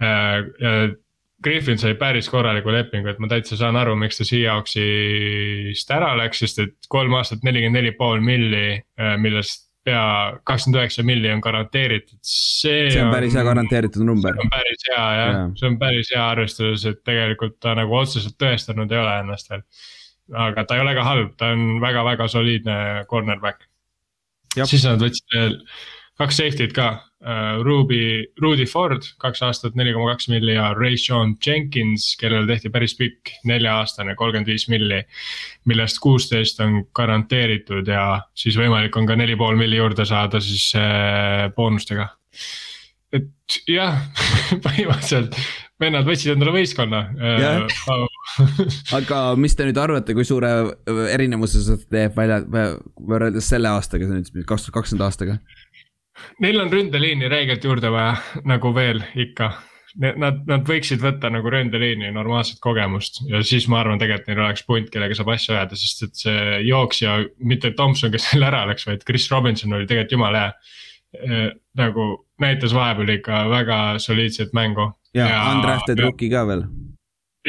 äh,. 0.03 0.97
Griffin 1.39 1.79
sai 1.79 1.93
päris 1.95 2.27
korraliku 2.27 2.73
lepingu, 2.75 3.13
et 3.13 3.19
ma 3.23 3.29
täitsa 3.31 3.55
saan 3.55 3.77
aru, 3.79 3.93
miks 3.95 4.17
ta 4.19 4.25
Seahawksist 4.27 5.93
ära 5.95 6.09
läks, 6.19 6.41
sest 6.43 6.59
et 6.65 6.89
kolm 6.91 7.15
aastat 7.15 7.45
nelikümmend 7.47 7.79
neli 7.79 7.93
pool 7.95 8.19
milli 8.25 8.73
äh,, 8.75 9.13
millest 9.23 9.69
pea 9.87 10.01
kakskümmend 10.43 10.81
üheksa 10.81 11.05
milli 11.07 11.31
on 11.31 11.43
garanteeritud, 11.45 12.19
see. 12.27 12.89
see 12.91 13.05
on 13.05 13.13
päris 13.15 13.37
hea 13.39 13.45
garanteeritud 13.47 14.03
number. 14.03 14.35
see 14.35 14.49
on 14.49 14.51
päris 14.57 14.89
hea 14.89 15.05
jah 15.21 15.31
ja., 15.31 15.47
see 15.61 15.71
on 15.71 15.79
päris 15.79 16.11
hea 16.15 16.25
arvestades, 16.33 16.89
et 16.91 17.01
tegelikult 17.07 17.57
ta 17.63 17.77
nagu 17.79 17.95
otseselt 18.01 18.35
tõestanud 18.43 18.91
ei 18.91 19.01
ole 19.05 19.15
ennast 19.23 19.55
veel 19.55 19.63
aga 20.37 20.65
ta 20.65 20.77
ei 20.77 20.83
ole 20.83 20.95
ka 20.97 21.05
halb, 21.07 21.31
ta 21.41 21.53
on 21.55 21.79
väga-väga 21.83 22.29
soliidne 22.29 22.79
cornerback. 23.11 23.65
siis 24.59 24.85
nad 24.85 25.01
võtsid 25.01 25.35
veel 25.35 25.57
kaks 26.19 26.41
safety't 26.41 26.75
ka 26.77 26.89
uh,, 26.99 27.61
Ruby, 27.65 28.27
Rudy 28.43 28.67
Ford, 28.67 29.07
kaks 29.23 29.43
aastat, 29.47 29.77
neli 29.79 29.95
koma 29.95 30.15
kaks 30.15 30.29
milli 30.33 30.57
ja 30.57 30.73
Rayshon 30.77 31.37
Jenkins, 31.45 32.11
kellele 32.21 32.49
tehti 32.51 32.73
päris 32.75 32.97
pikk 32.99 33.35
nelja-aastane, 33.49 34.17
kolmkümmend 34.19 34.51
viis 34.51 34.69
milli. 34.73 35.03
millest 35.71 36.03
kuusteist 36.03 36.61
on 36.65 36.83
garanteeritud 36.95 37.89
ja 37.89 38.23
siis 38.39 38.59
võimalik 38.59 38.97
on 38.97 39.07
ka 39.09 39.19
neli 39.19 39.37
pool 39.39 39.59
milli 39.61 39.79
juurde 39.79 40.07
saada 40.09 40.43
siis 40.43 40.73
uh, 40.79 41.49
boonustega. 41.57 42.11
et 43.13 43.63
jah 43.71 44.03
põhimõtteliselt 44.67 45.39
vennad 45.79 46.07
võtsid 46.07 46.35
endale 46.35 46.53
võistkonna 46.53 47.05
yeah. 47.15 47.67
aga 48.99 49.21
mis 49.39 49.55
te 49.57 49.69
nüüd 49.69 49.79
arvate, 49.81 50.15
kui 50.17 50.27
suure 50.27 50.51
erinevuse 51.15 51.63
see 51.65 51.79
teeb 51.93 52.19
välja, 52.19 52.43
võrreldes 52.99 53.49
selle 53.49 53.71
aastaga, 53.71 54.09
see 54.09 54.19
nüüd 54.19 54.49
kaks 54.49 54.67
tuhat 54.67 54.81
kakskümmend 54.81 55.07
aastaga? 55.07 55.39
Neil 56.43 56.61
on 56.63 56.71
ründeliini 56.73 57.31
räigelt 57.31 57.65
juurde 57.65 57.91
vaja, 57.93 58.15
nagu 58.47 58.73
veel 58.75 59.03
ikka. 59.19 59.53
Nad, 59.99 60.45
nad 60.47 60.67
võiksid 60.69 61.01
võtta 61.03 61.31
nagu 61.33 61.51
ründeliini 61.51 62.11
normaalset 62.15 62.61
kogemust 62.63 63.23
ja 63.27 63.41
siis 63.43 63.65
ma 63.73 63.81
arvan, 63.81 63.99
tegelikult 63.99 64.29
neil 64.29 64.43
oleks 64.45 64.63
punt, 64.69 64.91
kellega 64.93 65.17
saab 65.17 65.33
asju 65.33 65.57
ajada, 65.57 65.79
sest 65.81 66.05
et 66.05 66.21
see 66.21 66.59
jooksja, 66.69 67.17
mitte 67.41 67.73
Tomson, 67.75 68.13
kes 68.13 68.29
selle 68.31 68.47
ära 68.51 68.61
läks, 68.69 68.87
vaid 68.87 69.03
Chris 69.09 69.27
Robinson 69.33 69.75
oli 69.75 69.89
tegelikult 69.89 70.15
jumala 70.15 70.45
hea. 70.45 70.53
nagu 71.81 72.05
näitas 72.41 72.75
vahepeal 72.77 73.15
ikka 73.17 73.49
väga 73.49 73.79
soliidset 73.99 74.53
mängu 74.53 74.91
ja, 75.15 75.25
ja 75.25 75.39
undrafted 75.55 75.99
rookie 76.05 76.31
ka 76.31 76.45
veel. 76.47 76.67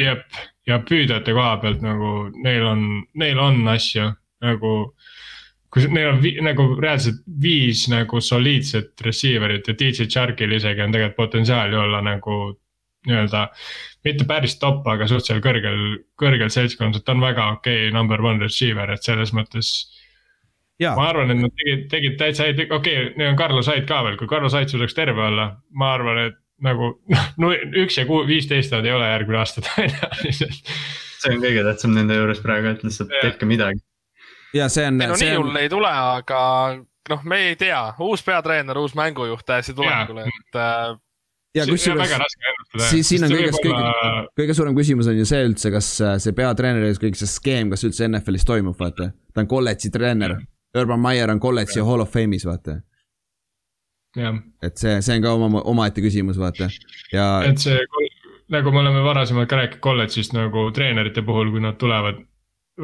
jep, 0.00 0.24
ja 0.66 0.80
püüdjate 0.86 1.34
koha 1.36 1.58
pealt 1.62 1.84
nagu 1.84 2.30
neil 2.44 2.64
on, 2.66 2.84
neil 3.20 3.38
on 3.38 3.62
asju 3.68 4.12
nagu. 4.40 4.74
Kui 5.70 5.86
neil 5.94 6.14
on 6.14 6.18
vi, 6.22 6.32
nagu 6.42 6.66
reaalselt 6.80 7.22
viis 7.42 7.84
nagu 7.92 8.20
soliidset 8.24 9.04
receiver'it 9.06 9.70
ja 9.70 9.76
DJ 9.78 10.08
Charkil 10.10 10.56
isegi 10.56 10.82
on 10.82 10.94
tegelikult 10.94 11.20
potentsiaali 11.20 11.78
olla 11.78 12.02
nagu 12.02 12.40
nii-öelda. 13.06 13.48
mitte 14.04 14.24
päris 14.24 14.58
top, 14.58 14.86
aga 14.88 15.06
suhteliselt 15.08 15.44
kõrgel, 15.44 15.80
kõrgel 16.20 16.50
seltskonnal, 16.52 17.02
ta 17.04 17.14
on 17.14 17.24
väga 17.24 17.48
okei 17.54 17.86
okay, 17.86 17.94
number 17.94 18.22
one 18.24 18.42
receiver, 18.42 18.90
et 18.90 19.04
selles 19.04 19.32
mõttes. 19.36 19.72
Ja. 20.80 20.94
ma 20.96 21.10
arvan, 21.10 21.28
et 21.34 21.42
nad 21.42 21.52
tegid, 21.60 21.82
tegid 21.92 22.14
täitsa 22.16 22.46
häid, 22.48 22.60
okei 22.64 22.72
okay,, 22.76 23.08
neil 23.20 23.34
on 23.34 23.36
Carlos 23.36 23.68
Hyde 23.68 23.84
ka 23.88 23.98
veel, 24.06 24.16
kui 24.16 24.28
Carlos 24.28 24.56
Hyde 24.56 24.72
suudaks 24.72 24.96
terve 24.96 25.26
olla, 25.26 25.50
ma 25.76 25.90
arvan, 25.92 26.22
et 26.30 26.38
nagu 26.64 26.94
no 27.42 27.52
üks 27.82 27.98
ja 28.00 28.06
viisteist 28.08 28.72
nad 28.72 28.88
ei 28.88 28.96
ole 28.96 29.10
järgmine 29.10 29.42
aasta 29.42 29.64
tõenäoliselt. 29.68 30.72
see 31.20 31.34
on 31.34 31.44
kõige 31.44 31.66
tähtsam 31.68 31.92
nende 31.96 32.16
juures 32.16 32.40
praegu, 32.44 32.72
et 32.72 32.84
lihtsalt 32.86 33.12
tehke 33.20 33.48
midagi. 33.48 33.84
Ja 34.54 34.68
see 34.72 34.86
on. 34.86 34.98
no 34.98 35.18
nii 35.20 35.36
hull 35.36 35.52
on... 35.52 35.60
ei 35.60 35.70
tule, 35.72 35.90
aga 35.90 36.40
noh, 37.10 37.22
me 37.28 37.44
ei 37.50 37.56
tea, 37.60 37.82
uus 38.06 38.24
peatreener, 38.26 38.78
uus 38.78 38.96
mängujuht 38.98 39.46
täiesti 39.46 39.74
tulekul, 39.76 40.22
et 40.24 40.60
äh, 40.60 40.92
ja 41.56 41.66
kusjuures, 41.68 42.14
siis 42.90 43.08
siin 43.10 43.26
on 43.26 43.34
kõige, 43.34 43.54
kõige, 43.56 44.26
kõige 44.42 44.56
suurem 44.58 44.76
küsimus 44.76 45.10
on 45.10 45.18
ju 45.18 45.26
see 45.28 45.42
üldse, 45.48 45.72
kas 45.74 45.90
äh, 46.04 46.14
see 46.22 46.36
peatreener 46.36 46.86
ja 46.86 47.00
kõik 47.06 47.18
see 47.18 47.30
skeem, 47.30 47.72
kas 47.72 47.86
üldse 47.88 48.08
NFL-is 48.08 48.46
toimub, 48.48 48.78
vaata. 48.78 49.10
ta 49.34 49.44
on 49.44 49.50
kolledži 49.50 49.92
treener, 49.94 50.38
Urban 50.78 51.02
Meyer 51.02 51.32
on 51.32 51.42
kolledži 51.42 51.82
Hall 51.86 52.06
of 52.06 52.14
Fame'is, 52.14 52.46
vaata 52.46 52.80
et 54.10 54.80
see, 54.80 54.96
see 55.06 55.20
on 55.20 55.22
ka 55.22 55.32
oma, 55.38 55.60
omaette 55.70 56.02
küsimus, 56.02 56.38
vaata 56.40 56.66
ja. 57.14 57.26
et 57.46 57.62
see 57.62 57.78
nagu 58.50 58.72
me 58.74 58.82
oleme 58.82 59.02
varasemalt 59.04 59.48
ka 59.48 59.60
rääkinud 59.60 59.82
kolledžist 59.84 60.34
nagu 60.34 60.66
treenerite 60.74 61.22
puhul, 61.22 61.52
kui 61.54 61.62
nad 61.62 61.78
tulevad. 61.78 62.24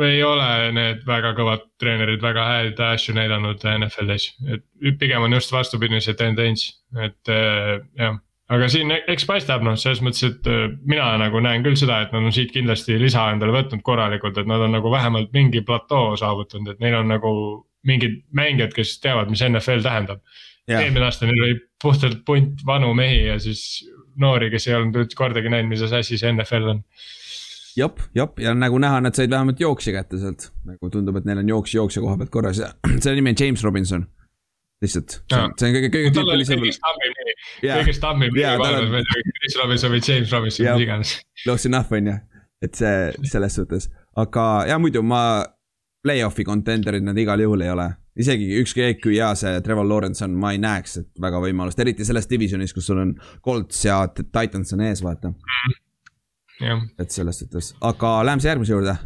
Ei 0.04 0.22
ole 0.26 0.72
need 0.76 1.02
väga 1.08 1.32
kõvad 1.38 1.64
treenerid 1.80 2.22
väga 2.22 2.44
häid 2.50 2.80
asju 2.90 3.14
näidanud 3.16 3.64
NFL-is, 3.76 4.30
et 4.52 4.98
pigem 5.00 5.24
on 5.26 5.36
just 5.36 5.52
vastupidine 5.54 6.02
see 6.04 6.16
tendents, 6.18 6.68
et 7.00 7.32
äh, 7.32 7.76
jah 7.98 8.20
aga 8.52 8.68
siin 8.70 8.92
eks 8.96 9.26
paistab 9.26 9.64
noh, 9.66 9.76
selles 9.80 10.02
mõttes, 10.04 10.22
et 10.28 10.50
äh, 10.50 10.66
mina 10.88 11.08
nagu 11.20 11.40
näen 11.42 11.64
küll 11.66 11.78
seda, 11.78 12.02
et 12.04 12.12
nad 12.14 12.28
on 12.28 12.34
siit 12.34 12.52
kindlasti 12.54 12.98
lisa 13.00 13.26
endale 13.32 13.54
võtnud 13.56 13.82
korralikult, 13.86 14.38
et 14.38 14.50
nad 14.50 14.62
on 14.62 14.76
nagu 14.76 14.92
vähemalt 14.92 15.32
mingi 15.34 15.64
platoo 15.66 16.14
saavutanud, 16.20 16.74
et 16.74 16.84
neil 16.84 17.00
on 17.00 17.10
nagu 17.10 17.32
mingid 17.86 18.20
mängijad, 18.34 18.74
kes 18.74 18.96
teavad, 19.02 19.30
mis 19.30 19.42
NFL 19.46 19.82
tähendab. 19.84 20.22
eelmine 20.66 21.06
aasta 21.06 21.26
neil 21.28 21.42
oli 21.42 21.58
puhtalt 21.82 22.24
punt 22.26 22.64
vanu 22.66 22.88
mehi 22.98 23.26
ja 23.28 23.36
siis 23.38 23.84
noori, 24.18 24.48
kes 24.50 24.66
ei 24.66 24.74
olnud 24.74 24.96
üldse 25.02 25.18
kordagi 25.18 25.52
näinud, 25.52 25.70
mis 25.70 25.84
asi 25.86 26.18
see 26.18 26.32
NFL 26.32 26.72
on. 26.72 26.80
Jep, 27.76 28.02
jep 28.16 28.40
ja 28.42 28.54
nagu 28.56 28.78
näha, 28.82 29.00
nad 29.04 29.16
said 29.16 29.32
vähemalt 29.32 29.60
jooksja 29.60 29.94
kätte 29.96 30.20
sealt, 30.20 30.50
nagu 30.68 30.90
tundub, 30.92 31.18
et 31.20 31.26
neil 31.28 31.42
on 31.42 31.50
jooks 31.56 31.74
jooksja 31.76 32.02
koha 32.04 32.18
pealt 32.20 32.32
korras. 32.34 32.60
Ja 32.62 32.70
selle 33.02 33.16
nimi 33.18 33.34
on 33.34 33.40
James 33.40 33.64
Robinson. 33.64 34.06
lihtsalt, 34.84 35.18
see 35.32 35.40
on, 35.40 35.52
kõige, 35.56 35.88
kõige 35.92 36.12
tüüpilisem. 36.12 36.64
kõigest 37.62 38.02
tammib 38.02 38.34
nimi. 38.36 38.46
Maailmas, 38.60 38.90
ma 38.92 39.00
ei 39.00 39.06
tea, 39.08 39.36
Chris 39.40 39.60
Robinson 39.62 39.94
või 39.94 40.00
James 40.04 40.32
Robinson, 40.34 40.66
mis 40.66 40.86
iganes. 40.86 41.12
Close 41.44 41.70
enough 41.70 41.94
on 41.96 42.10
ju, 42.10 42.16
et 42.66 42.80
see 42.80 43.30
selles 43.30 43.56
suhtes, 43.56 43.88
aga 44.20 44.48
ja 44.68 44.76
muidu 44.82 45.04
ma 45.04 45.22
play-off'i 46.06 46.44
contender'id 46.46 47.06
nad 47.06 47.16
igal 47.18 47.40
juhul 47.40 47.64
ei 47.64 47.72
ole. 47.72 47.88
Isegi 48.16 48.46
ükskõik 48.62 49.02
kui 49.04 49.18
hea 49.18 49.32
see 49.36 49.58
Trevor 49.64 49.84
Lawrence 49.88 50.24
on, 50.24 50.36
ma 50.40 50.54
ei 50.54 50.60
näeks, 50.60 51.00
et 51.02 51.08
väga 51.20 51.40
võimalust, 51.42 51.80
eriti 51.82 52.04
selles 52.08 52.28
divisionis, 52.30 52.72
kus 52.72 52.86
sul 52.88 53.02
on 53.02 53.10
Colts 53.44 53.82
ja 53.84 53.98
Titans 54.08 54.72
on 54.76 54.84
ees, 54.86 55.02
vaata. 55.04 55.32
Mm.. 55.32 55.82
Et 56.60 57.10
selles 57.10 57.42
suhtes, 57.42 57.74
aga 57.80 58.18
läheme 58.24 58.40
siis 58.40 58.50
järgmise 58.50 58.72
juurde. 58.72 58.96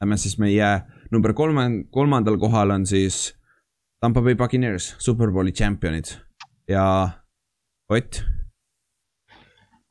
Lähme 0.00 0.16
siis 0.16 0.38
meie 0.38 0.68
number 1.10 1.34
kolme, 1.34 1.84
kolmandal 1.90 2.38
kohal 2.38 2.70
on 2.70 2.86
siis 2.86 3.34
Tampa 4.00 4.22
Bay 4.22 4.36
Buccaneers, 4.38 4.94
Superbowli 4.98 5.52
tšempionid 5.52 6.14
ja 6.70 6.84
Ott. 7.90 8.22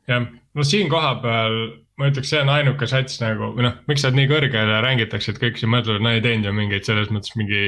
jah, 0.07 0.27
no 0.53 0.63
siin 0.63 0.89
kohapeal 0.89 1.55
ma 1.97 2.11
ütleks, 2.11 2.29
see 2.29 2.41
on 2.43 2.51
ainuke 2.53 2.87
sats 2.89 3.17
nagu 3.23 3.51
või 3.55 3.65
noh, 3.65 3.77
miks 3.89 4.05
nad 4.05 4.17
nii 4.17 4.29
kõrgele 4.29 4.81
rängitakse, 4.85 5.33
et 5.33 5.41
kõik 5.41 5.57
siin 5.57 5.71
mõtlevad, 5.73 6.03
no 6.05 6.13
ei 6.13 6.21
teinud 6.21 6.45
ju 6.45 6.53
mingeid 6.53 6.85
selles 6.85 7.09
mõttes 7.13 7.33
mingi 7.39 7.61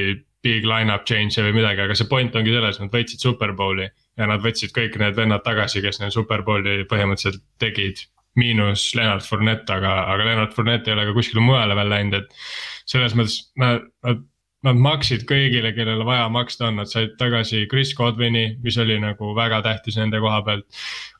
big 0.46 0.64
line-up 0.64 1.04
change'e 1.08 1.44
või 1.48 1.56
midagi, 1.58 1.82
aga 1.84 1.96
see 1.98 2.08
point 2.08 2.36
ongi 2.38 2.54
selles, 2.54 2.78
nad 2.80 2.94
võitsid 2.94 3.26
Superbowli. 3.26 3.90
ja 4.20 4.28
nad 4.28 4.42
võtsid 4.44 4.72
kõik 4.76 4.96
need 5.00 5.16
vennad 5.16 5.42
tagasi, 5.44 5.82
kes 5.82 6.00
neil 6.00 6.14
Superbowli 6.14 6.84
põhimõtteliselt 6.88 7.42
tegid. 7.62 8.04
Miinus 8.38 8.90
Leonard 8.94 9.24
Fournette, 9.26 9.72
aga, 9.74 9.94
aga 10.12 10.26
Leonard 10.26 10.52
Fournette 10.54 10.90
ei 10.90 10.96
ole 10.96 11.08
ka 11.08 11.16
kuskile 11.16 11.42
mujale 11.44 11.76
veel 11.78 11.90
läinud, 11.90 12.18
et. 12.20 12.44
selles 12.90 13.14
mõttes 13.18 13.40
nad, 13.58 13.88
nad 14.06 14.22
nad 14.66 14.76
maksid 14.76 15.22
kõigile, 15.28 15.72
kellele 15.72 16.04
vaja 16.04 16.26
maksta 16.32 16.66
on, 16.68 16.80
nad 16.82 16.90
said 16.90 17.14
tagasi 17.20 17.62
Chris 17.70 17.94
Godwini, 17.96 18.58
mis 18.64 18.76
oli 18.80 18.98
nagu 19.00 19.32
väga 19.36 19.62
tähtis 19.64 19.96
nende 19.96 20.20
koha 20.20 20.42
pealt. 20.44 20.66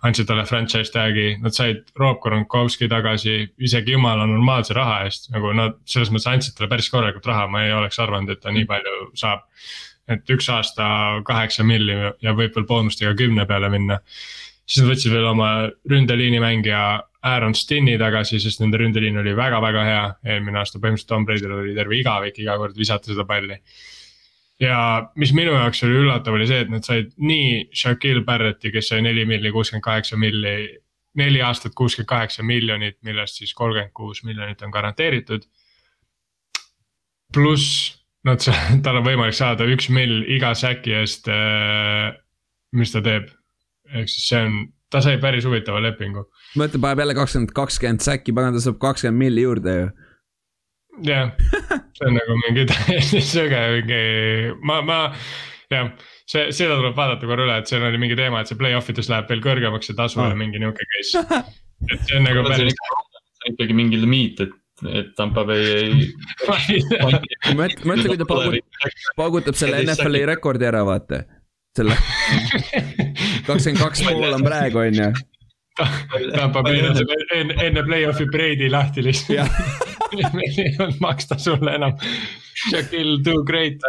andsid 0.04 0.28
talle 0.28 0.44
franchise 0.48 0.92
tag'i, 0.92 1.34
nad 1.40 1.56
said 1.56 1.88
Rob 2.00 2.20
Gronkowski 2.24 2.88
tagasi, 2.88 3.38
isegi 3.60 3.96
jumala 3.96 4.26
normaalse 4.28 4.76
raha 4.76 5.04
eest, 5.06 5.30
nagu 5.32 5.54
nad 5.56 5.78
selles 5.88 6.12
mõttes 6.12 6.28
andsid 6.28 6.56
talle 6.56 6.68
päris 6.72 6.90
korralikult 6.92 7.30
raha, 7.32 7.46
ma 7.48 7.64
ei 7.64 7.72
oleks 7.76 8.00
arvanud, 8.00 8.32
et 8.32 8.44
ta 8.44 8.52
nii 8.52 8.68
palju 8.68 8.98
saab. 9.14 9.48
et 10.10 10.30
üks 10.34 10.48
aasta 10.50 10.84
kaheksa 11.22 11.62
milli 11.62 11.94
ja 11.94 12.32
võib 12.34 12.56
veel 12.56 12.64
boonustega 12.66 13.12
kümne 13.14 13.44
peale 13.46 13.68
minna. 13.70 14.00
Siis 14.66 14.82
nad 14.84 14.92
võtsid 14.92 15.14
veel 15.14 15.28
oma 15.30 15.50
ründeliini 15.90 16.40
mängija 16.42 16.82
Aaron 17.22 17.54
Stinni 17.54 17.98
tagasi, 18.00 18.40
sest 18.40 18.62
nende 18.62 18.80
ründeliin 18.80 19.18
oli 19.20 19.34
väga-väga 19.36 19.84
hea, 19.84 20.04
eelmine 20.34 20.60
aasta 20.62 20.80
põhimõtteliselt 20.80 21.10
Tom 21.12 21.26
Brady'l 21.28 21.56
oli 21.58 21.74
terve 21.76 21.98
igavik 21.98 22.38
iga 22.40 22.56
kord 22.60 22.78
visata 22.78 23.12
seda 23.12 23.26
palli. 23.28 23.58
ja 24.60 24.76
mis 25.16 25.32
minu 25.36 25.52
jaoks 25.52 25.84
oli 25.84 25.98
üllatav, 26.00 26.36
oli 26.36 26.46
see, 26.48 26.64
et 26.64 26.72
nad 26.72 26.84
said 26.84 27.12
nii 27.16 27.68
Shaquille 27.76 28.24
Barrett'i, 28.24 28.72
kes 28.72 28.88
sai 28.92 29.04
neli 29.04 29.26
milli, 29.28 29.52
kuuskümmend 29.52 29.84
kaheksa 29.84 30.16
milli. 30.16 30.80
neli 31.14 31.42
aastat 31.42 31.74
kuuskümmend 31.74 32.08
kaheksa 32.08 32.42
miljonit, 32.42 32.96
millest 33.02 33.40
siis 33.42 33.52
kolmkümmend 33.54 33.92
kuus 33.92 34.24
miljonit 34.24 34.62
on 34.62 34.70
garanteeritud. 34.70 35.44
pluss 37.32 38.00
nad, 38.24 38.40
tal 38.84 39.00
on 39.00 39.04
võimalik 39.04 39.36
saada 39.36 39.68
üks 39.68 39.90
mill 39.92 40.24
iga 40.28 40.54
säki 40.54 40.96
eest 41.02 41.28
äh,, 41.28 42.16
mis 42.72 42.92
ta 42.92 43.04
teeb. 43.04 43.28
Ehk 43.94 44.12
siis 44.12 44.28
see 44.30 44.44
on 44.46 44.60
ta 44.90 45.02
sai 45.04 45.18
päris 45.22 45.46
huvitava 45.46 45.82
lepingu. 45.82 46.26
mõtle, 46.58 46.80
paneb 46.82 47.04
jälle 47.04 47.16
kakskümmend, 47.18 47.54
kakskümmend 47.56 48.06
säkki, 48.06 48.34
pagan, 48.36 48.56
ta 48.56 48.62
saab 48.64 48.80
kakskümmend 48.82 49.24
milli 49.24 49.46
juurde 49.46 49.76
ju. 49.76 49.90
jah, 51.06 51.34
see 51.98 52.08
on 52.08 52.16
nagu 52.18 52.38
mingi 52.46 52.66
täiesti 52.70 53.22
söge, 53.24 53.60
mingi, 53.78 54.00
ma, 54.66 54.80
ma, 54.86 55.02
jah 55.70 55.92
see, 56.30 56.46
seda 56.54 56.78
tuleb 56.78 56.96
vaadata 56.98 57.28
korra 57.28 57.46
üle, 57.46 57.58
et 57.60 57.70
seal 57.70 57.84
oli 57.86 58.00
mingi 58.00 58.18
teema, 58.18 58.42
et 58.42 58.50
see 58.50 58.58
play-off 58.60 58.90
ides 58.92 59.10
läheb 59.10 59.30
veel 59.30 59.42
kõrgemaks 59.44 59.90
see 59.90 59.98
tasu 59.98 60.20
ja 60.22 60.30
oh. 60.30 60.38
mingi 60.38 60.62
nihuke 60.62 60.86
case. 60.94 61.24
et 61.90 62.00
see 62.06 62.18
on 62.18 62.26
nagu 62.28 62.44
päris. 62.46 62.76
ikkagi 63.50 63.76
mingi 63.76 64.00
limiit, 64.00 64.42
et, 64.44 64.56
et 64.90 65.12
Tampa 65.18 65.46
Bay 65.48 65.66
ei 65.74 66.08
mõtle, 67.58 68.06
kui 68.12 68.20
ta 68.20 68.28
paugutab, 68.28 68.96
paugutab 69.18 69.58
selle 69.58 69.82
NFL-i 69.86 70.26
rekordi 70.34 70.68
ära, 70.68 70.84
vaata 70.86 71.24
selle 71.76 71.96
kakskümmend 73.50 73.84
kaks 73.84 74.04
pool 74.08 74.38
on 74.38 74.46
praegu, 74.46 74.82
on 74.86 75.00
ju. 75.02 75.10
Tampa 76.34 76.64
Bay 76.66 76.82
laseb 76.84 77.12
enne, 77.36 77.56
enne 77.62 77.84
play-off'i 77.86 78.26
Brady 78.30 78.68
lahti 78.72 79.04
lihtsalt 79.06 79.88
meil 80.34 80.58
ei 80.58 80.74
olnud 80.74 81.00
maksta 81.00 81.38
sulle 81.38 81.74
enam. 81.78 81.96
Shaquille 82.66 83.20
do 83.24 83.40
great. 83.46 83.80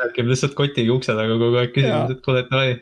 räägib 0.00 0.30
lihtsalt 0.32 0.56
kotiga 0.58 0.94
ukse 0.96 1.14
taga 1.14 1.36
kogu 1.38 1.60
aeg 1.60 1.74
küsimus, 1.74 2.16
et 2.16 2.22
kuule, 2.24 2.42
davai 2.50 2.78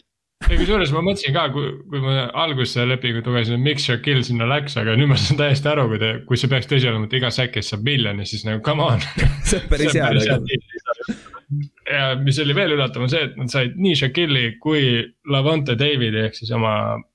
ei 0.51 0.59
kusjuures 0.61 0.91
ma 0.93 1.01
mõtlesin 1.05 1.35
ka, 1.35 1.45
kui, 1.55 1.71
kui 1.91 2.01
ma 2.05 2.27
alguses 2.45 2.75
seda 2.77 2.89
lepingut 2.91 3.29
lugesin, 3.29 3.57
et 3.57 3.65
miks 3.65 3.87
Shaquille 3.89 4.25
sinna 4.27 4.49
läks, 4.51 4.77
aga 4.81 4.97
nüüd 4.99 5.09
ma 5.11 5.19
saan 5.21 5.41
täiesti 5.41 5.71
aru, 5.71 5.87
kui 5.93 6.01
te, 6.03 6.11
kui 6.29 6.41
see 6.41 6.51
peaks 6.53 6.69
tõsi 6.71 6.91
olema, 6.91 7.09
et 7.09 7.17
iga 7.17 7.31
säk 7.35 7.57
eest 7.61 7.73
saab 7.73 7.87
miljoni, 7.87 8.27
siis 8.29 8.45
nagu 8.49 8.61
come 8.67 8.85
on. 8.85 9.05
see 9.49 9.63
on 9.63 9.71
päris 9.73 9.97
hea 9.97 10.11
ja 11.91 12.15
mis 12.21 12.39
oli 12.43 12.55
veel 12.57 12.75
üllatav, 12.77 13.05
on 13.05 13.13
see, 13.13 13.23
et 13.29 13.37
nad 13.39 13.53
said 13.53 13.77
nii 13.81 13.95
Shaquille'i 13.99 14.57
kui 14.63 15.03
Lavonte 15.31 15.77
Davidi 15.79 16.25
ehk 16.27 16.39
siis 16.39 16.53
oma 16.57 16.75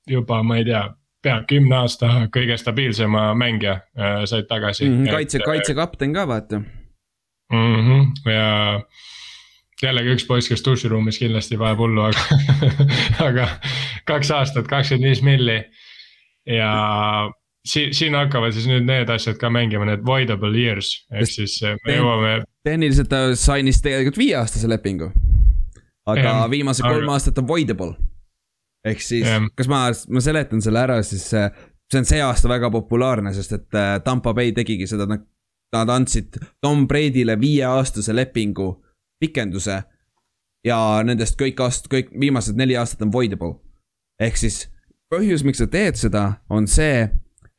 juba, 0.09 0.41
ma 0.45 0.59
ei 0.59 0.67
tea, 0.67 0.84
pea 1.24 1.41
kümne 1.49 1.82
aasta 1.82 2.11
kõige 2.34 2.57
stabiilsema 2.59 3.30
mängija 3.38 3.80
äh, 3.99 4.22
said 4.30 4.47
tagasi 4.49 4.88
mm. 4.88 4.97
-hmm, 4.97 5.15
kaitse, 5.17 5.39
kaitsekapten 5.45 6.13
ka 6.13 6.28
vaata 6.28 6.59
mm. 6.59 7.76
-hmm, 7.76 8.32
ja 8.32 8.82
jällegi 9.84 10.15
üks 10.15 10.28
poiss, 10.28 10.49
kes 10.51 10.63
duširuumis 10.65 11.20
kindlasti 11.20 11.59
vajab 11.59 11.84
hullu, 11.84 12.01
aga 12.01 12.24
aga 13.30 13.47
kaks 14.05 14.32
aastat, 14.32 14.67
kakskümmend 14.67 15.07
viis 15.07 15.24
milli 15.24 15.59
ja 16.45 16.72
siin, 17.66 17.93
siin 17.93 18.16
hakkavad 18.16 18.53
siis 18.55 18.68
nüüd 18.70 18.86
need 18.88 19.10
asjad 19.14 19.39
ka 19.39 19.49
mängima, 19.53 19.88
need 19.88 20.05
voidable 20.05 20.51
years, 20.55 20.93
ehk 21.12 21.32
siis 21.32 21.57
eh, 21.64 21.78
me 21.86 21.97
jõuame. 21.97 22.36
tehniliselt 22.68 23.10
ta 23.12 23.24
sainis 23.36 23.82
tegelikult 23.84 24.20
viieaastase 24.20 24.70
lepingu. 24.70 25.12
aga 26.10 26.22
ja, 26.22 26.38
viimased 26.49 26.86
kolm 26.86 27.03
aga... 27.03 27.18
aastat 27.18 27.41
on 27.41 27.47
voidable. 27.47 27.93
ehk 28.86 29.03
siis, 29.03 29.28
kas 29.55 29.72
ma, 29.72 29.86
ma 30.10 30.24
seletan 30.24 30.64
selle 30.64 30.84
ära, 30.84 31.01
siis 31.03 31.28
eh, 31.34 31.51
see 31.91 32.01
on 32.01 32.10
see 32.10 32.22
aasta 32.24 32.49
väga 32.49 32.72
populaarne, 32.72 33.34
sest 33.36 33.57
et 33.60 33.80
eh, 33.80 33.93
Tampa 34.05 34.34
Bay 34.34 34.53
tegigi 34.55 34.88
seda, 34.88 35.10
nad, 35.10 35.26
nad 35.76 35.95
andsid 35.99 36.39
Tom 36.62 36.88
Brady'le 36.88 37.39
viieaastase 37.39 38.16
lepingu 38.16 38.78
pikenduse. 39.20 39.84
ja 40.66 40.78
nendest 41.03 41.39
kõik 41.39 41.60
aast-, 41.64 41.88
kõik 41.91 42.10
viimased 42.20 42.57
neli 42.60 42.76
aastat 42.78 43.01
on 43.01 43.12
voidable. 43.12 43.55
ehk 44.20 44.38
siis 44.38 44.68
põhjus, 45.10 45.43
miks 45.43 45.57
sa 45.57 45.68
teed 45.68 45.97
seda, 45.97 46.41
on 46.49 46.68
see 46.68 47.07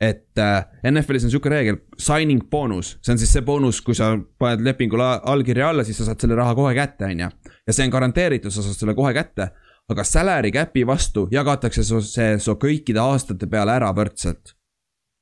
et 0.00 0.38
äh, 0.38 0.64
NFL-is 0.90 1.26
on 1.26 1.32
sihuke 1.32 1.50
reegel, 1.52 1.76
signing 2.00 2.40
boonus, 2.50 2.94
see 3.04 3.12
on 3.12 3.18
siis 3.20 3.32
see 3.36 3.44
boonus, 3.44 3.82
kui 3.84 3.96
sa 3.96 4.14
paned 4.40 4.62
lepingule 4.64 5.04
allkirja 5.28 5.68
alla, 5.70 5.84
siis 5.84 5.98
sa 6.00 6.08
saad 6.08 6.22
selle 6.24 6.38
raha 6.38 6.54
kohe 6.56 6.72
kätte, 6.76 7.10
on 7.10 7.26
ju. 7.26 7.28
ja 7.66 7.74
see 7.74 7.84
on 7.84 7.92
garanteeritud, 7.92 8.52
sa 8.54 8.64
saad 8.64 8.78
selle 8.78 8.96
kohe 8.96 9.12
kätte. 9.16 9.50
aga 9.90 10.04
salary 10.06 10.52
cap'i 10.54 10.84
vastu 10.86 11.24
jagatakse 11.32 11.82
su 11.82 11.98
see 12.06 12.36
su 12.38 12.52
kõikide 12.62 13.00
aastate 13.02 13.48
peale 13.50 13.74
ära 13.74 13.90
võrdselt. 13.92 14.54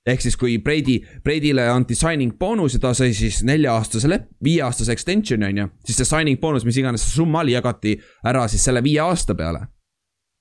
ehk 0.07 0.23
siis, 0.23 0.37
kui 0.37 0.59
Brady, 0.63 1.01
Brady'le 1.25 1.67
anti 1.73 1.97
signing 1.99 2.39
boonus 2.39 2.77
ja 2.77 2.81
ta 2.81 2.95
sai 2.95 3.11
siis 3.13 3.43
nelja-aastase 3.43 4.09
lep-, 4.09 4.31
viieaastase 4.45 4.93
extension'i 4.93 5.49
on 5.49 5.59
ju. 5.59 5.67
siis 5.87 5.99
see 5.99 6.13
signing 6.13 6.39
boonus, 6.41 6.65
mis 6.65 6.79
iganes 6.79 7.03
see 7.03 7.19
summa 7.19 7.43
oli, 7.43 7.57
jagati 7.59 7.97
ära 8.25 8.47
siis 8.49 8.63
selle 8.71 8.85
viie 8.85 9.03
aasta 9.03 9.35
peale 9.35 9.67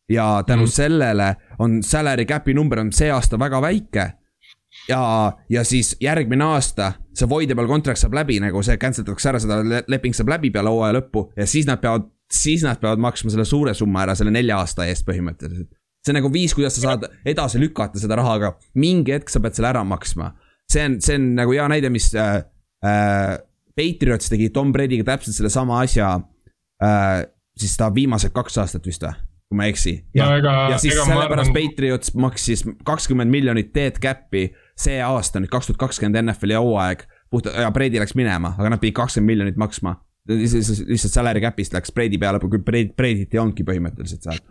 ja 0.10 0.44
tänu 0.46 0.64
mm 0.64 0.68
sellele 0.68 1.36
on 1.60 1.84
salary 1.84 2.26
cap'i 2.26 2.54
number 2.54 2.80
on 2.80 2.94
see 2.94 3.12
aasta 3.12 3.40
väga 3.40 3.62
väike 3.62 4.12
ja, 4.90 5.34
ja 5.50 5.64
siis 5.68 5.96
järgmine 6.02 6.46
aasta 6.48 6.94
see 7.18 7.30
voidable 7.30 7.68
contract 7.70 8.02
saab 8.02 8.16
läbi, 8.18 8.40
nagu 8.44 8.62
see 8.66 8.78
cancel 8.82 9.06
datakse 9.06 9.32
ära, 9.32 9.42
seda 9.42 9.84
leping 9.90 10.16
saab 10.16 10.32
läbi 10.36 10.52
peale 10.54 10.72
hooaja 10.74 10.98
lõppu 11.00 11.28
ja 11.38 11.48
siis 11.50 11.68
nad 11.70 11.82
peavad, 11.84 12.08
siis 12.32 12.64
nad 12.66 12.80
peavad 12.82 13.02
maksma 13.04 13.34
selle 13.34 13.48
suure 13.48 13.74
summa 13.78 14.06
ära 14.06 14.16
selle 14.18 14.34
nelja 14.34 14.60
aasta 14.62 14.88
eest 14.88 15.08
põhimõtteliselt. 15.08 15.70
see 16.04 16.14
on 16.14 16.20
nagu 16.22 16.32
viis, 16.34 16.54
kuidas 16.56 16.78
sa 16.78 16.86
saad 16.86 17.08
edasi 17.28 17.62
lükata 17.62 18.00
seda 18.00 18.20
raha, 18.20 18.38
aga 18.40 18.54
mingi 18.80 19.16
hetk 19.16 19.34
sa 19.34 19.42
pead 19.44 19.58
selle 19.58 19.72
ära 19.74 19.84
maksma. 19.88 20.34
see 20.72 20.86
on, 20.86 21.00
see 21.04 21.18
on 21.20 21.32
nagu 21.40 21.56
hea 21.56 21.68
näide, 21.72 21.92
mis 21.94 22.12
äh, 22.16 22.42
äh, 22.86 23.38
Patriots 23.78 24.30
tegi 24.34 24.50
Tom 24.54 24.74
Brady'ga 24.74 25.06
täpselt 25.14 25.38
sellesama 25.38 25.82
asja 25.86 26.20
äh,. 26.84 27.26
siis 27.58 27.74
ta 27.78 27.90
viimased 27.94 28.34
kaks 28.36 28.60
aastat 28.62 28.86
vist 28.86 29.02
või, 29.02 29.18
kui 29.50 29.58
ma 29.58 29.66
ei 29.66 29.74
eksi. 29.74 29.96
ja, 30.14 30.30
no, 30.30 30.38
ega, 30.38 30.56
ja 30.74 30.80
siis 30.82 30.94
sellepärast 30.94 31.50
arvan... 31.50 31.58
Patriots 31.58 32.14
maksis 32.14 32.64
kakskümmend 32.86 33.34
miljonit 33.34 33.74
dead 33.74 33.98
cap'i 34.04 34.48
see 34.78 35.00
aasta 35.04 35.42
nüüd 35.42 35.52
kaks 35.54 35.72
tuhat 35.72 35.82
kakskümmend 35.88 36.22
NFL-i 36.22 36.60
hooaeg. 36.60 37.08
puht, 37.30 37.50
ja 37.50 37.72
Brady 37.72 38.00
läks 38.00 38.16
minema, 38.16 38.54
aga 38.58 38.76
nad 38.76 38.84
pidid 38.84 38.96
kakskümmend 39.00 39.34
miljonit 39.34 39.58
maksma. 39.58 39.98
lihtsalt 40.28 41.14
salary 41.14 41.42
cap'ist 41.42 41.74
läks 41.74 41.92
Brady 41.92 42.18
peale, 42.18 42.40
kui 42.40 42.60
Brady't 42.60 43.34
ei 43.34 43.40
olnudki 43.40 43.64
põhimõtteliselt 43.68 44.28
seal 44.28 44.42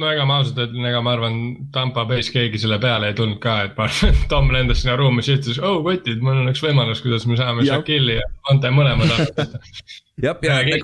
no 0.00 0.08
ega 0.08 0.24
ma 0.28 0.38
ausalt 0.40 0.58
ütlen, 0.64 0.86
ega 0.88 1.00
ma 1.04 1.14
arvan, 1.16 1.36
Tampa 1.74 2.04
Bay's 2.08 2.30
keegi 2.32 2.60
selle 2.62 2.78
peale 2.82 3.10
ei 3.10 3.16
tulnud 3.16 3.40
ka, 3.42 3.56
et 3.66 3.76
ma 3.78 3.86
arvan, 3.88 4.12
et 4.14 4.22
Tom 4.32 4.48
lendas 4.54 4.82
sinna 4.82 4.96
ruumi, 5.00 5.24
siis 5.24 5.40
ütles, 5.40 5.60
oh 5.66 5.80
kotid, 5.84 6.22
mul 6.24 6.40
on 6.40 6.52
üks 6.52 6.62
võimalus, 6.64 7.02
kuidas 7.04 7.26
me 7.28 7.38
saame 7.40 7.66
Shaquille'i 7.68 8.20
ja 8.20 8.26
Ante 8.52 8.72
mõlemad 8.74 9.12
jah, 10.24 10.40
ja, 10.46 10.60
ja, 10.64 10.80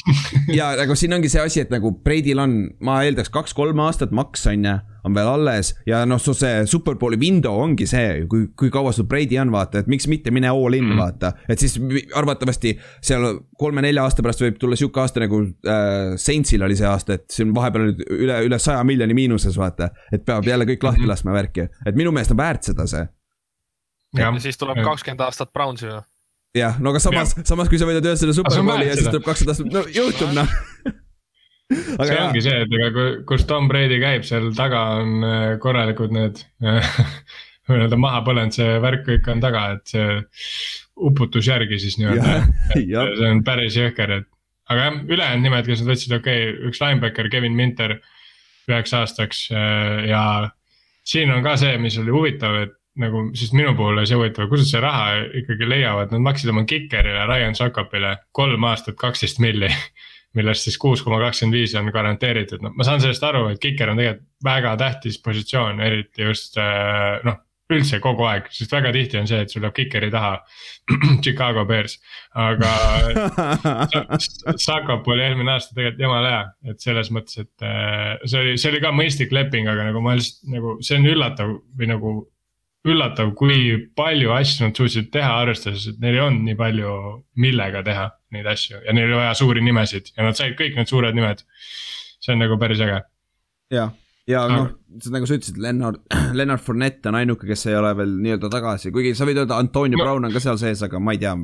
ja 0.58 0.72
nagu 0.80 0.98
siin 0.98 1.16
ongi 1.16 1.30
see 1.32 1.42
asi, 1.44 1.62
et 1.64 1.72
nagu 1.74 1.94
Brady'l 2.04 2.42
on, 2.42 2.58
ma 2.84 3.00
eeldaks 3.06 3.32
kaks-kolm 3.34 3.80
aastat 3.86 4.14
maks 4.16 4.46
on 4.50 4.66
ju 4.66 4.76
on 5.06 5.14
veel 5.14 5.28
alles 5.30 5.72
ja 5.86 6.02
noh, 6.08 6.20
su 6.22 6.34
see 6.36 6.64
superbowli 6.68 7.18
window 7.20 7.60
ongi 7.62 7.86
see, 7.88 8.24
kui, 8.30 8.48
kui 8.58 8.70
kaua 8.74 8.92
sul 8.94 9.06
Brady 9.10 9.38
on, 9.40 9.52
vaata, 9.54 9.82
et 9.82 9.90
miks 9.90 10.08
mitte 10.10 10.32
mine 10.34 10.50
all 10.50 10.76
in 10.76 10.88
mm., 10.88 11.00
vaata. 11.00 11.32
et 11.48 11.62
siis 11.62 11.76
arvatavasti 12.16 12.74
seal 13.04 13.40
kolme-nelja 13.60 14.06
aasta 14.06 14.24
pärast 14.26 14.42
võib 14.42 14.58
tulla 14.62 14.78
sihuke 14.78 15.02
aasta 15.02 15.22
nagu 15.22 15.42
äh, 15.44 16.16
Saintsil 16.20 16.66
oli 16.66 16.78
see 16.78 16.88
aasta, 16.90 17.20
et 17.20 17.28
siin 17.32 17.54
vahepeal 17.56 17.90
nüüd 17.90 18.02
üle, 18.18 18.40
üle 18.48 18.60
saja 18.62 18.82
miljoni 18.86 19.16
miinuses, 19.16 19.56
vaata. 19.60 19.92
et 20.12 20.26
peab 20.26 20.46
jälle 20.46 20.66
kõik 20.68 20.82
lahti 20.82 21.00
mm 21.00 21.06
-hmm. 21.06 21.14
laskma 21.14 21.36
värki, 21.36 21.68
et 21.86 21.96
minu 21.96 22.12
meelest 22.12 22.34
on 22.34 22.42
väärt 22.42 22.72
seda 22.72 22.86
see. 22.90 23.06
ja 24.18 24.34
siis 24.40 24.58
tuleb 24.58 24.82
kakskümmend 24.84 25.20
aastat 25.20 25.52
Brownsi 25.52 25.86
ju 25.86 26.02
jah, 26.56 26.78
no 26.80 26.90
aga 26.90 27.00
samas, 27.00 27.34
samas 27.44 27.68
kui 27.68 27.78
sa 27.78 27.86
võidad 27.86 28.06
ühe 28.06 28.16
selle 28.16 28.34
superbowli 28.34 28.88
ja 28.88 28.94
siis 28.94 29.10
tuleb 29.10 29.26
kakssada 29.26 29.54
aastat, 29.54 29.72
no 29.72 29.84
juhtub 29.92 30.32
noh 30.34 30.48
see 31.74 32.14
jah. 32.14 32.28
ongi 32.28 32.42
see, 32.44 32.62
et 32.62 32.76
ega 32.78 33.06
kus 33.28 33.46
Tom 33.48 33.68
Brady 33.70 33.98
käib, 34.02 34.24
seal 34.28 34.52
taga 34.56 34.82
on 35.00 35.26
äh, 35.26 35.50
korralikud 35.62 36.14
need 36.14 36.42
nii-öelda 37.66 37.98
maha 37.98 38.22
põlenud, 38.26 38.54
see 38.54 38.78
värk 38.82 39.04
kõik 39.08 39.28
on 39.32 39.42
taga, 39.42 39.66
et 39.74 39.94
see 39.94 40.20
uputus 41.06 41.48
järgi 41.50 41.80
siis 41.82 41.98
nii-öelda. 42.00 42.38
see 43.18 43.30
on 43.30 43.42
päris 43.46 43.78
jõhker, 43.78 44.14
et 44.20 44.28
aga 44.70 44.88
jah, 44.88 45.00
ülejäänud 45.06 45.46
nimed, 45.46 45.66
kes 45.66 45.82
nad 45.82 45.92
võtsid, 45.94 46.16
okei 46.20 46.46
okay,, 46.50 46.70
üks 46.70 46.82
linebacker, 46.82 47.30
Kevin 47.32 47.58
Minter 47.58 47.98
üheks 48.66 48.94
aastaks 48.98 49.46
äh, 49.54 50.06
ja 50.10 50.22
siin 51.06 51.30
on 51.34 51.44
ka 51.46 51.54
see, 51.60 51.76
mis 51.82 51.98
oli 52.02 52.14
huvitav, 52.14 52.56
et 52.64 52.74
nagu, 53.00 53.26
sest 53.36 53.54
minu 53.56 53.74
puhul 53.76 53.98
oli 53.98 54.08
see 54.08 54.18
huvitav, 54.18 54.48
kuidas 54.50 54.70
see 54.72 54.80
raha 54.82 55.20
ikkagi 55.42 55.68
leiavad, 55.68 56.14
nad 56.14 56.24
maksid 56.24 56.50
oma 56.52 56.64
kikerile, 56.68 57.26
Ryan 57.28 57.58
Sokopile 57.58 58.16
kolm 58.36 58.64
aastat 58.70 58.96
kaksteist 59.00 59.42
milli 59.42 59.70
millest 60.36 60.68
siis 60.68 60.76
kuus 60.80 61.02
koma 61.04 61.18
kakskümmend 61.24 61.58
viis 61.58 61.74
on 61.78 61.90
garanteeritud, 61.94 62.62
noh, 62.64 62.74
ma 62.76 62.86
saan 62.86 63.02
sellest 63.02 63.24
aru, 63.26 63.46
et 63.52 63.62
kiker 63.62 63.92
on 63.92 64.00
tegelikult 64.00 64.24
väga 64.44 64.76
tähtis 64.80 65.16
positsioon, 65.24 65.80
eriti 65.82 66.26
just 66.26 66.58
äh, 66.60 67.16
noh, 67.26 67.40
üldse 67.72 67.98
kogu 68.02 68.26
aeg, 68.28 68.46
sest 68.54 68.70
väga 68.70 68.92
tihti 68.94 69.18
on 69.18 69.26
see, 69.26 69.40
et 69.42 69.50
sul 69.50 69.64
jääb 69.66 69.74
kikeri 69.74 70.10
taha 70.12 70.36
Chicago 71.24 71.64
Bears. 71.66 71.96
aga 72.38 72.70
Sakop 74.66 75.08
oli 75.10 75.24
eelmine 75.24 75.56
aasta 75.56 75.74
tegelikult 75.74 76.04
jumala 76.04 76.30
hea, 76.30 76.44
et 76.72 76.86
selles 76.86 77.10
mõttes, 77.14 77.42
et 77.42 77.66
äh, 77.66 78.14
see 78.24 78.42
oli, 78.42 78.54
see 78.60 78.70
oli 78.70 78.82
ka 78.84 78.94
mõistlik 78.94 79.34
leping, 79.34 79.70
aga 79.72 79.88
nagu 79.90 80.04
ma 80.04 80.14
lihtsalt 80.18 80.54
nagu, 80.54 80.76
see 80.86 81.00
on 81.00 81.10
üllatav 81.10 81.56
või 81.78 81.90
nagu 81.90 82.16
üllatav, 82.86 83.32
kui 83.38 83.58
palju 83.98 84.32
asju 84.36 84.66
nad 84.66 84.78
suutsid 84.78 85.10
teha, 85.14 85.32
arvestades, 85.42 85.88
et 85.90 86.00
neil 86.02 86.16
ei 86.16 86.22
olnud 86.22 86.46
nii 86.46 86.58
palju, 86.58 86.94
millega 87.42 87.82
teha 87.86 88.08
neid 88.34 88.48
asju 88.50 88.80
ja 88.84 88.94
neil 88.94 89.10
oli 89.10 89.20
vaja 89.20 89.36
suuri 89.38 89.62
nimesid 89.64 90.12
ja 90.14 90.26
nad 90.26 90.38
said 90.38 90.56
kõik 90.58 90.78
need 90.78 90.90
suured 90.90 91.16
nimed. 91.16 91.44
see 92.22 92.34
on 92.34 92.42
nagu 92.42 92.58
päris 92.58 92.80
äge. 92.82 93.00
ja, 93.74 93.88
ja 94.26 94.46
noh, 94.50 94.70
nagu 95.14 95.28
sa 95.28 95.38
ütlesid, 95.38 95.60
Lennart, 95.62 96.02
Lennart 96.38 96.62
Fournette 96.62 97.10
on 97.10 97.20
ainuke, 97.20 97.46
kes 97.48 97.66
ei 97.70 97.78
ole 97.78 97.94
veel 97.98 98.16
nii-öelda 98.24 98.50
tagasi, 98.52 98.92
kuigi 98.94 99.14
sa 99.18 99.28
võid 99.28 99.42
öelda, 99.42 99.58
Antonio 99.62 99.98
no. 99.98 100.04
Brown 100.04 100.28
on 100.28 100.34
ka 100.34 100.42
seal 100.42 100.60
sees, 100.60 100.84
aga 100.86 101.00
ma 101.02 101.16
ei 101.16 101.22
tea. 101.22 101.34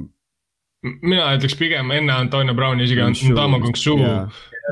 mina 0.83 1.33
ütleks 1.39 1.59
pigem 1.59 1.91
enne 1.95 2.15
Antonio 2.15 2.55
Browni 2.59 2.87
isegi 2.89 3.03
Antamo 3.07 3.61
Kongsu, 3.63 3.99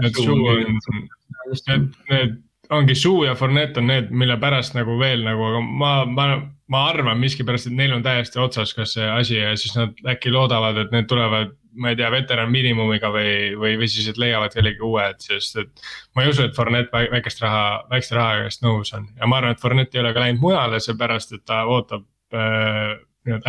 et 0.05 0.14
Su 0.14 0.35
on, 0.35 0.79
need, 1.66 1.91
need 2.11 2.39
ongi 2.71 2.95
Suu 2.95 3.25
ja 3.25 3.35
Fournette 3.35 3.81
on 3.81 3.91
need, 3.91 4.11
mille 4.11 4.37
pärast 4.41 4.75
nagu 4.77 4.97
veel 5.01 5.25
nagu, 5.27 5.47
aga 5.51 5.61
ma, 5.66 5.93
ma, 6.07 6.27
ma 6.71 6.85
arvan 6.91 7.18
miskipärast, 7.18 7.66
et 7.66 7.75
neil 7.75 7.93
on 7.97 8.03
täiesti 8.03 8.39
otsas, 8.39 8.75
kas 8.77 8.95
see 8.95 9.09
asi 9.11 9.41
ja 9.41 9.57
siis 9.59 9.75
nad 9.75 9.97
äkki 10.12 10.31
loodavad, 10.31 10.79
et 10.85 10.95
need 10.95 11.09
tulevad 11.11 11.57
ma 11.81 11.93
ei 11.93 11.97
tea, 11.99 12.09
veteran 12.11 12.51
miinimumiga 12.51 13.11
või, 13.14 13.53
või, 13.59 13.77
või 13.79 13.89
siis, 13.91 14.09
et 14.11 14.18
leiavad 14.18 14.55
kellegi 14.55 14.83
uue, 14.83 15.05
et 15.12 15.23
sest, 15.23 15.61
et. 15.62 15.85
ma 16.16 16.25
ei 16.25 16.33
usu, 16.33 16.47
et 16.47 16.57
Fournette 16.57 17.05
väikest 17.12 17.43
raha, 17.45 17.85
väikeste 17.91 18.18
raha 18.18 18.47
eest 18.47 18.64
nõus 18.66 18.91
on 18.97 19.07
ja 19.18 19.29
ma 19.31 19.39
arvan, 19.39 19.55
et 19.55 19.62
Fournette 19.62 19.99
ei 19.99 20.03
ole 20.03 20.12
ka 20.16 20.25
läinud 20.25 20.43
mujale, 20.43 20.81
seepärast 20.83 21.37
et 21.39 21.45
ta 21.47 21.62
ootab 21.71 22.07
äh, 22.35 22.99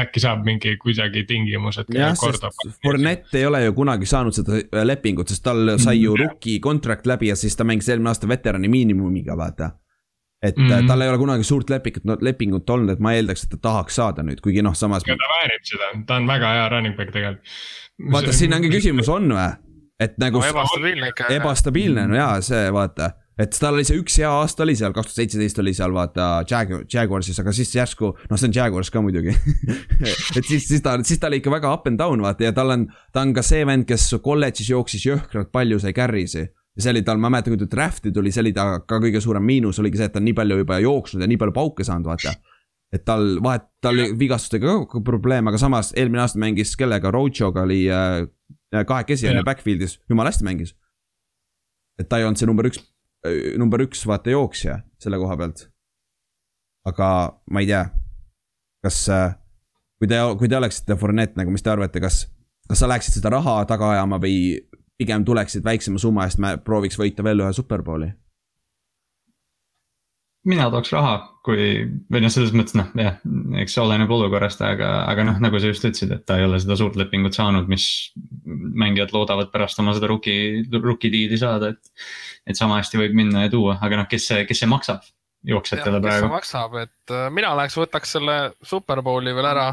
äkki 0.04 0.22
saab 0.22 0.46
mingi 0.46 0.76
kuidagi 0.78 1.24
tingimused. 1.30 1.90
jah, 1.96 2.14
sest 2.18 2.78
Fournette 2.84 3.40
ei 3.40 3.46
ole 3.50 3.64
ju 3.66 3.74
kunagi 3.78 4.10
saanud 4.10 4.38
seda 4.38 4.60
äh, 4.60 4.86
lepingut, 4.86 5.32
sest 5.32 5.44
tal 5.46 5.78
sai 5.78 6.02
ju 6.02 6.14
mm, 6.14 6.26
rookie 6.26 6.60
contract 6.60 7.10
läbi 7.10 7.32
ja 7.32 7.40
siis 7.40 7.58
ta 7.58 7.66
mängis 7.68 7.90
eelmine 7.90 8.14
aasta 8.14 8.30
veterani 8.30 8.70
miinimumiga, 8.70 9.38
vaata. 9.38 9.72
Et 10.42 10.58
mm 10.58 10.68
-hmm. 10.68 10.88
tal 10.88 11.02
ei 11.02 11.10
ole 11.10 11.18
kunagi 11.18 11.44
suurt 11.44 11.70
lepingut 11.70 12.04
no,, 12.04 12.18
lepingut 12.22 12.70
olnud, 12.70 12.90
et 12.90 13.00
ma 13.00 13.14
eeldaks, 13.14 13.44
et 13.44 13.50
ta 13.56 13.58
tahaks 13.70 13.96
saada 13.96 14.24
nüüd, 14.26 14.42
kuigi 14.42 14.62
noh, 14.62 14.76
samas. 14.76 15.04
ja 15.08 15.16
ta 15.16 15.34
väärib 15.36 15.64
seda, 15.64 15.92
ta 16.08 16.16
on 16.16 16.28
väga 16.28 16.54
hea 16.58 16.70
running 16.70 16.98
back 16.98 17.14
tegelikult 17.14 18.12
vaata, 18.12 18.34
siin 18.34 18.54
ongi 18.54 18.70
küsimus, 18.74 19.10
on 19.10 19.30
või? 19.30 19.50
et 20.00 20.18
nagu 20.18 20.42
no,. 20.42 20.46
ebastabiilne 20.46 21.12
ikka. 21.14 21.34
ebastabiilne, 21.38 22.08
no 22.08 22.16
jaa, 22.16 22.42
see 22.42 22.72
vaata 22.74 23.12
et 23.42 23.58
tal 23.58 23.78
oli 23.78 23.86
see 23.88 23.98
üks 24.00 24.18
hea 24.22 24.30
aasta 24.30 24.66
oli 24.66 24.76
seal, 24.78 24.94
kaks 24.96 25.12
tuhat 25.12 25.22
seitseteist 25.22 25.60
oli 25.64 25.74
seal 25.78 25.94
vaata 25.96 26.28
Jag-, 26.50 26.74
Jaguarsis, 26.92 27.40
aga 27.42 27.54
siis 27.56 27.72
järsku, 27.76 28.12
noh, 28.30 28.40
see 28.40 28.50
on 28.50 28.56
Jaguars 28.56 28.92
ka 28.94 29.04
muidugi 29.04 29.34
et 30.38 30.46
siis, 30.46 30.68
siis 30.68 30.84
ta, 30.84 30.98
siis 31.06 31.22
ta 31.22 31.30
oli 31.32 31.42
ikka 31.42 31.54
väga 31.54 31.74
up 31.74 31.88
and 31.90 32.02
down 32.02 32.22
vaata 32.24 32.50
ja 32.50 32.56
tal 32.56 32.74
on, 32.76 32.88
ta 33.14 33.24
on 33.26 33.34
ka 33.38 33.46
see 33.46 33.66
vend, 33.68 33.88
kes 33.90 34.10
kolledžis 34.24 34.74
jooksis 34.74 35.06
jõhkralt 35.08 35.52
palju, 35.54 35.80
sai 35.82 35.94
carry'si. 35.98 36.50
Ja 36.78 36.86
see 36.86 36.94
oli 36.94 37.04
tal, 37.08 37.20
ma 37.20 37.30
mäletan, 37.34 37.56
kui 37.56 37.66
ta 37.66 37.70
draft'i 37.72 38.14
tuli, 38.16 38.32
see 38.32 38.46
oli 38.46 38.54
ta 38.56 38.80
ka 38.88 39.02
kõige 39.04 39.22
suurem 39.24 39.44
miinus 39.44 39.80
oligi 39.82 40.00
see, 40.00 40.08
et 40.08 40.16
ta 40.16 40.22
on 40.22 40.28
nii 40.30 40.38
palju 40.38 40.62
juba 40.62 40.80
jooksnud 40.84 41.24
ja 41.24 41.30
nii 41.30 41.40
palju 41.42 41.56
pauke 41.56 41.88
saanud, 41.88 42.08
vaata 42.08 42.36
et 42.92 43.04
tal 43.08 43.40
vahet, 43.44 43.68
tal 43.84 43.96
oli 43.96 44.12
vigastustega 44.20 44.76
ka 44.92 45.02
probleem, 45.08 45.48
aga 45.48 45.60
samas 45.60 45.94
eelmine 45.98 46.24
aasta 46.26 46.40
mängis 46.44 46.74
kellega, 46.80 47.12
Rocho'ga 47.14 47.64
oli 47.64 47.86
äh, 47.92 48.26
kahekesi 48.88 49.30
on 49.30 49.40
ju 49.40 49.44
backfield'is, 49.48 50.00
jumala 50.12 50.32
hästi 50.32 50.48
mängis. 50.48 50.76
et 52.00 52.10
ta 52.10 52.18
ei 52.18 52.26
olnud 52.26 52.40
see 52.40 52.50
number 52.50 52.68
üks, 52.68 52.82
äh, 53.28 53.56
number 53.60 53.84
üks 53.86 54.04
vaata 54.08 54.34
jooksja 54.34 54.82
selle 55.00 55.20
koha 55.22 55.38
pealt. 55.40 55.70
aga 56.88 57.08
ma 57.52 57.64
ei 57.64 57.72
tea, 57.72 57.86
kas 58.84 59.06
äh,, 59.10 59.38
kui 60.00 60.12
te, 60.12 60.20
kui 60.40 60.52
te 60.52 60.60
oleksite 60.60 61.00
Fournette 61.00 61.40
nagu, 61.40 61.52
mis 61.54 61.64
te 61.64 61.72
arvate, 61.72 62.04
kas, 62.04 62.26
kas 62.68 62.84
sa 62.84 62.92
läheksid 62.92 63.22
seda 63.22 63.32
raha 63.38 63.62
taga 63.70 63.94
ajama 63.96 64.20
või 64.20 64.58
pigem 65.02 65.26
tuleksid 65.26 65.66
väiksema 65.66 66.02
summa 66.02 66.28
eest, 66.30 66.42
prooviks 66.66 67.00
võita 67.02 67.26
veel 67.26 67.42
ühe 67.44 67.54
superbowli? 67.58 68.14
mina 70.48 70.68
tooks 70.74 70.90
raha, 70.94 71.14
kui, 71.46 71.66
või 72.12 72.24
noh, 72.24 72.32
selles 72.34 72.54
mõttes 72.56 72.74
noh, 72.78 72.88
jah, 72.98 73.20
eks 73.62 73.76
see 73.76 73.84
oleneb 73.84 74.10
olukorrast, 74.12 74.64
aga, 74.66 74.90
aga 75.10 75.26
noh, 75.28 75.40
nagu 75.44 75.62
sa 75.62 75.70
just 75.70 75.86
ütlesid, 75.86 76.14
et 76.16 76.26
ta 76.26 76.40
ei 76.40 76.48
ole 76.48 76.58
seda 76.64 76.78
suurt 76.80 76.98
lepingut 76.98 77.38
saanud, 77.38 77.70
mis 77.70 77.86
mängijad 78.46 79.14
loodavad 79.14 79.52
pärast 79.54 79.80
oma 79.84 79.94
seda 79.98 80.10
rookie, 80.10 80.64
rookie 80.74 81.14
deal'i 81.14 81.38
saada, 81.42 81.76
et. 81.76 82.08
et 82.50 82.58
sama 82.58 82.80
hästi 82.80 83.04
võib 83.04 83.18
minna 83.18 83.46
ja 83.46 83.54
tuua, 83.54 83.78
aga 83.86 84.02
noh, 84.02 84.10
kes 84.10 84.32
see, 84.32 84.46
kes 84.50 84.64
see 84.64 84.72
maksab 84.72 85.06
jooksjatele 85.46 86.02
praegu? 86.02 86.26
kes 86.26 86.26
see 86.26 86.36
maksab, 86.36 86.78
et 86.88 87.14
äh, 87.14 87.30
mina 87.34 87.54
läheks, 87.58 87.78
võtaks 87.78 88.18
selle 88.18 88.38
superbowli 88.66 89.38
veel 89.38 89.52
ära. 89.54 89.72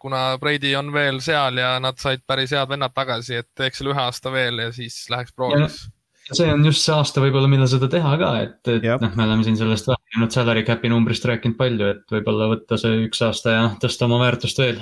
Kuna 0.00 0.38
Brady 0.40 0.74
on 0.78 0.92
veel 0.92 1.20
seal 1.24 1.60
ja 1.60 1.74
nad 1.82 1.98
said 2.00 2.24
päris 2.26 2.54
head 2.56 2.68
vennad 2.70 2.94
tagasi, 2.96 3.42
et 3.42 3.50
teeks 3.56 3.80
selle 3.80 3.92
ühe 3.94 4.02
aasta 4.02 4.32
veel 4.32 4.62
ja 4.64 4.70
siis 4.74 5.02
läheks 5.12 5.34
prooviks 5.36 5.84
see 6.32 6.52
on 6.52 6.64
just 6.64 6.84
see 6.84 6.94
aasta 6.94 7.22
võib-olla, 7.22 7.48
millal 7.50 7.68
seda 7.70 7.88
teha 7.90 8.12
ka, 8.20 8.30
et, 8.44 8.58
et 8.70 8.86
noh, 8.86 9.14
me 9.18 9.26
oleme 9.26 9.46
siin 9.46 9.58
sellest 9.58 9.88
rääkinud 9.90 10.34
salary 10.34 10.62
cap'i 10.66 10.90
numbrist 10.92 11.26
rääkinud 11.26 11.56
palju, 11.58 11.88
et 11.94 12.14
võib-olla 12.14 12.50
võtta 12.52 12.78
see 12.80 13.00
üks 13.06 13.22
aasta 13.26 13.56
ja 13.56 13.64
tõsta 13.82 14.06
oma 14.06 14.20
väärtust 14.22 14.60
veel. 14.62 14.78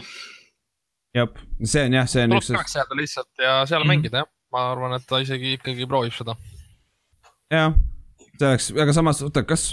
jah, 1.17 1.31
see 1.63 1.87
on 1.89 1.99
jah, 1.99 2.11
see 2.11 2.27
on 2.27 2.37
tuleks 2.37 2.77
jääda 2.77 3.01
lihtsalt 3.01 3.45
ja 3.45 3.55
seal 3.71 3.85
mm. 3.85 3.95
mängida 3.95 4.23
jah, 4.25 4.31
ma 4.55 4.67
arvan, 4.75 4.97
et 4.99 5.09
ta 5.09 5.23
isegi 5.25 5.57
ikkagi 5.57 5.89
proovib 5.89 6.17
seda. 6.17 6.37
jah, 7.55 7.73
see 8.35 8.51
oleks, 8.51 8.71
aga 8.77 8.97
samas 9.01 9.25
oota, 9.25 9.47
kas, 9.49 9.71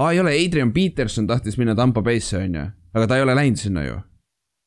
aa 0.00 0.10
ei 0.14 0.22
ole, 0.24 0.34
Adrian 0.42 0.74
Peterson 0.74 1.28
tahtis 1.30 1.60
minna 1.60 1.76
Tampa 1.78 2.02
Bay'sse 2.06 2.42
on 2.42 2.60
ju, 2.60 2.68
aga 2.96 3.06
ta 3.06 3.20
ei 3.20 3.26
ole 3.26 3.38
läinud 3.38 3.62
sinna 3.62 3.86
ju 3.86 4.00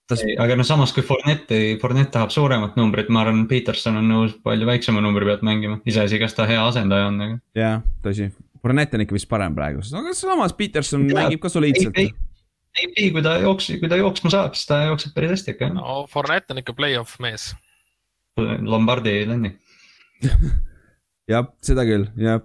Tas... 0.09 0.23
aga 0.41 0.55
no 0.57 0.65
samas, 0.65 0.91
kui 0.95 1.03
Fournette, 1.05 1.57
Fournette 1.81 2.15
tahab 2.15 2.31
suuremat 2.33 2.77
numbrit, 2.79 3.11
ma 3.13 3.21
arvan, 3.21 3.43
Peterson 3.49 3.99
on 3.99 4.07
nõus 4.09 4.31
palju 4.45 4.65
väiksema 4.65 5.03
numbri 5.05 5.27
pealt 5.27 5.43
mängima, 5.45 5.77
iseasi, 5.89 6.17
kas 6.21 6.33
ta 6.37 6.47
hea 6.49 6.63
asendaja 6.65 7.11
on, 7.11 7.19
aga. 7.25 7.37
jah, 7.59 7.83
tõsi, 8.05 8.31
Fournette 8.63 8.97
on 8.97 9.05
ikka 9.05 9.15
vist 9.15 9.29
parem 9.29 9.53
praegu, 9.57 9.83
aga 10.01 10.15
samas 10.17 10.55
Peterson 10.57 11.05
ja, 11.05 11.19
mängib 11.19 11.43
ka 11.43 11.51
soliidselt. 11.53 11.99
ei, 12.01 12.09
ei, 12.79 12.89
ei, 12.89 13.11
kui 13.13 13.21
ta 13.25 13.35
jooks, 13.43 13.69
kui 13.81 13.91
ta 13.91 14.01
jooksma 14.01 14.33
saab, 14.33 14.57
siis 14.57 14.71
ta 14.71 14.81
jookseb 14.87 15.13
päris 15.13 15.35
hästi 15.37 15.53
ikka. 15.53 15.69
no 15.77 16.01
Fournette 16.09 16.57
on 16.57 16.63
ikka 16.63 16.73
play-off 16.77 17.21
mees. 17.21 17.51
Lombardi 18.39 19.13
länni 19.27 19.53
jah, 21.31 21.53
seda 21.65 21.85
küll, 21.85 22.09
jah. 22.17 22.41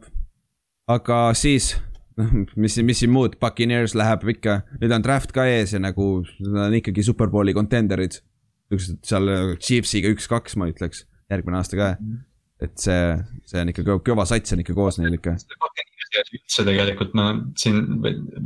aga 0.90 1.24
siis, 1.38 1.74
noh, 2.20 2.36
mis, 2.66 2.76
mis 2.86 3.02
siin 3.02 3.14
muud, 3.14 3.38
Puccaneers 3.42 3.96
läheb 3.98 4.28
ikka, 4.36 4.60
nüüd 4.82 4.94
on 4.94 5.06
draft 5.06 5.34
ka 5.36 5.46
ees 5.50 5.74
ja 5.76 5.82
nagu 5.82 6.08
nad 6.44 6.68
on 6.68 6.78
ikkagi 6.80 7.06
superbowli 7.06 7.56
contender'id. 7.56 8.20
niisugused 8.72 9.02
seal 9.06 9.56
Chiefsiga 9.60 10.12
üks-kaks, 10.14 10.56
ma 10.58 10.70
ütleks, 10.70 11.04
järgmine 11.30 11.60
aasta 11.60 11.80
ka. 11.80 11.90
-hmm 11.98 12.22
et 12.64 12.78
see, 12.80 13.00
see 13.48 13.60
on 13.60 13.70
ikka 13.72 13.96
kõva 14.06 14.26
sats 14.28 14.54
on 14.54 14.62
ikka 14.62 14.76
koos 14.76 14.98
neil 15.00 15.18
ikka. 15.18 15.34
Üldse 16.22 16.64
tegelikult 16.66 17.14
ma 17.18 17.26
siin 17.58 17.80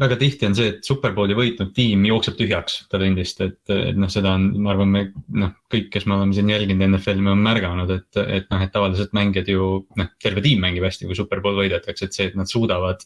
väga 0.01 0.19
tihti 0.21 0.49
on 0.49 0.57
see, 0.59 0.73
et 0.73 0.89
superbowli 0.89 1.37
võitnud 1.39 1.73
tiim 1.77 2.07
jookseb 2.09 2.39
tühjaks 2.39 2.81
talendist, 2.93 3.43
et, 3.45 3.61
et 3.75 3.99
noh, 3.99 4.11
seda 4.13 4.35
on, 4.39 4.49
ma 4.65 4.73
arvan, 4.75 4.93
me 4.95 5.05
noh, 5.43 5.55
kõik, 5.73 5.91
kes 5.95 6.09
me 6.09 6.17
oleme 6.17 6.37
siin 6.37 6.53
jälginud 6.53 6.89
NFL-i, 6.89 7.25
me 7.25 7.35
oleme 7.35 7.47
märganud, 7.51 7.93
et, 7.95 8.21
et 8.25 8.49
noh, 8.53 8.65
et 8.65 8.73
tavaliselt 8.75 9.15
mängijad 9.17 9.51
ju 9.53 9.71
noh, 9.99 10.13
terve 10.23 10.45
tiim 10.45 10.63
mängib 10.65 10.87
hästi, 10.89 11.09
kui 11.11 11.19
superbowl 11.19 11.61
võidetakse, 11.63 12.09
et 12.09 12.17
see, 12.17 12.31
et 12.31 12.39
nad 12.39 12.51
suudavad 12.51 13.05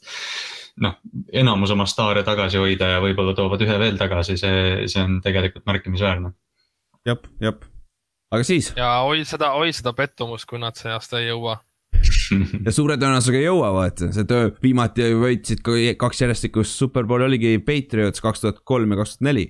noh, 0.82 0.96
enamus 1.42 1.74
oma 1.74 1.88
staare 1.90 2.22
tagasi 2.26 2.60
hoida 2.60 2.94
ja 2.94 3.02
võib-olla 3.04 3.36
toovad 3.36 3.64
ühe 3.66 3.76
veel 3.82 4.00
tagasi, 4.00 4.38
see, 4.40 4.88
see 4.88 5.04
on 5.04 5.20
tegelikult 5.24 5.66
märkimisväärne. 5.68 6.32
jah, 7.08 7.28
jah 7.42 7.60
aga 8.32 8.46
siis. 8.46 8.72
ja 8.76 8.94
oi 9.06 9.26
seda, 9.28 9.52
oi 9.58 9.74
seda 9.76 9.92
pettumust, 9.96 10.48
kui 10.48 10.60
nad 10.62 10.78
see 10.78 10.92
aasta 10.92 11.20
ei 11.20 11.28
jõua 11.28 11.58
ja 12.66 12.72
suure 12.74 12.96
tõenäosusega 13.00 13.40
ei 13.40 13.46
jõua, 13.46 13.70
vaata, 13.76 14.10
see 14.14 14.26
töö, 14.28 14.50
viimati 14.62 15.10
võitsid 15.18 15.62
kaks 16.00 16.24
järjestikust 16.24 16.78
superbowli 16.80 17.28
oligi 17.28 17.54
Patriots 17.64 18.24
kaks 18.24 18.44
tuhat 18.44 18.62
kolm 18.68 18.94
ja 18.94 19.02
kaks 19.02 19.16
tuhat 19.16 19.28
neli. 19.30 19.46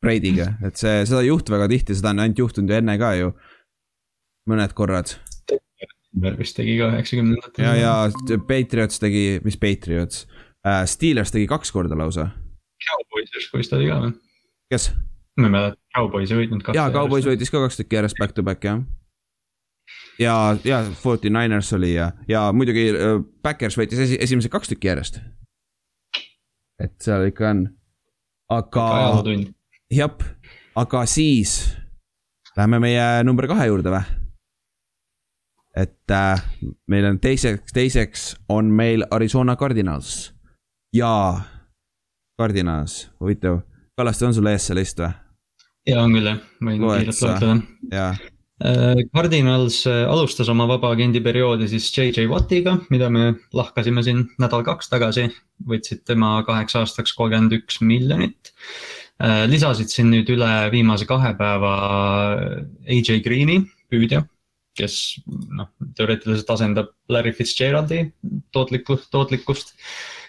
Brady'ga, 0.00 0.46
et 0.64 0.80
see, 0.80 1.02
seda 1.04 1.20
ei 1.20 1.28
juhtu 1.28 1.52
väga 1.52 1.66
tihti, 1.68 1.96
seda 1.96 2.14
on 2.14 2.22
ainult 2.24 2.38
juhtunud 2.40 2.72
ju 2.72 2.78
enne 2.78 2.94
ka 3.00 3.10
ju. 3.18 3.34
mõned 4.48 4.72
korrad. 4.74 5.12
vist 6.38 6.56
tegi 6.56 6.78
ka 6.78 6.88
üheksakümnendatel. 6.94 7.64
ja, 7.64 7.74
ja 7.76 8.38
Patriots 8.48 8.98
tegi, 9.02 9.40
mis 9.44 9.60
Patriots 9.60 10.24
uh,, 10.64 10.86
Steelers 10.88 11.30
tegi 11.34 11.46
kaks 11.50 11.72
korda 11.72 11.98
lausa. 11.98 12.30
Cowboys 12.80 13.36
justkui 13.36 13.60
vist 13.60 13.76
oli 13.76 13.90
ka 13.90 14.00
või? 14.06 14.16
kes? 14.72 14.88
ma 15.36 15.50
ei 15.50 15.52
mäleta, 15.52 15.80
Cowboys 15.96 16.32
ei 16.32 16.40
võitnud 16.40 16.64
kaks. 16.64 16.80
jaa, 16.80 16.88
Cowboys 16.96 17.28
võitis 17.28 17.52
ka 17.52 17.60
kaks 17.66 17.82
tükki 17.82 18.00
järjest 18.00 18.18
back 18.22 18.34
to 18.34 18.46
back 18.46 18.64
jah. 18.64 18.80
Ja, 20.20 20.56
ja 20.64 20.82
Forty 20.94 21.30
Niners 21.30 21.72
oli 21.72 21.94
ja, 21.94 22.12
ja 22.28 22.52
muidugi 22.52 22.88
äh, 22.90 23.18
Backers 23.42 23.78
võitis 23.78 23.98
esi, 24.06 24.18
esimesed 24.20 24.52
kaks 24.52 24.72
tükki 24.72 24.90
järjest. 24.90 25.20
et 26.80 26.96
seal 27.02 27.26
ikka 27.28 27.50
on, 27.50 27.66
aga. 28.48 28.86
jah, 29.92 30.16
aga 30.76 31.04
siis 31.06 31.76
läheme 32.56 32.80
meie 32.82 33.06
number 33.24 33.48
kahe 33.50 33.68
juurde 33.70 33.94
või? 33.94 34.02
et 35.76 36.12
äh, 36.12 36.44
meil 36.90 37.08
on 37.12 37.20
teiseks, 37.22 37.72
teiseks 37.72 38.28
on 38.48 38.72
meil 38.74 39.06
Arizona 39.10 39.56
Cardinals 39.56 40.32
ja 40.94 41.40
Cardinals, 42.40 43.10
huvitav 43.20 43.62
Kallaste 44.00 44.24
on 44.24 44.34
sul 44.34 44.48
ees 44.48 44.66
see 44.66 44.76
list 44.78 45.00
või? 45.02 45.12
ja 45.88 46.02
on 46.04 46.14
küll 46.14 46.28
jah, 46.28 46.42
võin 46.60 46.82
kiirelt 46.82 47.22
loetleda. 47.22 47.56
Äh, 47.94 48.20
Cardinals 48.60 49.86
äh, 49.88 50.04
alustas 50.04 50.48
oma 50.52 50.66
vabaagendi 50.68 51.22
perioodi 51.24 51.68
siis 51.70 51.86
JJ 51.96 52.26
Wattiga, 52.28 52.76
mida 52.92 53.08
me 53.08 53.32
lahkasime 53.56 54.04
siin 54.04 54.26
nädal-kaks 54.40 54.92
tagasi. 54.92 55.30
võtsid 55.70 56.04
tema 56.08 56.38
kaheks 56.44 56.76
aastaks 56.76 57.12
kolmkümmend 57.16 57.56
üks 57.56 57.80
miljonit. 57.80 58.52
Äh, 59.20 59.46
lisasid 59.48 59.88
siin 59.92 60.12
nüüd 60.12 60.28
üle 60.32 60.50
viimase 60.72 61.08
kahe 61.08 61.32
päeva 61.38 61.72
AJ 62.88 63.22
Green'i, 63.24 63.62
püüdja, 63.92 64.26
kes 64.76 65.20
noh, 65.26 65.72
teoreetiliselt 65.96 66.52
asendab 66.52 66.92
Larry 67.08 67.32
Fitzgeraldi 67.36 68.06
tootlikkust, 68.52 69.08
tootlikkust 69.12 69.72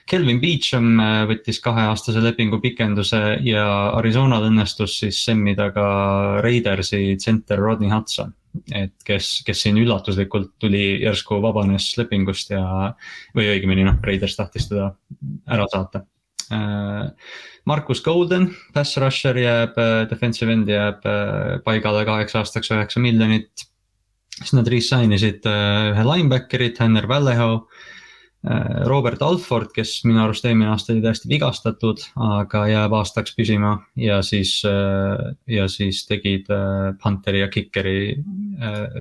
Kelvin 0.09 0.41
Beacham 0.41 0.99
äh, 0.99 1.23
võttis 1.29 1.61
kaheaastase 1.63 2.21
lepingu 2.23 2.59
pikenduse 2.63 3.19
ja 3.45 3.65
Arizonal 3.97 4.47
õnnestus 4.49 4.97
siis 5.01 5.21
semmida 5.25 5.69
ka 5.75 5.85
Raidersi 6.43 7.15
tsenter 7.19 7.61
Rodney 7.61 7.91
Hudson. 7.93 8.33
et 8.75 8.91
kes, 9.07 9.43
kes 9.47 9.61
siin 9.63 9.77
üllatuslikult 9.79 10.57
tuli 10.59 10.99
järsku 10.99 11.37
vabanes 11.39 11.85
lepingust 11.95 12.49
ja, 12.51 12.91
või 13.37 13.47
õigemini 13.53 13.85
noh, 13.87 14.01
Raiders 14.03 14.35
tahtis 14.35 14.67
teda 14.67 14.89
ära 15.47 15.67
saata. 15.71 16.03
Äh, 16.51 17.07
Markus 17.65 18.01
Golden, 18.03 18.49
pass 18.73 18.97
rusher 18.99 19.37
jääb, 19.39 19.79
äh, 19.79 20.03
defensive 20.11 20.51
end 20.51 20.67
jääb 20.67 21.07
paigale 21.63 22.03
kaheks 22.09 22.35
aastaks 22.41 22.73
üheksa 22.73 22.99
miljonit. 22.99 23.67
siis 24.41 24.53
nad 24.57 24.67
resign 24.67 25.13
isid 25.13 25.45
ühe 25.45 26.03
linebacker'it, 26.03 26.79
Henner 26.81 27.07
Vallejo 27.07 27.49
Äh, 27.51 27.99
Robert 28.89 29.21
Alford, 29.21 29.69
kes 29.75 29.99
minu 30.07 30.17
arust 30.23 30.45
eelmine 30.49 30.71
aasta 30.73 30.95
oli 30.95 31.03
täiesti 31.03 31.29
vigastatud, 31.29 31.99
aga 32.25 32.63
jääb 32.71 32.95
aastaks 32.97 33.35
püsima 33.37 33.75
ja 34.01 34.17
siis, 34.25 34.55
äh, 34.65 35.35
ja 35.45 35.67
siis 35.69 35.99
tegid 36.09 36.49
äh, 36.49 37.35
ja 37.37 37.49
Kickeri, 37.53 38.17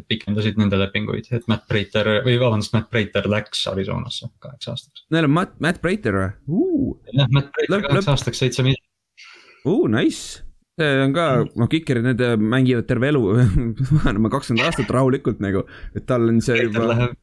pikendasid 0.09 0.61
nende 0.61 0.77
lepinguid, 0.81 1.31
et 1.33 1.49
Matt 1.49 1.65
Breiter 1.69 2.21
või 2.27 2.37
vabandust, 2.41 2.75
Matt 2.77 2.91
Breiter 2.93 3.29
läks 3.33 3.65
Arizonasse 3.73 4.29
kaheks 4.45 4.69
aastaks. 4.69 5.07
Neil 5.11 5.25
on 5.25 5.35
Matt, 5.39 5.57
Matt 5.61 5.81
Breiter 5.81 6.21
või 6.21 6.29
uh.? 6.61 6.93
jah, 7.17 7.33
Matt 7.33 7.51
Breiter 7.57 7.89
kaheks 7.89 8.13
aastaks 8.13 8.45
seitse 8.45 8.67
miljonit. 8.67 8.87
Uh, 9.65 9.89
nice 9.89 10.45
see 10.81 11.01
on 11.05 11.17
ka, 11.17 11.27
noh, 11.61 11.69
Kikerid, 11.69 12.07
need 12.07 12.45
mängivad 12.45 12.87
terve 12.89 13.11
elu 13.11 13.25
kakskümmend 14.37 14.69
aastat 14.69 14.93
rahulikult 14.93 15.41
nagu, 15.45 15.65
et 15.97 16.07
tal 16.09 16.29
on 16.29 16.45
see 16.45 16.61
juba. 16.67 16.87
Läheb 16.93 17.19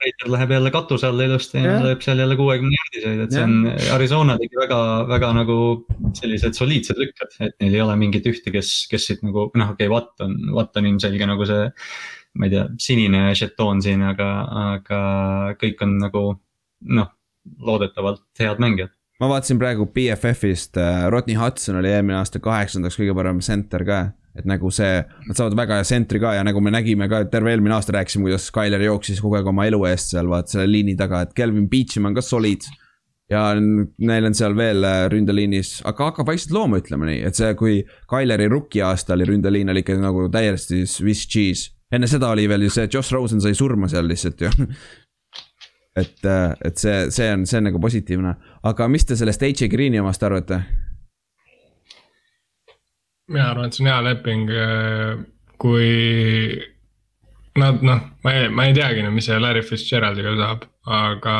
Raider 0.00 0.30
läheb 0.32 0.54
jälle 0.54 0.70
katuse 0.74 1.08
alla 1.10 1.26
ilusti 1.28 1.60
ja, 1.60 1.78
lööb 1.84 2.04
seal 2.04 2.22
jälle 2.22 2.36
kuuekümne 2.38 2.76
jardiseid, 2.76 3.24
et 3.24 3.34
see 3.36 3.44
on, 3.44 3.56
Arizona 3.96 4.36
tegi 4.40 4.60
väga, 4.60 4.78
väga 5.10 5.32
nagu 5.36 5.56
sellised 6.16 6.56
soliidsed 6.56 7.00
lükked, 7.00 7.36
et 7.46 7.56
neil 7.60 7.76
ei 7.76 7.82
ole 7.84 7.96
mingit 8.00 8.28
ühte, 8.30 8.52
kes, 8.54 8.72
kes 8.90 9.10
siit 9.10 9.24
nagu 9.26 9.48
noh, 9.50 9.74
okei 9.74 9.88
okay,, 9.88 9.92
Watt 9.92 10.24
on, 10.24 10.38
Watt 10.56 10.80
on 10.80 10.88
ilmselge 10.88 11.28
nagu 11.28 11.48
see. 11.48 11.68
ma 12.38 12.46
ei 12.46 12.52
tea, 12.52 12.68
sinine 12.78 13.20
žetoon 13.34 13.80
siin, 13.82 14.04
aga, 14.06 14.30
aga 14.76 15.00
kõik 15.58 15.80
on 15.82 15.96
nagu 15.98 16.24
noh, 16.96 17.12
loodetavalt 17.66 18.22
head 18.38 18.62
mängijad 18.62 18.94
ma 19.20 19.28
vaatasin 19.28 19.60
praegu 19.60 19.86
BFF-ist, 19.94 20.78
äh, 20.80 21.04
Rodney 21.12 21.36
Hudson 21.36 21.80
oli 21.80 21.92
eelmine 21.92 22.18
aasta 22.20 22.40
kaheksandaks 22.42 22.96
kõige 23.00 23.14
parem 23.16 23.44
center 23.44 23.84
ka 23.86 24.00
et 24.38 24.46
nagu 24.48 24.70
see, 24.72 25.00
nad 25.26 25.38
saavad 25.38 25.56
väga 25.58 25.80
hea 25.80 25.86
sentri 25.88 26.20
ka 26.22 26.36
ja 26.36 26.44
nagu 26.46 26.60
me 26.62 26.72
nägime 26.72 27.08
ka 27.10 27.24
terve 27.32 27.52
eelmine 27.54 27.74
aasta 27.76 27.96
rääkisime, 27.96 28.28
kuidas 28.28 28.46
Skyler 28.50 28.84
jooksis 28.86 29.18
kogu 29.22 29.40
aeg 29.40 29.48
oma 29.50 29.66
elu 29.68 29.80
eest 29.90 30.14
seal 30.14 30.30
vaata 30.30 30.54
selle 30.54 30.70
liini 30.70 30.94
taga, 30.98 31.24
et 31.26 31.34
Kelvin 31.36 31.66
Beachim 31.70 32.06
on 32.08 32.16
ka 32.16 32.24
solid. 32.24 32.68
ja 33.30 33.52
neil 33.54 34.24
on 34.26 34.34
seal 34.34 34.56
veel 34.58 34.82
äh, 34.86 35.04
ründeliinis, 35.10 35.76
aga 35.86 36.08
hakkab 36.08 36.26
vaikselt 36.26 36.54
looma, 36.54 36.80
ütleme 36.82 37.06
nii, 37.06 37.20
et 37.28 37.38
see, 37.38 37.52
kui 37.58 37.76
Kyleri 38.10 38.48
rookie 38.50 38.82
aasta 38.82 39.14
oli 39.14 39.28
ründeliin 39.28 39.70
oli 39.70 39.84
ikka 39.84 39.94
nagu 40.02 40.24
täiesti 40.32 40.82
Swiss 40.86 41.28
cheese. 41.30 41.70
enne 41.92 42.10
seda 42.10 42.30
oli 42.34 42.48
veel 42.50 42.66
ju 42.66 42.72
see, 42.74 42.88
Josh 42.90 43.14
Rosen 43.14 43.42
sai 43.42 43.54
surma 43.54 43.90
seal 43.90 44.10
lihtsalt 44.10 44.46
ju 44.46 44.50
et, 46.00 46.18
äh, 46.26 46.54
et 46.66 46.80
see, 46.80 47.10
see 47.14 47.28
on, 47.32 47.46
see 47.46 47.60
on 47.60 47.68
nagu 47.70 47.80
positiivne, 47.82 48.34
aga 48.70 48.88
mis 48.88 49.06
te 49.06 49.18
sellest 49.18 49.42
AJ 49.46 49.68
Green'i 49.72 50.00
omast 50.02 50.24
arvate? 50.26 50.62
mina 53.30 53.52
arvan, 53.52 53.68
et 53.70 53.76
see 53.76 53.84
on 53.84 53.92
hea 53.92 54.00
leping, 54.08 54.50
äh, 54.50 55.14
kui 55.60 55.90
nad 57.60 57.82
noh, 57.84 58.02
ma 58.24 58.34
ei, 58.34 58.48
ma 58.50 58.66
ei 58.66 58.74
teagi 58.74 59.04
mis 59.10 59.28
see 59.28 59.38
Larry 59.38 59.62
Fitzgeraldiga 59.66 60.34
saab, 60.38 60.66
aga. 60.86 61.36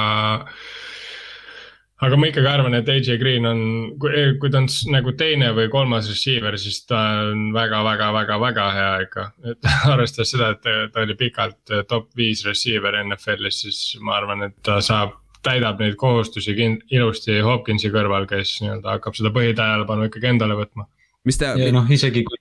Aga 2.01 2.16
ma 2.16 2.31
ikkagi 2.31 2.48
arvan, 2.48 2.77
et 2.78 2.89
AJ 2.89 3.18
Green 3.20 3.48
on, 3.48 3.62
kui, 4.01 4.12
kui 4.40 4.52
ta 4.52 4.62
on 4.62 4.68
nagu 4.93 5.14
teine 5.20 5.51
või 5.56 5.68
kolmas 5.72 6.09
receiver, 6.10 6.56
siis 6.60 6.82
ta 6.89 7.01
on 7.31 7.51
väga-väga-väga-väga 7.56 8.68
hea 8.77 8.93
ikka. 9.06 9.27
et 9.52 9.72
arvestades 9.94 10.35
seda, 10.36 10.52
et 10.56 10.94
ta 10.94 11.05
oli 11.05 11.18
pikalt 11.18 11.74
top 11.89 12.09
viis 12.16 12.44
receiver 12.48 13.01
NFL-is, 13.05 13.64
siis 13.64 13.82
ma 14.05 14.18
arvan, 14.20 14.48
et 14.48 14.56
ta 14.66 14.81
saab 14.85 15.18
täidab 15.44 15.81
neid 15.81 15.94
kohustusi 15.97 16.52
ilusti 16.93 17.39
Hopkinsi 17.40 17.89
kõrval, 17.93 18.27
kes 18.28 18.59
nii-öelda 18.60 18.98
hakkab 18.98 19.16
seda 19.16 19.32
põhitähelepanu 19.32 20.10
ikkagi 20.10 20.35
endale 20.35 20.59
võtma 20.59 20.85
mis 21.27 21.40
ta. 21.40 21.52
noh, 21.74 21.90
isegi 21.93 22.22
kui, 22.27 22.40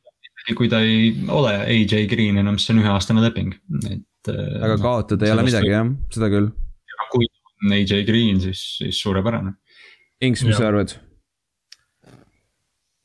kui 0.58 0.72
ta 0.72 0.82
ei 0.86 1.12
ole 1.34 1.54
AJ 1.66 2.08
Green 2.12 2.40
enam, 2.42 2.58
siis 2.58 2.70
see 2.70 2.78
on 2.78 2.84
üheaastane 2.84 3.24
leping, 3.26 3.54
et. 3.90 4.32
aga 4.32 4.74
äh, 4.76 4.82
kaotada 4.82 5.28
ei 5.28 5.36
ole 5.36 5.46
midagi 5.48 5.72
jah, 5.74 5.94
seda 6.14 6.32
küll. 6.32 6.52
AJ 7.68 8.06
Green, 8.08 8.40
siis, 8.44 8.64
siis 8.80 9.02
suurepärane. 9.04 9.54
Inks, 10.24 10.44
mis 10.48 10.58
sa 10.60 10.70
arvad? 10.72 10.98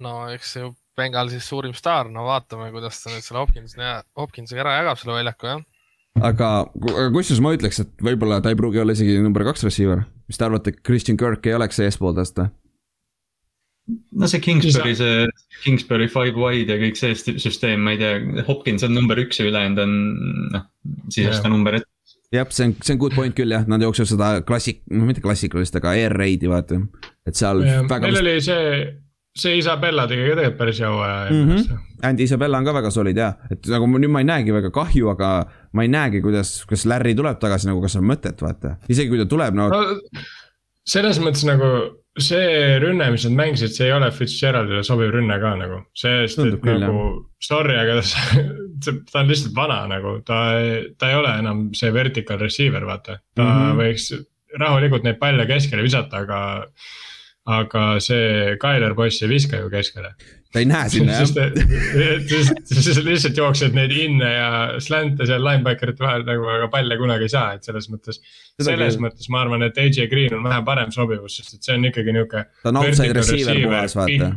no 0.05 0.25
eks 0.35 0.57
see 0.57 0.67
Bengalsis 0.99 1.47
suurim 1.49 1.73
staar, 1.75 2.11
no 2.13 2.27
vaatame, 2.27 2.69
kuidas 2.75 2.99
ta 3.01 3.11
nüüd 3.11 3.25
selle 3.25 3.41
Hopkinsi, 3.41 3.79
Hopkinsiga 4.19 4.63
ära 4.63 4.75
jagab 4.81 4.99
selle 5.01 5.17
väljaku 5.17 5.49
jah. 5.49 5.63
aga, 6.21 6.51
aga 6.67 7.07
kusjuures 7.15 7.41
ma 7.43 7.55
ütleks, 7.57 7.81
et 7.83 8.05
võib-olla 8.05 8.43
ta 8.45 8.53
ei 8.53 8.59
pruugi 8.59 8.83
olla 8.83 8.95
isegi 8.95 9.17
number 9.23 9.47
kaks 9.47 9.65
receiver 9.67 10.05
mis 10.29 10.39
te 10.39 10.47
arvate, 10.47 10.75
Christian 10.85 11.19
Kirk 11.21 11.47
ei 11.47 11.57
oleks 11.57 11.81
eespool 11.85 12.15
tast 12.17 12.39
või? 12.41 12.51
no 14.17 14.29
see 14.31 14.41
Kingsbury, 14.41 14.95
see 14.97 15.27
Kingsbury 15.65 16.09
five 16.09 16.39
wide 16.41 16.73
ja 16.73 16.81
kõik 16.81 16.97
see 16.97 17.37
süsteem, 17.37 17.83
ma 17.85 17.93
ei 17.95 18.01
tea, 18.01 18.45
Hopkins 18.49 18.87
on 18.87 18.95
number 18.97 19.21
üks 19.21 19.41
ja 19.41 19.49
ülejäänud 19.51 19.83
on 19.83 19.99
noh, 20.55 20.65
sisesta 21.13 21.53
number 21.53 21.81
ette. 21.81 21.91
Jah, 22.37 22.51
see 22.51 22.69
on, 22.69 22.75
see 22.83 22.95
on 22.95 23.01
good 23.03 23.17
point 23.17 23.37
küll 23.37 23.55
jah, 23.55 23.65
nad 23.71 23.83
jooksevad 23.83 24.11
seda 24.11 24.29
klassik-, 24.49 24.83
no 24.93 25.07
mitte 25.09 25.23
klassikalist, 25.25 25.79
aga 25.81 25.95
air 25.99 26.15
raid'i 26.15 26.51
vaata, 26.51 26.81
et 27.27 27.39
seal. 27.39 27.65
meil 27.65 28.21
oli 28.21 28.37
see, 28.45 28.85
see 29.39 29.59
Isabella 29.61 30.07
tegi 30.11 30.29
ka 30.29 30.39
tegelikult 30.39 30.61
päris 30.61 30.81
hea 30.83 30.93
hooaja 30.93 31.19
mm. 31.31 31.51
-hmm. 31.51 31.83
Andy 32.05 32.27
Isabella 32.29 32.59
on 32.61 32.69
ka 32.69 32.75
väga 32.77 32.91
solid 32.93 33.17
jah, 33.17 33.37
et 33.51 33.67
nagu 33.73 33.89
nüüd 33.89 34.13
ma 34.13 34.21
ei 34.21 34.29
näegi 34.29 34.55
väga 34.55 34.71
kahju, 34.75 35.11
aga 35.15 35.35
ma 35.73 35.83
ei 35.83 35.93
näegi, 35.93 36.23
kuidas, 36.23 36.57
kas 36.69 36.87
Larry 36.87 37.15
tuleb 37.15 37.39
tagasi 37.41 37.71
nagu, 37.71 37.83
kas 37.83 37.97
on 37.97 38.09
mõtet, 38.09 38.41
vaata, 38.43 38.77
isegi 38.89 39.09
kui 39.09 39.21
ta 39.23 39.27
tuleb 39.31 39.57
no, 39.57 39.69
no. 39.73 40.25
selles 40.85 41.21
mõttes 41.23 41.47
nagu 41.49 41.71
see 42.21 42.79
rünne, 42.83 43.09
mis 43.11 43.25
nad 43.27 43.35
mängisid, 43.39 43.73
see 43.75 43.89
ei 43.89 43.95
ole 43.97 44.11
Fitzgeraldile 44.15 44.85
sobiv 44.87 45.11
rünne 45.15 45.39
ka 45.43 45.55
nagu, 45.59 45.81
sest 45.99 46.39
et 46.45 46.61
küll, 46.63 46.79
nagu 46.83 47.07
sorry, 47.43 47.75
aga 47.81 47.97
ta, 48.01 48.95
ta 49.13 49.23
on 49.23 49.33
lihtsalt 49.33 49.57
vana 49.57 49.81
nagu, 49.91 50.21
ta, 50.27 50.45
ta 50.99 51.11
ei 51.11 51.19
ole 51.19 51.33
enam 51.43 51.65
see 51.77 51.91
vertical 51.95 52.39
receiver, 52.39 52.87
vaata. 52.87 53.19
ta 53.35 53.43
mm 53.43 53.59
-hmm. 53.59 53.83
võiks 53.83 54.13
rahulikult 54.61 55.03
neid 55.03 55.19
palle 55.19 55.47
keskele 55.51 55.83
visata, 55.83 56.23
aga, 56.23 56.41
aga 57.59 57.85
see 58.01 58.57
Tyler 58.63 58.95
poiss 58.95 59.23
ei 59.23 59.29
viska 59.29 59.59
ju 59.59 59.71
keskele 59.71 60.15
ta 60.55 60.63
ei 60.63 60.69
näe 60.71 60.89
sinna 60.93 61.17
jah. 61.19 61.27
siis 62.71 63.01
lihtsalt 63.03 63.39
jooksed 63.41 63.75
neid 63.75 63.93
in'e 63.95 64.31
ja 64.31 64.51
slant'e 64.83 65.27
seal 65.27 65.43
linebacker'ite 65.43 66.05
vahel 66.05 66.27
nagu, 66.29 66.47
aga 66.53 66.69
palle 66.71 66.99
kunagi 67.01 67.27
ei 67.27 67.33
saa, 67.33 67.57
et 67.57 67.67
selles 67.67 67.89
mõttes. 67.91 68.21
selles 68.63 68.99
mõttes 69.03 69.31
ma 69.35 69.43
arvan, 69.43 69.67
et 69.67 69.81
AJ 69.83 70.07
Green 70.13 70.37
on 70.39 70.47
vähe 70.47 70.61
parem 70.67 70.93
sobivus, 70.95 71.41
sest 71.41 71.59
et 71.59 71.67
see 71.67 71.75
on 71.75 71.89
ikkagi 71.91 72.15
nihuke. 72.15 72.45
ta 72.63 72.71
on 72.71 72.79
outside 72.85 73.17
receiver 73.19 73.59
puhas, 73.65 73.97
vaata. 73.99 74.31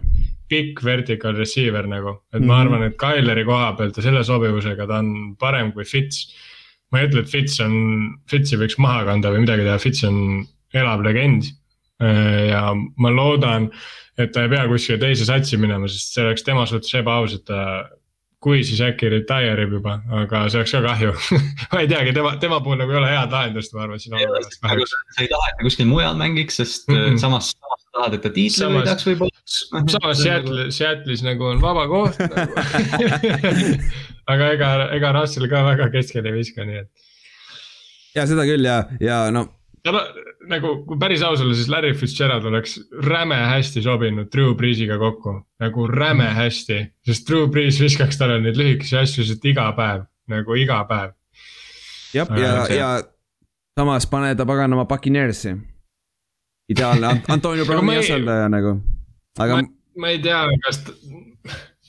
pikk 0.50 0.82
vertical 0.88 1.38
receiver 1.38 1.86
nagu, 1.92 2.18
et 2.34 2.40
mm 2.40 2.44
-hmm. 2.44 2.48
ma 2.48 2.58
mhm. 2.58 2.66
arvan, 2.66 2.90
et 2.90 2.98
Tyleri 2.98 3.46
koha 3.46 3.72
pealt 3.78 3.98
ja 3.98 4.08
selle 4.10 4.24
sobivusega 4.24 4.88
ta 4.88 5.02
on 5.04 5.36
parem 5.38 5.72
kui 5.72 5.86
Fitz. 5.86 6.34
ma 6.92 7.00
ei 7.00 7.12
ütle, 7.12 7.22
et 7.22 7.30
Fitz 7.30 7.60
on, 7.62 7.74
Fitzi 8.32 8.58
võiks 8.58 8.80
maha 8.80 9.06
kanda 9.06 9.30
või 9.30 9.46
midagi 9.46 9.70
teha, 9.70 9.78
Fitz 9.78 10.04
on 10.08 10.48
elav 10.74 11.04
legend. 11.04 11.54
Ja 11.98 12.62
ma 12.98 13.10
loodan 13.10 13.72
et 14.18 14.34
ta 14.34 14.46
ei 14.46 14.52
pea 14.52 14.66
kuskile 14.70 14.98
teise 15.02 15.28
satsi 15.28 15.60
minema, 15.62 15.90
sest 15.92 16.16
see 16.16 16.26
oleks 16.26 16.46
tema 16.46 16.66
suhtes 16.70 16.94
ebaaus, 16.98 17.36
et 17.38 17.46
ta 17.48 17.62
kui 18.42 18.62
siis 18.66 18.80
äkki 18.86 19.10
retire 19.10 19.66
ib 19.66 19.74
juba, 19.80 19.96
aga 20.14 20.44
see 20.46 20.60
oleks 20.60 20.74
ka 20.76 20.82
kahju 20.86 21.14
ma 21.72 21.82
ei 21.82 21.90
teagi, 21.90 22.14
tema, 22.18 22.36
tema 22.42 22.60
puhul 22.66 22.80
nagu 22.82 22.94
ei 22.94 23.00
ole 23.00 23.10
head 23.12 23.34
lahendust, 23.34 23.74
ma 23.74 23.86
arvan, 23.86 24.02
siin 24.02 24.18
olukorras. 24.18 24.60
nagu 24.64 24.88
sa 24.90 25.26
ei 25.26 25.32
taha, 25.32 25.50
et 25.52 25.60
ta 25.60 25.68
kuskil 25.68 25.90
mujal 25.90 26.18
mängiks, 26.20 26.60
sest 26.62 26.90
mm 26.90 27.00
-hmm. 27.00 27.20
samas, 27.22 27.52
samas 27.58 27.84
sa 27.84 27.98
tahad, 27.98 28.18
et 28.18 28.26
ta 28.26 28.34
tiitli 28.38 28.70
võidaks 28.78 29.10
võib-olla. 29.10 29.44
samas 29.96 30.22
Seattle, 30.22 30.70
Seattle'is 30.80 31.26
nagu 31.26 31.50
on 31.50 31.62
vaba 31.62 31.88
koht 31.90 32.22
nagu. 32.22 32.66
aga 34.34 34.54
ega, 34.54 34.72
ega 34.98 35.14
Russell 35.18 35.50
ka 35.50 35.66
väga 35.72 35.90
keskele 35.94 36.34
ei 36.34 36.40
viska, 36.42 36.66
nii 36.66 36.82
et. 36.86 36.90
ja 38.18 38.26
seda 38.30 38.46
küll 38.50 38.66
ja, 38.66 38.84
ja 39.02 39.28
no 39.34 39.48
no 39.88 40.02
nagu, 40.52 40.72
kui 40.88 41.00
päris 41.00 41.24
aus 41.26 41.42
olla, 41.44 41.56
siis 41.58 41.70
Larry 41.72 41.94
Fitzgerald 41.98 42.46
oleks 42.50 42.78
räme 43.06 43.38
hästi 43.50 43.84
sobinud 43.86 44.30
Drew 44.34 44.54
Breesiga 44.58 44.98
kokku, 45.02 45.34
nagu 45.64 45.88
räme 45.92 46.26
mm. 46.28 46.36
hästi. 46.38 46.80
sest 47.08 47.30
Drew 47.30 47.48
Brees 47.52 47.80
viskaks 47.82 48.20
talle 48.20 48.40
neid 48.44 48.60
lühikesi 48.60 48.98
asju 49.00 49.24
lihtsalt 49.24 49.48
iga 49.52 49.70
päev, 49.78 50.06
nagu 50.34 50.60
iga 50.60 50.82
päev. 50.90 51.16
jah, 52.16 52.32
ja, 52.38 52.54
ja, 52.54 52.68
ja 52.76 52.92
samas 53.80 54.08
pane 54.10 54.36
ta 54.36 54.46
paganama 54.46 54.86
Puccaneersi. 54.86 55.56
ideaalne 56.70 57.22
Antonio 57.28 57.66
Browni 57.66 57.98
asendaja 57.98 58.48
nagu, 58.50 58.78
aga. 59.40 59.62
ma 59.98 60.14
ei 60.14 60.22
tea, 60.24 60.46
kas, 60.66 60.82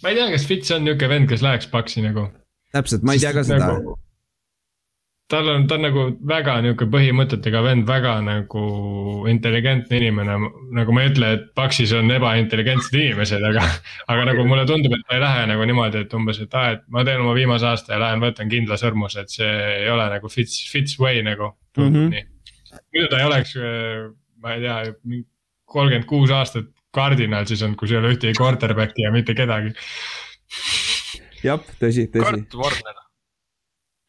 ma 0.03 0.13
ei 0.13 0.21
tea, 0.21 0.29
kas 0.35 0.47
Fitz 0.47 0.75
on 0.75 0.85
niuke 0.85 1.09
vend, 1.09 1.29
kes 1.31 1.43
läheks 1.43 1.71
Paxi 1.71 2.05
nagu. 2.05 2.29
täpselt, 2.73 3.03
ma 3.03 3.17
ei 3.17 3.25
tea 3.25 3.33
ka 3.37 3.47
seda 3.47 3.73
nagu 3.79 3.99
tal 5.29 5.49
on, 5.53 5.67
ta 5.69 5.77
on 5.77 5.85
nagu 5.85 6.05
väga 6.29 6.55
nihuke 6.65 6.87
põhimõtetega 6.93 7.61
vend, 7.65 7.85
väga 7.89 8.15
nagu 8.25 8.63
intelligentne 9.29 10.01
inimene. 10.01 10.37
nagu 10.77 10.95
ma 10.97 11.05
ei 11.05 11.11
ütle, 11.13 11.33
et 11.37 11.49
Paxis 11.59 11.93
on 11.97 12.09
ebaintelligentsed 12.15 12.97
inimesed, 12.97 13.45
aga, 13.51 13.65
aga 14.09 14.29
nagu 14.31 14.47
mulle 14.49 14.65
tundub, 14.69 14.95
et 14.97 15.05
ta 15.09 15.19
ei 15.19 15.25
lähe 15.25 15.43
nagu 15.53 15.67
niimoodi, 15.69 16.05
et 16.07 16.17
umbes, 16.17 16.41
et 16.45 16.57
aa, 16.57 16.77
et 16.77 16.87
ma 16.95 17.05
teen 17.05 17.21
oma 17.25 17.35
viimase 17.37 17.69
aasta 17.69 17.95
ja 17.95 18.03
lähen 18.07 18.25
võtan 18.25 18.53
kindla 18.53 18.81
sõrmuse, 18.81 19.27
et 19.27 19.35
see 19.35 19.51
ei 19.83 19.91
ole 19.93 20.07
nagu 20.15 20.33
fits, 20.33 20.63
fits 20.73 20.97
way 21.03 21.21
nagu 21.27 21.53
mm. 21.77 21.91
-hmm. 21.91 22.15
nii, 22.15 22.79
muidu 22.95 23.11
ta 23.13 23.21
ei 23.21 23.29
oleks, 23.29 23.57
ma 24.43 24.57
ei 24.57 24.65
tea, 24.65 24.79
kolmkümmend 25.69 26.09
kuus 26.09 26.33
aastat 26.33 26.73
kardinal 26.95 27.45
siis 27.49 27.61
on, 27.67 27.77
kus 27.77 27.93
ei 27.93 28.01
ole 28.01 28.15
ühtegi 28.15 28.39
quarterback'i 28.41 29.05
ja 29.05 29.13
mitte 29.13 29.37
kedagi. 29.37 29.75
jah, 31.45 31.61
tõsi, 31.83 32.09
tõsi. 32.09 32.33
Kurt 32.49 32.57
Warner 32.63 33.05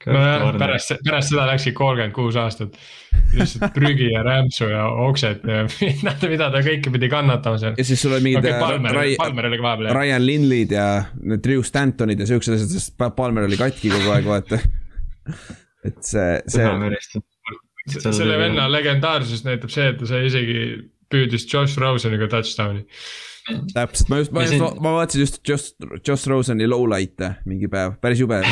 nojah, 0.07 0.45
pärast, 0.59 0.93
pärast 1.03 1.33
seda 1.33 1.45
läkski 1.49 1.73
kolmkümmend 1.75 2.13
kuus 2.15 2.37
aastat. 2.39 2.77
lihtsalt 3.33 3.73
prügi 3.75 4.11
ja 4.13 4.21
rämpsu 4.23 4.69
ja 4.71 4.85
oksed 5.07 5.43
ja 5.49 5.63
mida 6.31 6.49
ta 6.53 6.61
kõike 6.65 6.93
pidi 6.93 7.09
kannatama 7.11 7.59
seal. 7.61 7.75
ja 7.77 7.85
siis 7.87 8.01
sul 8.01 8.15
oli 8.15 8.29
mingid 8.29 8.45
okay, 8.45 8.59
Palmer, 8.61 8.95
Rai, 8.95 9.15
Palmer 9.19 9.49
oli 9.49 9.59
ka 9.59 9.67
vahepeal. 9.67 9.91
Ryan 9.99 10.25
Linlid 10.25 10.75
ja 10.75 10.87
need 11.19 11.43
Drew 11.45 11.65
Stantonid 11.65 12.23
ja 12.23 12.29
siuksed 12.29 12.55
asjad, 12.55 12.75
sest 12.75 12.95
Palmer 13.17 13.49
oli 13.49 13.59
katki 13.59 13.91
kogu 13.93 14.13
aeg, 14.15 14.29
vaata. 14.29 14.61
et 15.87 15.99
see, 16.05 16.29
see. 16.47 17.23
selle 18.11 18.39
venna 18.39 18.69
legendaarsus 18.71 19.43
näitab 19.47 19.73
see, 19.73 19.91
et 19.91 19.99
ta 19.99 20.09
sai 20.09 20.25
isegi, 20.29 20.63
püüdis 21.09 21.47
Josh 21.49 21.79
Roseniga 21.81 22.29
touchdown'i 22.31 22.85
täpselt, 23.73 24.09
ma 24.11 24.19
just, 24.21 24.33
ma 24.35 24.45
just, 24.45 24.79
ma 24.83 24.93
vaatasin 24.97 25.23
just 25.23 25.39
Joss, 25.47 25.73
Joss 26.05 26.27
Roseni 26.29 26.67
lowlight'e 26.69 27.27
mingi 27.49 27.67
päev, 27.71 27.89
päris 28.03 28.21
jube. 28.23 28.41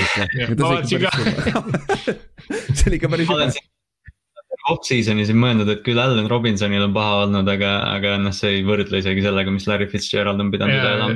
see 2.78 2.88
oli 2.90 2.99
ikka 2.99 3.11
päris 3.11 3.32
jube. 3.32 3.49
Off-season'is 4.68 5.30
ei 5.32 5.38
mõelnud, 5.38 5.69
et 5.72 5.84
küll 5.86 5.99
Allan 6.02 6.28
Robinsonil 6.28 6.88
on 6.90 6.95
paha 6.95 7.22
olnud, 7.26 7.48
aga, 7.52 7.69
aga 7.94 8.18
noh, 8.19 8.34
see 8.36 8.57
ei 8.57 8.65
võrdle 8.68 8.99
isegi 8.99 9.24
sellega, 9.24 9.53
mis 9.53 9.68
Larry 9.69 9.88
Fitzgerald 9.91 10.41
on 10.44 10.49
pidanud 10.52 10.76
üle 10.76 10.91
elama. 10.98 11.15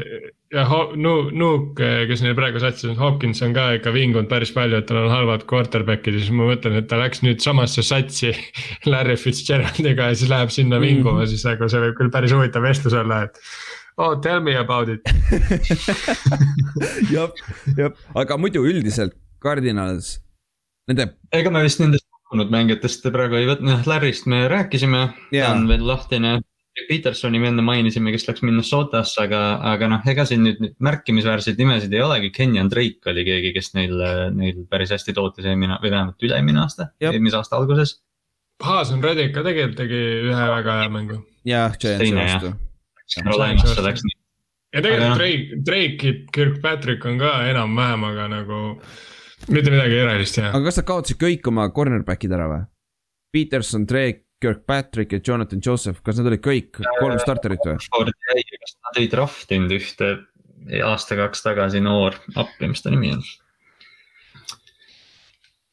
Ja 0.52 0.66
Nu-, 0.96 1.30
Nuuk, 1.32 1.80
kes 1.80 2.24
neil 2.24 2.36
praegu 2.38 2.62
satsis 2.62 2.90
on, 2.92 2.98
Hopkins 3.00 3.42
on 3.46 3.54
ka 3.56 3.70
ikka 3.78 3.94
vingunud 3.96 4.30
päris 4.32 4.52
palju, 4.56 4.82
et 4.82 4.88
tal 4.90 5.06
on 5.06 5.14
halvad 5.14 5.46
quarterback'id 5.50 6.18
ja 6.18 6.24
siis 6.24 6.34
ma 6.36 6.50
mõtlen, 6.50 6.78
et 6.82 6.90
ta 6.92 7.00
läks 7.00 7.24
nüüd 7.26 7.44
samasse 7.44 7.84
satsi 7.88 8.34
Larry 8.92 9.18
Fitzgeraldiga 9.20 10.12
ja 10.12 10.18
siis 10.18 10.32
läheb 10.32 10.54
sinna 10.54 10.82
vinguma 10.84 11.22
mm, 11.22 11.24
-hmm. 11.24 11.32
siis 11.32 11.48
nagu 11.48 11.72
see 11.72 11.86
võib 11.86 11.98
küll 12.00 12.14
päris 12.14 12.36
huvitav 12.36 12.68
vestlus 12.68 12.98
olla, 12.98 13.24
et 13.30 13.40
oh 13.98 14.18
tell 14.22 14.44
me 14.44 14.58
about 14.60 14.92
it 14.92 15.02
jah, 17.16 17.32
jah, 17.78 17.96
aga 18.16 18.38
muidu 18.38 18.66
üldiselt 18.68 19.16
Cardinals, 19.42 20.20
nende. 20.88 21.14
ega 21.34 21.52
me 21.54 21.64
vist 21.64 21.80
nendest 21.82 22.08
mängijatest 22.32 23.08
praegu 23.12 23.40
ei 23.40 23.48
võtnud, 23.50 23.68
noh 23.68 23.88
Larry'st 23.88 24.28
me 24.32 24.46
rääkisime 24.52 25.02
yeah., 25.32 25.48
ta 25.48 25.56
on 25.56 25.68
veel 25.68 25.84
lahtine. 25.88 26.40
Petersoni 26.88 27.40
me 27.42 27.50
enne 27.52 27.64
mainisime, 27.68 28.14
kes 28.14 28.24
läks 28.30 28.44
Minnesotasse, 28.48 29.26
aga, 29.26 29.42
aga 29.74 29.90
noh, 29.92 30.06
ega 30.08 30.24
siin 30.28 30.46
nüüd 30.46 30.62
märkimisväärseid 30.80 31.60
nimesid 31.60 31.92
ei 31.92 32.04
olegi, 32.06 32.30
Kenyan 32.32 32.72
Drake 32.72 33.12
oli 33.12 33.26
keegi, 33.28 33.52
kes 33.58 33.74
neil, 33.76 33.98
neil 34.38 34.64
päris 34.72 34.94
hästi 34.96 35.16
tootis 35.18 35.50
eelmine 35.52 35.82
või 35.84 35.92
vähemalt 35.92 36.24
üle-eelmine 36.24 36.64
aasta, 36.64 36.88
eelmise 37.04 37.42
aasta 37.42 37.60
alguses. 37.60 37.98
Haason 38.64 39.04
Reddick 39.04 39.36
ka 39.36 39.44
tegelikult 39.44 39.82
tegi 39.84 40.02
ühe 40.30 40.48
väga 40.56 40.80
hea 40.80 40.90
mängu. 40.94 41.20
jah, 41.50 41.76
Giantsi 41.82 42.14
vastu 42.16 42.54
Carolinasse 43.18 43.84
läks 43.84 44.04
nii. 44.08 44.18
ja 44.76 44.84
tegelikult 44.86 45.10
noh. 45.10 45.20
Drake, 45.20 45.62
Drake'i 45.68 46.14
Kirkpatrick 46.32 47.08
on 47.10 47.20
ka 47.20 47.34
enam-vähem, 47.52 48.06
aga 48.14 48.28
nagu 48.32 48.60
mitte 49.52 49.74
midagi 49.74 50.00
erilist 50.06 50.40
jah. 50.40 50.54
aga 50.54 50.70
kas 50.70 50.80
nad 50.80 50.88
kaotasid 50.88 51.20
kõik 51.22 51.52
oma 51.52 51.68
cornerback'id 51.76 52.36
ära 52.38 52.48
või? 52.52 52.62
Peterson, 53.32 53.88
Drake, 53.88 54.26
Kirkpatrick 54.42 55.14
ja 55.16 55.22
Jonathan 55.28 55.62
Joseph, 55.66 56.02
kas 56.04 56.20
nad 56.20 56.32
olid 56.32 56.44
kõik 56.44 56.82
kolm 57.00 57.20
starterit 57.22 57.64
või? 57.66 57.78
kas 57.78 58.76
nad 58.78 59.02
ei 59.02 59.10
draft 59.12 59.54
inud 59.56 59.76
ühte 59.78 60.14
aasta-kaks 60.86 61.46
tagasi 61.46 61.82
noor, 61.82 62.18
appi, 62.36 62.70
mis 62.70 62.84
ta 62.84 62.94
nimi 62.94 63.14
on? 63.16 63.26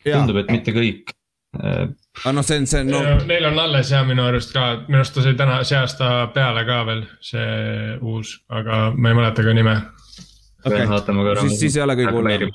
tundub, 0.09 0.39
et 0.41 0.53
mitte 0.53 0.73
kõik 0.77 1.13
aga 1.59 2.33
noh, 2.37 2.45
see 2.45 2.59
on, 2.61 2.67
see 2.69 2.83
on 2.85 2.91
no.... 2.93 3.01
Neil 3.27 3.49
on 3.49 3.59
alles 3.63 3.91
ja 3.93 4.03
minu 4.07 4.27
arust 4.29 4.53
ka, 4.55 4.67
minu 4.87 5.01
arust 5.01 5.17
ta 5.17 5.25
sai 5.25 5.37
täna, 5.39 5.59
see 5.67 5.79
aasta 5.79 6.11
peale 6.35 6.65
ka 6.69 6.79
veel 6.89 7.05
see 7.25 7.97
uus, 8.05 8.35
aga 8.53 8.89
ma 8.95 9.13
ei 9.13 9.19
mäleta 9.19 9.45
ka 9.47 9.55
nime. 9.57 9.77
okei 10.65 10.85
okay., 10.85 11.37
siis, 11.47 11.61
siis 11.65 11.79
ei 11.79 11.85
ole 11.87 11.97
kõige 11.99 12.15
hullem. 12.19 12.51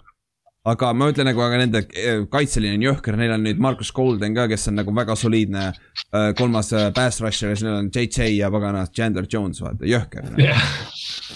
Aga 0.72 0.92
ma 0.96 1.10
ütlen 1.12 1.28
nagu, 1.28 1.42
aga 1.44 1.60
nende 1.60 1.82
eh, 1.92 2.22
kaitseliin 2.32 2.78
on 2.78 2.86
jõhker, 2.88 3.18
neil 3.20 3.34
on 3.36 3.44
nüüd 3.44 3.60
Marcus 3.64 3.92
Golden 3.96 4.36
ka, 4.38 4.48
kes 4.52 4.70
on 4.72 4.80
nagu 4.80 4.94
väga 4.96 5.18
soliidne 5.20 5.66
eh, 5.72 6.30
kolmas 6.40 6.72
eh, 6.76 6.88
pass 6.96 7.20
rusher 7.24 7.52
ja 7.52 7.58
siis 7.58 7.66
neil 7.68 7.82
on 7.82 7.92
JJ 7.92 8.38
ja 8.38 8.52
pagana 8.54 8.86
Chandler 8.88 9.28
Jones, 9.30 9.60
vaata, 9.64 9.88
jõhker. 9.90 10.30
No.. 10.30 10.40
jah, 10.48 10.64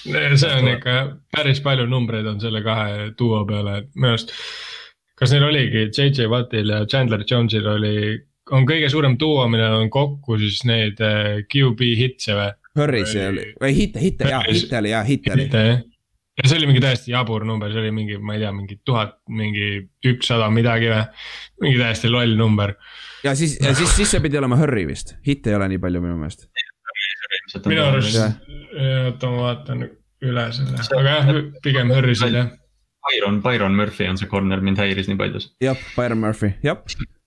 see 0.07 0.53
on 0.53 0.71
ikka 0.71 0.97
päris 1.35 1.61
palju 1.65 1.89
numbreid 1.91 2.29
on 2.29 2.39
selle 2.43 2.63
kahe 2.65 3.11
duo 3.19 3.43
peale, 3.49 3.81
et 3.83 3.91
minu 3.97 4.15
arust 4.15 4.33
kas 5.17 5.33
neil 5.33 5.47
oligi 5.49 5.89
JJ 5.89 6.29
Wattil 6.31 6.71
ja 6.71 6.85
Chandler 6.87 7.25
Jones'il 7.27 7.67
oli 7.67 7.97
on 8.55 8.63
kõige 8.67 8.87
suurem 8.91 9.17
duo, 9.19 9.43
millel 9.51 9.81
on 9.81 9.91
kokku 9.91 10.37
siis 10.39 10.61
neid 10.67 11.01
äh, 11.03 11.43
QB 11.51 11.91
hitse 11.99 12.37
või? 12.37 12.49
Hurry's 12.77 13.13
oli, 13.17 13.47
või 13.59 13.73
hitte, 13.73 13.99
hitte 13.99 14.29
jah, 14.29 14.45
hitte 14.45 14.77
oli 14.79 14.91
jah, 14.93 15.07
hitte 15.07 15.33
oli. 15.33 15.47
Ja 16.37 16.49
see 16.49 16.59
oli 16.59 16.69
mingi 16.69 16.81
täiesti 16.83 17.11
jabur 17.13 17.45
number, 17.47 17.71
see 17.73 17.81
oli 17.81 17.91
mingi, 17.95 18.17
ma 18.21 18.35
ei 18.35 18.43
tea, 18.43 18.51
mingi 18.53 18.79
tuhat, 18.85 19.17
mingi 19.33 19.67
ükssada 20.05 20.49
midagi 20.53 20.91
või, 20.91 21.01
mingi 21.65 21.81
täiesti 21.81 22.11
loll 22.13 22.37
number. 22.39 22.75
ja 23.25 23.35
siis, 23.35 23.57
ja 23.63 23.73
siis, 23.77 23.95
siis 23.97 24.13
see 24.13 24.23
pidi 24.23 24.39
olema 24.39 24.59
Hurry 24.59 24.85
vist, 24.89 25.15
hitte 25.27 25.53
ei 25.53 25.59
ole 25.59 25.71
nii 25.73 25.81
palju 25.83 26.03
minu 26.03 26.19
meelest. 26.21 26.47
minu 27.65 27.83
arust, 27.87 28.21
oota 28.21 29.33
ma 29.33 29.43
vaatan 29.47 29.83
üle 30.27 30.47
selle, 30.53 30.87
aga 31.01 31.19
jah, 31.19 31.43
pigem 31.65 31.93
Hurry's 31.95 32.23
oli 32.25 32.41
jah. 32.43 32.55
Byron, 33.07 33.37
Byron 33.41 33.75
Murphy 33.77 34.07
on 34.11 34.17
see 34.19 34.27
corner, 34.27 34.59
mind 34.61 34.81
häiris 34.81 35.07
nii 35.07 35.19
palju. 35.19 35.45
jah, 35.63 35.85
Byron 35.95 36.21
Murphy, 36.21 36.53
jah 36.65 36.81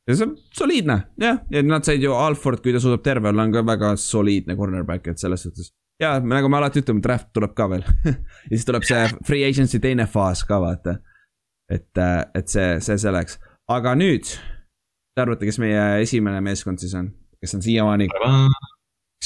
ja 0.09 0.17
see 0.17 0.27
on 0.27 0.37
soliidne, 0.57 0.97
jah, 1.21 1.43
ja 1.51 1.63
nad 1.67 1.87
said 1.87 2.03
ju 2.03 2.15
Alford, 2.17 2.63
kui 2.63 2.75
ta 2.75 2.83
suudab 2.83 3.03
terve 3.05 3.31
olla, 3.31 3.47
on 3.47 3.55
ka 3.55 3.63
väga 3.67 3.95
soliidne 4.01 4.57
cornerback, 4.59 5.11
et 5.11 5.23
selles 5.23 5.47
suhtes. 5.47 5.73
Ja 6.01 6.15
nagu 6.21 6.49
me 6.49 6.59
alati 6.59 6.83
ütleme, 6.83 7.03
draft 7.05 7.31
tuleb 7.37 7.55
ka 7.57 7.69
veel 7.71 7.85
ja 8.51 8.55
siis 8.55 8.67
tuleb 8.69 8.87
see 8.89 9.05
free 9.27 9.47
agency 9.49 9.81
teine 9.83 10.07
faas 10.11 10.45
ka 10.49 10.61
vaata. 10.63 10.99
et, 11.71 12.03
et 12.35 12.49
see, 12.51 12.81
see 12.83 12.99
selleks, 12.99 13.39
aga 13.71 13.95
nüüd. 13.99 14.27
Te 15.15 15.25
arvate, 15.25 15.47
kes 15.47 15.59
meie 15.63 15.83
esimene 16.05 16.41
meeskond 16.43 16.81
siis 16.83 16.95
on, 16.99 17.11
kes 17.43 17.57
on 17.59 17.63
siiamaani, 17.63 18.07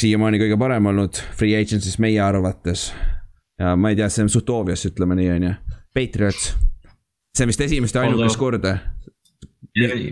siiamaani 0.01 0.41
kõige 0.41 0.59
parem 0.61 0.89
olnud 0.93 1.21
free 1.37 1.57
agency's 1.61 1.99
meie 2.01 2.21
arvates. 2.25 2.91
ja 3.61 3.75
ma 3.77 3.93
ei 3.93 3.99
tea, 4.01 4.09
see 4.11 4.27
on 4.27 4.33
suht 4.33 4.51
obvious, 4.51 4.85
ütleme 4.89 5.17
nii, 5.21 5.31
on 5.37 5.49
ju, 5.49 5.55
Patriots. 5.95 6.53
see 7.37 7.47
on 7.47 7.53
vist 7.53 7.65
esimest 7.69 7.97
ja 7.97 8.05
ainukest 8.07 8.41
korda 8.41 8.79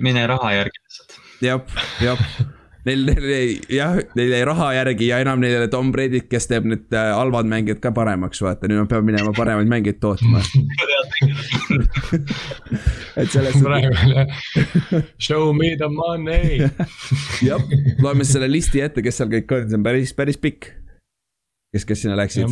mine 0.00 0.26
raha 0.26 0.52
järgi 0.52 0.82
lihtsalt. 0.82 1.18
jah, 1.42 1.60
jah. 2.02 2.26
Neil, 2.82 3.04
neil 3.06 3.26
ei, 3.30 3.50
jah, 3.70 3.94
neil 4.18 4.32
jäi 4.34 4.42
raha 4.46 4.72
järgi 4.74 5.06
ja 5.12 5.20
enam 5.22 5.38
neil 5.38 5.52
ei 5.54 5.60
ole 5.60 5.68
Tom 5.70 5.92
Brady't, 5.94 6.26
kes 6.30 6.48
teeb 6.50 6.66
need 6.66 6.90
äh, 6.98 7.12
halvad 7.14 7.46
mängijad 7.46 7.78
ka 7.84 7.92
paremaks, 7.94 8.42
vaata, 8.42 8.66
nüüd 8.66 8.80
nad 8.80 8.90
peavad 8.90 9.06
minema 9.06 9.30
paremaid 9.36 9.70
mängijaid 9.70 10.00
tootma. 10.02 10.42
Et 13.22 13.30
selles 13.30 13.54
suhtes. 13.54 15.06
Show 15.22 15.52
me 15.54 15.76
the 15.78 15.86
money. 15.92 16.58
Jah, 17.48 17.62
loeme 18.02 18.26
selle 18.26 18.50
listi 18.50 18.82
ette, 18.82 19.04
kes 19.04 19.22
seal 19.22 19.30
kõik 19.30 19.54
on, 19.54 19.70
see 19.70 19.78
on 19.78 19.86
päris, 19.86 20.14
päris 20.18 20.42
pikk. 20.42 20.72
kes, 21.70 21.86
kes 21.86 22.02
sinna 22.02 22.18
läksid? 22.18 22.50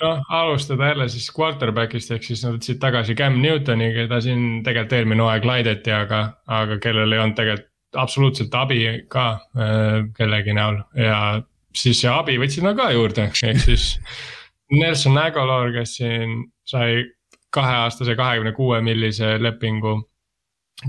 Noh, 0.00 0.24
alustada 0.32 0.90
jälle 0.90 1.06
siis 1.12 1.28
quarterback'ist 1.36 2.16
ehk 2.16 2.24
siis 2.24 2.42
nad 2.44 2.56
võtsid 2.56 2.80
tagasi 2.80 3.16
Cam 3.16 3.36
Newtoni, 3.44 3.92
keda 3.96 4.24
siin 4.24 4.62
tegelikult 4.64 4.96
eelmine 4.96 5.24
hooaeg 5.24 5.44
laideti, 5.48 5.92
aga, 5.92 6.26
aga 6.48 6.80
kellel 6.80 7.12
ei 7.12 7.20
olnud 7.20 7.36
tegelikult 7.36 7.72
absoluutselt 7.94 8.54
abi 8.54 8.80
ka 9.08 9.26
äh, 9.56 10.00
kellegi 10.16 10.54
näol. 10.56 10.80
Ja 10.98 11.42
siis 11.76 12.00
see 12.02 12.10
abi 12.10 12.38
võtsid 12.40 12.64
nad 12.66 12.78
ka 12.78 12.90
juurde, 12.94 13.28
ehk 13.28 13.62
siis 13.62 13.96
Nelson 14.72 15.18
Aguilar, 15.20 15.72
kes 15.74 15.98
siin 16.00 16.42
sai 16.66 17.04
kaheaastase 17.54 18.16
kahekümne 18.18 18.52
kuue 18.56 18.80
millise 18.84 19.36
lepingu. 19.40 20.00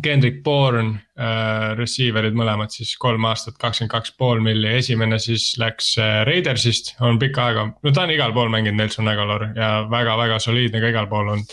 Kendrick 0.04 0.42
Bourne 0.44 0.98
äh,, 1.16 1.72
receiver'id 1.80 2.36
mõlemad 2.36 2.74
siis 2.76 2.90
kolm 3.00 3.24
aastat, 3.30 3.56
kakskümmend 3.62 3.94
kaks 3.94 4.12
pool 4.20 4.42
milli, 4.44 4.74
esimene 4.82 5.16
siis 5.24 5.54
läks 5.62 5.94
äh, 6.04 6.26
Raidersist, 6.28 6.98
on 7.00 7.16
pikka 7.22 7.46
aega, 7.46 7.64
no 7.72 7.94
ta 7.96 8.04
on 8.04 8.12
igal 8.12 8.34
pool 8.36 8.52
mänginud, 8.52 8.76
Nelson 8.82 9.08
Aguilar 9.08 9.46
ja 9.56 9.70
väga-väga 9.88 10.42
soliidne 10.44 10.82
ka 10.84 10.92
igal 10.92 11.08
pool 11.08 11.32
on. 11.38 11.46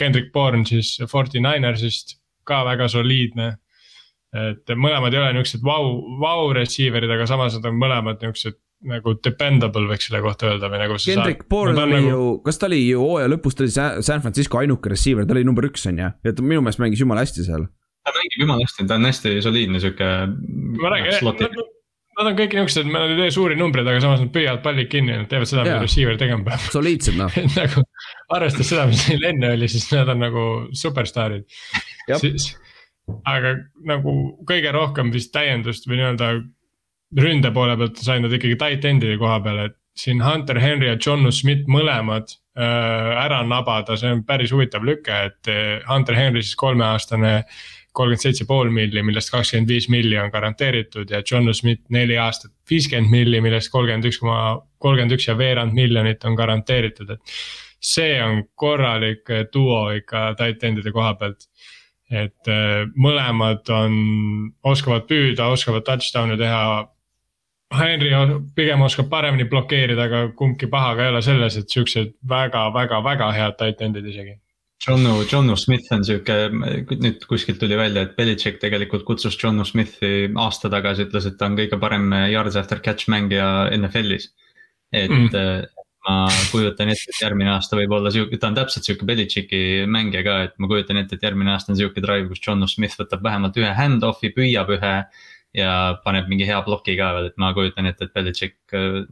Kendrick 0.00 0.32
Bourne 0.32 0.64
siis 0.64 0.96
Forty 1.10 1.44
Ninersist, 1.44 2.16
ka 2.48 2.62
väga 2.64 2.88
soliidne. 2.88 3.50
Et 4.34 4.74
mõlemad 4.74 5.14
ei 5.14 5.20
ole 5.20 5.32
niuksed 5.36 5.62
vau, 5.64 5.96
vau 6.20 6.48
receiver'id, 6.56 7.10
aga 7.14 7.26
samas 7.30 7.58
nad 7.58 7.68
on 7.70 7.76
mõlemad 7.78 8.22
niuksed 8.24 8.58
nagu 8.90 9.14
dependable 9.24 9.88
võiks 9.88 10.08
selle 10.08 10.20
kohta 10.24 10.50
öelda 10.50 10.68
või 10.72 10.80
nagu. 10.82 10.98
Kendrick 11.00 11.46
Bourne 11.50 11.84
oli 11.84 12.00
nagu... 12.00 12.10
ju, 12.10 12.26
kas 12.44 12.60
ta 12.60 12.68
oli 12.68 12.82
ju 12.82 13.00
hooaja 13.00 13.30
lõpus, 13.32 13.56
ta 13.56 13.64
oli 13.64 13.74
San 13.74 14.24
Francisco 14.24 14.60
ainuke 14.60 14.92
receiver, 14.92 15.28
ta 15.28 15.36
oli 15.36 15.46
number 15.46 15.68
üks 15.70 15.86
on 15.90 16.02
ju, 16.02 16.10
ja 16.12 16.34
ta 16.34 16.44
minu 16.44 16.64
meelest 16.64 16.82
mängis 16.82 17.00
jumala 17.00 17.24
hästi 17.24 17.46
seal. 17.46 17.68
ta 18.04 18.16
mängib 18.18 18.44
jumala 18.44 18.66
hästi, 18.66 18.88
ta 18.90 18.98
on 18.98 19.08
hästi 19.08 19.38
soliidne 19.46 19.80
sihuke. 19.84 20.10
ma 20.82 20.92
räägin, 20.92 21.16
noh, 21.24 21.70
nad 22.18 22.30
on 22.30 22.36
kõik 22.38 22.58
niuksed, 22.58 22.90
nad 22.90 23.14
ei 23.14 23.18
tee 23.22 23.30
suuri 23.34 23.56
numbreid, 23.58 23.88
aga 23.90 24.02
samas 24.02 24.20
nad 24.22 24.34
püüavad 24.34 24.62
pallid 24.66 24.90
kinni, 24.92 25.16
nad 25.22 25.30
teevad 25.30 25.50
seda, 25.50 25.64
mida 25.66 25.80
receiver 25.82 26.18
tegema 26.20 26.46
peab. 26.50 26.68
soliidsed 26.74 27.16
noh 27.18 27.40
nagu 27.60 27.86
arvestades 28.36 28.70
seda, 28.74 28.84
mis 28.90 29.06
neil 29.10 29.30
enne 29.32 29.54
oli, 29.56 29.70
siis 29.72 29.88
nad 29.94 30.12
on 30.12 30.22
nagu 30.26 30.44
superstaarid. 30.76 31.48
Aga 33.28 33.56
nagu 33.84 34.14
kõige 34.48 34.72
rohkem 34.74 35.12
vist 35.12 35.32
täiendust 35.34 35.88
või 35.88 36.00
nii-öelda 36.00 36.30
ründe 37.20 37.50
poole 37.54 37.76
pealt 37.78 38.00
said 38.02 38.24
nad 38.24 38.32
ikkagi 38.32 38.58
tight 38.60 38.86
end'i 38.88 39.16
koha 39.20 39.38
peal, 39.44 39.60
et 39.68 39.76
siin 39.98 40.22
Hunter 40.24 40.58
Henry 40.58 40.88
ja 40.88 40.96
John 40.98 41.30
Smith 41.32 41.68
mõlemad 41.70 42.32
äh, 42.58 43.12
ära 43.24 43.42
nabada, 43.46 43.96
see 43.98 44.10
on 44.16 44.24
päris 44.26 44.52
huvitav 44.54 44.86
lüke, 44.86 45.20
et 45.30 45.50
äh, 45.50 45.78
Hunter 45.88 46.18
Henry 46.18 46.42
siis 46.42 46.58
kolmeaastane 46.58 47.36
kolmkümmend 47.94 48.24
seitse 48.24 48.46
pool 48.48 48.72
milli, 48.74 49.04
millest 49.06 49.30
kakskümmend 49.30 49.70
viis 49.70 49.86
milli 49.92 50.18
on 50.18 50.32
garanteeritud 50.34 51.12
ja 51.14 51.20
John 51.22 51.52
Smith 51.54 51.84
neli 51.94 52.16
aastat 52.18 52.50
viiskümmend 52.70 53.12
milli, 53.12 53.38
millest 53.44 53.70
kolmkümmend 53.70 54.08
üks 54.10 54.18
koma, 54.22 54.40
kolmkümmend 54.82 55.14
üks 55.14 55.28
ja 55.28 55.36
veerand 55.38 55.76
miljonit 55.76 56.26
on 56.26 56.34
garanteeritud, 56.38 57.14
et. 57.14 57.38
see 57.84 58.16
on 58.24 58.38
korralik 58.56 59.28
duo 59.52 59.90
ikka 59.92 60.30
tight 60.38 60.62
end'ide 60.64 60.90
koha 60.92 61.14
pealt. 61.20 61.44
Et 62.12 62.50
äh, 62.50 62.84
mõlemad 63.00 63.70
on, 63.72 63.94
oskavad 64.66 65.06
püüda, 65.08 65.48
oskavad 65.54 65.86
touchdown'e 65.86 66.36
teha 66.40 66.64
Henry 67.74 68.10
pigem 68.54 68.84
oskab 68.86 69.08
paremini 69.10 69.48
blokeerida, 69.50 70.06
aga 70.06 70.22
kumbki 70.38 70.68
paha 70.70 70.94
ka 70.94 71.06
ei 71.06 71.12
ole 71.14 71.22
selles, 71.24 71.56
et 71.58 71.70
siuksed 71.72 72.12
väga-väga-väga 72.30 73.30
head 73.34 73.56
tight 73.58 73.82
end'id 73.82 74.06
isegi. 74.10 74.36
Johnu, 74.84 75.14
Johnu 75.30 75.56
Smith 75.56 75.88
on 75.96 76.04
sihuke, 76.04 76.36
nüüd 76.52 77.24
kuskilt 77.30 77.58
tuli 77.62 77.76
välja, 77.78 78.04
et 78.04 78.16
Belichik 78.18 78.60
tegelikult 78.60 79.06
kutsus 79.08 79.38
Johnu 79.40 79.64
Smithi 79.64 80.28
aasta 80.36 80.68
tagasi, 80.70 81.06
ütles, 81.08 81.28
et 81.30 81.38
ta 81.40 81.48
on 81.48 81.56
kõige 81.58 81.78
parem 81.80 82.12
yards 82.30 82.58
after 82.60 82.82
catch 82.84 83.08
mängija 83.08 83.70
NFL-is. 83.78 84.28
et 84.94 85.10
mm. 85.10 85.64
Ma 86.04 86.28
kujutan 86.52 86.90
ette, 86.92 87.08
et 87.08 87.20
järgmine 87.22 87.52
aasta 87.54 87.78
võib 87.78 87.92
olla 87.96 88.10
sihuke, 88.12 88.36
ta 88.40 88.50
on 88.50 88.56
täpselt 88.58 88.86
sihuke 88.86 89.06
Belichiki 89.08 89.60
mängija 89.90 90.24
ka, 90.26 90.34
et 90.48 90.56
ma 90.60 90.68
kujutan 90.68 91.00
ette, 91.00 91.16
et 91.16 91.24
järgmine 91.24 91.54
aasta 91.54 91.72
on 91.72 91.78
sihuke 91.78 92.02
drive, 92.04 92.28
kus 92.28 92.42
Johnu 92.44 92.68
Smith 92.70 92.98
võtab 93.00 93.24
vähemalt 93.24 93.56
ühe 93.60 93.70
hand-off'i, 93.78 94.32
püüab 94.36 94.72
ühe 94.76 94.94
ja 95.54 95.70
paneb 96.04 96.28
mingi 96.28 96.48
hea 96.48 96.58
ploki 96.66 96.96
ka 96.98 97.12
veel, 97.16 97.30
et 97.30 97.38
ma 97.40 97.52
kujutan 97.56 97.88
ette, 97.88 98.08
et 98.08 98.16
Belichik. 98.16 98.58
Äh, 98.74 99.06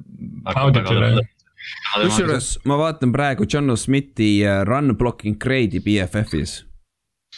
kusjuures 2.03 2.51
ma 2.69 2.77
vaatan 2.81 3.15
praegu 3.15 3.47
John 3.49 3.73
Smithi 3.79 4.43
äh, 4.45 4.61
run 4.69 4.97
blocking 4.99 5.39
grade'i 5.41 5.81
BFF-is. 5.81 6.59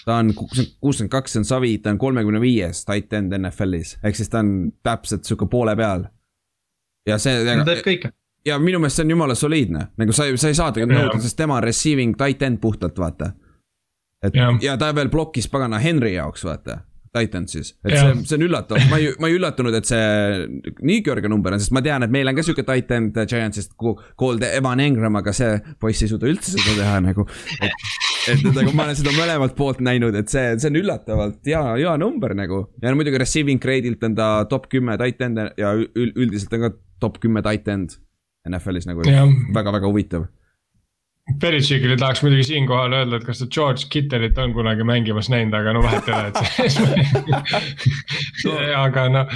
ta 0.05 0.19
on 0.19 0.33
kuuskümmend 0.35 1.13
kaks, 1.13 1.37
see 1.37 1.45
on 1.45 1.47
savi, 1.47 1.77
ta 1.79 1.93
on 1.95 2.01
kolmekümne 2.03 2.41
viies 2.43 2.83
tight 2.89 3.13
end 3.15 3.37
NFL-is, 3.39 3.95
ehk 4.03 4.19
siis 4.19 4.33
ta 4.33 4.43
on 4.43 4.73
täpselt 4.83 5.29
sihuke 5.29 5.47
poole 5.53 5.77
peal. 5.79 6.09
ja 7.07 7.21
see. 7.23 7.45
ta 7.47 7.69
teeb 7.69 7.85
kõike 7.87 8.11
ja 8.47 8.59
minu 8.61 8.81
meelest 8.83 9.01
see 9.01 9.07
on 9.07 9.15
jumala 9.15 9.35
soliidne, 9.39 9.87
nagu 10.01 10.17
sa, 10.17 10.29
sa 10.37 10.51
ei 10.51 10.59
saa 10.59 10.73
tegelikult 10.73 11.09
nõuda, 11.09 11.23
sest 11.25 11.39
tema 11.39 11.59
on 11.59 11.65
receiving 11.65 12.17
tight 12.21 12.43
end 12.45 12.61
puhtalt, 12.63 12.99
vaata. 13.01 13.33
et 14.25 14.35
ja, 14.37 14.51
ja 14.63 14.81
ta 14.81 14.93
veel 14.97 15.13
blokkis 15.13 15.49
pagana 15.53 15.81
Henry 15.83 16.15
jaoks, 16.17 16.45
vaata 16.45 16.83
Titansis, 17.15 17.77
et 17.87 17.93
see, 17.95 18.15
see 18.27 18.37
on 18.41 18.43
üllatav, 18.49 18.81
ma 18.91 18.99
ei, 18.99 19.13
ma 19.23 19.29
ei 19.31 19.37
üllatunud, 19.37 19.75
et 19.79 19.87
see 19.87 20.79
nii 20.83 21.03
kõrge 21.07 21.31
number 21.31 21.55
on, 21.55 21.63
sest 21.63 21.71
ma 21.77 21.83
tean, 21.85 22.03
et 22.03 22.11
meil 22.11 22.27
on 22.27 22.35
ka 22.35 22.43
sihuke 22.43 22.65
Titan 22.67 23.13
Giantsist 23.15 23.77
called 23.79 24.43
Evan 24.49 24.83
Engram, 24.83 25.21
aga 25.21 25.35
see 25.37 25.61
poiss 25.79 26.03
ei 26.03 26.11
suuda 26.11 26.27
üldse 26.27 26.57
seda 26.57 26.75
teha 26.81 26.97
nagu. 27.05 27.29
et, 27.63 27.85
et 28.35 28.43
nagu 28.49 28.75
ma 28.75 28.89
olen 28.89 28.99
seda 28.99 29.15
mõlemalt 29.15 29.55
poolt 29.55 29.85
näinud, 29.87 30.19
et 30.19 30.33
see, 30.33 30.57
see 30.59 30.73
on 30.73 30.81
üllatavalt 30.83 31.39
hea, 31.47 31.63
hea 31.85 31.95
number 32.03 32.35
nagu. 32.35 32.65
ja 32.83 32.91
no 32.91 32.99
muidugi 32.99 33.23
receiving 33.23 33.63
grade'ilt 33.63 34.03
on 34.11 34.19
ta 34.19 34.33
top 34.51 34.67
kümme 34.75 34.99
titan 34.99 35.39
ja 35.61 35.71
üldiselt 35.95 36.59
on 36.59 36.67
ka 36.67 36.75
top 37.05 37.23
kümme 37.23 37.47
titan 37.47 37.87
NFL-is 38.49 38.89
nagu 38.91 39.05
väga-väga 39.55 39.91
huvitav 39.91 40.29
Belichickile 41.41 41.97
tahaks 41.97 42.21
muidugi 42.23 42.45
siinkohal 42.51 42.93
öelda, 42.93 43.17
et 43.17 43.25
kas 43.25 43.39
ta 43.41 43.47
George 43.49 43.87
Kittelit 43.91 44.39
on 44.39 44.53
kunagi 44.53 44.85
mängimas 44.85 45.31
näinud, 45.33 45.55
aga 45.57 45.73
no 45.73 45.81
vahet 45.85 46.09
ei 46.09 46.15
ole, 46.15 46.27
et 46.29 46.37
see 48.43 48.67
aga 48.85 49.07
noh. 49.09 49.33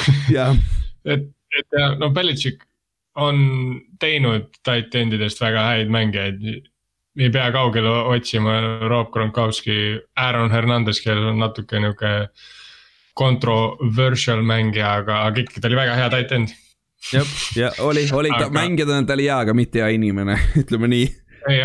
et, 1.14 1.24
et 1.56 1.78
ja 1.78 1.94
no 1.96 2.10
Belichik 2.12 2.66
on 3.16 3.40
teinud 4.00 4.52
tight 4.66 4.94
endidest 4.94 5.40
väga 5.40 5.64
häid 5.70 5.92
mängijaid. 5.92 6.44
ei 7.20 7.30
pea 7.32 7.48
kaugele 7.52 7.88
otsima, 8.12 8.60
Rob 8.88 9.10
Gronkowski, 9.12 9.98
Aaron 10.16 10.52
Hernandez, 10.52 11.00
kellel 11.02 11.32
on 11.32 11.40
natuke 11.40 11.80
nihuke 11.80 12.12
controversial 13.18 14.44
mängija, 14.46 14.92
aga, 15.00 15.24
aga 15.26 15.40
ikkagi 15.42 15.60
ta 15.60 15.68
oli 15.68 15.80
väga 15.80 15.96
hea 15.98 16.12
tight 16.12 16.36
jah, 17.12 17.34
ja 17.56 17.72
oli, 17.86 18.06
oli 18.12 18.30
ta 18.34 18.46
aga... 18.46 18.54
mängijana 18.54 19.02
ta 19.06 19.16
oli 19.16 19.28
hea, 19.28 19.40
aga 19.46 19.56
mitte 19.56 19.82
hea 19.82 19.90
inimene, 19.96 20.38
ütleme 20.62 20.90
nii 20.90 21.08
ei, 21.48 21.62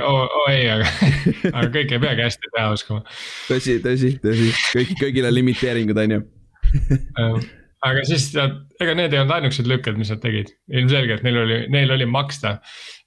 ei, 0.51 0.63
aga, 0.71 0.87
aga 1.57 1.67
kõike 1.73 1.97
ei 1.97 2.01
peagi 2.01 2.25
hästi 2.25 2.51
teha 2.53 2.71
oskama. 2.73 3.03
tõsi, 3.49 3.77
tõsi, 3.83 4.15
tõsi, 4.23 4.49
kõik, 4.71 4.95
kõigil 5.01 5.27
on 5.27 5.35
limiteeringud, 5.35 5.99
on 6.05 6.15
ju. 6.15 6.21
aga 7.85 8.05
siis 8.07 8.29
ega 8.35 8.95
need 8.97 9.13
ei 9.13 9.21
olnud 9.21 9.35
ainukesed 9.37 9.69
lükked, 9.69 9.99
mis 9.99 10.13
nad 10.13 10.21
tegid, 10.23 10.53
ilmselgelt 10.71 11.25
neil 11.27 11.41
oli, 11.43 11.59
neil 11.73 11.91
oli 11.97 12.07
maksta. 12.09 12.57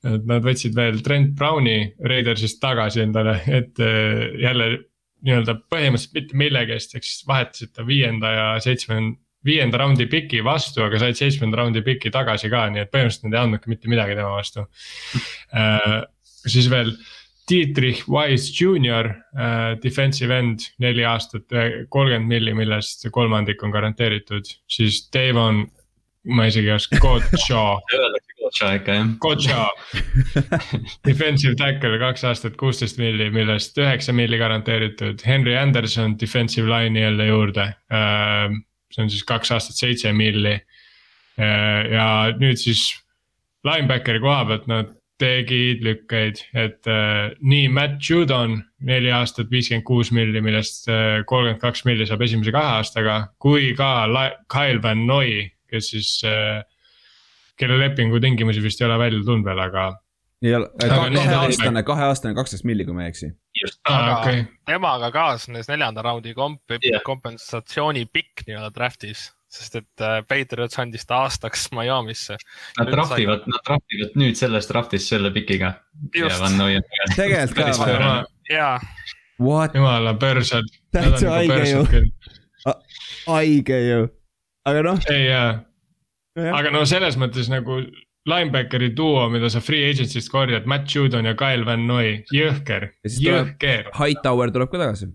et 0.07 0.29
nad 0.29 0.45
võtsid 0.45 0.77
veel 0.77 1.01
Trent 1.07 1.33
Browni 1.39 1.95
Raidersist 2.05 2.61
tagasi 2.63 3.03
endale, 3.07 3.39
et 3.47 3.81
äh, 3.83 4.29
jälle 4.45 4.71
nii-öelda 5.27 5.57
põhimõtteliselt 5.73 6.15
mitte 6.15 6.39
millegi 6.39 6.77
eest, 6.77 6.95
ehk 6.95 7.07
siis 7.07 7.25
vahetasid 7.27 7.73
ta 7.75 7.87
viienda 7.87 8.31
ja 8.31 8.45
seitsmenda 8.63 9.17
viienda 9.47 9.79
raundi 9.81 10.09
piki 10.11 10.41
vastu, 10.45 10.83
aga 10.85 11.01
said 11.03 11.19
seitsmenda 11.19 11.61
raundi 11.61 11.83
piki 11.87 12.11
tagasi 12.15 12.51
ka, 12.53 12.67
nii 12.73 12.85
et 12.85 12.91
põhimõtteliselt 12.95 13.29
nad 13.29 13.37
ei 13.37 13.45
andnudki 13.45 13.73
mitte 13.73 13.93
midagi 13.93 14.19
tema 14.19 14.35
vastu. 14.35 14.67
Uh,. 15.53 16.03
siis 16.49 16.69
veel 16.71 16.93
Dietrich 17.49 18.05
Wise 18.13 18.53
Junior 18.53 19.09
uh,, 19.09 19.75
defensive 19.83 20.35
end, 20.35 20.69
neli 20.83 21.07
aastat, 21.09 21.47
kolmkümmend 21.89 22.29
milli, 22.29 22.55
millest 22.57 23.09
kolmandik 23.15 23.63
on 23.65 23.75
garanteeritud, 23.75 24.51
siis 24.69 25.07
Devon, 25.15 25.65
ma 26.29 26.49
isegi 26.51 26.69
ei 26.69 26.77
oska, 26.77 27.01
Kocha 27.01 27.65
Kocha 28.49 28.71
ikka 28.79 28.95
jah. 28.95 29.09
Kocha 29.21 29.65
defensive 31.09 31.57
tackle 31.59 31.99
kaks 32.01 32.25
aastat, 32.29 32.57
kuusteist 32.61 33.01
milli, 33.01 33.29
millest 33.35 33.77
üheksa 33.81 34.15
milli 34.17 34.39
garanteeritud, 34.41 35.23
Henry 35.27 35.57
Anderson 35.59 36.17
defensive 36.21 36.71
line'i 36.71 37.03
jälle 37.03 37.27
juurde. 37.29 37.67
Uh, 37.93 38.57
see 38.93 39.05
on 39.05 39.11
siis 39.13 39.25
kaks 39.29 39.53
aastat 39.55 39.77
seitse 39.81 40.13
milli. 40.13 40.59
ja 41.39 42.07
nüüd 42.35 42.59
siis 42.59 42.89
linebackeri 43.67 44.21
koha 44.23 44.45
pealt 44.49 44.67
nad 44.71 44.95
tegid 45.19 45.83
lükkeid, 45.83 46.41
et 46.55 46.87
äh, 46.87 47.33
nii 47.43 47.69
Matt 47.75 48.03
Judon 48.07 48.61
neli 48.87 49.11
aastat 49.15 49.51
viiskümmend 49.51 49.87
kuus 49.87 50.13
milli, 50.15 50.43
millest 50.45 50.87
äh, 50.91 51.25
kolmkümmend 51.27 51.63
kaks 51.63 51.83
milli 51.89 52.07
saab 52.07 52.23
esimese 52.27 52.55
kahe 52.55 52.79
aastaga, 52.79 53.17
kui 53.43 53.73
ka 53.79 54.07
Kyle 54.53 54.83
Van 54.83 55.07
Noy, 55.11 55.49
kes 55.71 55.91
siis 55.95 56.13
äh,, 56.27 56.63
kelle 57.59 57.81
lepingu 57.81 58.21
tingimusi 58.23 58.63
vist 58.63 58.81
ei 58.83 58.87
ole 58.87 59.01
välja 59.03 59.25
tulnud 59.27 59.47
veel, 59.49 59.65
aga 59.67 59.89
ei 60.47 60.55
ole, 60.55 60.71
kaheaastane, 60.79 61.83
kaheaastane, 61.83 62.35
kaksteist 62.39 62.67
milli, 62.69 62.87
kui 62.87 62.95
ma 62.95 63.07
ei 63.07 63.11
eksi. 63.11 63.33
Aga 63.89 64.15
okay. 64.21 64.45
temaga 64.69 65.11
kaasnes 65.15 65.69
neljanda 65.71 66.05
raundi 66.05 66.35
komp 66.37 66.77
yeah., 66.79 67.03
kompensatsiooni 67.07 68.07
pikk 68.13 68.47
nii-öelda 68.47 68.71
draft'is 68.75 69.29
sest 69.49 69.79
et 69.81 70.05
äh, 70.05 70.19
Patriots 70.29 70.79
andis 70.81 71.07
ta 71.09 71.23
aastaks 71.25 71.69
Miami'sse. 71.73 72.37
Nad 72.79 72.91
trahvivad 72.93 73.45
sai..., 73.45 73.53
nad 73.55 73.65
trahvivad 73.65 74.19
nüüd 74.21 74.37
selles 74.37 74.69
draft'is 74.69 75.09
selle 75.09 75.33
pikiga. 75.35 75.73
tegelikult 77.17 77.79
ka 77.81 77.87
või? 78.03 78.11
jaa. 78.53 78.75
jumala 79.75 80.13
börsad. 80.21 80.69
täitsa 80.93 81.33
haige 81.33 81.63
ju. 81.71 82.05
haige 83.29 83.81
ju, 83.87 84.03
aga 84.69 84.85
noh. 84.85 85.01
ei 85.15 85.25
jaa, 85.31 85.49
aga 86.53 86.75
no 86.75 86.85
selles 86.89 87.17
mõttes 87.21 87.49
nagu 87.53 87.81
linebackeri 88.29 88.93
duo, 88.97 89.29
mida 89.33 89.51
sa 89.53 89.63
free 89.65 89.89
agency'st 89.89 90.31
korjad, 90.33 90.69
Matt 90.69 90.91
Judon 90.95 91.29
ja 91.29 91.35
Kyle 91.39 91.65
Van 91.69 91.87
Noy, 91.89 92.19
jõhker, 92.35 92.91
jõhker. 93.05 93.91
Hightower 93.97 94.53
tuleb 94.55 94.73
ka 94.73 94.83
tagasi. 94.85 95.11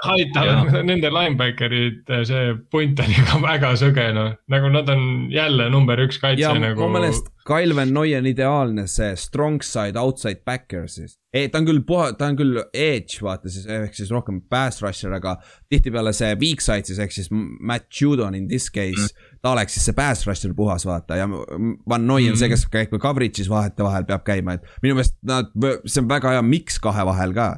Hightower, 0.00 0.82
nende 0.86 1.10
linebacker'id, 1.12 2.08
see 2.28 2.54
punt 2.72 3.00
on 3.02 3.12
ikka 3.12 3.40
väga 3.42 3.74
sõge 3.80 4.06
noh, 4.16 4.32
nagu 4.52 4.70
nad 4.72 4.88
on 4.92 5.04
jälle 5.32 5.68
number 5.72 6.00
üks 6.06 6.20
kaitse 6.22 6.46
ja, 6.46 6.54
nagu. 6.56 6.80
mu 6.86 6.98
meelest 6.98 7.28
Kyle 7.50 7.74
Van 7.74 7.90
Noy 7.92 8.12
on 8.14 8.28
ideaalne 8.28 8.84
see 8.88 9.14
strong 9.18 9.60
side, 9.64 9.98
outside 9.98 10.44
backer 10.46 10.86
siis. 10.88 11.16
ta 11.32 11.58
on 11.58 11.66
küll 11.66 11.80
puha, 11.86 12.10
ta 12.18 12.28
on 12.30 12.36
küll 12.38 12.60
edge 12.72 13.22
vaata 13.24 13.50
siis 13.52 13.66
ehk 13.70 13.96
siis 13.96 14.12
rohkem 14.12 14.42
pass 14.50 14.82
rusher, 14.84 15.12
aga 15.16 15.36
tihtipeale 15.72 16.12
see 16.16 16.34
weak 16.40 16.64
side 16.64 16.88
siis 16.88 17.00
ehk 17.02 17.14
siis 17.14 17.30
Matt 17.32 17.88
Judon 18.00 18.36
in 18.38 18.48
this 18.50 18.70
case 18.70 19.10
mm 19.10 19.26
ta 19.40 19.54
oleks 19.54 19.72
siis 19.72 19.86
see 19.88 19.96
pass 19.96 20.26
rusher 20.28 20.52
puhas, 20.52 20.84
vaata 20.84 21.16
ja 21.16 21.24
Van 21.28 22.02
Noy 22.04 22.26
on 22.28 22.34
mm 22.34 22.40
see, 22.42 22.50
kes 22.52 22.66
käib 22.68 22.90
ka 22.92 23.00
coverage'is 23.00 23.48
vahetevahel 23.48 24.04
peab 24.08 24.26
käima, 24.26 24.58
et 24.58 24.66
minu 24.84 24.98
meelest 24.98 25.16
nad, 25.24 25.48
see 25.86 26.02
on 26.02 26.10
väga 26.10 26.34
hea 26.34 26.42
miks 26.44 26.76
kahe 26.82 27.06
vahel 27.08 27.32
ka 27.36 27.54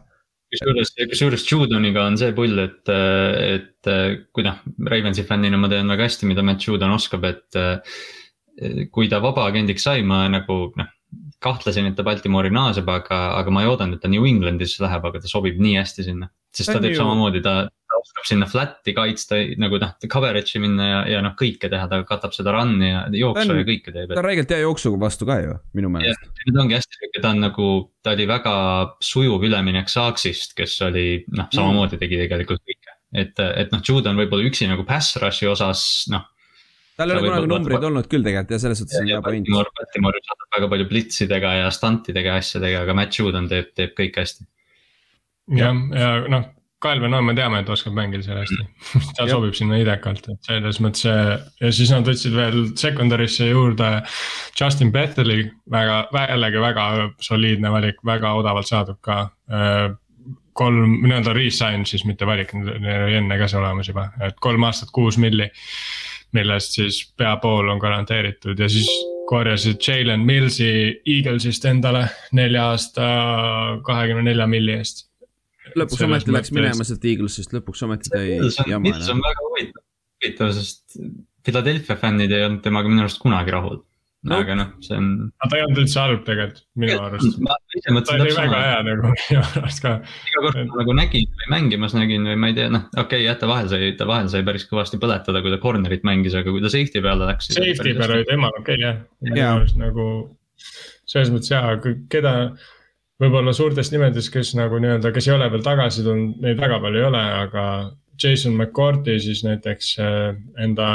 kusjuures, 0.53 0.95
kusjuures 1.11 1.47
Judoniga 1.49 2.07
on 2.07 2.19
see 2.21 2.33
pull, 2.37 2.59
et, 2.63 2.93
et 2.93 3.93
kui 4.33 4.47
noh, 4.47 4.59
Ravensi 4.89 5.25
fännina 5.29 5.61
ma 5.61 5.71
tean 5.73 5.91
väga 5.93 6.09
hästi, 6.09 6.29
mida 6.31 6.45
Matt 6.47 6.69
Judon 6.69 6.95
oskab, 6.99 7.29
et. 7.31 7.63
kui 8.93 9.09
ta 9.09 9.17
vabaagendiks 9.25 9.87
sai, 9.89 10.03
ma 10.05 10.27
nagu 10.29 10.57
noh, 10.77 10.91
kahtlesin, 11.43 11.89
et 11.89 11.97
ta 11.99 12.05
Baltimoori 12.07 12.53
naaseb, 12.55 12.89
aga, 12.89 13.19
aga 13.39 13.53
ma 13.55 13.65
ei 13.65 13.71
oodanud, 13.71 13.97
et 13.97 14.05
ta 14.05 14.11
New 14.13 14.27
Englandisse 14.29 14.83
läheb, 14.85 15.07
aga 15.09 15.23
ta 15.23 15.31
sobib 15.31 15.59
nii 15.63 15.79
hästi 15.81 16.07
sinna. 16.07 16.31
sest 16.53 16.69
ta 16.69 16.81
teeb 16.85 16.95
samamoodi, 16.99 17.41
ta, 17.45 17.55
oskab 18.03 18.27
sinna 18.29 18.49
flat'i 18.51 18.95
kaitsta 18.97 19.39
nagu 19.63 19.79
noh, 19.83 19.95
coverage'i 20.13 20.63
minna 20.63 20.89
ja, 20.89 21.01
ja 21.15 21.23
noh, 21.25 21.35
kõike 21.39 21.71
teha, 21.73 21.87
ta 21.91 22.01
katab 22.09 22.35
seda 22.37 22.55
run'i 22.57 22.91
ja 22.91 23.05
jooksu 23.17 23.59
ja 23.61 23.67
kõike 23.69 23.95
teeb. 23.95 24.13
ta 24.13 24.21
on 24.21 24.29
räigelt 24.29 24.55
hea 24.55 24.65
jooksuga 24.65 25.01
vastu 25.03 25.29
ka 25.29 25.39
ju, 25.43 25.57
minu 25.79 25.93
meelest. 25.93 26.27
nüüd 26.47 26.61
ongi 26.65 26.79
hästi 26.79 26.99
sihuke, 26.99 27.23
ta 27.23 27.33
on 27.35 27.45
nagu, 27.47 27.69
ta 28.05 28.17
oli 28.17 28.27
väga 28.31 28.57
sujuv 29.13 29.47
üleminek 29.49 29.93
Saaksist, 29.93 30.57
kes 30.59 30.77
oli 30.89 31.07
noh, 31.33 31.51
samamoodi 31.55 32.01
tegi 32.03 32.21
tegelikult 32.25 32.65
kõike. 32.67 32.99
et, 33.25 33.39
et 33.39 33.75
noh, 33.75 33.85
Jude 33.87 34.13
on 34.13 34.21
võib-olla 34.21 34.51
üksi 34.51 34.71
nagu 34.71 34.87
pass 34.89 35.17
rush'i 35.23 35.51
osas 35.51 35.87
noh 36.13 36.29
tal 36.97 37.11
ei 37.11 37.19
ole 37.19 37.29
kunagi 37.29 37.51
numbreid 37.51 37.85
olnud 37.89 38.09
küll 38.11 38.25
tegelikult 38.27 38.55
ja 38.55 38.63
selles 38.63 38.83
suhtes 38.83 39.01
on 39.01 39.09
hea 39.09 39.21
point. 39.25 39.53
Baltimore 39.79 40.21
saadab 40.27 40.57
väga 40.57 40.71
palju 40.75 40.89
blitsidega 40.91 41.53
ja 41.63 41.71
stuntidega 41.75 42.35
ja 42.35 42.43
asjadega, 42.43 42.83
aga 42.85 42.97
Matt 42.99 43.19
Judon 43.19 43.49
teeb, 43.51 43.71
teeb 43.79 43.95
kõik 43.99 44.19
hästi. 44.21 44.47
jah, 45.59 45.81
ja 45.97 46.11
noh, 46.33 46.51
Kael 46.83 47.01
Veno 47.03 47.21
me 47.23 47.35
teame, 47.39 47.63
et 47.63 47.71
oskab 47.71 47.95
mängida 47.97 48.25
seal 48.27 48.41
hästi 48.41 48.65
ta 49.17 49.27
sobib 49.31 49.55
sinna 49.59 49.79
idekalt, 49.81 50.27
et 50.33 50.51
selles 50.51 50.81
mõttes 50.83 51.07
ja 51.07 51.73
siis 51.73 51.93
nad 51.95 52.07
võtsid 52.09 52.35
veel 52.37 52.61
secondary'sse 52.79 53.49
juurde 53.51 53.91
Justin 54.59 54.93
Betheli, 54.95 55.45
väga, 55.71 56.05
jällegi 56.33 56.63
väga 56.63 56.87
soliidne 57.23 57.73
valik, 57.73 58.01
väga 58.07 58.35
odavalt 58.39 58.71
saadud 58.71 58.99
ka. 59.05 59.25
Äh, 59.53 59.93
kolm, 60.53 60.99
nii-öelda 61.01 61.33
re-sign 61.33 61.87
siis, 61.89 62.03
mitte 62.05 62.27
valik, 62.29 62.53
neil 62.53 63.07
oli 63.07 63.15
enne 63.23 63.39
ka 63.41 63.47
see 63.49 63.57
olemas 63.57 63.89
juba, 63.89 64.11
et 64.21 64.37
kolm 64.45 64.67
aastat, 64.69 64.91
kuus 64.93 65.19
milli. 65.19 65.49
millest 66.33 66.79
siis 66.79 66.99
pea 67.17 67.35
pool 67.37 67.69
on 67.69 67.81
garanteeritud 67.81 68.59
ja 68.59 68.69
siis 68.73 68.89
korjasid 69.29 69.77
Jalen 69.85 70.21
Millsi 70.25 70.69
Eaglesist 71.05 71.65
endale 71.69 72.07
nelja 72.33 72.71
aasta 72.71 73.09
kahekümne 73.85 74.23
nelja 74.31 74.47
milli 74.49 74.73
eest 74.79 75.12
lõpuks 75.79 76.05
ometi 76.09 76.35
läks 76.35 76.53
minema 76.57 76.87
sealt 76.89 77.07
Eaglesist, 77.13 77.55
lõpuks 77.57 77.87
ometi 77.87 78.13
ta 78.13 78.23
ei 78.25 78.39
jama 78.71 78.97
see 78.99 79.15
on 79.15 79.23
väga 79.25 79.47
huvitav, 79.49 79.87
huvitav, 80.21 80.53
sest 80.59 81.01
Philadelphia 81.43 81.99
fännid 81.99 82.35
ei 82.35 82.47
olnud 82.47 82.63
temaga 82.65 82.91
minu 82.91 83.05
arust 83.07 83.23
kunagi 83.23 83.55
rahul 83.55 83.81
no.. 84.29 84.39
aga 84.39 84.57
noh, 84.59 84.69
see 84.85 84.97
on. 84.99 85.07
ta 85.43 85.59
ei 85.59 85.65
olnud 85.67 85.81
üldse 85.83 86.01
halb 86.01 86.23
tegelikult, 86.27 86.65
minu 86.79 86.99
arust. 87.03 87.39
ta 87.43 88.17
oli 88.17 88.35
väga 88.37 88.61
hea 88.65 88.83
nagu 88.89 89.13
minu 89.15 89.41
arust 89.43 89.83
ka. 89.85 89.95
iga 90.31 90.45
kord 90.45 90.61
et... 90.63 90.77
nagu 90.83 90.97
nägin 90.99 91.33
või 91.41 91.49
mängimas 91.55 91.97
nägin 91.99 92.29
või 92.31 92.37
ma 92.45 92.53
ei 92.53 92.59
tea, 92.59 92.69
noh, 92.73 92.85
okei 92.93 93.07
okay,, 93.07 93.25
jah, 93.27 93.39
ta 93.41 93.49
vahel 93.51 93.71
sai, 93.73 93.91
ta 93.99 94.09
vahel 94.09 94.31
sai 94.33 94.45
päris 94.47 94.69
kõvasti 94.71 95.01
põletada, 95.03 95.43
kui 95.45 95.55
ta 95.55 95.61
corner'it 95.63 96.07
mängis, 96.09 96.37
aga 96.39 96.55
kui 96.55 96.63
ta 96.63 96.71
safety 96.73 97.03
peale 97.05 97.29
läks. 97.31 97.51
Safety 97.57 97.97
peal 97.99 98.17
oli 98.19 98.29
tema 98.29 98.53
okei 98.53 98.63
okay, 98.63 98.85
jah, 98.85 99.03
minu 99.27 99.49
arust 99.49 99.81
nagu 99.81 100.07
selles 101.09 101.33
mõttes 101.35 101.51
jaa, 101.53 101.75
keda 102.13 102.37
võib-olla 103.23 103.53
suurtest 103.55 103.95
nimedest, 103.95 104.33
kes 104.35 104.55
nagu 104.59 104.79
nii-öelda, 104.83 105.13
kes 105.15 105.29
ei 105.29 105.35
ole 105.37 105.49
veel 105.53 105.65
tagasi 105.65 106.05
tulnud, 106.07 106.39
neid 106.43 106.59
väga 106.61 106.81
palju 106.83 107.01
ei 107.01 107.09
ole, 107.09 107.23
aga 107.45 107.65
Jason 108.23 108.57
McCourty 108.57 109.19
siis 109.23 109.41
näiteks 109.47 109.95
äh, 110.03 110.35
enda 110.65 110.89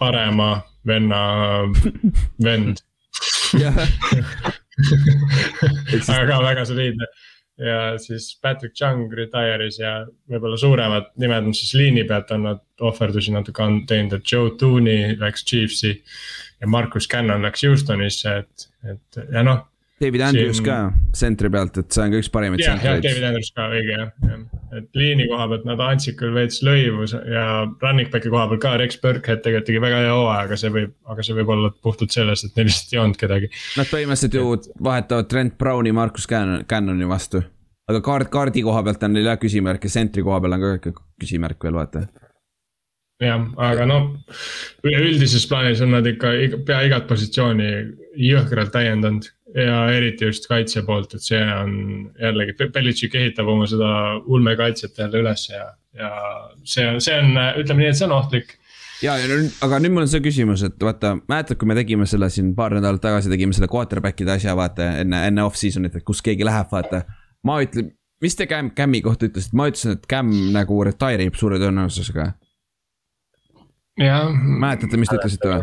parema 0.00 0.50
venna 0.86 1.20
vend 2.44 2.76
aga 6.18 6.40
väga 6.42 6.64
soliidne 6.66 7.06
ja 7.58 7.98
siis 8.02 8.32
Patrick 8.42 8.74
Chung 8.74 9.12
retire'is 9.14 9.78
ja 9.78 10.00
võib-olla 10.30 10.56
suuremad 10.58 11.12
nimed 11.22 11.50
on 11.50 11.54
siis 11.54 11.74
liini 11.78 12.02
pealt 12.08 12.32
on 12.34 12.48
nad 12.48 12.62
ohverdusi 12.82 13.34
natuke 13.34 13.68
teinud, 13.88 14.18
et 14.18 14.32
Joe 14.32 14.50
Tooney 14.58 15.14
läks 15.20 15.46
Chiefsi. 15.46 15.94
ja 16.60 16.66
Marcus 16.66 17.08
Cannon 17.08 17.42
läks 17.42 17.62
Houstonisse, 17.62 18.36
et, 18.42 18.68
et 18.90 19.22
ja 19.30 19.44
noh, 19.46 19.62
David 20.02 20.20
Andrews 20.26 20.58
siin... 20.58 20.66
ka 20.66 20.76
sentri 21.14 21.48
pealt, 21.54 21.76
et 21.78 21.94
see 21.94 22.02
on 22.02 22.10
ka 22.10 22.18
üks 22.18 22.30
parimaid 22.34 22.62
yeah, 22.62 22.74
sentreid. 22.74 23.04
jah, 23.04 23.12
David 23.12 23.26
Andrews 23.28 23.50
ka, 23.54 23.66
õige 23.70 23.94
jah, 23.94 24.40
et 24.80 24.98
liini 24.98 25.28
koha 25.30 25.46
pealt 25.52 25.68
nad 25.68 25.82
andsid 25.86 26.16
küll 26.18 26.34
veits 26.34 26.58
lõivu 26.66 27.06
ja 27.30 27.44
running 27.84 28.10
back'i 28.10 28.32
koha 28.32 28.48
pealt 28.50 28.62
ka 28.64 28.74
Rex 28.82 28.98
Burkhead 29.02 29.44
tegelikult 29.44 29.68
tegi 29.70 29.82
väga 29.84 30.02
hea 30.02 30.16
hooaja, 30.16 30.48
aga 30.48 30.58
see 30.58 30.72
võib, 30.74 30.96
aga 31.14 31.26
see 31.26 31.38
võib 31.38 31.54
olla 31.54 31.70
puhtalt 31.86 32.16
sellest, 32.16 32.48
et 32.48 32.58
neil 32.58 32.70
lihtsalt 32.70 32.96
ei 32.96 33.02
olnud 33.04 33.20
kedagi. 33.22 33.52
Nad 33.78 33.92
põhimõtteliselt 33.92 34.38
ju 34.40 34.58
vahetavad 34.90 35.30
Trent 35.30 35.56
Browni 35.62 35.94
Marcus 35.94 36.26
Cannoni 36.26 37.10
vastu. 37.10 37.44
aga 37.90 38.02
kaart, 38.02 38.32
kaardi 38.34 38.66
koha 38.66 38.82
pealt 38.82 39.02
on 39.06 39.14
neil 39.14 39.30
jah 39.30 39.38
küsimärk 39.38 39.86
ja 39.86 39.94
sentri 39.94 40.26
koha 40.26 40.42
peal 40.42 40.58
on 40.58 40.66
ka 40.66 40.76
ikka 40.80 40.94
küsimärk 41.22 41.62
veel 41.62 41.78
vaata 41.78 42.06
jah, 43.22 43.44
aga 43.62 43.86
noh, 43.86 44.10
üleüldises 44.82 45.46
plaanis 45.46 45.82
on 45.84 45.94
nad 45.94 46.06
ikka 46.08 46.32
pea 46.66 46.80
igat 46.88 47.06
positsiooni 47.10 47.70
jõhkralt 48.18 48.72
täiendanud 48.74 49.28
ja 49.54 49.78
eriti 49.94 50.26
just 50.28 50.48
kaitse 50.50 50.82
poolt, 50.86 51.14
et 51.14 51.22
see 51.22 51.40
on 51.40 51.72
jällegi, 52.20 52.56
Belichik 52.74 53.14
ehitab 53.18 53.48
oma 53.50 53.68
seda 53.70 53.88
ulmekaitset 54.26 54.98
jälle 54.98 55.22
üles 55.22 55.46
ja, 55.48 55.68
ja 55.98 56.10
see 56.66 56.86
on, 56.88 57.00
see 57.04 57.16
on, 57.20 57.34
ütleme 57.62 57.84
nii, 57.84 57.90
et 57.92 57.98
see 58.00 58.08
on 58.08 58.16
ohtlik. 58.16 58.56
ja, 59.04 59.16
ja 59.20 59.28
nüüd, 59.30 59.52
aga 59.66 59.80
nüüd 59.82 59.94
mul 59.94 60.06
on 60.06 60.10
see 60.10 60.22
küsimus, 60.24 60.64
et 60.66 60.78
vaata, 60.82 61.14
mäletad, 61.30 61.58
kui 61.60 61.70
me 61.70 61.78
tegime 61.78 62.08
selle 62.10 62.30
siin 62.34 62.54
paar 62.58 62.74
nädalat 62.74 63.02
tagasi 63.04 63.30
tegime 63.32 63.54
selle 63.56 63.70
quarterback'ide 63.70 64.34
asja, 64.34 64.56
vaata 64.58 64.94
enne, 65.04 65.26
enne 65.30 65.44
off-season'it, 65.46 66.00
et 66.00 66.06
kus 66.06 66.22
keegi 66.24 66.46
läheb, 66.46 66.70
vaata. 66.72 67.04
ma 67.46 67.60
ütlen, 67.62 67.92
mis 68.24 68.34
te 68.38 68.48
Cam, 68.50 68.72
Cam'i 68.74 69.04
kohta 69.04 69.28
ütlesite, 69.30 69.54
ma 69.58 69.68
ütlesin, 69.70 69.94
et 69.98 70.08
Cam 70.10 70.32
nagu 70.54 70.80
retire 70.88 71.28
ib 71.28 71.38
suure 71.38 71.62
tõenäosusega. 71.62 72.32
mäletate, 74.02 74.98
mis 74.98 75.12
te 75.12 75.20
ütlesite 75.20 75.52
või? 75.52 75.62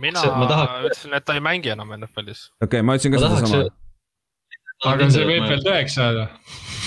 Mina 0.00 0.22
tahaks... 0.22 0.80
ütlesin, 0.86 1.18
et 1.18 1.26
ta 1.26 1.36
ei 1.38 1.44
mängi 1.44 1.74
enam 1.74 1.92
NFL-is. 1.98 2.48
okei 2.62 2.78
okay,, 2.78 2.86
ma 2.86 2.96
ütlesin 2.98 3.14
ka 3.14 3.22
sedasama 3.24 3.68
aga 4.86 5.08
see 5.10 5.26
võib 5.26 5.46
veel 5.48 5.64
tõeks 5.64 5.96
saada. 5.98 6.28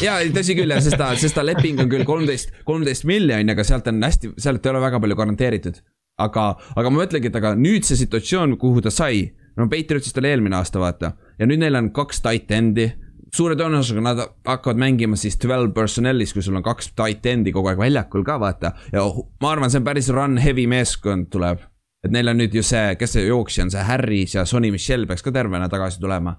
ja 0.04 0.16
tõsi 0.36 0.56
küll 0.56 0.72
jah, 0.72 0.80
sest 0.84 1.00
ta, 1.00 1.12
sest 1.20 1.36
ta 1.36 1.44
leping 1.44 1.82
on 1.84 1.92
küll 1.92 2.08
kolmteist, 2.08 2.54
kolmteist 2.68 3.08
miljonit, 3.10 3.52
aga 3.52 3.66
sealt 3.68 3.90
on 3.92 4.00
hästi, 4.06 4.36
sealt 4.40 4.66
ei 4.66 4.72
ole 4.72 4.84
väga 4.84 5.02
palju 5.04 5.20
garanteeritud. 5.20 5.82
aga, 6.22 6.48
aga 6.78 6.90
ma 6.90 7.04
mõtlengi, 7.04 7.32
et 7.32 7.38
aga 7.42 7.54
nüüd 7.60 7.88
see 7.88 8.00
situatsioon, 8.00 8.56
kuhu 8.62 8.84
ta 8.86 8.94
sai, 8.94 9.26
no 9.58 9.68
Patriotsis 9.72 10.16
ta 10.16 10.22
oli 10.24 10.32
eelmine 10.32 10.60
aasta, 10.60 10.80
vaata. 10.80 11.16
ja 11.40 11.48
nüüd 11.50 11.64
neil 11.64 11.80
on 11.80 11.92
kaks 11.96 12.24
tight 12.24 12.52
end'i 12.56 12.92
suure 13.36 13.56
tõenäosusega 13.56 14.04
nad 14.04 14.22
hakkavad 14.48 14.80
mängima 14.80 15.20
siis 15.20 15.38
twelve 15.40 15.72
personnel'is, 15.76 16.34
kui 16.36 16.44
sul 16.44 16.58
on 16.60 16.66
kaks 16.66 16.92
tight 16.96 17.28
end'i 17.32 17.54
kogu 17.56 17.72
aeg 17.72 17.80
väljakul 17.80 18.24
ka 18.28 18.40
vaata. 18.40 18.74
ja 18.92 19.04
ma 19.44 19.52
arvan, 19.52 19.72
see 19.72 19.84
on 19.84 19.88
päris 19.88 20.12
run 20.16 20.40
heavy 20.40 20.68
meeskond 20.72 21.32
tuleb. 21.32 21.68
Et 22.04 22.12
neil 22.12 22.32
on 22.32 22.40
nüüd 22.42 22.56
ju 22.56 22.64
see, 22.66 22.96
kes 23.00 23.18
see 23.18 23.28
jooksja 23.28 23.68
on, 23.68 23.74
see 23.74 23.84
Harris 23.86 24.36
ja 24.36 24.46
Sonny 24.46 24.72
Michel 24.74 25.08
peaks 25.08 25.26
ka 25.26 25.34
tervena 25.36 25.70
tagasi 25.70 26.02
tulema 26.02 26.38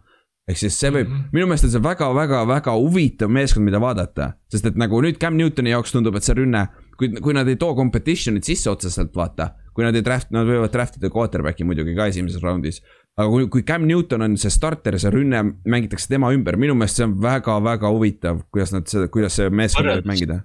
ehk 0.49 0.59
siis 0.59 0.77
see 0.79 0.91
võib 0.91 1.07
mm, 1.07 1.19
-hmm. 1.19 1.35
minu 1.37 1.47
meelest 1.47 1.69
on 1.69 1.73
see 1.75 1.83
väga-väga-väga 1.83 2.75
huvitav 2.75 3.31
meeskond, 3.31 3.65
mida 3.65 3.81
vaadata. 3.81 4.33
sest 4.51 4.67
et 4.67 4.79
nagu 4.81 5.01
nüüd 5.03 5.19
Cam 5.23 5.37
Newtoni 5.39 5.71
jaoks 5.71 5.95
tundub, 5.95 6.17
et 6.19 6.27
see 6.27 6.35
rünne, 6.35 6.67
kui, 6.99 7.13
kui 7.23 7.35
nad 7.35 7.49
ei 7.49 7.57
too 7.57 7.75
competition'it 7.79 8.45
sisse 8.45 8.71
otseselt, 8.71 9.15
vaata. 9.15 9.53
kui 9.73 9.85
nad 9.87 9.97
ei 9.97 10.03
draft, 10.05 10.29
nad 10.35 10.45
võivad 10.47 10.73
draft 10.73 10.99
ida 10.99 11.09
quarterback'i 11.09 11.65
muidugi 11.65 11.95
ka 11.97 12.07
esimeses 12.11 12.43
raundis. 12.43 12.83
aga 13.17 13.29
kui, 13.29 13.49
kui 13.49 13.63
Cam 13.63 13.87
Newton 13.87 14.23
on 14.23 14.37
see 14.37 14.51
starter 14.51 14.99
see 14.99 15.11
rünne 15.11 15.45
mängitakse 15.65 16.09
tema 16.09 16.33
ümber, 16.35 16.57
minu 16.57 16.75
meelest 16.75 16.99
see 16.99 17.07
on 17.07 17.21
väga-väga 17.23 17.93
huvitav, 17.95 18.43
kuidas 18.51 18.73
nad 18.73 18.89
seda, 18.91 19.09
kuidas 19.09 19.39
see 19.39 19.51
meeskond 19.51 19.95
võib 19.95 20.11
mängida 20.11 20.43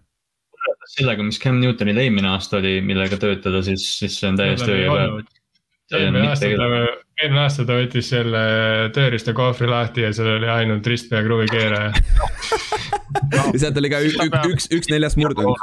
sellega, 0.98 1.26
mis 1.26 1.40
Cam 1.42 1.60
Newtonil 1.62 2.00
eelmine 2.02 2.32
aasta 2.34 2.58
oli, 2.62 2.78
millega 2.86 3.20
töötada, 3.22 3.62
siis, 3.66 3.86
siis 4.00 4.18
see 4.20 4.32
on 4.32 4.40
täiesti 4.40 4.72
õige 4.74 5.26
eelmine 5.96 6.28
aasta 6.28 6.50
ta, 6.52 6.68
eelmine 7.22 7.42
aasta 7.44 7.66
ta 7.68 7.78
võttis 7.78 8.10
selle 8.12 8.42
tööriistakohvri 8.96 9.70
lahti 9.72 10.04
ja 10.04 10.12
seal 10.16 10.34
oli 10.36 10.50
ainult 10.52 10.88
ristpea 10.90 11.24
kruvikeeraja 11.24 11.92
ja 13.54 13.62
sealt 13.62 13.80
oli 13.80 13.92
ka 13.94 14.02
üks, 14.04 14.18
üks, 14.52 14.70
üks, 14.80 14.92
neljast 14.92 15.20
murdunud. 15.20 15.56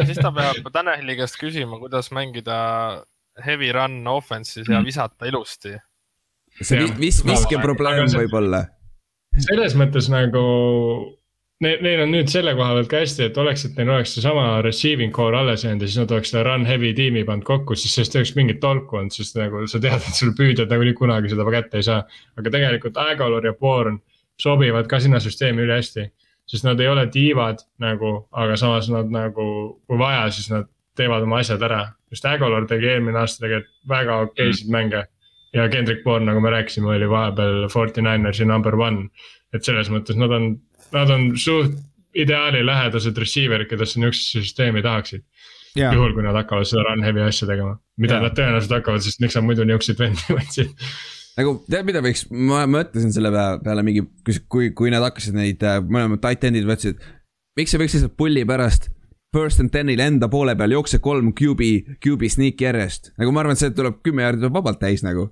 siis 0.00 0.20
ta 0.20 0.32
peab 0.34 0.70
Taneli 0.74 1.16
käest 1.20 1.38
küsima, 1.40 1.80
kuidas 1.82 2.12
mängida 2.14 2.58
heavy 3.44 3.72
run 3.76 4.00
offense'is 4.12 4.68
ja 4.68 4.80
mm. 4.80 4.88
visata 4.88 5.28
ilusti. 5.28 5.76
see 6.60 6.86
vis-, 6.98 7.22
viskeprobleem 7.26 8.08
võib-olla. 8.16 8.64
selles 9.50 9.76
mõttes 9.76 10.08
nagu 10.12 10.46
Neil, 11.62 11.78
neil 11.84 12.00
on 12.02 12.10
nüüd 12.10 12.30
selle 12.30 12.56
koha 12.58 12.72
pealt 12.74 12.88
ka 12.90 13.00
hästi, 13.04 13.28
et 13.28 13.36
oleks, 13.38 13.62
et 13.68 13.76
neil 13.78 13.90
oleks 13.94 14.16
seesama 14.16 14.46
receiving 14.66 15.12
core 15.14 15.38
alles 15.38 15.62
jäänud 15.62 15.84
ja 15.84 15.90
siis 15.90 16.00
nad 16.00 16.14
oleks 16.16 16.32
selle 16.32 16.42
run 16.48 16.64
heavy 16.66 16.90
tiimi 16.98 17.22
pannud 17.28 17.46
kokku, 17.46 17.76
siis 17.78 17.94
sellest 17.94 18.16
ei 18.16 18.22
oleks 18.22 18.32
mingit 18.34 18.58
tolku 18.64 18.98
olnud, 18.98 19.14
sest 19.14 19.38
nagu 19.38 19.62
sa 19.70 19.78
tead, 19.82 20.02
et 20.02 20.18
sul 20.18 20.32
püüdjad 20.38 20.72
nagunii 20.72 20.96
kunagi 20.98 21.30
seda 21.30 21.46
kätte 21.54 21.78
ei 21.78 21.86
saa. 21.86 22.00
aga 22.40 22.54
tegelikult 22.56 22.98
Agalor 22.98 23.46
ja 23.46 23.54
Born 23.54 24.00
sobivad 24.42 24.90
ka 24.90 25.00
sinna 25.00 25.20
süsteemi 25.22 25.62
ülihästi. 25.62 26.08
sest 26.46 26.64
nad 26.64 26.80
ei 26.80 26.88
ole 26.88 27.06
tiivad 27.06 27.62
nagu, 27.78 28.28
aga 28.32 28.56
samas 28.56 28.88
nad 28.90 29.10
nagu, 29.14 29.44
kui 29.86 29.98
vaja, 29.98 30.26
siis 30.30 30.50
nad 30.50 30.66
teevad 30.98 31.22
oma 31.22 31.38
asjad 31.38 31.62
ära. 31.62 31.92
just 32.10 32.24
Agalor 32.24 32.66
tegi 32.66 32.90
eelmine 32.90 33.18
aasta 33.18 33.46
tegelikult 33.46 33.88
väga 33.88 34.18
okeisid 34.26 34.66
mm. 34.66 34.72
mänge. 34.72 35.04
ja 35.52 35.68
Kendrick 35.68 36.02
Bourne, 36.04 36.26
nagu 36.26 36.40
me 36.40 36.50
rääkisime, 36.50 36.88
oli 36.88 37.08
vahepeal 37.08 37.68
Forty 37.68 38.02
Ninersi 38.02 38.44
number 38.44 38.74
one. 38.74 39.08
et 39.52 39.64
selles 39.64 39.90
mõttes 39.90 40.16
nad 40.16 40.30
on 40.30 40.56
nad 40.96 41.10
on 41.14 41.32
suht 41.40 41.78
ideaalilähedased 42.12 43.16
receiver'id, 43.16 43.70
keda 43.70 43.88
sa 43.88 44.00
niisugusesse 44.02 44.42
süsteemi 44.44 44.82
tahaksid. 44.84 45.24
juhul, 45.76 46.12
kui 46.12 46.24
nad 46.26 46.36
hakkavad 46.36 46.68
seda 46.68 46.84
run 46.84 47.00
heavy 47.04 47.22
asja 47.24 47.48
tegema, 47.48 47.78
mida 47.96 48.18
ja. 48.18 48.26
nad 48.26 48.36
tõenäoliselt 48.36 48.76
hakkavad, 48.76 49.04
sest 49.04 49.22
miks 49.24 49.38
nad 49.38 49.46
muidu 49.46 49.64
niisuguseid 49.64 50.02
vendi 50.02 50.36
võtsid 50.36 50.74
nagu 51.38 51.54
tead, 51.64 51.86
mida 51.88 52.02
võiks, 52.04 52.26
ma 52.28 52.66
mõtlesin 52.68 53.14
selle 53.14 53.32
peale, 53.32 53.60
peale 53.64 53.84
mingi, 53.86 54.04
kui, 54.52 54.68
kui 54.76 54.92
nad 54.92 55.04
hakkasid 55.06 55.36
neid 55.36 55.64
äh, 55.64 55.78
mõlemad 55.80 56.20
tight 56.20 56.44
end'id 56.48 56.68
võtsid. 56.68 57.00
miks 57.56 57.72
ei 57.72 57.80
võiks 57.80 57.96
lihtsalt 57.96 58.18
pulli 58.20 58.44
pärast 58.48 58.91
first 59.32 59.60
and 59.62 59.72
ten'il 59.72 60.00
enda 60.04 60.28
poole 60.28 60.52
peal, 60.58 60.74
jookse 60.76 60.98
kolm 61.02 61.30
QB, 61.32 61.68
QB 62.04 62.28
sneak'i 62.34 62.66
järjest. 62.66 63.12
nagu 63.20 63.32
ma 63.32 63.40
arvan, 63.40 63.56
et 63.56 63.62
see 63.62 63.72
tuleb 63.72 64.02
kümme 64.04 64.26
jaardi 64.26 64.42
tuleb 64.42 64.58
vabalt 64.58 64.80
täis 64.82 65.04
nagu. 65.06 65.28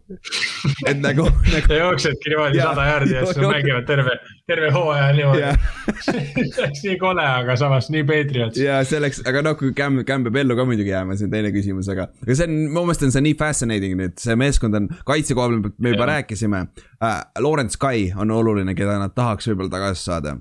et 0.88 1.00
nagu, 1.02 1.26
nagu.... 1.52 1.66
sa 1.66 1.80
jooksedki 1.82 2.32
niimoodi 2.32 2.62
sada 2.62 2.86
jaardi 2.88 3.14
ja 3.18 3.26
siis 3.28 3.42
mängivad 3.44 3.86
terve, 3.90 4.16
terve 4.48 4.72
hooaja 4.72 5.12
niimoodi 5.18 5.44
see 6.06 6.64
oleks 6.64 6.84
nii 6.88 6.96
kole, 7.02 7.26
aga 7.42 7.56
samas 7.60 7.90
nii 7.92 8.06
Patriots. 8.08 8.60
ja 8.60 8.80
see 8.88 9.00
oleks, 9.02 9.20
aga 9.28 9.44
noh, 9.44 9.58
kui 9.60 9.74
Cam, 9.76 10.00
Cam 10.08 10.24
peab 10.26 10.40
ellu 10.44 10.56
ka 10.56 10.68
muidugi 10.68 10.94
jääma, 10.94 11.18
see 11.20 11.28
on 11.28 11.36
teine 11.36 11.52
küsimus, 11.56 11.90
aga. 11.92 12.08
aga 12.24 12.38
see 12.40 12.48
on, 12.48 12.60
mu 12.72 12.86
meelest 12.88 13.04
on 13.08 13.16
see 13.16 13.26
nii 13.28 13.36
fascinating 13.40 14.00
nüüd, 14.00 14.16
see 14.22 14.38
meeskond 14.40 14.80
on, 14.80 14.88
kaitse 15.08 15.36
koha 15.36 15.52
pealt 15.52 15.76
me 15.76 15.96
juba 15.96 16.08
rääkisime 16.14 16.64
uh,. 16.70 17.20
Lawrence 17.40 17.76
Sky 17.76 18.10
on 18.16 18.32
oluline, 18.32 18.72
keda 18.76 18.96
nad 19.00 19.12
tahaks 19.16 19.48
võib-olla 19.50 19.76
tagasi 19.76 20.08
saada 20.08 20.38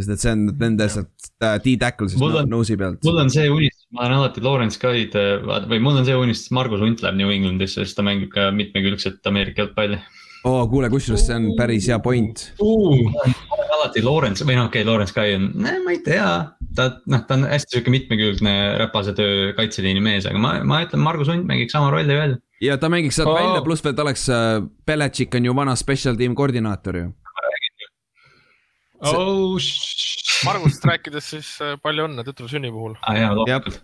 sest 0.00 0.14
et 0.14 0.22
see 0.22 0.32
on 0.32 0.46
nende 0.60 0.86
sealt 0.90 1.30
D-tackle 1.64 2.08
siis 2.10 2.48
nosey 2.48 2.78
pealt. 2.80 3.02
mul 3.06 3.20
on 3.22 3.32
see 3.32 3.50
unistus, 3.52 3.86
ma 3.96 4.06
olen 4.06 4.20
alati 4.20 4.44
Lawrence 4.44 4.80
Guy'd 4.80 5.16
või 5.70 5.82
mul 5.82 6.00
on 6.00 6.08
see 6.08 6.16
unistus, 6.16 6.52
Margus 6.56 6.82
Hunt 6.84 7.04
läheb 7.04 7.18
New 7.20 7.32
Englandisse, 7.34 7.84
sest 7.84 7.98
ta 7.98 8.06
mängib 8.06 8.32
ka 8.34 8.48
mitmekülgset 8.54 9.26
Ameerika 9.30 9.64
jalgpalli. 9.64 10.00
oo 10.44 10.62
oh,, 10.62 10.64
kuule, 10.72 10.88
kusjuures 10.92 11.26
see 11.28 11.36
on 11.36 11.50
päris 11.58 11.90
hea 11.90 11.98
point 12.00 12.46
uh.. 12.64 13.24
alati 13.76 14.04
Lawrence 14.04 14.46
või 14.46 14.56
noh, 14.56 14.70
okei 14.70 14.82
okay,, 14.82 14.88
Lawrence 14.88 15.16
Guy 15.16 15.36
on, 15.36 15.50
ma 15.60 15.94
ei 15.94 16.00
tea, 16.04 16.28
ta 16.76 16.88
noh, 17.12 17.24
ta 17.28 17.36
on 17.36 17.48
hästi 17.50 17.76
sihuke 17.76 17.92
mitmekülgne 17.92 18.54
räpase 18.80 19.16
töö 19.18 19.50
kaitseliini 19.58 20.02
mees, 20.04 20.28
aga 20.30 20.40
ma, 20.40 20.56
ma 20.64 20.82
ütlen, 20.86 21.04
Margus 21.04 21.32
Hunt 21.32 21.48
mängiks 21.48 21.76
sama 21.76 21.92
rolli 21.92 22.16
veel. 22.16 22.38
ja 22.64 22.80
ta 22.80 22.92
mängiks 22.92 23.20
sealt 23.20 23.34
oh. 23.34 23.38
välja, 23.38 23.64
pluss 23.66 23.84
veel 23.84 23.96
ta 23.96 24.06
oleks 24.06 24.28
uh,, 24.32 24.60
Belichik 24.88 25.36
on 25.36 25.50
ju 25.50 25.56
vana 25.56 25.76
special 25.76 26.16
team 26.20 26.36
koordinaator 26.38 27.02
ju 27.02 27.08
oh,. 29.00 29.56
Margusest 30.46 30.84
rääkides 30.88 31.30
siis 31.34 31.48
äh, 31.64 31.76
palju 31.82 32.02
õnne 32.08 32.22
tütre 32.26 32.46
sünni 32.50 32.70
puhul 32.72 32.94
ah,. 33.00 33.16
jaa, 33.16 33.32
loomulikult. 33.36 33.80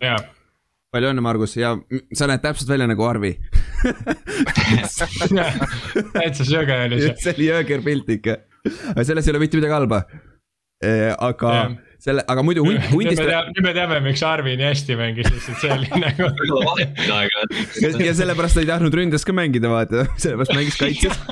palju 0.94 1.06
õnne, 1.12 1.22
Margus 1.24 1.52
ja 1.58 1.68
sa 2.16 2.24
näed 2.30 2.42
täpselt 2.44 2.70
välja 2.72 2.86
nagu 2.90 3.02
Arvi 3.08 3.32
täitsa 6.16 6.46
söge 6.46 6.74
oli 6.86 6.96
see. 7.02 7.14
see 7.22 7.34
oli 7.34 7.46
jõger 7.50 7.80
pilt 7.84 8.08
ikka, 8.16 8.32
aga 8.94 9.02
selles 9.06 9.26
ei 9.26 9.32
ole 9.34 9.44
mitte 9.44 9.56
midagi 9.60 9.76
halba. 9.76 9.98
Äh, 10.84 11.12
aga 11.24 11.52
ja. 11.54 11.60
selle, 12.04 12.22
aga 12.28 12.42
muidu 12.44 12.60
hunt, 12.66 12.82
hundist. 12.90 13.22
nüüd 13.22 13.62
me 13.64 13.72
teame, 13.76 14.00
miks 14.04 14.20
Arvi 14.26 14.56
nii 14.60 14.68
hästi 14.68 14.92
mängis, 14.98 15.30
lihtsalt 15.32 15.58
see 15.62 15.70
oli 15.72 15.88
nagu. 16.02 16.24
ja, 17.84 17.88
ja 18.10 18.12
sellepärast 18.18 18.54
ta 18.58 18.64
ei 18.64 18.68
tahtnud 18.68 18.92
ründes 19.00 19.24
ka 19.24 19.32
mängida, 19.36 19.68
vaata, 19.72 19.98
sellepärast 20.20 20.52
mängis 20.58 20.76
kaitses 20.80 21.16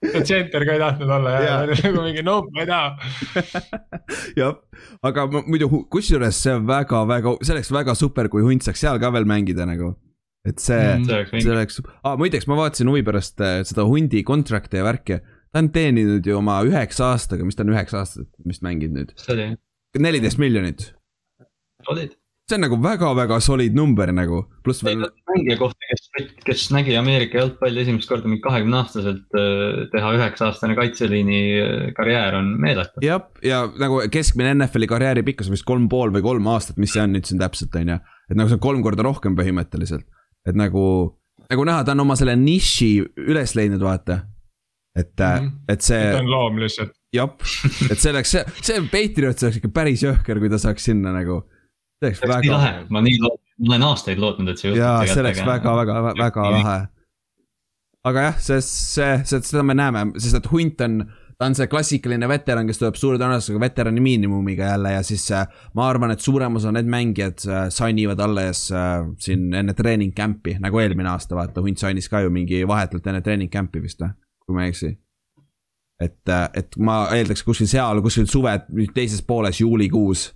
tsenter 0.24 0.64
ka 0.64 0.76
ei 0.76 0.80
tahtnud 0.80 1.10
olla 1.12 1.32
ja, 1.34 1.40
ja. 1.44 1.56
nagu 1.84 2.04
mingi 2.04 2.22
nope, 2.24 2.52
ma 2.56 2.64
ei 2.64 2.68
taha. 2.70 3.72
jah, 4.40 4.54
aga 5.06 5.26
muidu 5.40 5.68
kusjuures 5.92 6.38
see 6.44 6.54
on 6.56 6.68
väga-väga, 6.68 7.34
see 7.44 7.56
oleks 7.56 7.72
väga 7.74 7.96
super, 7.98 8.30
kui 8.32 8.44
hunt 8.46 8.64
saaks 8.66 8.80
seal 8.86 9.00
ka 9.02 9.12
veel 9.14 9.28
mängida 9.28 9.68
nagu. 9.68 9.94
et 10.48 10.56
see 10.62 10.80
mm,, 10.80 11.34
see 11.36 11.52
oleks, 11.52 11.82
aa 12.00 12.14
muideks 12.16 12.48
ma 12.48 12.56
vaatasin 12.62 12.88
huvi 12.88 13.02
pärast 13.04 13.42
äh, 13.44 13.58
seda 13.68 13.84
hundi 13.84 14.22
contract'i 14.24 14.80
ja 14.80 14.86
värki. 14.86 15.20
ta 15.52 15.60
on 15.60 15.68
teeninud 15.74 16.24
ju 16.26 16.38
oma 16.38 16.62
üheksa 16.64 17.10
aastaga, 17.12 17.44
mis 17.44 17.58
ta 17.58 17.66
on 17.66 17.74
üheksa 17.74 18.00
aastat 18.00 18.30
vist 18.48 18.64
mänginud 18.64 19.12
nüüd. 19.12 19.60
neliteist 20.00 20.40
miljonit. 20.40 20.94
olid 21.92 22.16
see 22.50 22.58
on 22.58 22.64
nagu 22.66 22.78
väga-väga 22.82 23.38
solid 23.42 23.76
number 23.76 24.10
nagu, 24.14 24.42
pluss 24.64 24.82
veel. 24.84 25.04
mängija 25.30 25.56
kohta, 25.60 25.88
kes, 25.90 26.30
kes 26.46 26.64
nägi 26.74 26.96
Ameerika 26.98 27.38
jalgpalli 27.40 27.84
esimest 27.84 28.10
korda 28.10 28.30
mingi 28.30 28.42
kahekümne 28.44 28.80
aastaselt 28.80 29.38
äh, 29.38 29.84
teha 29.92 30.12
üheksa 30.16 30.48
aastane 30.50 30.76
kaitseliini 30.78 31.40
äh, 31.60 31.84
karjäär 31.96 32.40
on 32.40 32.50
meeletu. 32.62 33.04
jah, 33.06 33.28
ja 33.46 33.62
nagu 33.80 34.02
keskmine 34.12 34.56
NFL-i 34.56 34.90
karjääri 34.90 35.24
pikkus 35.26 35.50
on 35.50 35.56
vist 35.56 35.68
kolm 35.68 35.86
pool 35.92 36.14
või 36.14 36.24
kolm 36.26 36.50
aastat, 36.50 36.80
mis 36.82 36.94
see 36.96 37.04
on 37.04 37.14
nüüd 37.16 37.30
siin 37.30 37.42
täpselt, 37.42 37.76
on 37.78 37.94
ju. 37.94 38.00
et 38.30 38.40
nagu 38.40 38.50
see 38.50 38.58
on 38.58 38.66
kolm 38.66 38.82
korda 38.86 39.06
rohkem 39.06 39.38
põhimõtteliselt, 39.38 40.08
et 40.48 40.58
nagu, 40.58 40.84
nagu 41.46 41.68
näha, 41.70 41.86
ta 41.86 41.94
on 41.94 42.06
oma 42.06 42.18
selle 42.18 42.34
niši 42.40 42.92
üles 43.28 43.54
leidnud, 43.58 43.84
vaata. 43.84 44.24
et 44.96 45.14
mm, 45.14 45.46
-hmm. 45.46 45.54
et 45.68 45.86
see. 45.86 46.02
ta 46.10 46.24
on 46.24 46.34
loom 46.34 46.58
lihtsalt. 46.64 46.98
jah, 47.14 47.30
et 47.90 47.98
see 47.98 48.10
oleks, 48.10 48.34
see, 48.34 48.44
see 48.58 48.82
Patriots 48.90 49.46
oleks 49.46 49.62
ikka 49.62 49.72
päris 49.80 50.02
jõhker, 50.02 50.42
kui 50.42 50.50
ta 50.50 50.58
saaks 50.58 50.90
sinna 50.90 51.14
nagu 51.14 51.44
see 52.00 52.08
oleks 52.08 52.22
väga. 52.24 52.40
nii 52.40 52.54
lahe, 52.54 52.72
ma 52.88 53.02
nii 53.04 53.20
lootsin, 53.20 53.54
ma 53.66 53.74
olen 53.74 53.86
aastaid 53.90 54.20
lootnud, 54.22 54.52
et 54.52 54.60
see 54.60 54.70
juhtub. 54.70 54.82
jaa, 54.82 55.06
see 55.06 55.22
oleks 55.22 55.42
väga, 55.46 55.76
väga, 55.80 56.02
väga 56.18 56.50
lahe. 56.56 56.76
aga 58.10 58.28
jah, 58.28 58.38
see, 58.40 58.60
see, 58.64 59.16
see, 59.28 59.42
seda 59.50 59.64
me 59.66 59.76
näeme, 59.76 60.06
sest 60.16 60.40
et 60.40 60.48
hunt 60.52 60.80
on, 60.86 61.02
ta 61.36 61.48
on 61.48 61.56
see 61.56 61.68
klassikaline 61.72 62.28
veteran, 62.30 62.68
kes 62.68 62.80
tuleb 62.80 62.96
suure 63.00 63.20
tõenäosusega 63.20 63.60
veterani 63.60 64.04
miinimumiga 64.04 64.72
jälle 64.72 64.94
ja 64.94 65.04
siis 65.06 65.26
äh, 65.36 65.44
ma 65.76 65.88
arvan, 65.88 66.14
et 66.14 66.24
suurem 66.24 66.56
osa 66.60 66.72
need 66.76 66.88
mängijad 66.90 67.44
äh, 67.48 67.68
sign 67.74 68.00
ivad 68.00 68.24
alles 68.24 68.66
äh, 68.72 69.04
siin 69.20 69.52
enne 69.60 69.76
treening 69.76 70.16
camp'i, 70.16 70.56
nagu 70.60 70.80
eelmine 70.80 71.12
aasta, 71.12 71.36
vaata, 71.36 71.64
hunt 71.64 71.80
sign'is 71.80 72.08
ka 72.12 72.24
ju 72.24 72.32
mingi 72.32 72.64
vahetult 72.68 73.06
enne 73.12 73.22
treening 73.24 73.52
camp'i 73.52 73.84
vist 73.84 74.00
või, 74.04 74.12
kui 74.46 74.56
ma 74.56 74.66
ei 74.66 74.74
eksi. 74.74 74.94
et, 76.00 76.36
et 76.56 76.76
ma 76.80 77.02
eeldaks 77.12 77.44
kuskil 77.44 77.68
seal, 77.68 78.00
kuskil 78.00 78.28
suve 78.28 78.56
teises 78.96 79.20
pooles, 79.20 79.60
juulikuus 79.60 80.30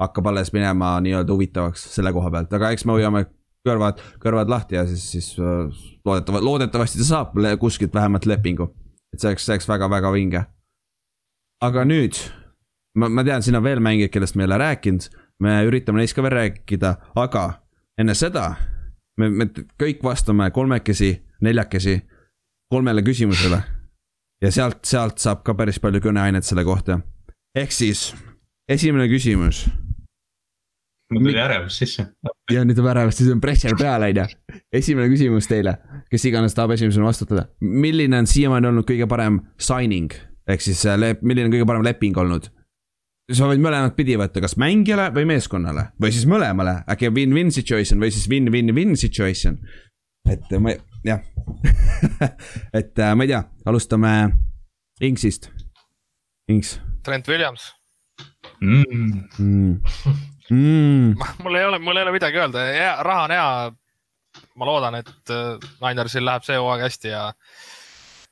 hakkab 0.00 0.26
alles 0.26 0.52
minema 0.52 0.96
nii-öelda 1.00 1.32
huvitavaks 1.32 1.88
selle 1.94 2.12
koha 2.12 2.30
pealt, 2.30 2.52
aga 2.52 2.70
eks 2.74 2.84
me 2.84 2.96
hoiame 2.96 3.26
kõrvad, 3.64 4.00
kõrvad 4.20 4.50
lahti 4.50 4.76
ja 4.76 4.86
siis, 4.86 5.04
siis 5.14 5.28
loodetavasti, 5.38 6.44
loodetavasti 6.44 6.98
ta 6.98 7.10
saab 7.10 7.36
kuskilt 7.60 7.94
vähemalt 7.94 8.26
lepingu 8.26 8.72
et 9.14 9.22
see 9.22 9.30
oleks, 9.30 9.46
see 9.46 9.54
oleks 9.54 9.68
väga-väga 9.70 10.12
vinge. 10.14 10.44
aga 11.64 11.84
nüüd, 11.88 12.18
ma, 12.98 13.08
ma 13.08 13.24
tean, 13.24 13.42
siin 13.42 13.56
on 13.56 13.64
veel 13.64 13.80
mängijaid, 13.80 14.12
kellest 14.12 14.36
me 14.36 14.44
ei 14.44 14.50
ole 14.50 14.58
rääkinud, 14.60 15.06
me 15.40 15.54
üritame 15.68 16.02
neist 16.02 16.16
ka 16.16 16.24
veel 16.24 16.34
rääkida, 16.34 16.90
aga 17.20 17.44
enne 18.00 18.16
seda 18.18 18.50
me, 19.20 19.30
me 19.30 19.46
kõik 19.80 20.02
vastame 20.04 20.50
kolmekesi, 20.54 21.14
neljakesi 21.46 22.00
kolmele 22.72 23.04
küsimusele. 23.06 23.62
ja 24.42 24.50
sealt, 24.52 24.82
sealt 24.84 25.22
saab 25.22 25.44
ka 25.46 25.54
päris 25.54 25.78
palju 25.80 26.02
kõneainet 26.04 26.44
selle 26.44 26.66
kohta. 26.66 27.00
ehk 27.56 27.72
siis, 27.72 28.12
esimene 28.68 29.08
küsimus 29.08 29.64
mul 31.14 31.30
tuli 31.30 31.40
ärevus 31.40 31.78
sisse. 31.78 32.06
ja 32.52 32.66
nüüd 32.66 32.78
on 32.82 32.90
ärevus, 32.92 33.18
siis 33.20 33.32
on 33.32 33.40
pressure 33.40 33.76
peal, 33.78 34.04
on 34.04 34.20
ju. 34.22 34.26
esimene 34.72 35.08
küsimus 35.12 35.48
teile, 35.50 35.78
kes 36.10 36.28
iganes 36.30 36.54
tahab 36.56 36.76
esimesena 36.76 37.08
vastutada. 37.08 37.48
milline 37.60 38.22
on 38.22 38.30
siiamaani 38.30 38.72
olnud 38.72 38.88
kõige 38.88 39.08
parem 39.10 39.40
signing 39.58 40.14
ehk 40.48 40.64
siis 40.64 40.84
äh, 40.88 40.98
milline 41.22 41.48
on 41.48 41.54
kõige 41.54 41.68
parem 41.68 41.84
leping 41.86 42.18
olnud? 42.20 42.50
sa 43.32 43.46
võid 43.48 43.62
mõlemat 43.64 43.94
pidi 43.96 44.18
võtta, 44.20 44.42
kas 44.44 44.58
mängijale 44.60 45.08
või 45.14 45.24
meeskonnale 45.30 45.86
või 46.02 46.12
siis 46.12 46.26
mõlemale, 46.28 46.82
äkki 46.92 47.08
win-win 47.08 47.52
situation 47.54 48.02
või 48.02 48.12
siis 48.12 48.28
win-win-win 48.28 48.98
situation. 49.00 49.58
et 50.28 50.52
äh, 50.52 50.60
ma, 50.60 50.74
jah 51.06 51.24
et 52.80 52.98
äh, 52.98 53.14
ma 53.16 53.24
ei 53.24 53.32
tea, 53.32 53.44
alustame 53.66 54.14
Inksist. 55.02 55.48
Inks. 56.48 56.76
Trent 57.02 57.26
Williams 57.28 57.72
mm.. 58.60 59.24
Mm 59.38 60.33
mm.. 60.50 61.14
mul 61.42 61.54
ei 61.54 61.64
ole, 61.64 61.78
mul 61.78 61.96
ei 61.96 62.06
ole 62.06 62.12
midagi 62.14 62.40
öelda, 62.40 62.66
raha 63.02 63.28
on 63.28 63.34
hea. 63.34 63.48
ma 64.58 64.66
loodan, 64.66 64.98
et 64.98 65.32
Ninersil 65.82 66.22
äh, 66.22 66.28
läheb 66.30 66.46
see 66.46 66.58
hooaeg 66.58 66.82
hästi 66.84 67.12
ja. 67.12 67.24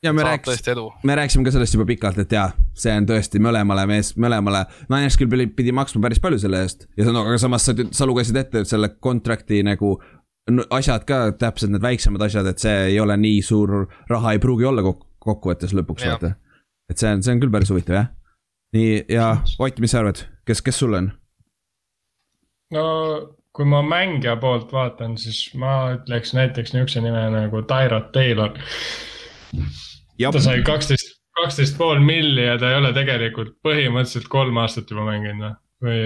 ja 0.03 0.13
me 0.13 0.25
rääkisime, 0.27 0.89
me 1.07 1.17
rääkisime 1.19 1.47
ka 1.47 1.53
sellest 1.55 1.77
juba 1.77 1.87
pikalt, 1.89 2.19
et 2.19 2.33
jaa, 2.35 2.49
see 2.75 2.95
on 2.99 3.07
tõesti 3.07 3.43
mõlemale 3.43 3.87
mees, 3.87 4.15
mõlemale. 4.19 4.65
Niners 4.91 5.19
küll 5.21 5.31
pidi, 5.31 5.47
pidi 5.47 5.75
maksma 5.75 6.03
päris 6.03 6.21
palju 6.23 6.41
selle 6.43 6.65
eest 6.67 6.89
ja 6.99 7.07
no, 7.11 7.23
aga 7.23 7.39
samas 7.39 7.69
sa, 7.69 7.77
sa 7.91 8.09
lugesid 8.09 8.39
ette 8.43 8.65
selle 8.69 8.95
kontrakti 8.99 9.63
nagu 9.67 9.97
asjad 10.75 11.07
ka, 11.07 11.23
täpselt 11.39 11.71
need 11.71 11.85
väiksemad 11.85 12.27
asjad, 12.27 12.49
et 12.51 12.63
see 12.63 12.89
ei 12.91 13.01
ole 13.01 13.17
nii 13.17 13.43
suur 13.47 13.85
raha, 14.11 14.35
ei 14.35 14.43
pruugi 14.43 14.67
olla 14.67 14.83
kokku, 14.83 15.07
kokkuvõttes 15.23 15.75
lõpuks 15.77 16.07
vaata. 16.09 16.35
et 16.91 16.99
see 16.99 17.15
on, 17.15 17.23
see 17.23 17.37
on 17.37 17.43
küll 17.45 17.55
päris 17.55 17.71
huvitav 17.71 18.01
jah. 18.01 18.13
nii 18.75 19.05
ja 19.13 19.37
Ott, 19.59 19.79
mis 19.79 19.95
sa 19.95 20.03
arvad, 20.03 20.25
kes, 20.49 20.63
kes 20.67 20.83
sul 20.83 20.99
on? 20.99 21.13
No 22.73 22.85
kui 23.53 23.69
ma 23.69 23.83
mängija 23.85 24.37
poolt 24.41 24.71
vaatan, 24.73 25.17
siis 25.21 25.51
ma 25.61 25.93
ütleks 25.99 26.33
näiteks 26.37 26.73
niisuguse 26.73 27.03
nime 27.05 27.25
nagu 27.35 27.65
Tyrod 27.69 28.13
Taylor. 28.15 28.55
ta 30.23 30.41
sai 30.41 30.63
kaksteist, 30.65 31.19
kaksteist 31.41 31.77
pool 31.81 32.01
milli 32.05 32.47
ja 32.47 32.57
ta 32.61 32.73
ei 32.73 32.81
ole 32.81 32.95
tegelikult 32.97 33.59
põhimõtteliselt 33.67 34.31
kolm 34.33 34.63
aastat 34.63 34.91
juba 34.93 35.05
mänginud 35.11 35.45
noh, 35.45 35.59
või 35.85 36.01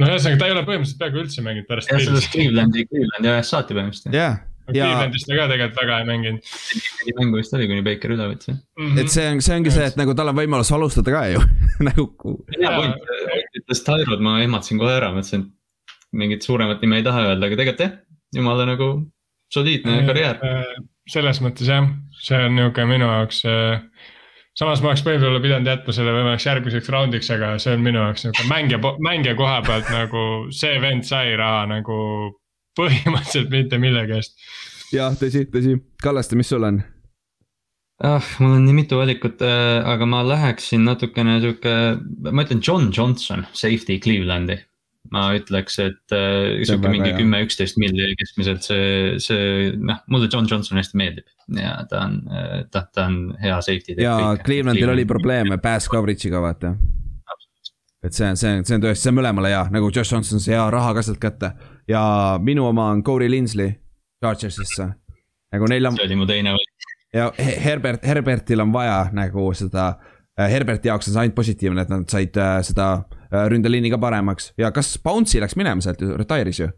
noh, 0.00 0.10
ühesõnaga 0.10 0.40
ta 0.40 0.50
ei 0.50 0.56
ole 0.56 0.66
põhimõtteliselt 0.66 1.04
peaaegu 1.04 1.22
üldse 1.22 1.46
mänginud 1.46 1.70
pärast. 1.70 1.94
jah, 1.94 2.02
sellest 2.08 2.34
Clevelandi, 2.34 2.86
Clevelandi 2.90 3.32
ajast 3.36 3.54
saati 3.54 3.78
põhimõtteliselt. 3.78 4.18
jah, 4.18 4.38
ja. 4.66 4.74
Clevelandis 4.74 5.30
ta 5.30 5.38
ka 5.38 5.48
tegelikult 5.54 5.82
väga 5.84 6.02
ei 6.02 6.10
mänginud. 6.10 6.54
mängu 7.22 7.38
vist 7.38 7.54
oli, 7.54 7.70
kuni 7.70 7.86
Baker 7.86 8.18
üle 8.18 8.30
võttis 8.34 8.56
mm. 8.56 8.86
-hmm. 8.88 9.02
et 9.04 9.14
see 9.14 9.30
on, 9.30 9.44
see 9.46 9.60
ongi 9.60 9.78
see, 9.78 9.90
et 9.94 10.00
nagu 10.00 10.18
tal 10.18 10.34
on 10.34 10.42
võimalus 10.42 10.74
alustada 10.74 11.14
ka 11.14 11.26
ju 11.30 11.44
nagu. 11.90 12.08
hea 12.56 12.78
point, 12.80 13.12
ütles 13.62 13.86
Tyrod, 13.86 14.26
ma 14.26 14.40
ehmatasin 14.42 14.82
kohe 14.82 14.98
ära, 14.98 15.14
mõtlesin, 15.14 15.46
et 15.46 15.60
mingit 16.14 16.46
suuremat 16.46 16.82
nime 16.84 17.00
ei 17.00 17.06
taha 17.06 17.28
öelda, 17.30 17.48
aga 17.48 17.58
tegelikult 17.60 17.84
jah, 17.84 17.94
jumala 18.36 18.66
nagu 18.68 18.90
soliidne 19.54 20.00
äh, 20.00 20.06
karjäär. 20.08 20.42
Äh, 20.42 20.84
selles 21.10 21.40
mõttes 21.44 21.70
jah, 21.70 21.88
see 22.24 22.40
on 22.46 22.56
nihuke 22.58 22.86
minu 22.88 23.08
jaoks 23.08 23.42
äh, 23.50 23.82
samas 24.58 24.82
ma 24.82 24.92
oleks 24.92 25.04
võib-olla 25.06 25.42
pidanud 25.44 25.70
jätma 25.70 25.96
selle 25.96 26.14
võimalaks 26.16 26.48
järgmiseks 26.48 26.90
raundiks, 26.94 27.30
aga 27.34 27.54
see 27.62 27.76
on 27.76 27.84
minu 27.84 28.02
jaoks 28.02 28.28
nagu 28.28 28.48
mängija, 28.50 28.80
mängija 29.04 29.36
koha 29.38 29.60
pealt 29.66 29.92
nagu 29.92 30.24
see 30.54 30.78
vend 30.82 31.06
sai 31.08 31.36
raha 31.40 31.66
nagu 31.74 31.98
põhimõtteliselt 32.78 33.52
mitte 33.54 33.78
millegi 33.82 34.18
eest. 34.18 34.36
jah, 34.94 35.14
tõsi, 35.18 35.46
tõsi. 35.52 35.78
Kallaste, 36.02 36.38
mis 36.38 36.50
sul 36.50 36.66
on? 36.66 36.82
ah, 38.04 38.24
mul 38.42 38.56
on 38.56 38.64
nii 38.66 38.74
mitu 38.82 38.98
valikut, 38.98 39.42
aga 39.44 40.06
ma 40.10 40.24
läheksin 40.26 40.82
natukene 40.88 41.38
sihuke, 41.44 41.74
ma 42.30 42.42
ütlen 42.42 42.62
John 42.64 42.88
Johnson, 42.94 43.44
safety 43.54 44.00
Clevelandi 44.02 44.58
ma 45.14 45.28
ütleks, 45.36 45.76
et 45.82 46.14
äh, 46.14 46.64
sihuke 46.66 46.90
mingi 46.90 47.12
kümme, 47.14 47.42
üksteist 47.46 47.78
milli 47.80 48.10
keskmiselt 48.18 48.66
see, 48.66 49.14
see 49.22 49.70
noh, 49.78 50.00
mulle 50.10 50.28
John 50.32 50.48
Johnson 50.50 50.80
hästi 50.80 50.98
meeldib 50.98 51.60
ja 51.60 51.76
ta 51.90 52.02
on, 52.08 52.18
äh, 52.32 52.56
ta, 52.72 52.86
ta 52.94 53.06
on 53.10 53.18
hea 53.42 53.60
safety. 53.64 53.96
ja 54.02 54.16
Clevelandil 54.44 54.94
oli 54.94 55.06
probleeme 55.08 55.58
pass 55.62 55.90
coverage'iga 55.92 56.42
vaata. 56.42 56.74
et 58.04 58.12
see 58.16 58.28
on, 58.28 58.40
see 58.40 58.56
on, 58.58 58.66
see 58.66 58.78
on 58.78 58.86
tõesti, 58.86 59.04
see 59.04 59.14
on 59.14 59.18
mõlemale 59.20 59.54
hea, 59.54 59.62
nagu 59.74 59.90
Josh 59.94 60.12
Johnson 60.12 60.42
sai 60.42 60.56
hea 60.56 60.66
raha 60.74 60.96
ka 60.98 61.06
sealt 61.06 61.22
kätte 61.22 61.54
ja 61.90 62.04
minu 62.42 62.66
oma 62.70 62.90
on 62.94 63.04
Corey 63.06 63.30
Linsley 63.30 63.76
Chargersisse. 64.24 64.90
nagu 65.54 65.70
neil 65.70 65.90
on. 65.90 66.00
see 66.00 66.08
oli 66.08 66.18
mu 66.18 66.28
teine 66.30 66.56
valik. 66.56 66.88
ja 67.14 67.30
Herbert, 67.38 68.06
Herbertil 68.08 68.66
on 68.66 68.74
vaja 68.74 69.04
nagu 69.14 69.50
seda, 69.54 69.92
äh, 70.40 70.50
Herberti 70.50 70.90
jaoks 70.90 71.12
on 71.12 71.18
see 71.18 71.26
ainult 71.26 71.38
positiivne, 71.38 71.86
et 71.86 71.92
nad 71.92 72.08
said 72.10 72.40
seda 72.66 72.88
Äh, 73.23 73.23
ründeliini 73.50 73.92
ka 73.92 74.00
paremaks 74.02 74.52
ja 74.58 74.70
kas 74.74 74.96
Bounce'i 75.04 75.42
läks 75.42 75.56
minema 75.60 75.84
sealt 75.84 76.02
retire'is 76.20 76.60
ju? 76.60 76.68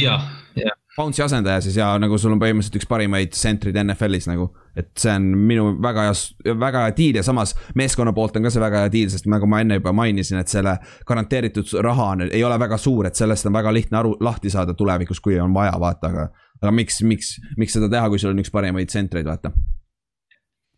jah, 0.00 0.24
jah. 0.58 0.78
Bounce'i 0.96 1.24
asendaja 1.24 1.60
siis 1.60 1.76
ja 1.76 1.88
nagu 1.98 2.18
sul 2.18 2.34
on 2.34 2.38
põhimõtteliselt 2.38 2.78
üks 2.78 2.86
parimaid 2.90 3.34
sentrid 3.34 3.74
NFL-is 3.82 4.28
nagu. 4.30 4.52
et 4.78 4.90
see 4.98 5.10
on 5.10 5.26
minu 5.48 5.72
väga 5.82 6.06
hea, 6.08 6.54
väga 6.58 6.84
hea 6.84 6.94
diil 6.96 7.18
ja 7.18 7.22
samas 7.26 7.54
meeskonna 7.78 8.12
poolt 8.14 8.36
on 8.38 8.46
ka 8.46 8.50
see 8.54 8.62
väga 8.62 8.84
hea 8.84 8.92
diil, 8.94 9.10
sest 9.10 9.26
nagu 9.30 9.46
ma 9.50 9.60
enne 9.62 9.78
juba 9.78 9.92
mainisin, 9.94 10.38
et 10.38 10.50
selle 10.50 10.76
garanteeritud 11.06 11.76
raha 11.82 12.08
on, 12.14 12.24
ei 12.26 12.42
ole 12.46 12.58
väga 12.58 12.78
suur, 12.78 13.06
et 13.06 13.18
sellest 13.18 13.46
on 13.50 13.54
väga 13.54 13.74
lihtne 13.74 13.98
aru, 13.98 14.16
lahti 14.20 14.50
saada 14.50 14.74
tulevikus, 14.74 15.22
kui 15.22 15.38
on 15.40 15.54
vaja, 15.54 15.74
vaata, 15.80 16.10
aga. 16.10 16.28
aga 16.62 16.74
miks, 16.74 17.02
miks, 17.02 17.36
miks 17.58 17.78
seda 17.78 17.90
teha, 17.90 18.10
kui 18.10 18.22
sul 18.22 18.34
on 18.34 18.42
üks 18.42 18.50
parimaid 18.54 18.90
sentreid, 18.90 19.26
vaata 19.30 19.54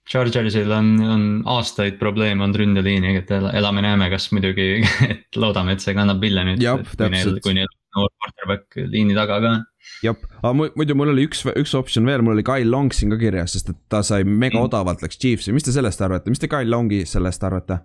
Chargersil 0.06 0.70
on, 0.70 0.92
on 1.02 1.22
aastaid 1.56 1.96
probleem 1.98 2.42
olnud 2.44 2.60
ründeliiniga, 2.60 3.24
et 3.24 3.32
elame-näeme, 3.58 4.06
kas 4.12 4.28
muidugi, 4.34 4.68
et 5.12 5.38
loodame, 5.40 5.74
et 5.74 5.82
see 5.82 5.96
kannab 5.98 6.22
vilja 6.22 6.44
nüüd. 6.46 6.62
kui 6.62 7.10
neil, 7.10 7.32
kui 7.42 7.56
neil 7.56 7.72
noor 7.96 8.12
quarterback 8.20 8.78
liini 8.92 9.16
taga 9.16 9.40
ka 9.42 9.50
on. 9.56 9.66
jah, 10.04 10.22
aga 10.42 10.52
muidu 10.78 10.96
mul 10.98 11.10
oli 11.14 11.26
üks, 11.26 11.42
üks 11.58 11.74
optsioon 11.78 12.06
veel, 12.06 12.22
mul 12.22 12.36
oli 12.36 12.46
Kyle 12.46 12.70
Long 12.70 12.94
siin 12.94 13.14
ka 13.14 13.20
kirjas, 13.20 13.56
sest 13.56 13.72
et 13.72 13.82
ta 13.92 14.02
sai 14.06 14.22
mega 14.26 14.60
mm. 14.60 14.68
odavalt, 14.68 15.02
läks 15.02 15.18
Chiefsi, 15.18 15.54
mis 15.56 15.66
te 15.66 15.74
sellest 15.74 16.02
arvate, 16.06 16.30
mis 16.30 16.42
te 16.42 16.50
Kyle 16.52 16.70
Longi 16.70 17.02
sellest 17.08 17.46
arvate? 17.46 17.80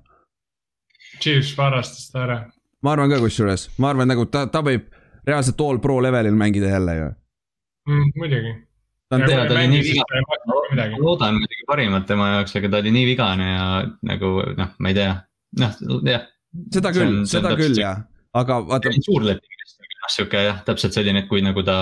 Chiefs 1.22 1.56
varastas 1.58 2.10
ta 2.14 2.26
ära. 2.28 2.42
ma 2.86 2.96
arvan 2.96 3.10
ka 3.10 3.22
kusjuures, 3.24 3.70
ma 3.82 3.94
arvan 3.96 4.10
nagu 4.14 4.28
ta, 4.30 4.46
ta 4.52 4.62
võib 4.66 4.90
reaalselt 5.26 5.62
all 5.66 5.82
pro 5.82 5.98
levelil 6.04 6.38
mängida 6.38 6.76
jälle 6.76 6.98
ju 6.98 7.08
mm,. 7.90 8.12
muidugi 8.18 8.60
ta 9.12 9.20
on 9.20 9.26
teada, 9.28 9.48
ta 9.50 9.58
oli 9.60 9.68
nii 9.74 9.84
vigane, 9.84 10.22
ma 10.24 11.00
loodan 11.04 11.40
muidugi 11.42 11.66
parimat 11.68 12.06
tema 12.08 12.30
jaoks, 12.36 12.56
aga 12.56 12.70
ta 12.72 12.80
oli 12.80 12.94
nii 12.96 13.08
vigane 13.10 13.48
ja 13.50 13.66
nagu 14.08 14.30
noh, 14.56 14.70
ma 14.80 14.92
ei 14.92 14.96
tea, 14.96 15.16
noh 15.60 15.80
jah. 16.08 16.24
seda 16.78 16.94
küll, 16.96 17.18
seda 17.28 17.52
küll 17.60 17.76
jah, 17.76 18.06
aga 18.40 18.62
vaata. 18.70 18.94
suur 19.04 19.28
leping, 19.28 19.66
noh 20.00 20.14
sihuke 20.16 20.46
jah, 20.48 20.64
täpselt 20.68 20.96
selline, 20.96 21.26
et 21.26 21.30
kui 21.32 21.44
nagu 21.44 21.64
ta, 21.68 21.78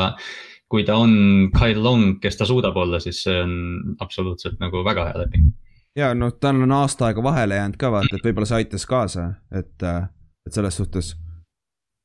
kui 0.73 0.87
ta 0.87 0.97
on 0.97 1.13
Kyle 1.53 1.85
Long, 1.85 2.17
kes 2.23 2.41
ta 2.41 2.49
suudab 2.49 2.77
olla, 2.81 3.01
siis 3.03 3.21
see 3.27 3.37
on 3.43 3.53
absoluutselt 4.01 4.57
nagu 4.63 4.81
väga 4.87 5.11
hea 5.11 5.21
leping. 5.21 5.53
ja 6.01 6.15
noh, 6.17 6.33
tal 6.41 6.65
on 6.65 6.77
aasta 6.81 7.11
aega 7.11 7.23
vahele 7.29 7.61
jäänud 7.61 7.77
ka 7.77 7.93
vaata, 7.93 8.17
et 8.17 8.25
võib-olla 8.25 8.49
see 8.49 8.63
aitas 8.63 8.89
kaasa, 8.89 9.31
et, 9.53 9.77
et 9.85 10.57
selles 10.57 10.81
suhtes 10.81 11.13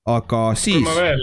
aga 0.04 0.40
siis. 0.52 0.76
kui 0.76 0.84
ma 0.84 0.94
veel, 0.98 1.22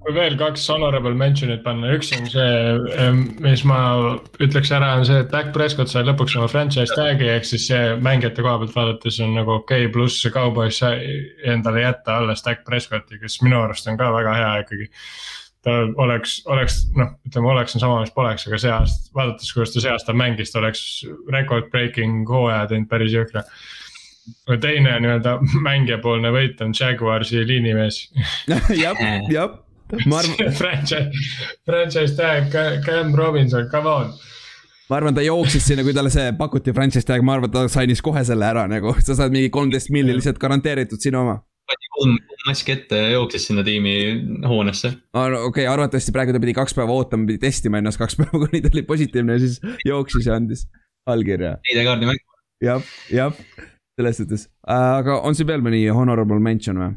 kui 0.00 0.14
veel 0.16 0.36
kaks 0.40 0.64
honorable 0.72 1.12
mention'it 1.18 1.60
panna, 1.64 1.90
üks 1.92 2.08
on 2.16 2.24
see, 2.32 3.10
mis 3.44 3.64
ma 3.68 3.80
ütleks 4.40 4.72
ära, 4.72 4.94
on 4.96 5.04
see, 5.04 5.18
et 5.20 5.32
Dak 5.32 5.50
Prescott 5.56 5.92
sai 5.92 6.06
lõpuks 6.08 6.38
oma 6.40 6.48
franchise 6.48 6.96
tag'i, 6.96 7.28
ehk 7.34 7.44
siis 7.48 7.68
see 7.68 7.82
mängijate 8.04 8.44
koha 8.44 8.56
pealt 8.62 8.74
vaadates 8.78 9.20
on 9.24 9.36
nagu 9.36 9.58
okei 9.58 9.84
okay,, 9.84 9.92
pluss 9.92 10.24
Cowboys 10.32 10.80
sai 10.80 11.04
endale 11.52 11.84
jätta 11.84 12.16
alles 12.22 12.44
Dak 12.46 12.64
Prescotti, 12.64 13.20
kes 13.20 13.42
minu 13.44 13.60
arust 13.60 13.92
on 13.92 14.00
ka 14.00 14.08
väga 14.16 14.36
hea 14.40 14.50
ikkagi. 14.64 14.88
ta 15.64 15.78
oleks, 16.00 16.40
oleks 16.52 16.82
noh, 16.96 17.14
ütleme 17.28 17.48
oleks 17.52 17.76
on 17.76 17.84
sama, 17.84 18.00
mis 18.04 18.12
poleks, 18.12 18.48
aga 18.48 18.58
see 18.60 18.72
aasta, 18.72 19.12
vaadates, 19.16 19.52
kuidas 19.52 19.72
ta 19.72 19.84
see 19.84 19.92
aasta 19.92 20.16
mängis, 20.16 20.52
ta 20.52 20.60
oleks 20.60 20.82
record 21.32 21.68
breaking 21.72 22.28
hooaja 22.28 22.66
teinud 22.72 22.88
päris 22.88 23.12
jõhkra. 23.12 23.44
Teine 24.60 24.98
nii-öelda 25.00 25.38
mängijapoolne 25.66 26.32
võit 26.34 26.60
on 26.64 26.72
Jaguarsi 26.80 27.44
liinimees 27.46 28.04
jah, 28.52 28.70
jah, 29.30 29.58
ma 30.06 30.20
arvan 30.20 30.54
franchise, 30.60 31.10
franchise 31.66 32.16
tag 32.18 32.54
Cam 32.86 33.14
Robinson, 33.18 33.68
come 33.72 33.90
on 33.90 34.14
ma 34.90 34.98
arvan, 34.98 35.16
ta 35.16 35.24
jooksis 35.24 35.64
sinna, 35.70 35.84
kui 35.86 35.94
talle 35.96 36.12
see 36.12 36.32
pakuti 36.38 36.74
franchise 36.76 37.08
tag, 37.08 37.24
ma 37.24 37.38
arvan, 37.38 37.52
ta 37.52 37.64
sainis 37.72 38.02
kohe 38.04 38.22
selle 38.26 38.46
ära 38.48 38.66
nagu, 38.70 38.94
sa 39.06 39.16
saad 39.16 39.34
mingi 39.34 39.52
kolmteist 39.54 39.92
milli 39.94 40.16
lihtsalt 40.16 40.40
garanteeritud 40.42 41.02
sinu 41.02 41.22
oma. 41.24 41.40
pani 41.64 41.88
kolm 41.96 42.16
maski 42.44 42.74
ette 42.74 42.98
ja 43.00 43.12
jooksis 43.14 43.46
sinna 43.48 43.64
tiimi 43.64 43.94
hoonesse. 44.44 44.90
okei 45.16 45.38
okay,, 45.48 45.68
arvatavasti 45.70 46.12
praegu 46.12 46.34
ta 46.36 46.42
pidi 46.42 46.56
kaks 46.56 46.76
päeva 46.76 46.92
ootama, 46.92 47.28
pidi 47.30 47.40
testima 47.46 47.80
ennast 47.80 48.00
kaks 48.00 48.18
päeva, 48.20 48.44
kuni 48.44 48.60
ta 48.64 48.72
oli 48.72 48.84
positiivne 48.88 49.38
ja 49.38 49.44
siis 49.46 49.60
jooksis 49.88 50.28
ja 50.28 50.36
andis 50.40 50.66
allkirja. 51.08 51.56
ID-kaardi 51.72 52.10
mäng. 52.10 52.20
jah, 52.64 52.92
jah, 53.12 53.32
selles 53.94 54.16
suhtes, 54.20 54.48
aga 54.66 55.20
on 55.22 55.36
siin 55.38 55.48
veel 55.48 55.62
mõni 55.64 55.84
honorable 55.94 56.40
mention 56.42 56.80
või? 56.82 56.94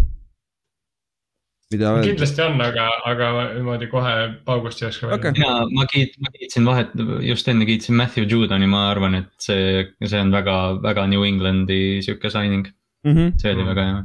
mida 1.72 1.92
öelda? 1.92 2.08
kindlasti 2.08 2.44
on, 2.46 2.62
aga, 2.64 2.88
aga 3.10 3.30
niimoodi 3.58 3.90
kohe 3.92 4.14
paugust 4.48 4.82
ei 4.82 4.90
oska 4.90 5.12
okay.. 5.16 5.34
mina, 5.36 5.66
ma 5.76 5.86
kiit-, 5.92 6.16
ma 6.24 6.32
kiitsin 6.36 6.68
vahet, 6.68 6.94
just 7.28 7.48
enne 7.52 7.68
kiitsin 7.68 7.98
Matthew 8.00 8.28
Judoni, 8.32 8.70
ma 8.72 8.88
arvan, 8.92 9.18
et 9.22 9.32
see, 9.44 9.84
see 10.04 10.22
on 10.22 10.32
väga, 10.36 10.58
väga 10.84 11.08
New 11.12 11.26
Englandi 11.28 12.00
sihuke 12.06 12.32
signing 12.34 12.68
mm. 12.68 13.14
-hmm. 13.14 13.34
see 13.42 13.54
oli 13.54 13.68
väga 13.68 13.88
hea. 13.90 14.02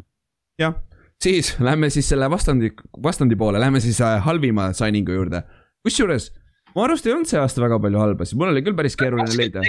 jah, 0.65 0.79
siis 1.23 1.55
lähme 1.61 1.91
siis 1.91 2.09
selle 2.09 2.31
vastandi, 2.31 2.73
vastandi 3.03 3.39
poole, 3.39 3.61
lähme 3.61 3.81
siis 3.81 4.01
äh, 4.01 4.19
halvima 4.23 4.73
signing'u 4.73 5.21
juurde. 5.21 5.43
kusjuures, 5.87 6.33
mu 6.75 6.87
arust 6.87 7.07
ei 7.07 7.15
olnud 7.15 7.31
see 7.31 7.41
aasta 7.41 7.63
väga 7.63 7.79
palju 7.79 8.03
halbasid, 8.07 8.39
mul 8.39 8.55
oli 8.55 8.67
küll 8.67 8.79
päris 8.79 8.99
keeruline 8.99 9.39
leida. 9.39 9.63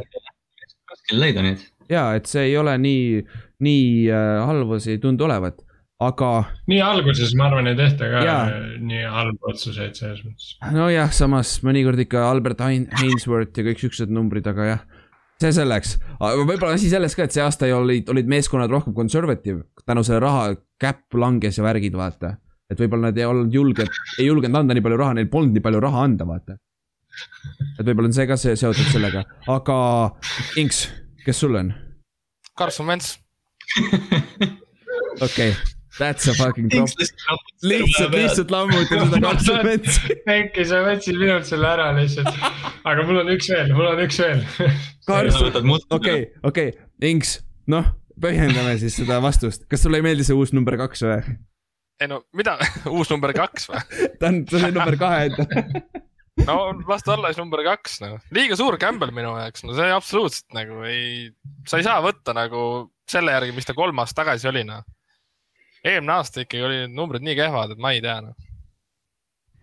raske 0.93 1.17
leida 1.17 1.45
neid. 1.45 1.61
Ja, 1.89 2.13
et 2.15 2.29
see 2.29 2.49
ei 2.49 2.57
ole 2.57 2.77
nii, 2.77 3.21
nii 3.63 3.85
äh, 4.11 4.39
halvasi 4.47 4.95
ei 4.95 5.03
tundu 5.03 5.27
olevat 5.27 5.61
aga. 6.07 6.29
nii 6.69 6.81
alguses 6.83 7.33
ma 7.37 7.47
arvan, 7.49 7.69
ei 7.71 7.77
tehta 7.77 8.09
ka 8.11 8.23
ja. 8.25 8.37
nii 8.81 9.03
halbu 9.13 9.51
otsuseid 9.51 9.97
selles 9.97 10.23
mõttes. 10.25 10.55
nojah, 10.75 11.11
samas 11.15 11.55
mõnikord 11.65 12.01
ikka 12.05 12.25
Albert 12.29 12.63
Hainsworth 12.63 13.59
ja 13.59 13.67
kõik 13.67 13.83
siuksed 13.83 14.13
numbrid, 14.13 14.47
aga 14.49 14.69
jah. 14.69 14.81
see 15.43 15.53
selleks, 15.55 15.97
võib-olla 16.19 16.73
asi 16.77 16.91
selles 16.91 17.15
ka, 17.17 17.27
et 17.27 17.35
see 17.35 17.43
aasta 17.43 17.69
olid, 17.75 18.09
olid 18.13 18.31
meeskonnad 18.31 18.71
rohkem 18.73 18.95
conservative 18.97 19.63
tänu 19.87 20.05
selle 20.07 20.23
raha 20.23 20.53
cap 20.81 21.03
langes 21.19 21.59
ja 21.59 21.67
värgid, 21.67 21.95
vaata. 21.99 22.35
et 22.71 22.79
võib-olla 22.79 23.11
nad 23.11 23.19
ei 23.19 23.29
olnud 23.29 23.53
julged, 23.53 24.03
ei 24.19 24.29
julgenud 24.29 24.63
anda 24.63 24.77
nii 24.77 24.85
palju 24.85 25.01
raha, 25.01 25.17
neil 25.19 25.31
polnud 25.31 25.55
nii 25.57 25.65
palju 25.65 25.83
raha 25.83 26.07
anda, 26.09 26.27
vaata. 26.27 26.57
et 27.77 27.85
võib-olla 27.85 28.09
on 28.09 28.17
see 28.17 28.27
ka 28.29 28.39
see 28.39 28.57
seotud 28.59 28.91
sellega, 28.91 29.25
aga 29.51 29.77
Inks, 30.61 30.87
kes 31.25 31.43
sul 31.43 31.55
on? 31.59 31.73
Carson 32.57 32.89
Wentz 32.89 33.15
okei 35.21 35.51
okay 35.51 35.53
That's 35.99 36.27
a 36.27 36.33
fucking 36.33 36.69
drop. 36.69 36.89
lihtsalt, 37.61 38.11
lihtsalt 38.11 38.51
lammutin 38.51 39.03
seda 39.05 39.19
kakskümmend 39.21 39.65
metsi. 39.85 40.15
äkki 40.25 40.63
sa 40.65 40.79
võtsid 40.87 41.19
minult 41.21 41.45
selle 41.45 41.67
ära 41.69 41.91
lihtsalt. 41.93 42.33
aga 42.89 43.05
mul 43.05 43.19
on 43.21 43.29
üks 43.35 43.49
veel, 43.53 43.73
mul 43.77 43.91
on 43.91 44.01
üks 44.01 44.17
veel. 44.23 44.41
okei, 45.93 46.23
okei, 46.49 46.73
Inks, 47.05 47.35
noh, 47.69 47.91
põhjendame 48.21 48.73
siis 48.81 48.97
seda 48.97 49.19
vastust. 49.21 49.67
kas 49.69 49.85
sulle 49.85 50.01
ei 50.01 50.05
meeldi 50.05 50.25
see 50.25 50.37
uus 50.37 50.53
number 50.55 50.79
kaks 50.81 51.05
või? 51.05 51.37
ei 52.01 52.09
no 52.09 52.23
mida, 52.33 52.57
uus 52.95 53.13
number 53.13 53.35
kaks 53.37 53.69
või? 53.69 53.85
ta 54.17 54.31
on, 54.31 54.41
ta 54.49 54.63
sai 54.65 54.73
number 54.73 54.97
kahe 54.97 55.29
ette 55.29 55.45
no 56.47 56.57
las 56.89 57.05
ta 57.05 57.13
olla 57.17 57.29
siis 57.29 57.41
number 57.41 57.61
kaks 57.65 58.01
noh, 58.03 58.17
liiga 58.33 58.57
suur 58.59 58.79
Campbell 58.81 59.13
minu 59.15 59.35
jaoks, 59.37 59.65
no 59.67 59.77
see 59.77 59.91
absoluutselt 59.93 60.57
nagu 60.57 60.81
ei, 60.89 61.29
sa 61.69 61.79
ei 61.79 61.85
saa 61.85 62.01
võtta 62.03 62.35
nagu 62.37 62.63
selle 63.09 63.35
järgi, 63.35 63.53
mis 63.55 63.67
ta 63.67 63.75
kolm 63.77 64.01
aastat 64.01 64.23
tagasi 64.23 64.49
oli 64.49 64.65
noh 64.67 64.83
eelmine 65.83 66.15
aasta 66.15 66.43
ikkagi 66.43 66.63
olid 66.63 66.95
numbrid 66.95 67.25
nii 67.25 67.35
kehvad, 67.37 67.75
et 67.75 67.81
ma 67.81 67.91
ei 67.95 68.01
tea 68.03 68.19
noh. 68.23 68.35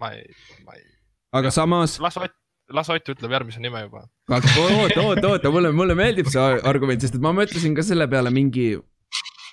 ma 0.00 0.12
ei, 0.16 0.28
ma 0.66 0.76
ei. 0.76 0.86
aga 1.36 1.52
samas. 1.54 1.98
las 2.00 2.18
Ott, 2.20 2.36
las 2.76 2.90
Ott 2.92 3.12
ütleb 3.14 3.32
järgmise 3.32 3.60
nime 3.60 3.82
juba. 3.86 4.04
oota, 4.30 5.00
oota, 5.02 5.28
oota, 5.28 5.50
mulle, 5.50 5.72
mulle 5.72 5.96
meeldib 5.98 6.30
see 6.32 6.60
argument, 6.68 7.00
sest 7.00 7.16
et 7.16 7.24
ma 7.24 7.32
mõtlesin 7.36 7.76
ka 7.76 7.84
selle 7.86 8.08
peale 8.10 8.32
mingi 8.34 8.74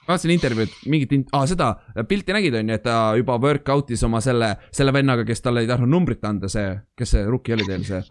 vaatasin 0.08 0.34
intervjuud, 0.36 0.78
mingit 0.92 1.16
ah,, 1.36 1.46
seda 1.50 1.74
pilti 2.10 2.36
nägid, 2.36 2.58
on 2.60 2.72
ju, 2.72 2.80
et 2.80 2.86
ta 2.86 3.00
juba 3.20 3.38
workout'is 3.44 4.04
oma 4.08 4.22
selle, 4.24 4.54
selle 4.76 4.94
vennaga, 4.96 5.26
kes 5.28 5.44
talle 5.46 5.64
ei 5.64 5.70
tahtnud 5.70 5.92
numbrit 5.92 6.24
anda, 6.28 6.50
see, 6.52 6.70
kes 6.98 7.16
see 7.16 7.26
rookie 7.28 7.58
oli 7.58 7.68
teil, 7.68 7.84
see. 7.88 8.02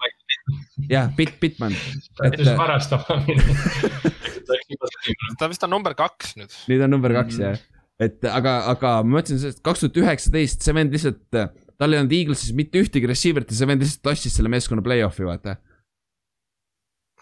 jah, 0.91 1.09
Pitt, 1.17 1.39
Pittman. 1.43 1.77
et. 2.27 2.43
varastama 2.59 3.17
ta 5.41 5.49
vist 5.51 5.65
on 5.67 5.73
number 5.73 5.97
kaks 5.99 6.37
nüüd. 6.39 6.53
nüüd 6.71 6.85
on 6.87 6.95
number 6.95 7.17
kaks 7.17 7.41
mm. 7.41 7.49
jah 7.49 7.65
et 8.03 8.27
aga, 8.29 8.59
aga 8.73 8.99
ma 9.05 9.19
mõtlesin 9.19 9.41
sellest 9.41 9.63
kaks 9.65 9.85
tuhat 9.85 10.03
üheksateist, 10.03 10.65
see 10.65 10.77
vend 10.77 10.95
lihtsalt, 10.95 11.21
tal 11.81 11.95
ei 11.95 12.01
olnud 12.01 12.15
Eaglesis 12.17 12.53
mitte 12.57 12.83
ühtegi 12.83 13.09
receiver'it 13.09 13.53
ja 13.53 13.61
see 13.61 13.71
vend 13.71 13.85
lihtsalt 13.85 14.05
tassis 14.11 14.37
selle 14.37 14.53
meeskonna 14.53 14.85
play-off'i, 14.85 15.25
vaata. 15.29 15.57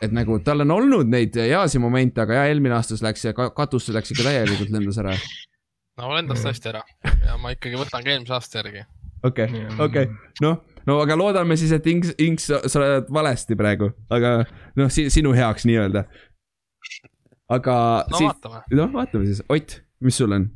Et 0.07 0.15
nagu 0.15 0.39
tal 0.45 0.65
on 0.65 0.75
olnud 0.77 1.11
neid 1.11 1.37
heasi 1.39 1.81
momente, 1.83 2.23
aga 2.25 2.41
ja 2.41 2.45
eelmine 2.51 2.77
aasta 2.77 2.99
läks 3.05 3.27
ja 3.29 3.35
katusse 3.35 3.95
läks 3.95 4.15
ikka 4.15 4.29
täielikult 4.29 4.73
lendas 4.75 5.01
ära. 5.03 5.17
no 6.01 6.13
lendas 6.15 6.45
tõesti 6.45 6.73
ära 6.73 6.85
ja 7.27 7.39
ma 7.41 7.55
ikkagi 7.55 7.81
võtan 7.81 8.05
ka 8.05 8.15
eelmise 8.15 8.37
aasta 8.37 8.63
järgi. 8.63 8.85
okei 9.23 9.51
okay,, 9.51 9.79
okei 9.89 10.09
noh, 10.45 10.61
no 10.89 11.01
aga 11.05 11.19
loodame 11.19 11.59
siis, 11.61 11.73
et 11.77 11.87
Inks, 11.91 12.15
Inks, 12.23 12.51
sa 12.51 12.83
oled 12.83 13.11
valesti 13.13 13.59
praegu, 13.59 13.91
aga 14.13 14.37
noh 14.81 14.93
si, 14.93 15.09
sinu 15.13 15.35
heaks 15.37 15.67
nii-öelda. 15.69 16.05
aga. 17.53 17.79
no 18.11 18.21
siis, 18.21 18.31
vaatame. 18.31 18.63
noh, 18.81 18.93
vaatame 18.95 19.31
siis, 19.31 19.43
Ott, 19.49 19.81
mis 20.05 20.21
sul 20.21 20.37
on? 20.37 20.51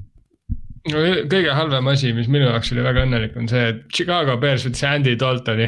No 0.93 1.05
kõige 1.31 1.55
halvem 1.57 1.91
asi, 1.93 2.13
mis 2.17 2.29
minu 2.31 2.49
jaoks 2.49 2.73
oli 2.75 2.85
väga 2.85 3.05
õnnelik, 3.07 3.35
on 3.41 3.49
see, 3.51 3.65
et 3.73 3.81
Chicago 3.95 4.37
Bears 4.41 4.67
võttis 4.67 4.85
Andy 4.89 5.17
Daltoni 5.21 5.67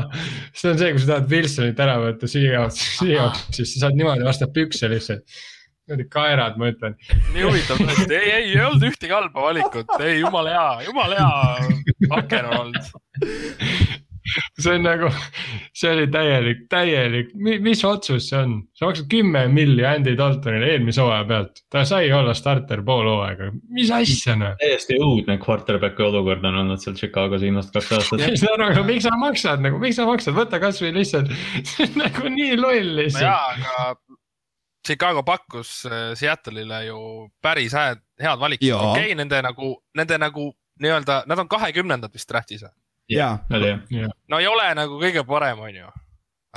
see 0.58 0.70
on 0.72 0.80
see, 0.80 0.92
kui 0.92 1.02
sa 1.02 1.10
tahad 1.12 1.28
Wilsonit 1.32 1.84
ära 1.86 1.98
võtta 2.02 2.30
Seahawks, 2.30 2.80
Seahawks, 3.00 3.44
siis 3.58 3.74
sa 3.74 3.86
saad 3.86 3.98
niimoodi 3.98 4.26
vastu 4.26 4.48
pükse 4.54 4.90
lihtsalt. 4.92 5.38
niimoodi 5.86 6.08
kaerad, 6.12 6.58
ma 6.60 6.70
ütlen. 6.72 6.96
nii 7.34 7.46
huvitav 7.46 7.82
tõesti, 7.82 8.08
ei, 8.16 8.32
ei, 8.32 8.48
ei 8.54 8.64
olnud 8.64 8.88
ühtegi 8.90 9.16
halba 9.16 9.48
valikut, 9.48 9.94
ei 10.00 10.18
jumala 10.20 10.56
hea, 10.56 10.88
jumala 10.90 11.20
hea 11.20 12.18
aken 12.20 12.50
on 12.50 12.58
olnud 12.64 12.82
see 14.62 14.74
on 14.76 14.84
nagu, 14.86 15.10
see 15.76 15.92
oli 15.92 16.06
täielik, 16.12 16.64
täielik, 16.72 17.32
mis 17.64 17.82
otsus 17.86 18.28
see 18.30 18.40
on? 18.40 18.56
sa 18.76 18.90
maksad 18.90 19.08
kümme 19.12 19.46
milli 19.52 19.84
Andy 19.86 20.16
Daltonile 20.18 20.72
eelmise 20.74 21.02
hooaja 21.04 21.26
pealt, 21.28 21.62
ta 21.72 21.84
sai 21.88 22.10
olla 22.14 22.34
starter 22.36 22.82
pool 22.86 23.08
hooaega, 23.10 23.50
mis 23.76 23.92
asja 23.94 24.36
noh. 24.38 24.56
täiesti 24.60 24.98
õudne 25.00 25.38
quarterback'i 25.42 26.06
olukord 26.06 26.44
on 26.46 26.60
olnud 26.62 26.82
seal 26.82 26.98
Chicagos 26.98 27.44
viimased 27.44 27.74
kaks 27.74 27.92
aastat. 27.98 28.26
ma 28.26 28.42
saan 28.42 28.58
aru, 28.58 28.68
aga 28.74 28.84
miks 28.90 29.08
sa 29.08 29.16
maksad 29.20 29.64
nagu, 29.64 29.80
miks 29.82 30.00
sa 30.00 30.08
maksad, 30.08 30.36
võta 30.36 30.60
kasvõi 30.62 30.92
lihtsalt, 30.96 31.32
see 31.70 31.88
on 31.88 31.98
nagu 32.04 32.34
nii 32.36 32.60
loll 32.60 32.94
lihtsalt. 33.02 33.26
jaa, 33.28 33.56
aga 33.56 34.16
Chicago 34.86 35.24
pakkus 35.26 35.80
äh, 35.88 36.12
Seattle'ile 36.14 36.84
ju 36.86 36.98
päris 37.42 37.74
head, 37.74 38.02
head 38.22 38.38
valikut, 38.38 38.70
okei 38.70 39.10
okay,, 39.10 39.18
nende 39.18 39.42
nagu, 39.42 39.72
nende 39.98 40.18
nagu 40.22 40.50
nii-öelda, 40.82 41.24
nad 41.26 41.42
on 41.42 41.48
kahekümnendad 41.50 42.12
vist 42.14 42.28
draft'is 42.30 42.62
või? 42.66 42.74
Jaa. 43.10 43.38
no 44.28 44.40
ei 44.42 44.48
ole 44.50 44.66
nagu 44.78 44.98
kõige 45.02 45.24
parem, 45.28 45.60
on 45.62 45.74
ju. 45.74 45.92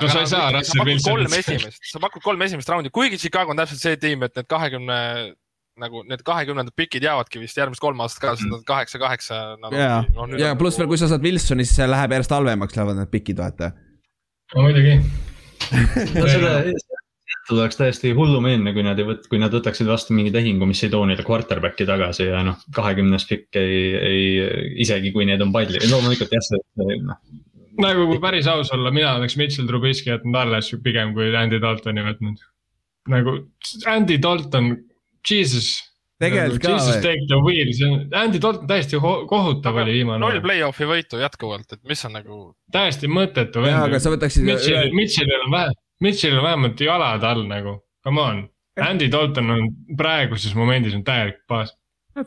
no 0.02 0.08
sa 0.08 0.24
ei 0.24 0.26
nagu 0.26 0.32
saa 0.32 0.50
Russell 0.56 0.86
Wilsonit. 0.88 1.78
sa 1.92 2.02
pakud 2.02 2.24
kolm 2.26 2.42
esimest 2.48 2.70
raundi, 2.70 2.92
kuigi 2.94 3.20
Chicago 3.22 3.54
on 3.54 3.62
täpselt 3.62 3.84
see 3.84 4.02
tiim, 4.02 4.26
et 4.28 4.36
need 4.36 4.50
kahekümne 4.50 5.00
nagu 5.80 6.04
need 6.08 6.24
kahekümnendad 6.28 6.76
pikid 6.76 7.06
jäävadki 7.08 7.40
vist 7.40 7.58
järgmised 7.58 7.82
kolm 7.84 8.02
aastat 8.04 8.24
ka, 8.24 8.36
sest 8.36 8.52
nad 8.52 8.64
kaheksa, 8.68 9.00
kaheksa. 9.00 9.40
ja, 9.72 10.04
ja 10.42 10.56
pluss 10.60 10.80
veel, 10.80 10.90
kui 10.92 11.00
sa 11.00 11.08
saad 11.12 11.24
Wilsoni, 11.24 11.66
siis 11.68 11.80
see 11.80 11.88
läheb 11.88 12.16
järjest 12.16 12.36
halvemaks, 12.36 12.76
lähevad 12.76 13.00
need 13.00 13.12
pikid, 13.14 13.40
vaata. 13.40 13.72
no 14.56 14.66
muidugi 14.66 14.98
no 16.20 16.26
selle, 16.28 16.54
Seattle 17.30 17.62
oleks 17.64 17.78
täiesti 17.78 18.12
hullumeelne, 18.18 18.72
kui 18.74 18.84
nad 18.86 19.00
ei 19.00 19.06
võt-, 19.06 19.28
kui 19.30 19.40
nad 19.42 19.54
võtaksid 19.54 19.90
vastu 19.90 20.16
mingi 20.18 20.32
tehingu, 20.34 20.66
mis 20.70 20.82
ei 20.86 20.92
too 20.94 21.06
neile 21.06 21.26
quarterback'i 21.26 21.86
tagasi 21.86 22.26
ja 22.26 22.42
noh, 22.46 22.58
kahekümnes 22.76 23.28
pikk 23.30 23.60
ei, 23.60 23.82
ei, 23.98 24.24
isegi 24.86 25.12
kui 25.14 25.28
need 25.30 25.42
on 25.46 25.54
palju, 25.54 25.82
loomulikult 25.92 26.34
jah, 26.34 26.46
see 26.46 26.98
noh. 27.06 27.20
nagu 27.86 28.08
kui 28.10 28.22
päris 28.24 28.50
aus 28.50 28.72
olla, 28.74 28.94
mina 28.96 29.14
oleks 29.20 29.38
Mitchell 29.38 29.70
Trubisky 29.70 30.14
jätnud 30.14 30.40
alles 30.42 30.72
pigem 30.86 31.14
kui 31.18 31.30
Andy 31.38 31.60
Daltoni 31.62 32.06
võtnud. 32.08 32.42
nagu 33.14 33.36
Andy 33.90 34.18
Dalton, 34.22 34.72
jesus 35.30 35.76
tegelikult 36.20 36.64
ka 36.64 36.72
Jesus 36.74 36.98
take 37.04 37.28
the 37.30 37.38
wheel, 37.46 37.70
see 37.78 37.92
on, 37.92 38.08
Andy 38.18 38.42
Dalton 38.42 38.66
täiesti 38.70 38.98
kohutav 39.02 39.78
oli 39.84 40.00
viimane. 40.00 40.24
null 40.24 40.42
play-off'i 40.44 40.90
võitu 40.90 41.22
jätkuvalt, 41.22 41.78
et 41.78 41.84
mis 41.88 42.02
on 42.10 42.18
nagu. 42.18 42.40
täiesti 42.74 43.12
mõttetu. 43.12 43.62
jaa, 43.70 43.86
aga 43.86 44.02
sa 44.02 44.16
võtaksid. 44.16 44.50
Mitchell, 44.50 44.98
Mitchellil 44.98 45.46
on 45.46 45.54
vähe 45.54 45.78
Mitchellil 46.00 46.40
on 46.40 46.48
vähemalt 46.48 46.82
jalad 46.82 47.24
all 47.28 47.44
nagu, 47.48 47.80
come 48.04 48.22
on. 48.22 48.48
Andy 48.80 49.10
Dalton 49.12 49.52
on 49.52 49.68
praeguses 49.98 50.56
momendis 50.56 50.96
on 50.96 51.04
täielik 51.04 51.42
baas. 51.48 51.76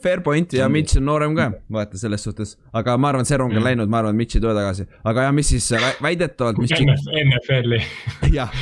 Fair 0.01 0.21
point 0.25 0.53
ja 0.53 0.69
Mitch 0.73 0.97
on 0.97 1.05
noorem 1.05 1.35
ka, 1.37 1.49
vaata 1.73 1.99
selles 2.01 2.23
suhtes, 2.25 2.55
aga 2.73 2.95
ma 3.01 3.11
arvan, 3.11 3.27
see 3.29 3.37
rong 3.37 3.53
on 3.53 3.59
mm. 3.59 3.67
läinud, 3.67 3.91
ma 3.93 3.99
arvan, 4.01 4.17
Mitch 4.17 4.39
ei 4.39 4.45
tule 4.45 4.55
tagasi, 4.57 4.87
aga 5.11 5.27
jah, 5.27 5.35
mis 5.37 5.51
siis 5.53 5.67
väidetavalt, 6.05 6.61
mis. 6.63 6.73
NFL-i. 6.73 7.81
jah, 8.39 8.55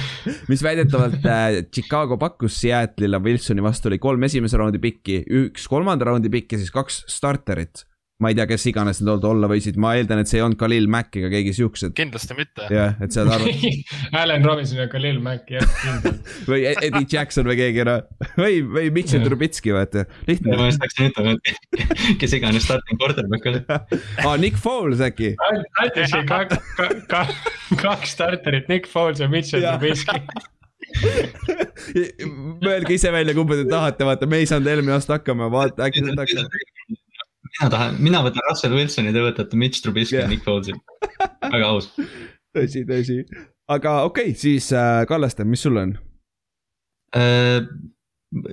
mis 0.51 0.65
väidetavalt 0.65 1.29
äh, 1.29 1.61
Chicago 1.69 2.19
pakkus 2.19 2.57
Seattle'ile 2.63 3.21
Wilsoni 3.23 3.63
vastu 3.63 3.93
oli 3.93 4.01
kolm 4.03 4.27
esimese 4.27 4.59
raundi 4.59 4.83
pikki, 4.83 5.21
üks 5.45 5.69
kolmanda 5.71 6.09
raundi 6.09 6.33
pikk 6.33 6.57
ja 6.57 6.63
siis 6.63 6.75
kaks 6.75 7.05
starterit 7.13 7.85
ma 8.21 8.31
ei 8.31 8.37
tea, 8.37 8.47
kes 8.51 8.67
iganes 8.69 9.01
need 9.01 9.25
olla 9.25 9.49
võisid, 9.51 9.79
ma 9.81 9.95
eeldan, 9.97 10.21
et 10.23 10.29
see 10.31 10.39
ei 10.41 10.45
olnud 10.45 10.59
Khalil 10.61 10.89
Mack 10.93 11.17
ega 11.17 11.31
keegi 11.33 11.55
siuksed. 11.57 11.95
kindlasti 11.97 12.37
mitte. 12.37 12.67
jah, 12.73 12.99
et 13.01 13.15
sa 13.17 13.25
arvad 13.25 14.19
Allan 14.21 14.45
Robinson 14.49 14.83
ja 14.83 14.87
Khalil 14.93 15.21
Mack, 15.25 15.49
jah, 15.55 15.65
kindlalt 15.81 16.31
või 16.51 16.67
e- 16.69 16.77
Eddie 16.91 17.09
Jackson 17.09 17.49
või 17.49 17.57
keegi 17.63 17.87
noh, 17.89 18.05
või, 18.37 18.61
või 18.77 18.93
Mitchell 18.95 19.25
Trubitski, 19.25 19.73
vaata, 19.77 20.05
lihtne. 20.29 20.59
ma 20.61 20.69
just 20.69 20.85
hakkasin 20.85 21.11
ütlema, 21.11 21.35
et 21.39 21.85
kes 22.21 22.37
iganes 22.37 22.69
starting 22.69 23.01
quarterback 23.01 23.51
oli. 23.51 23.65
Aa, 24.27 24.37
Nick 24.41 24.61
Foles 24.61 25.01
äkki. 25.05 25.33
andis 25.81 26.13
siin 26.13 26.29
kaks, 26.29 26.61
kaks, 27.11 27.53
kaks 27.81 28.17
starterit, 28.19 28.69
Nick 28.73 28.91
Foles 28.91 29.25
ja 29.25 29.31
Mitchell 29.33 29.65
Trubitski 29.65 30.49
mõelge 32.61 32.97
ise 32.97 33.13
välja, 33.15 33.35
kumba 33.37 33.57
te 33.59 33.67
tahate, 33.71 34.05
vaata, 34.09 34.27
me 34.29 34.41
ei 34.43 34.49
saanud 34.51 34.69
eelmine 34.73 34.97
aasta 34.97 35.19
hakkama, 35.19 35.47
vaata 35.53 35.87
äkki 35.87 36.03
saate 36.03 36.25
hakkama 36.25 37.00
mina 37.59 37.71
tahan, 37.73 38.01
mina 38.03 38.25
võtan 38.27 38.47
Russell 38.49 38.77
Wilsoni, 38.77 39.15
te 39.15 39.23
võtate 39.25 39.59
Mitch 39.61 39.85
Trubisky 39.85 40.17
ja 40.17 40.25
yeah. 40.25 40.33
Nick 40.33 40.47
Folesi, 40.47 40.75
väga 41.45 41.71
aus. 41.71 41.91
tõsi, 42.57 42.85
tõsi, 42.89 43.23
aga 43.71 44.01
okei 44.09 44.33
okay,, 44.33 44.39
siis 44.39 44.71
äh, 44.77 45.03
Kallaste, 45.11 45.47
mis 45.49 45.67
sul 45.67 45.81
on 45.81 45.97
äh,? 47.17 47.65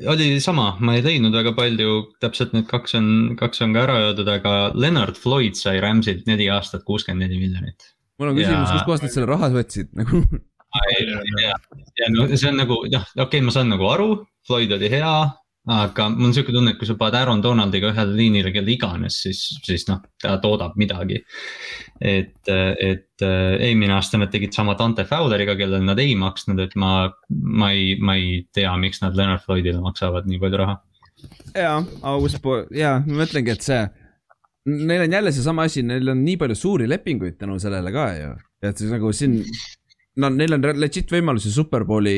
oli 0.10 0.40
sama, 0.42 0.72
ma 0.82 0.96
ei 0.98 1.04
leidnud 1.06 1.36
väga 1.38 1.54
palju, 1.58 1.98
täpselt 2.24 2.54
need 2.56 2.66
kaks 2.70 2.98
on, 2.98 3.10
kaks 3.38 3.62
on 3.62 3.76
ka 3.76 3.84
ära 3.86 3.98
öeldud, 4.08 4.30
aga 4.34 4.54
Leonard 4.74 5.20
Floyd 5.22 5.58
sai 5.60 5.78
Ramsilt 5.84 6.26
neli 6.30 6.48
aastat 6.50 6.86
kuuskümmend 6.88 7.28
neli 7.28 7.38
miljonit. 7.44 7.92
mul 8.18 8.32
on 8.32 8.40
küsimus 8.40 8.72
ja..., 8.72 8.80
kustkohast 8.80 9.06
nad 9.06 9.14
selle 9.14 9.30
raha 9.30 9.52
võtsid 9.54 9.92
nagu 10.00 10.24
ja, 11.44 11.58
ja 12.02 12.10
no 12.14 12.26
see 12.34 12.50
on 12.50 12.58
nagu 12.64 12.80
noh, 12.90 13.06
okei 13.14 13.26
okay,, 13.28 13.44
ma 13.46 13.54
saan 13.54 13.70
nagu 13.74 13.86
aru, 13.92 14.10
Floyd 14.48 14.74
oli 14.74 14.90
hea, 14.92 15.14
aga 15.68 16.08
mul 16.14 16.30
on 16.30 16.36
sihuke 16.36 16.54
tunne, 16.56 16.72
et 16.74 16.80
kui 16.80 16.88
sa 16.88 16.96
paned 17.00 17.18
Aaron 17.20 17.42
Donaldiga 17.44 17.92
ühele 17.92 18.16
liinile 18.16 18.54
kelle 18.56 18.72
iganes, 18.72 19.20
siis, 19.26 19.42
siis 19.66 19.84
noh, 19.90 20.00
ta 20.24 20.38
toodab 20.44 20.78
midagi. 20.80 21.20
et, 22.00 22.50
et 22.50 23.26
eelmine 23.26 23.96
aasta 23.96 24.20
nad 24.22 24.32
tegid 24.32 24.54
sama 24.56 24.78
Dante 24.80 25.04
Fowleriga, 25.08 25.58
kellele 25.60 25.84
nad 25.84 26.00
ei 26.00 26.16
maksnud, 26.16 26.60
et 26.64 26.76
ma, 26.80 27.10
ma 27.30 27.72
ei, 27.76 27.96
ma 28.00 28.16
ei 28.16 28.44
tea, 28.54 28.72
miks 28.80 29.02
nad 29.04 29.18
Leonard 29.18 29.44
Floydile 29.44 29.82
maksavad 29.84 30.30
nii 30.30 30.42
palju 30.44 30.62
raha. 30.64 30.78
ja, 31.56 31.74
aus 32.06 32.38
po-, 32.44 32.64
ja 32.72 33.00
ma 33.04 33.24
mõtlengi, 33.24 33.56
et 33.58 33.66
see, 33.66 33.82
neil 34.68 35.08
on 35.08 35.18
jälle 35.20 35.34
seesama 35.36 35.68
asi, 35.68 35.84
neil 35.84 36.14
on 36.14 36.24
nii 36.24 36.38
palju 36.40 36.56
suuri 36.60 36.88
lepinguid 36.88 37.40
tänu 37.42 37.60
sellele 37.60 37.92
ka 37.96 38.08
ju, 38.16 38.32
et 38.68 38.88
nagu 38.92 39.12
siin 39.16 39.42
no 40.22 40.30
neil 40.34 40.58
on 40.58 40.66
legit 40.80 41.12
võimalusi 41.14 41.52
Superbowli 41.54 42.16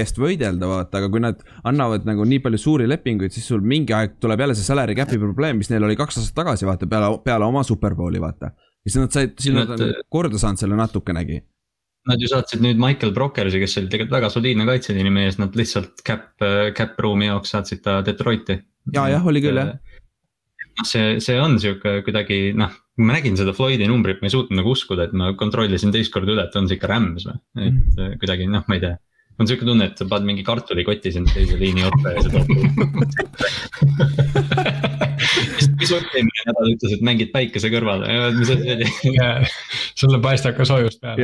eest 0.00 0.18
võidelda, 0.20 0.68
vaata, 0.70 1.00
aga 1.00 1.10
kui 1.12 1.22
nad 1.22 1.42
annavad 1.68 2.06
nagu 2.08 2.24
nii 2.28 2.40
palju 2.44 2.60
suuri 2.62 2.88
lepinguid, 2.90 3.34
siis 3.34 3.46
sul 3.50 3.60
mingi 3.64 3.94
aeg 3.96 4.16
tuleb 4.22 4.44
jälle 4.44 4.56
see 4.58 4.66
salary 4.66 4.96
cap'i 4.98 5.20
probleem, 5.20 5.60
mis 5.60 5.70
neil 5.72 5.86
oli 5.86 5.98
kaks 5.98 6.20
aastat 6.20 6.38
tagasi, 6.42 6.68
vaata, 6.68 6.88
peale, 6.90 7.12
peale 7.24 7.46
oma 7.48 7.64
superbowli, 7.66 8.22
vaata. 8.22 8.52
siis 8.86 8.98
nad 9.00 9.14
said, 9.14 9.36
siis 9.40 9.54
nad 9.56 9.70
on 9.74 9.94
korda 10.08 10.40
saanud 10.40 10.62
selle 10.62 10.78
natukenegi. 10.78 11.42
Nad 12.08 12.22
ju 12.22 12.28
saatsid 12.30 12.62
nüüd 12.64 12.78
Michael 12.80 13.12
Brokersi, 13.12 13.60
kes 13.60 13.74
oli 13.80 13.90
tegelikult 13.92 14.16
väga 14.16 14.30
soliidne 14.32 14.64
kaitseliini 14.68 15.10
mees, 15.12 15.36
nad 15.42 15.56
lihtsalt 15.58 16.00
cap, 16.06 16.30
cap 16.78 17.00
room'i 17.04 17.28
jaoks 17.28 17.52
saatsid 17.52 17.82
ta 17.84 17.98
Detroiti. 18.06 18.62
ja, 18.94 19.08
jah, 19.12 19.26
oli 19.28 19.42
küll 19.44 19.60
jah 19.60 19.74
noh, 20.78 20.86
see, 20.86 21.18
see 21.22 21.38
on 21.42 21.58
sihuke 21.60 21.98
kuidagi 22.06 22.52
noh, 22.58 22.72
ma 23.02 23.16
nägin 23.16 23.36
seda 23.38 23.54
Floydi 23.56 23.88
numbrit, 23.90 24.22
ma 24.22 24.30
ei 24.30 24.34
suutnud 24.34 24.60
nagu 24.60 24.72
uskuda, 24.74 25.08
et 25.08 25.16
ma 25.16 25.32
kontrollisin 25.38 25.92
teist 25.94 26.12
korda 26.14 26.34
üle, 26.34 26.46
et 26.46 26.56
on 26.58 26.68
see 26.70 26.78
ikka 26.78 26.90
Rams 26.90 27.26
või, 27.28 27.38
et 27.58 27.74
mm. 27.74 28.18
kuidagi 28.22 28.48
noh, 28.50 28.64
ma 28.68 28.78
ei 28.78 28.84
tea 28.84 28.94
on 29.38 29.46
siuke 29.48 29.64
tunne, 29.66 29.84
et 29.90 29.96
sa 29.98 30.04
paned 30.10 30.26
mingi 30.28 30.44
kartulikotti 30.46 31.08
sinna 31.14 31.30
teise 31.34 31.56
liini 31.60 31.82
otsa 31.86 32.08
ja 32.14 32.18
see 32.24 32.32
toob 32.34 32.48
mis 35.78 35.92
Ott 35.94 36.14
eelmine 36.14 36.42
nädal 36.48 36.68
ütles, 36.72 36.92
et 36.94 37.02
mängid 37.06 37.30
päikese 37.34 37.68
kõrval, 37.72 38.00
mis 38.38 38.50
asi 38.52 38.62
see 38.66 38.74
oli? 38.76 38.88
sulle 39.98 40.18
paistab 40.22 40.54
ka 40.58 40.64
soojust 40.68 40.98
peale. 41.02 41.20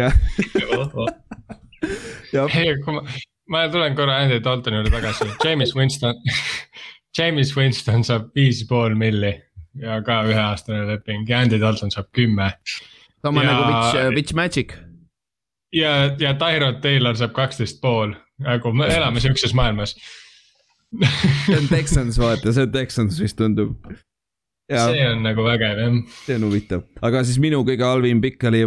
ei, 2.61 2.69
kui 2.85 2.93
ma, 2.97 3.01
ma 3.51 3.59
tulen 3.73 3.93
korra 3.99 4.15
Andy 4.25 4.39
Daltoni 4.45 4.77
juurde 4.81 4.93
tagasi, 4.95 5.25
James 5.45 5.71
Winston 5.77 6.15
James 7.19 7.51
Winston 7.57 8.01
saab 8.07 8.25
viis 8.37 8.59
pool 8.69 8.93
milli 8.99 9.33
ja 9.81 9.93
ka 10.07 10.15
üheaastane 10.29 10.83
leping 10.89 11.23
ja 11.29 11.37
Andy 11.45 11.59
Dalton 11.63 11.91
saab 11.95 12.07
kümme. 12.15 12.49
sama 13.23 13.39
ja... 13.45 13.49
nagu 13.53 13.63
Witch, 13.71 13.93
Witch 14.17 14.33
Magic 14.35 14.69
ja, 15.75 15.95
ja 16.21 16.35
Tyrod 16.39 16.83
Taylor 16.85 17.17
saab 17.19 17.35
kaksteist 17.37 17.81
pool, 17.83 18.15
nagu 18.43 18.73
me 18.77 18.89
elame 18.95 19.23
sihukeses 19.23 19.55
maailmas 19.57 19.97
see 21.47 21.57
on 21.57 21.69
Texans, 21.69 22.19
vaata, 22.19 22.53
see 22.53 22.63
on 22.63 22.73
Texans 22.73 23.21
vist 23.21 23.37
tundub. 23.37 23.75
see 24.71 25.07
on 25.09 25.25
nagu 25.25 25.45
vägev 25.47 25.81
jah. 25.81 25.97
see 26.25 26.37
on 26.39 26.47
huvitav, 26.49 26.85
aga 27.03 27.25
siis 27.27 27.41
minu 27.43 27.63
kõige 27.67 27.87
halvim 27.87 28.23
pikk 28.23 28.47
oli, 28.51 28.63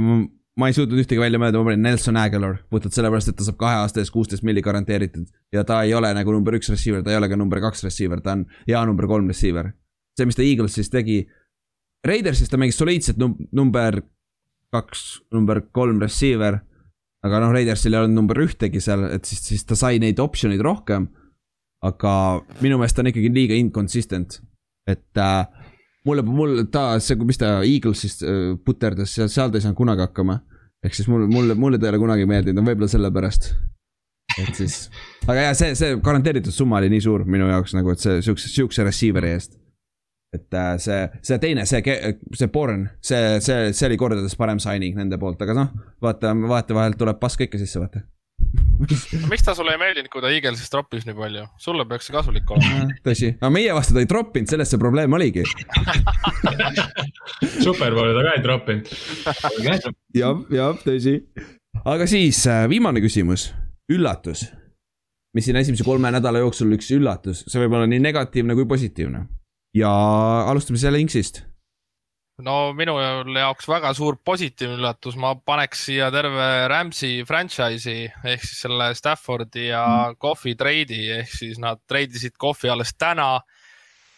ma 0.57 0.69
ei 0.69 0.75
suutnud 0.77 0.99
ühtegi 1.01 1.21
välja 1.21 1.39
mõelda, 1.41 1.61
ma 1.61 1.71
panin 1.71 1.85
Nelson 1.85 2.19
Aguilar, 2.19 2.59
puhtalt 2.71 2.97
sellepärast, 2.97 3.31
et 3.31 3.39
ta 3.39 3.47
saab 3.47 3.59
kahe 3.61 3.79
aasta 3.83 4.01
eest 4.01 4.13
kuusteist 4.13 4.45
milli 4.47 4.63
garanteeritud. 4.65 5.27
ja 5.53 5.63
ta 5.67 5.81
ei 5.85 5.95
ole 5.97 6.11
nagu 6.17 6.33
number 6.33 6.57
üks 6.57 6.71
receiver, 6.73 7.03
ta 7.05 7.13
ei 7.13 7.19
ole 7.19 7.29
ka 7.29 7.39
number 7.39 7.61
kaks 7.63 7.85
receiver, 7.87 8.21
ta 8.21 8.37
on 8.37 8.45
hea 8.67 8.85
number 8.85 9.07
kolm 9.07 9.27
receiver. 9.27 9.71
see, 10.17 10.25
mis 10.25 10.37
ta 10.37 10.45
Eaglesis 10.45 10.89
tegi, 10.93 11.25
Raidersis 12.07 12.49
ta 12.49 12.57
mängis 12.57 12.77
soliidselt 12.79 13.17
num-, 13.21 13.37
number 13.51 14.01
kaks, 14.73 15.21
number 15.33 15.61
kolm 15.71 16.01
receiver 16.01 16.61
aga 17.27 17.41
noh, 17.43 17.53
Raidersil 17.55 17.93
ei 17.93 18.01
olnud 18.01 18.17
number 18.17 18.41
ühtegi 18.43 18.81
seal, 18.83 19.05
et 19.13 19.27
siis, 19.27 19.43
siis 19.51 19.65
ta 19.67 19.77
sai 19.79 20.01
neid 20.03 20.19
optsioneid 20.23 20.63
rohkem. 20.65 21.09
aga 21.85 22.11
minu 22.65 22.79
meelest 22.79 22.97
ta 22.97 23.03
on 23.03 23.11
ikkagi 23.11 23.29
liiga 23.29 23.53
inconsistent, 23.53 24.39
et 24.89 25.19
äh, 25.21 25.67
mulle, 26.09 26.23
mul 26.25 26.63
ta, 26.73 26.95
see, 27.03 27.19
mis 27.21 27.37
ta 27.37 27.59
Eaglesis 27.61 28.17
äh, 28.25 28.55
puterdas, 28.65 29.13
seal, 29.13 29.29
seal 29.29 29.53
ta 29.53 29.59
ei 29.59 29.65
saanud 29.65 29.77
kunagi 29.77 30.07
hakkama. 30.07 30.39
ehk 30.85 30.95
siis 30.97 31.07
mulle, 31.09 31.27
mulle, 31.29 31.55
mulle 31.57 31.77
ta 31.77 31.87
ei 31.87 31.93
ole 31.93 32.01
kunagi 32.01 32.25
meeldinud, 32.29 32.65
võib-olla 32.65 32.89
sellepärast. 32.89 33.51
et 34.41 34.57
siis, 34.57 34.87
aga 35.27 35.47
jaa, 35.47 35.53
see, 35.57 35.77
see 35.77 36.01
garanteeritud 36.03 36.53
summa 36.53 36.81
oli 36.81 36.89
nii 36.93 37.05
suur 37.05 37.25
minu 37.29 37.49
jaoks 37.49 37.77
nagu, 37.77 37.93
et 37.93 38.01
see 38.01 38.19
siukse, 38.25 38.49
siukse 38.53 38.85
receiver'i 38.85 39.35
eest 39.37 39.56
et 40.37 40.57
äh, 40.57 40.73
see, 40.81 40.99
see 41.25 41.39
teine, 41.43 41.65
see, 41.69 41.97
see 42.37 42.51
Born, 42.53 42.87
see, 43.01 43.39
see, 43.43 43.71
see 43.73 43.89
oli 43.89 43.99
kordades 43.99 44.37
parem 44.39 44.61
signing 44.63 44.97
nende 44.99 45.19
poolt, 45.21 45.41
aga 45.45 45.57
noh, 45.57 45.73
vaata, 46.03 46.35
vahetevahel 46.47 46.97
tuleb 46.99 47.19
paska 47.21 47.47
ikka 47.47 47.61
sisse, 47.61 47.81
vaata 47.81 48.05
miks 49.29 49.43
ta 49.43 49.55
sulle 49.57 49.73
ei 49.73 49.79
meeldinud, 49.81 50.09
kui 50.13 50.21
ta 50.21 50.29
Eaglesis 50.31 50.69
troppis 50.71 51.05
nii 51.07 51.15
palju, 51.17 51.45
sulle 51.61 51.85
peaks 51.89 52.07
see 52.07 52.15
kasulik 52.15 52.51
olema. 52.53 52.85
tõsi, 53.05 53.31
aga 53.39 53.49
meie 53.53 53.73
vastu 53.75 53.95
ta 53.95 54.03
ei 54.03 54.09
troppinud, 54.09 54.49
selles 54.51 54.71
see 54.71 54.81
probleem 54.81 55.13
oligi 55.17 55.45
Superbowli 57.65 58.13
ta 58.15 58.23
ka 58.27 58.35
ei 58.37 58.43
troppinud. 58.45 58.91
jah, 60.15 60.43
jah, 60.53 60.83
tõsi. 60.85 61.17
aga 61.83 62.09
siis 62.09 62.43
äh, 62.51 62.67
viimane 62.69 63.01
küsimus, 63.03 63.49
üllatus. 63.93 64.47
mis 65.35 65.49
siin 65.49 65.59
esimese 65.59 65.85
kolme 65.85 66.11
nädala 66.13 66.43
jooksul 66.45 66.77
üks 66.77 66.91
üllatus, 66.95 67.43
see 67.49 67.61
võib 67.63 67.79
olla 67.79 67.89
nii 67.89 68.03
negatiivne 68.05 68.55
kui 68.57 68.69
positiivne 68.69 69.25
ja 69.77 69.91
alustame 70.49 70.79
selle 70.81 70.99
Inksist. 71.03 71.43
no 72.45 72.73
minu 72.77 72.93
jaoks 73.01 73.65
väga 73.69 73.93
suur 73.97 74.19
positiivne 74.25 74.77
üllatus, 74.77 75.15
ma 75.17 75.33
paneks 75.35 75.87
siia 75.87 76.11
terve 76.13 76.67
Rams'i 76.69 77.23
franchise'i 77.25 78.05
ehk 78.05 78.43
siis 78.45 78.61
selle 78.67 78.91
Staffordi 78.95 79.71
ja 79.71 79.83
mm. 79.87 80.19
Kohvi 80.21 80.53
treidi 80.55 81.07
ehk 81.15 81.33
siis 81.33 81.57
nad 81.61 81.81
treidisid 81.89 82.37
Kohvi 82.37 82.69
alles 82.69 82.93
täna. 82.97 83.39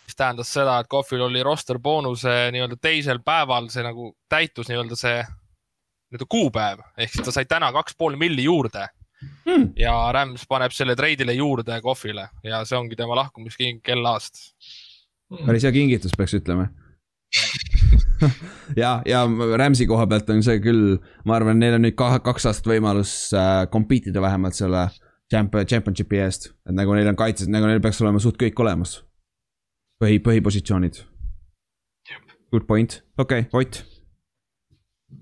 mis 0.10 0.16
tähendas 0.18 0.52
seda, 0.54 0.80
et 0.80 0.88
Kohvil 0.90 1.22
oli 1.22 1.44
roster 1.44 1.80
boonuse 1.80 2.50
nii-öelda 2.52 2.80
teisel 2.82 3.20
päeval, 3.22 3.70
see 3.70 3.84
nagu 3.86 4.16
täitus 4.30 4.68
nii-öelda 4.68 4.96
see 4.98 5.20
nii-öelda 5.22 6.26
kuupäev 6.30 6.80
ehk 6.98 7.14
siis 7.14 7.26
ta 7.26 7.32
sai 7.32 7.46
täna 7.46 7.72
kaks 7.72 7.96
pool 7.98 8.18
milli 8.18 8.44
juurde 8.44 8.88
Hmm. 9.44 9.74
ja 9.76 9.92
Rams 10.16 10.46
paneb 10.48 10.72
selle 10.72 10.96
treidile 10.96 11.34
juurde 11.36 11.82
Kohvile 11.84 12.30
ja 12.44 12.62
see 12.66 12.78
ongi 12.78 12.96
tema 12.96 13.18
lahkumisking 13.20 13.82
kellaast 13.84 14.40
Mm. 14.40 14.89
Päris 15.46 15.66
hea 15.68 15.74
kingitus, 15.76 16.16
peaks 16.18 16.36
ütlema 16.38 16.70
ja, 18.82 19.00
ja 19.06 19.20
Rams'i 19.58 19.86
koha 19.90 20.08
pealt 20.10 20.30
on 20.34 20.42
see 20.46 20.58
küll, 20.64 20.98
ma 21.30 21.38
arvan, 21.38 21.60
neil 21.62 21.78
on 21.78 21.86
nüüd 21.86 21.98
kahe, 22.00 22.22
kaks 22.26 22.48
aastat 22.50 22.70
võimalus 22.72 23.14
äh, 23.38 23.68
compete 23.74 24.10
ida 24.10 24.24
vähemalt 24.24 24.58
selle 24.58 24.88
champ-, 25.32 25.60
championship'i 25.70 26.22
eest. 26.24 26.50
et 26.66 26.76
nagu 26.76 26.96
neil 26.98 27.12
on 27.12 27.20
kaitses, 27.20 27.52
nagu 27.52 27.70
neil 27.70 27.84
peaks 27.84 28.02
olema 28.04 28.22
suht 28.24 28.40
kõik 28.42 28.60
olemas. 28.64 29.00
põhi, 30.02 30.20
põhipositsioonid. 30.24 31.04
Good 32.50 32.66
point, 32.66 33.02
okei 33.18 33.46
okay,, 33.46 33.62
Ott 33.62 33.99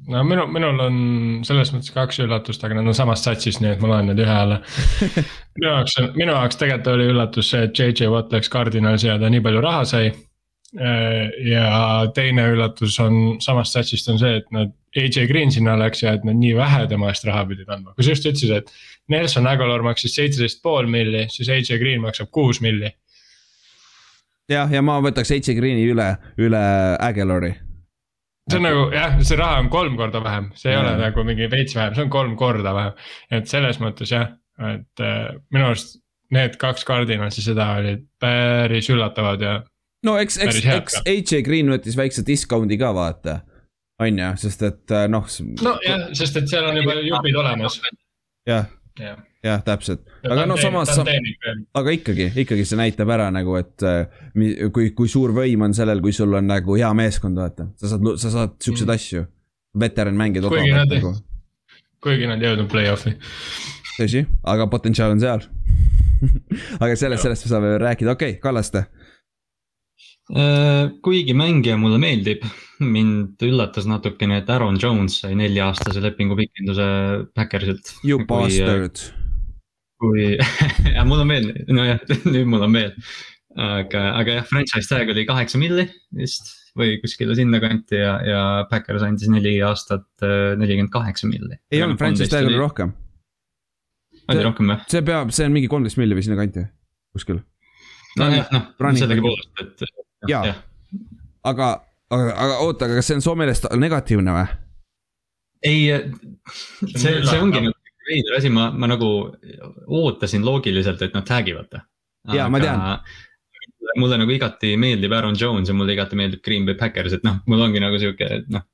no 0.07 0.23
minu, 0.27 0.45
minul 0.51 0.79
on 0.83 0.99
selles 1.47 1.71
mõttes 1.73 1.91
kaks 1.95 2.21
üllatust, 2.23 2.63
aga 2.63 2.77
nad 2.77 2.87
on 2.87 2.95
samast 2.97 3.27
satsist, 3.27 3.61
nii 3.63 3.75
et 3.75 3.83
ma 3.83 3.91
loen 3.91 4.09
need 4.11 4.21
ühe 4.23 4.37
alla 4.43 4.61
minu 5.57 5.67
jaoks, 5.67 5.97
minu 6.15 6.31
jaoks 6.33 6.59
tegelikult 6.61 6.93
oli 6.93 7.09
üllatus 7.11 7.51
see, 7.53 7.67
et 7.67 7.79
JJ 7.79 8.11
Watt 8.13 8.33
läks 8.35 8.51
Cardinalsi 8.53 9.09
ja 9.09 9.17
ta 9.21 9.31
nii 9.31 9.43
palju 9.43 9.63
raha 9.63 9.83
sai. 9.87 10.13
ja 11.47 11.67
teine 12.15 12.43
üllatus 12.51 12.97
on 12.99 13.37
samast 13.43 13.75
satsist 13.75 14.09
on 14.11 14.19
see, 14.19 14.35
et 14.41 14.51
nad, 14.55 14.73
AJ 14.97 15.27
Green 15.29 15.51
sinna 15.53 15.77
läks 15.79 16.03
ja 16.03 16.13
et 16.17 16.25
nad 16.27 16.35
nii 16.35 16.55
vähe 16.57 16.87
tema 16.91 17.11
eest 17.11 17.25
raha 17.27 17.45
pidid 17.47 17.69
andma, 17.71 17.93
kui 17.95 18.05
sa 18.05 18.15
just 18.15 18.27
ütlesid, 18.27 18.55
et. 18.61 18.71
Nelson 19.07 19.47
Aguilar 19.47 19.85
maksis 19.85 20.17
seitseteist 20.17 20.59
pool 20.59 20.89
milli, 20.91 21.21
siis 21.31 21.47
AJ 21.47 21.79
Green 21.79 22.01
maksab 22.03 22.27
kuus 22.35 22.59
milli. 22.59 22.91
jah, 24.51 24.67
ja 24.67 24.83
ma 24.83 24.99
võtaks 25.03 25.31
AJ 25.31 25.55
Greeni 25.55 25.87
üle, 25.87 26.09
üle 26.43 26.65
Aguilari 26.99 27.53
see 28.49 28.59
on 28.59 28.67
nagu 28.67 28.83
jah, 28.93 29.15
see 29.21 29.39
raha 29.39 29.61
on 29.61 29.69
kolm 29.73 29.97
korda 29.99 30.21
vähem, 30.23 30.51
see 30.55 30.71
ei 30.71 30.77
ja. 30.77 30.83
ole 30.83 30.93
nagu 31.01 31.23
mingi 31.27 31.49
veits 31.51 31.75
vähem, 31.77 31.95
see 31.95 32.05
on 32.07 32.11
kolm 32.13 32.35
korda 32.39 32.73
vähem. 32.75 33.07
et 33.39 33.49
selles 33.51 33.79
mõttes 33.83 34.13
jah, 34.13 34.29
et 34.71 35.03
äh, 35.03 35.33
minu 35.53 35.69
arust 35.71 35.99
need 36.33 36.57
kaks 36.59 36.85
Cardinalsi 36.87 37.43
seda 37.43 37.69
olid 37.79 38.03
päris 38.19 38.89
üllatavad 38.93 39.43
ja. 39.43 39.53
no 40.07 40.17
eks, 40.21 40.39
eks, 40.43 40.63
eks 40.77 40.99
AJ 41.03 41.43
Green 41.47 41.71
võttis 41.71 41.99
väikse 41.99 42.25
discount'i 42.27 42.79
ka 42.79 42.91
vaata, 42.95 43.39
on 44.03 44.23
ju, 44.23 44.33
sest 44.47 44.67
et 44.67 44.95
äh, 44.95 45.07
noh. 45.11 45.27
nojah, 45.61 46.09
sest 46.17 46.43
et 46.43 46.51
seal 46.51 46.69
on 46.71 46.79
juba 46.81 46.99
jupid 47.03 47.41
olemas. 47.43 47.81
jah 48.47 48.71
ja 48.97 49.17
jah, 49.45 49.61
täpselt, 49.65 50.03
aga 50.25 50.45
no 50.49 50.57
samas, 50.59 50.91
aga 50.97 51.93
ikkagi, 51.95 52.29
ikkagi 52.43 52.65
see 52.67 52.79
näitab 52.79 53.11
ära 53.13 53.29
nagu, 53.33 53.55
et 53.59 53.85
äh, 53.85 54.21
kui, 54.73 54.91
kui 54.97 55.11
suur 55.11 55.33
võim 55.35 55.67
on 55.67 55.75
sellel, 55.77 56.01
kui 56.03 56.15
sul 56.15 56.33
on 56.39 56.49
nagu 56.49 56.77
hea 56.77 56.89
meeskond, 56.97 57.39
vaata, 57.39 57.69
sa 57.79 57.93
saad, 57.93 58.11
sa 58.21 58.33
saad 58.33 58.57
siukseid 58.63 58.87
mm. 58.87 58.95
asju. 58.95 59.25
veteranmängijad 59.77 60.49
odavalt 60.49 60.93
nagu. 60.93 61.13
kuigi 62.01 62.29
nad 62.29 62.41
ei 62.41 62.49
jõudnud 62.51 62.71
play-off'i. 62.71 63.17
tõsi, 63.97 64.25
aga 64.43 64.69
potentsiaal 64.71 65.15
on 65.15 65.23
seal 65.23 65.45
aga 66.83 66.93
sellest, 66.95 67.23
sellest 67.23 67.45
me 67.45 67.53
saame 67.53 67.75
rääkida, 67.81 68.17
okei 68.17 68.37
okay,, 68.37 68.41
Kallaste 68.41 68.87
Äh, 70.27 70.89
kuigi 71.03 71.31
mängija 71.37 71.77
mulle 71.79 72.01
meeldib, 72.03 72.41
mind 72.83 73.43
üllatas 73.47 73.85
natukene, 73.87 74.41
et 74.41 74.49
Aaron 74.51 74.75
Jones 74.81 75.21
sai 75.21 75.37
nelja-aastase 75.39 76.03
lepingu 76.03 76.35
pikenduse 76.35 76.87
Backersilt. 77.35 77.93
You 78.03 78.19
äh, 78.19 78.27
bastard. 78.27 78.99
Kui, 80.01 80.35
ja 80.95 81.05
mul 81.07 81.23
on 81.23 81.31
meel, 81.31 81.49
nojah, 81.71 81.99
nüüd 82.31 82.47
mul 82.49 82.65
on 82.67 82.73
meel. 82.73 82.93
aga, 83.57 84.03
aga 84.19 84.39
jah, 84.39 84.47
franchise 84.49 84.89
tag 84.89 85.09
oli 85.09 85.25
kaheksa 85.25 85.57
milli 85.57 85.87
vist 86.17 86.53
või 86.77 86.99
kuskile 87.01 87.33
sinnakanti 87.37 87.97
ja, 87.97 88.11
ja 88.21 88.41
Backers 88.69 89.01
andis 89.05 89.31
neli 89.33 89.55
aastat 89.65 90.05
äh, 90.21 90.53
nelikümmend 90.59 90.93
kaheksa 90.93 91.29
milli. 91.29 91.57
ei 91.73 91.81
olnud, 91.81 91.97
franchise 92.01 92.29
tag 92.33 92.49
oli 92.49 92.59
rohkem. 92.59 92.93
oli 94.29 94.45
rohkem 94.45 94.73
või? 94.73 94.79
see 94.93 95.01
peab, 95.07 95.33
see 95.33 95.49
on 95.49 95.55
mingi 95.55 95.71
kolmteist 95.71 95.97
milli 96.01 96.17
või 96.17 96.27
sinnakanti, 96.27 96.67
kuskil. 97.17 97.41
nojah, 98.21 98.53
noh, 98.53 98.69
sellegipoolest, 99.01 99.65
et 99.65 100.29
jaa 100.29 100.45
ja., 100.51 100.55
aga, 101.47 101.73
aga, 102.13 102.29
aga 102.35 102.61
oota, 102.67 102.85
aga 102.85 103.01
kas 103.01 103.09
see 103.09 103.17
on 103.17 103.25
su 103.25 103.35
meelest 103.39 103.69
negatiivne 103.73 104.37
või? 104.37 104.45
ei, 105.65 105.81
see, 106.93 107.17
see 107.25 107.41
ongi 107.41 107.65
nagu 107.65 107.76
veider 108.07 108.37
asi, 108.39 108.49
ma, 108.53 108.69
ma 108.71 108.89
nagu 108.89 109.09
ootasin 109.87 110.45
loogiliselt, 110.45 111.01
et 111.01 111.15
nad 111.17 111.25
tag 111.27 111.49
ivad. 111.51 111.79
jaa, 112.33 112.49
ma 112.51 112.61
tean 112.63 112.83
mulle 113.97 114.17
nagu 114.19 114.31
igati 114.33 114.75
meeldib 114.79 115.13
Aaron 115.15 115.35
Jones 115.39 115.69
ja 115.69 115.75
mulle 115.75 115.93
igati 115.95 116.17
meeldib 116.19 116.41
Green 116.45 116.65
Bay 116.65 116.75
Packers, 116.75 117.13
et 117.17 117.23
noh, 117.27 117.39
mul 117.47 117.61
ongi 117.67 117.81
nagu 117.83 117.99
sihuke 118.01 118.41
noh, 118.53 118.65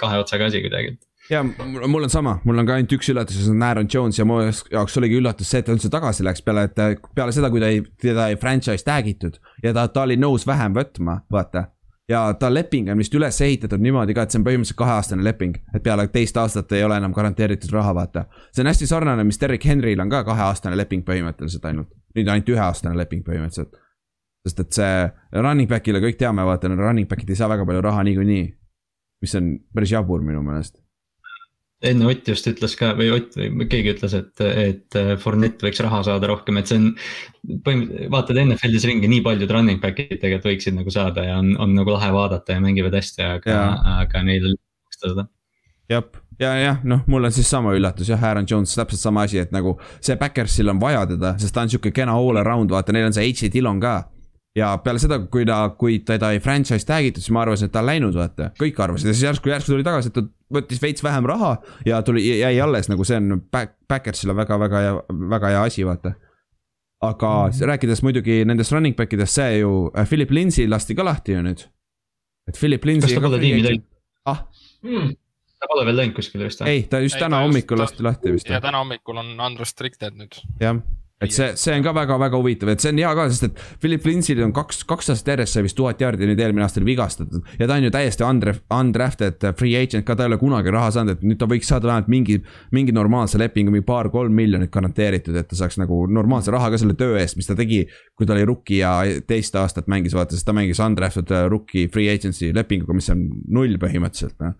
kahe 0.00 0.20
otsaga 0.22 0.48
asi 0.50 0.62
kuidagi. 0.64 0.96
ja 1.30 1.42
mul 1.44 2.02
on 2.02 2.10
sama, 2.12 2.38
mul 2.44 2.60
on 2.60 2.68
ka 2.68 2.78
ainult 2.78 2.92
üks 2.96 3.08
üllatus 3.12 3.38
see 3.40 3.52
on 3.52 3.62
Aaron 3.64 3.88
Jones 3.92 4.18
ja 4.18 4.26
mu 4.28 4.40
jaoks 4.44 4.98
oligi 5.00 5.20
üllatus 5.20 5.50
see, 5.50 5.62
et 5.62 5.68
ta 5.68 5.76
üldse 5.76 5.90
tagasi 5.92 6.26
läks 6.26 6.44
peale, 6.44 6.66
et 6.68 7.06
peale 7.16 7.32
seda, 7.32 7.50
kui 7.52 7.62
ta 7.62 7.70
ei, 7.72 7.84
teda 8.00 8.28
ei 8.32 8.40
franchise 8.40 8.84
tag 8.84 9.08
itud. 9.08 9.38
ja 9.62 9.72
ta, 9.76 9.86
ta 9.88 10.04
oli 10.08 10.18
nõus 10.20 10.46
vähem 10.48 10.76
võtma, 10.76 11.22
vaata. 11.32 11.68
Ja 12.08 12.34
ta 12.38 12.54
leping 12.54 12.90
on 12.92 12.98
vist 12.98 13.14
üles 13.14 13.40
ehitatud 13.40 13.80
niimoodi 13.80 14.14
ka, 14.14 14.24
et 14.24 14.34
see 14.34 14.40
on 14.40 14.46
põhimõtteliselt 14.46 14.78
kaheaastane 14.78 15.24
leping. 15.24 15.56
et 15.74 15.82
peale 15.82 16.06
teist 16.08 16.36
aastat 16.36 16.72
ei 16.72 16.84
ole 16.84 16.98
enam 17.00 17.12
garanteeritud 17.12 17.72
raha, 17.72 17.94
vaata. 17.94 18.26
see 18.52 18.62
on 18.62 18.72
hästi 18.72 18.86
sarnane, 18.86 19.24
mis 19.24 19.40
Derek 19.40 19.64
Henry'l 19.64 20.00
on 20.00 20.10
ka 20.10 20.24
kaheaastane 20.24 20.76
leping 20.76 21.04
põhimõtteliselt 21.04 21.64
ainult. 21.64 21.88
nüüd 22.16 22.28
ainult 22.28 22.48
üheaastane 22.48 22.96
leping 22.96 23.24
põhimõtteliselt. 23.24 23.80
sest 24.46 24.60
et 24.60 24.72
see 24.72 25.40
running 25.40 25.70
back'ile 25.70 26.00
kõik 26.04 26.20
teame, 26.20 26.44
vaata, 26.44 26.68
running 26.68 27.08
back'id 27.08 27.30
ei 27.30 27.36
saa 27.40 27.48
väga 27.48 27.66
palju 27.66 27.80
raha 27.80 28.04
niikuinii. 28.04 28.46
mis 29.22 29.34
on 29.34 29.58
päris 29.74 29.92
jabur 29.92 30.20
minu 30.22 30.42
meelest 30.42 30.83
enne 31.88 32.08
Ott 32.10 32.28
just 32.28 32.48
ütles 32.50 32.74
ka 32.78 32.92
või 32.98 33.10
Ott 33.14 33.36
või 33.38 33.68
keegi 33.70 33.94
ütles, 33.94 34.16
et, 34.16 34.32
et 34.40 34.98
äh, 34.98 35.14
Fournette 35.20 35.66
võiks 35.66 35.82
raha 35.84 36.02
saada 36.06 36.30
rohkem, 36.30 36.58
et 36.60 36.70
see 36.70 36.80
on. 36.80 36.90
põhimõtteliselt 37.66 38.12
vaatad 38.14 38.40
NFL-is 38.44 38.88
ringi, 38.88 39.10
nii 39.10 39.22
paljud 39.24 39.50
running 39.52 39.82
back'id 39.82 40.16
tegelikult 40.16 40.50
võiksid 40.52 40.78
nagu 40.78 40.92
saada 40.94 41.26
ja 41.26 41.38
on, 41.42 41.54
on 41.60 41.74
nagu 41.76 41.92
lahe 41.96 42.10
vaadata 42.14 42.56
ja 42.56 42.64
mängivad 42.64 42.96
hästi, 42.96 43.24
aga, 43.36 43.58
aga 44.00 44.24
neil 44.26 44.50
ei 44.52 44.56
maksta 44.56 45.12
seda. 45.12 45.26
jah, 45.92 46.08
ja 46.40 46.54
jah, 46.62 46.80
noh, 46.88 47.04
mul 47.10 47.28
on 47.28 47.34
siis 47.34 47.50
sama 47.50 47.74
üllatus 47.76 48.08
jah, 48.08 48.24
Aaron 48.30 48.48
Jones, 48.48 48.72
täpselt 48.78 49.02
sama 49.02 49.26
asi, 49.28 49.42
et 49.42 49.52
nagu 49.52 49.76
see 50.00 50.16
Backersil 50.20 50.72
on 50.72 50.80
vaja 50.80 51.04
teda, 51.12 51.36
sest 51.40 51.54
ta 51.54 51.66
on 51.66 51.72
sihuke 51.72 51.92
kena 51.94 52.16
all 52.16 52.40
around, 52.40 52.72
vaata, 52.72 52.96
neil 52.96 53.10
on 53.10 53.16
see 53.16 53.28
H.A. 53.28 53.52
Dillon 53.52 53.82
ka 53.82 54.00
ja 54.58 54.70
peale 54.82 55.00
seda, 55.02 55.18
kui 55.30 55.46
ta, 55.48 55.58
kui 55.78 55.98
teda 56.06 56.30
ei 56.34 56.40
franchise 56.42 56.86
tag 56.86 57.08
itud, 57.08 57.24
siis 57.24 57.34
ma 57.34 57.42
arvasin, 57.42 57.68
et 57.68 57.74
ta 57.74 57.82
on 57.82 57.88
läinud, 57.88 58.14
vaata, 58.18 58.50
kõik 58.60 58.78
arvasid 58.84 59.10
ja 59.10 59.14
siis 59.14 59.26
järsku, 59.26 59.50
järsku 59.50 59.74
tuli 59.74 59.86
tagasi, 59.86 60.12
et 60.12 60.18
ta 60.18 60.24
võttis 60.54 60.82
veits 60.82 61.04
vähem 61.04 61.26
raha 61.28 61.56
ja 61.86 62.00
tuli, 62.06 62.22
jäi 62.38 62.54
alles 62.62 62.90
nagu 62.90 63.06
see 63.06 63.18
on 63.18 63.40
back, 63.52 63.74
backers'ile 63.90 64.36
väga, 64.36 64.58
väga 64.62 64.84
hea, 64.84 64.94
väga 65.34 65.52
hea 65.54 65.64
asi, 65.70 65.86
vaata. 65.86 66.14
aga 67.04 67.28
mm 67.28 67.50
-hmm. 67.50 67.66
rääkides 67.66 68.02
muidugi 68.02 68.44
nendest 68.44 68.72
running 68.72 68.96
back 68.96 69.12
idest, 69.12 69.34
see 69.34 69.58
ju, 69.58 69.90
äh, 69.98 70.08
Philip 70.08 70.30
Lindsay 70.30 70.68
lasti 70.68 70.94
ka 70.94 71.04
lahti 71.04 71.32
ju 71.32 71.42
nüüd. 71.42 71.66
et 72.48 72.58
Philip 72.58 72.84
Lindsay. 72.84 73.08
kas 73.08 73.22
ta 73.22 73.28
pole 73.28 73.40
tiimi 73.40 73.62
teinud? 73.62 73.84
ah 74.24 74.46
mm.? 74.82 75.16
ta 75.60 75.66
pole 75.68 75.86
veel 75.86 75.96
läinud 75.96 76.14
kuskile 76.14 76.44
vist 76.44 76.60
või? 76.60 76.68
ei, 76.68 76.82
ta 76.82 77.00
just 77.00 77.16
ei, 77.16 77.20
täna 77.20 77.40
hommikul 77.42 77.78
lasti 77.78 78.02
lahti 78.02 78.32
vist. 78.32 78.48
ja 78.48 78.60
täna 78.60 78.78
hommikul 78.78 79.16
on 79.16 79.40
unrestricted 79.40 80.14
nüüd. 80.14 80.38
jah 80.60 80.78
et 81.22 81.30
see, 81.32 81.52
see 81.58 81.74
on 81.76 81.84
ka 81.84 81.92
väga-väga 81.94 82.38
huvitav, 82.40 82.70
et 82.72 82.82
see 82.82 82.90
on 82.90 82.98
hea 82.98 83.10
ka, 83.16 83.26
sest 83.30 83.46
et 83.46 83.60
Philip 83.82 84.06
Lindsil 84.08 84.40
on 84.44 84.52
kaks, 84.54 84.80
kaks 84.88 85.12
aastat 85.12 85.30
järjest 85.34 85.56
sai 85.56 85.62
vist 85.66 85.76
tuhat 85.78 86.00
jaardi, 86.02 86.26
nüüd 86.26 86.40
eelmine 86.42 86.64
aasta 86.64 86.80
oli 86.80 86.88
vigastatud. 86.90 87.44
ja 87.60 87.68
ta 87.70 87.76
on 87.78 87.86
ju 87.86 87.92
täiesti 87.94 88.26
undraft, 88.26 88.64
undrafted 88.74 89.46
free 89.58 89.76
agent 89.78 90.06
ka, 90.08 90.16
ta 90.18 90.26
ei 90.26 90.32
ole 90.32 90.38
kunagi 90.40 90.74
raha 90.74 90.90
saanud, 90.96 91.14
et 91.14 91.22
nüüd 91.24 91.38
ta 91.40 91.48
võiks 91.50 91.70
saada 91.70 91.88
vähemalt 91.90 92.10
mingi, 92.10 92.40
mingi 92.74 92.94
normaalse 92.96 93.38
lepingu, 93.40 93.72
mingi 93.74 93.86
paar-kolm 93.86 94.34
miljonit 94.34 94.72
garanteeritud, 94.74 95.38
et 95.38 95.48
ta 95.50 95.60
saaks 95.60 95.78
nagu 95.80 96.00
normaalse 96.10 96.52
raha 96.54 96.72
ka 96.74 96.82
selle 96.82 96.98
töö 96.98 97.14
eest, 97.20 97.38
mis 97.38 97.48
ta 97.50 97.56
tegi. 97.58 97.84
kui 98.14 98.26
ta 98.26 98.34
oli 98.34 98.44
rookie 98.46 98.80
ja 98.82 98.98
teist 99.26 99.54
aastat 99.58 99.88
mängis, 99.90 100.14
vaata, 100.14 100.34
sest 100.34 100.46
ta 100.46 100.54
mängis 100.54 100.82
undrafted 100.82 101.30
äh, 101.30 101.46
rookie 101.50 101.88
free 101.94 102.10
agency 102.10 102.50
lepinguga, 102.54 102.94
mis 102.94 103.10
on 103.14 103.24
null 103.54 103.78
põhimõtteliselt, 103.82 104.36
noh. 104.42 104.58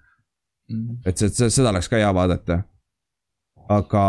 Mm. 0.71 1.03
et 1.05 1.21
see, 1.21 1.51
seda 1.53 1.75
oleks 1.75 1.91
ka 1.93 2.01
hea 2.01 2.09
vaadata. 2.17 2.63
aga 3.69 4.05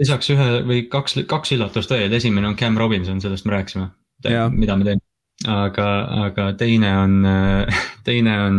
lisaks 0.00 0.32
ühe 0.34 0.48
või 0.66 0.84
kaks, 0.90 1.18
kaks 1.28 1.54
üllatust 1.56 1.92
veel, 1.92 2.12
esimene 2.16 2.50
on 2.50 2.56
Cam 2.58 2.78
Robinson, 2.80 3.20
sellest 3.22 3.46
me 3.46 3.58
rääkisime, 3.58 3.86
mida 4.56 4.76
me 4.76 4.88
teeme. 4.88 5.04
aga, 5.48 5.86
aga 6.26 6.50
teine 6.60 6.90
on, 7.02 7.20
teine 8.08 8.36
on 8.46 8.58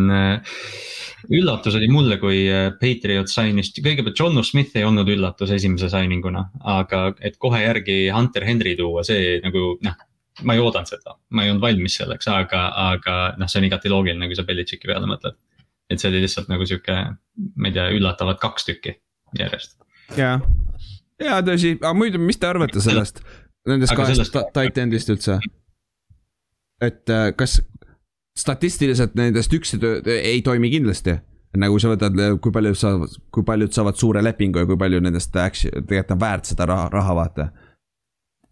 üllatus 1.30 1.76
oli 1.77 1.89
mulle, 1.91 2.18
kui 2.22 2.43
Patriot 2.81 3.30
sainis, 3.30 3.72
kõigepealt 3.77 4.18
John 4.18 4.41
Smith 4.45 4.77
ei 4.77 4.85
olnud 4.88 5.09
üllatus 5.09 5.53
esimese 5.53 5.91
signing 5.91 6.26
una, 6.26 6.47
aga 6.77 7.11
et 7.22 7.38
kohe 7.41 7.61
järgi 7.61 8.03
Hunter 8.13 8.45
Henry 8.47 8.76
tuua, 8.80 9.05
see 9.07 9.38
nagu 9.43 9.76
noh. 9.85 9.99
ma 10.47 10.55
ei 10.55 10.61
oodanud 10.63 10.89
seda, 10.89 11.18
ma 11.35 11.43
ei 11.45 11.51
olnud 11.51 11.61
valmis 11.61 11.99
selleks, 11.99 12.30
aga, 12.31 12.63
aga 12.95 13.18
noh, 13.38 13.49
see 13.51 13.61
on 13.61 13.68
igati 13.68 13.91
loogiline, 13.91 14.30
kui 14.30 14.38
sa 14.39 14.45
Belichicki 14.47 14.89
peale 14.89 15.09
mõtled. 15.09 15.38
et 15.91 15.99
see 15.99 16.09
oli 16.09 16.23
lihtsalt 16.23 16.47
nagu 16.49 16.65
sihuke, 16.65 16.97
ma 17.55 17.69
ei 17.69 17.76
tea, 17.76 17.89
üllatavad 17.93 18.39
kaks 18.41 18.69
tükki 18.69 18.95
järjest. 19.38 19.76
jah, 20.18 20.41
jaa, 21.22 21.41
tõsi, 21.45 21.76
aga 21.80 21.93
muidu, 21.98 22.22
mis 22.22 22.39
te 22.41 22.49
arvate 22.49 22.84
sellest, 22.84 23.22
nendest 23.69 23.95
kahest 23.98 24.22
sellest... 24.23 24.53
titan'ist 24.57 25.11
üldse? 25.14 25.39
et 26.81 27.14
äh, 27.14 27.30
kas 27.38 27.60
statistiliselt 28.38 29.14
nendest 29.19 29.53
üks 29.53 29.76
ei 29.81 30.41
toimi 30.45 30.72
kindlasti? 30.73 31.18
nagu 31.60 31.80
sa 31.84 31.91
võtad, 31.91 32.15
kui 32.39 32.53
paljud 32.56 32.77
saavad, 32.80 33.15
kui 33.35 33.43
paljud 33.43 33.73
saavad 33.76 33.98
suure 33.99 34.22
lepingu 34.23 34.61
ja 34.61 34.68
kui 34.69 34.80
palju 34.80 35.02
nendest 35.03 35.34
tegelikult 35.34 36.15
on 36.15 36.22
väärt 36.22 36.48
seda 36.48 36.68
raha, 36.69 36.88
raha 36.93 37.15
vaata. 37.18 37.48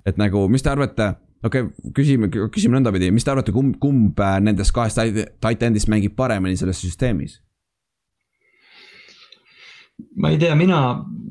et 0.06 0.20
nagu, 0.20 0.48
mis 0.52 0.64
te 0.66 0.72
arvate, 0.74 1.14
okei 1.44 1.64
okay,, 1.64 1.92
küsime, 1.96 2.28
küsime 2.30 2.76
nõndapidi, 2.76 3.12
mis 3.16 3.24
te 3.24 3.32
arvate, 3.32 3.56
kumb, 3.56 3.78
kumb 3.80 4.20
äh, 4.20 4.40
nendest 4.44 4.76
kahest 4.76 5.00
titan'ist 5.40 5.92
mängib 5.92 6.18
paremini 6.20 6.60
selles 6.60 6.82
süsteemis? 6.84 7.40
Ma 10.20 10.32
ei 10.34 10.38
tea, 10.42 10.56
mina, 10.58 10.80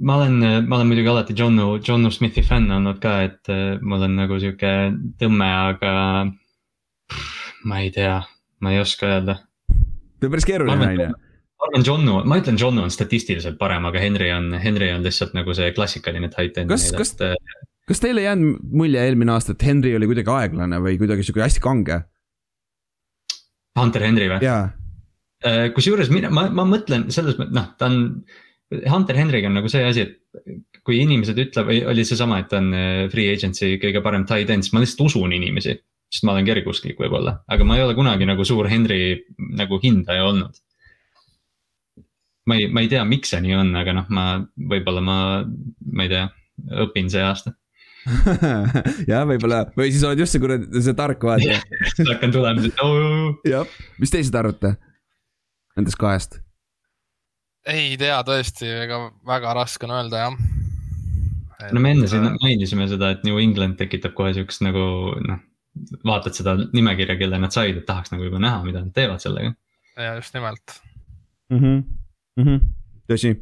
ma 0.01 0.17
olen, 0.17 0.67
ma 0.69 0.79
olen 0.79 0.91
muidugi 0.91 1.11
alati 1.13 1.37
Johnu, 1.37 1.79
Johnu 1.85 2.11
Smithi 2.15 2.45
fänn 2.47 2.71
olnud 2.75 3.01
ka, 3.03 3.15
et 3.29 3.53
äh, 3.53 3.79
mul 3.83 4.05
on 4.07 4.17
nagu 4.19 4.39
sihuke 4.41 4.73
tõmme, 5.21 5.49
aga 5.73 5.93
ma 7.69 7.81
ei 7.85 7.93
tea, 7.95 8.19
ma 8.65 8.75
ei 8.75 8.83
oska 8.83 9.09
öelda. 9.15 9.39
see 10.19 10.29
on 10.29 10.35
päris 10.35 10.49
keeruline, 10.49 10.91
ju. 10.95 11.09
ma 11.13 11.69
arvan, 11.69 11.87
Johnu, 11.87 12.19
ma 12.29 12.41
ütlen, 12.41 12.59
Johnu 12.61 12.85
on 12.87 12.95
statistiliselt 12.95 13.59
parem, 13.61 13.87
aga 13.89 14.03
Henry 14.03 14.31
on, 14.35 14.53
Henry 14.63 14.91
on 14.95 15.07
lihtsalt 15.07 15.35
nagu 15.39 15.55
see 15.57 15.73
klassikaline 15.77 16.31
tight 16.35 16.59
end. 16.61 16.73
kas, 16.73 16.91
kas, 16.97 17.15
äh, 17.25 17.37
kas 17.89 18.05
teile 18.05 18.25
ei 18.25 18.31
jäänud 18.31 18.61
mulje 18.83 19.05
eelmine 19.05 19.35
aasta, 19.37 19.57
et 19.57 19.67
Henry 19.67 19.95
oli 19.99 20.11
kuidagi 20.11 20.35
aeglane 20.35 20.83
või 20.85 20.99
kuidagi 21.01 21.27
sihuke 21.27 21.47
hästi 21.47 21.65
kange? 21.65 22.03
Hunter 23.79 24.03
Henry 24.03 24.27
või? 24.33 24.51
Äh, 25.47 25.69
kusjuures 25.71 26.11
mina, 26.11 26.33
ma, 26.35 26.49
ma 26.51 26.65
mõtlen 26.67 27.09
selles 27.15 27.37
mõttes, 27.39 27.55
noh, 27.55 27.67
ta 27.79 27.87
on, 27.87 27.99
Hunter 28.69 29.17
Henry'ga 29.17 29.49
on 29.49 29.57
nagu 29.57 29.71
see 29.73 29.85
asi, 29.89 30.05
et 30.05 30.81
kui 30.85 30.99
inimesed 31.01 31.39
ütlevad, 31.41 31.87
oli 31.93 32.05
seesama, 32.05 32.43
et 32.43 32.51
ta 32.53 32.61
on 32.61 32.73
äh, 32.77 33.05
free 33.13 33.33
agency 33.33 33.77
kõige 33.81 34.03
parem 34.05 34.27
tight 34.29 34.51
end, 34.53 34.67
siis 34.67 34.75
ma 34.77 34.83
lihtsalt 34.85 35.07
usun 35.09 35.33
inimesi. 35.33 35.79
sest 36.09 36.25
ma 36.25 36.33
olen 36.33 36.47
kergeusklik 36.49 37.01
võib-olla, 37.01 37.35
aga 37.53 37.65
ma 37.69 37.77
ei 37.77 37.85
ole 37.85 37.97
kunagi 37.97 38.25
nagu 38.29 38.45
suur 38.49 38.69
Henry 38.69 39.19
nagu 39.57 39.77
hindaja 39.83 40.25
olnud 40.25 40.57
ma 42.49 42.57
ei, 42.57 42.69
ma 42.73 42.81
ei 42.81 42.89
tea, 42.89 43.05
miks 43.05 43.35
see 43.35 43.43
nii 43.45 43.57
on, 43.61 43.73
aga 43.77 43.95
noh, 43.97 44.09
ma 44.15 44.27
võib-olla 44.73 45.05
ma, 45.05 45.17
ma 45.45 46.07
ei 46.07 46.13
tea, 46.13 46.25
õpin 46.87 47.11
see 47.13 47.25
aasta 47.25 47.53
jah, 49.11 49.27
võib-olla 49.29 49.67
või 49.77 49.93
siis 49.93 50.05
oled 50.09 50.23
just 50.23 50.33
see 50.35 50.43
kuradi, 50.43 50.69
see 50.85 50.97
tark 50.97 51.25
vaata 51.29 51.61
hakkan 52.13 52.33
tulema, 52.35 52.65
et 52.65 52.85
oo. 52.85 53.35
jah, 53.49 53.79
mis 54.01 54.15
teised 54.15 54.37
arvate 54.39 54.77
nendest 55.77 56.01
kahest? 56.01 56.41
Ei 57.69 57.97
tea 58.01 58.19
tõesti, 58.27 58.69
ega 58.85 59.01
väga 59.27 59.55
raske 59.61 59.89
on 59.89 59.95
öelda 59.97 60.25
jah. 60.25 60.39
no 61.73 61.83
me 61.85 61.93
enne 61.95 62.09
siin 62.11 62.27
mainisime 62.41 62.89
seda, 62.91 63.13
et 63.15 63.25
New 63.29 63.39
England 63.43 63.79
tekitab 63.81 64.15
kohe 64.19 64.33
siukest 64.37 64.65
nagu 64.67 64.85
noh, 65.27 65.45
vaatad 66.07 66.37
seda 66.37 66.57
nimekirja, 66.59 67.19
kelle 67.21 67.39
nad 67.41 67.55
said, 67.55 67.77
et 67.79 67.87
tahaks 67.87 68.15
nagu 68.15 68.27
juba 68.27 68.41
näha, 68.43 68.63
mida 68.67 68.83
nad 68.83 68.95
teevad 68.97 69.23
sellega. 69.23 69.55
ja 69.99 70.15
just 70.19 70.35
nimelt 70.35 70.81
mm. 71.51 71.59
-hmm 71.59 71.83
mm. 72.39 72.45
-hmm. 72.45 72.61
tõsi, 73.11 73.35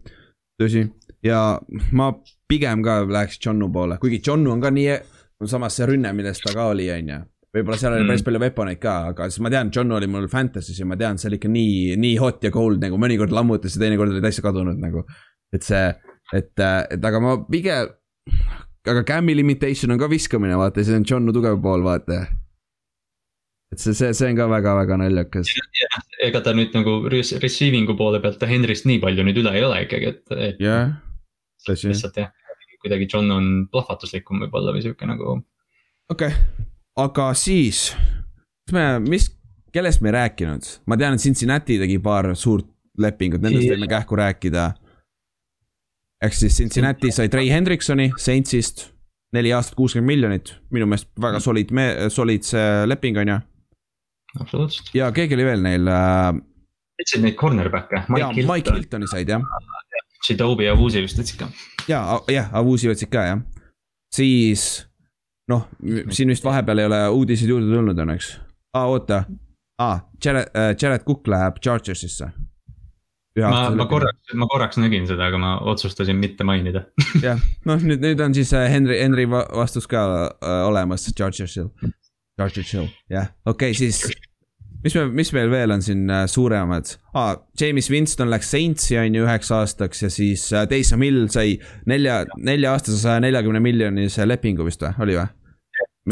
tõsi 0.63 0.89
ja 1.23 1.61
ma 1.93 2.13
pigem 2.49 2.83
ka 2.83 3.05
läheks 3.09 3.39
Johnu 3.45 3.71
poole, 3.73 3.99
kuigi 3.99 4.21
Johnu 4.27 4.53
on 4.53 4.61
ka 4.61 4.71
nii, 4.71 4.99
samas 5.45 5.77
see 5.77 5.87
rünne, 5.87 6.13
milles 6.13 6.41
ta 6.41 6.55
ka 6.55 6.71
oli, 6.73 6.91
on 6.93 7.09
ju 7.09 7.21
võib-olla 7.57 7.79
seal 7.81 7.95
oli 7.97 8.05
mm. 8.05 8.13
päris 8.13 8.27
palju 8.27 8.43
veponeid 8.43 8.81
ka, 8.83 8.95
aga 9.13 9.29
siis 9.31 9.43
ma 9.45 9.53
tean, 9.53 9.73
John 9.75 9.97
oli 9.97 10.09
mul 10.11 10.29
Fantasy's 10.33 10.81
ja 10.83 10.89
ma 10.89 10.99
tean, 11.01 11.21
see 11.21 11.31
oli 11.31 11.41
ikka 11.41 11.51
nii, 11.53 11.97
nii 12.03 12.17
hot 12.23 12.45
ja 12.47 12.53
cold 12.55 12.83
nagu 12.85 13.01
mõnikord 13.01 13.35
lammutas 13.35 13.77
ja 13.77 13.85
teinekord 13.85 14.15
oli 14.15 14.25
täitsa 14.25 14.45
kadunud 14.45 14.81
nagu. 14.83 15.07
et 15.55 15.67
see, 15.67 15.85
et, 16.37 16.53
et 16.61 17.11
aga 17.11 17.23
ma 17.23 17.37
pigem, 17.49 17.93
aga 18.87 19.05
cam'i 19.07 19.37
limitation 19.39 19.95
on 19.95 20.01
ka 20.03 20.11
viskamine, 20.13 20.59
vaata, 20.59 20.85
see 20.85 20.99
on 20.99 21.07
Johnu 21.09 21.35
tugev 21.37 21.59
pool, 21.63 21.87
vaata 21.87 22.25
et 23.73 23.83
see, 23.83 23.95
see, 23.99 24.13
see 24.15 24.31
on 24.31 24.39
ka 24.39 24.47
väga-väga 24.51 24.99
naljakas. 25.01 25.51
ega 26.23 26.43
ta 26.45 26.55
nüüd 26.57 26.75
nagu 26.77 26.99
receiving'u 27.13 27.97
poole 27.99 28.23
pealt 28.25 28.39
ta 28.41 28.49
Henry'st 28.51 28.87
nii 28.89 29.01
palju 29.03 29.27
nüüd 29.27 29.43
üle 29.43 29.53
ei 29.59 29.65
ole 29.67 29.83
ikkagi, 29.87 30.13
et, 30.15 30.23
et. 30.37 30.63
jah, 30.63 30.95
tõsi. 31.67 31.91
lihtsalt 31.91 32.21
jah, 32.23 32.31
kuidagi 32.85 33.09
John 33.11 33.33
on 33.35 33.51
plahvatuslikum 33.73 34.45
võib-olla 34.45 34.75
või 34.77 34.87
sihuke 34.87 35.09
nagu. 35.09 35.41
okei 36.13 36.33
okay., 36.33 36.73
aga 36.97 37.31
siis, 37.37 37.91
mis 38.67 38.77
me, 38.77 38.87
mis, 39.05 39.29
kellest 39.75 40.03
me 40.05 40.11
ei 40.11 40.17
rääkinud, 40.17 40.73
ma 40.89 40.99
tean, 41.01 41.17
et 41.17 41.25
Cincinnati 41.25 41.79
tegi 41.81 41.99
paar 42.03 42.33
suurt 42.37 42.69
lepingut, 42.99 43.43
nendest 43.45 43.69
võime 43.75 43.89
kähku 43.91 44.17
rääkida. 44.17 44.71
ehk 46.25 46.35
siis 46.35 46.57
Cincinnati 46.57 47.13
sai 47.13 47.29
Trey 47.29 47.51
Hendriksoni 47.53 48.11
Saintsist 48.17 48.89
neli 49.37 49.53
aastat, 49.53 49.77
kuuskümmend 49.77 50.09
miljonit, 50.09 50.55
minu 50.73 50.87
meelest 50.89 51.11
väga 51.21 51.41
solid, 51.41 51.73
solid 52.09 52.47
see 52.47 52.87
leping 52.89 53.19
on 53.21 53.29
ju 53.35 53.39
absoluutselt. 54.41 54.91
ja 54.95 55.11
keegi 55.13 55.37
oli 55.37 55.47
veel 55.47 55.65
neil 55.65 55.89
äh.... 55.91 56.33
võtsid 57.01 57.25
neid 57.25 57.37
cornerback'e. 57.41 58.05
jaa, 58.21 58.33
Mike 58.33 58.75
Hiltoni 58.75 59.09
said 59.11 59.29
jah. 59.29 59.45
Chidobi 60.25 60.67
ja 60.67 60.75
Avusi 60.75 61.03
vist 61.05 61.21
võtsid 61.21 61.41
ka. 61.43 61.51
ja, 61.91 62.01
jah, 62.33 62.51
Avusi 62.57 62.91
võtsid 62.91 63.13
ka 63.13 63.27
jah. 63.31 63.43
siis 64.15 64.87
noh, 65.51 65.69
siin 66.11 66.33
vist 66.33 66.45
vahepeal 66.45 66.83
ei 66.83 66.89
ole 66.91 67.01
uudiseid 67.19 67.51
juurde 67.51 67.71
tulnud 67.71 68.03
õnneks. 68.05 68.33
aa, 68.75 68.87
oota, 68.91 69.23
aa, 69.83 70.01
Jared, 70.25 70.51
äh, 70.57 70.73
Jared 70.83 71.07
Cook 71.07 71.29
läheb 71.31 71.61
Chargersisse. 71.63 72.31
ma, 73.41 73.63
ma 73.77 73.87
korraks, 73.91 74.33
ma 74.35 74.49
korraks 74.51 74.81
nägin 74.81 75.07
seda, 75.09 75.29
aga 75.29 75.39
ma 75.39 75.57
otsustasin 75.73 76.17
mitte 76.17 76.45
mainida 76.45 76.87
jah, 77.27 77.43
noh 77.69 77.83
nüüd, 77.85 78.01
nüüd 78.05 78.23
on 78.25 78.35
siis 78.35 78.55
äh, 78.57 78.71
Henry, 78.73 78.99
Henry 79.03 79.29
vastus 79.31 79.89
ka 79.91 80.07
äh, 80.31 80.63
olemas 80.69 81.09
Chargersil. 81.13 81.71
Chargersil, 82.41 82.89
jah, 83.13 83.31
okei 83.45 83.73
okay,, 83.73 83.79
siis 83.79 84.03
mis 84.87 84.95
me, 84.95 85.07
mis 85.19 85.33
meil 85.35 85.51
veel 85.51 85.75
on 85.75 85.83
siin 85.83 86.07
äh, 86.13 86.25
suuremad 86.31 86.93
ah,? 87.19 87.35
James 87.61 87.91
Winston 87.91 88.31
läks 88.31 88.53
Saintsi 88.55 88.99
on 89.01 89.19
ju 89.19 89.27
üheks 89.27 89.51
aastaks 89.55 90.05
ja 90.07 90.11
siis 90.13 90.47
äh, 90.55 90.69
Taysom 90.71 91.03
Hill 91.03 91.27
sai 91.33 91.57
nelja, 91.91 92.23
nelja-aastase 92.39 93.01
saja 93.03 93.25
neljakümne 93.25 93.61
miljonise 93.65 94.29
lepingu 94.29 94.67
vist 94.69 94.85
või, 94.85 94.95
oli 95.07 95.19
või? 95.19 95.27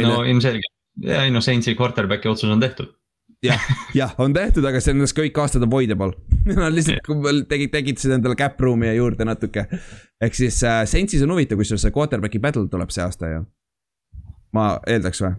No 0.03 0.19
ilmselgelt, 0.27 0.75
ei 1.07 1.31
no 1.31 1.43
Saintsi 1.45 1.77
quarterback'i 1.79 2.31
otsus 2.33 2.51
on 2.51 2.63
tehtud 2.63 2.91
jah, 3.45 3.71
jah, 3.95 4.15
on 4.19 4.35
tehtud, 4.35 4.67
aga 4.67 4.83
see 4.83 4.97
on 4.97 5.07
kõik 5.21 5.41
aastad 5.45 5.65
avoidable 5.67 6.17
Nad 6.59 6.75
lihtsalt 6.75 7.49
tegid, 7.49 7.73
tegid 7.73 8.05
endale 8.13 8.37
cap 8.37 8.61
room'i 8.61 8.91
juurde 8.97 9.25
natuke. 9.29 9.69
ehk 10.21 10.37
siis 10.37 10.61
äh, 10.67 10.83
Saintsis 10.89 11.23
on 11.25 11.33
huvitav, 11.37 11.61
kusjuures 11.61 11.87
see 11.87 11.95
quarterback'i 11.95 12.43
battle 12.43 12.67
tuleb 12.73 12.93
see 12.95 13.05
aasta 13.07 13.33
ju. 13.37 13.45
ma 14.57 14.75
eeldaks 14.89 15.23
või? 15.25 15.37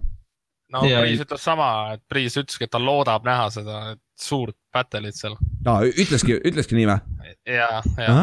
No 0.76 0.90
ja, 0.90 1.02
Priis 1.04 1.22
ütles 1.24 1.44
sama, 1.46 1.70
et 1.96 2.04
Priis 2.12 2.36
ütleski, 2.40 2.68
et 2.68 2.74
ta 2.74 2.82
loodab 2.82 3.26
näha 3.28 3.48
seda 3.54 3.82
suurt 4.20 4.58
battle'it 4.76 5.18
seal. 5.18 5.38
aa, 5.68 5.86
ütleski, 5.88 6.40
ütleski 6.48 6.78
nii 6.78 6.90
või? 6.90 6.98
ja, 7.50 7.70
ja. 8.00 8.16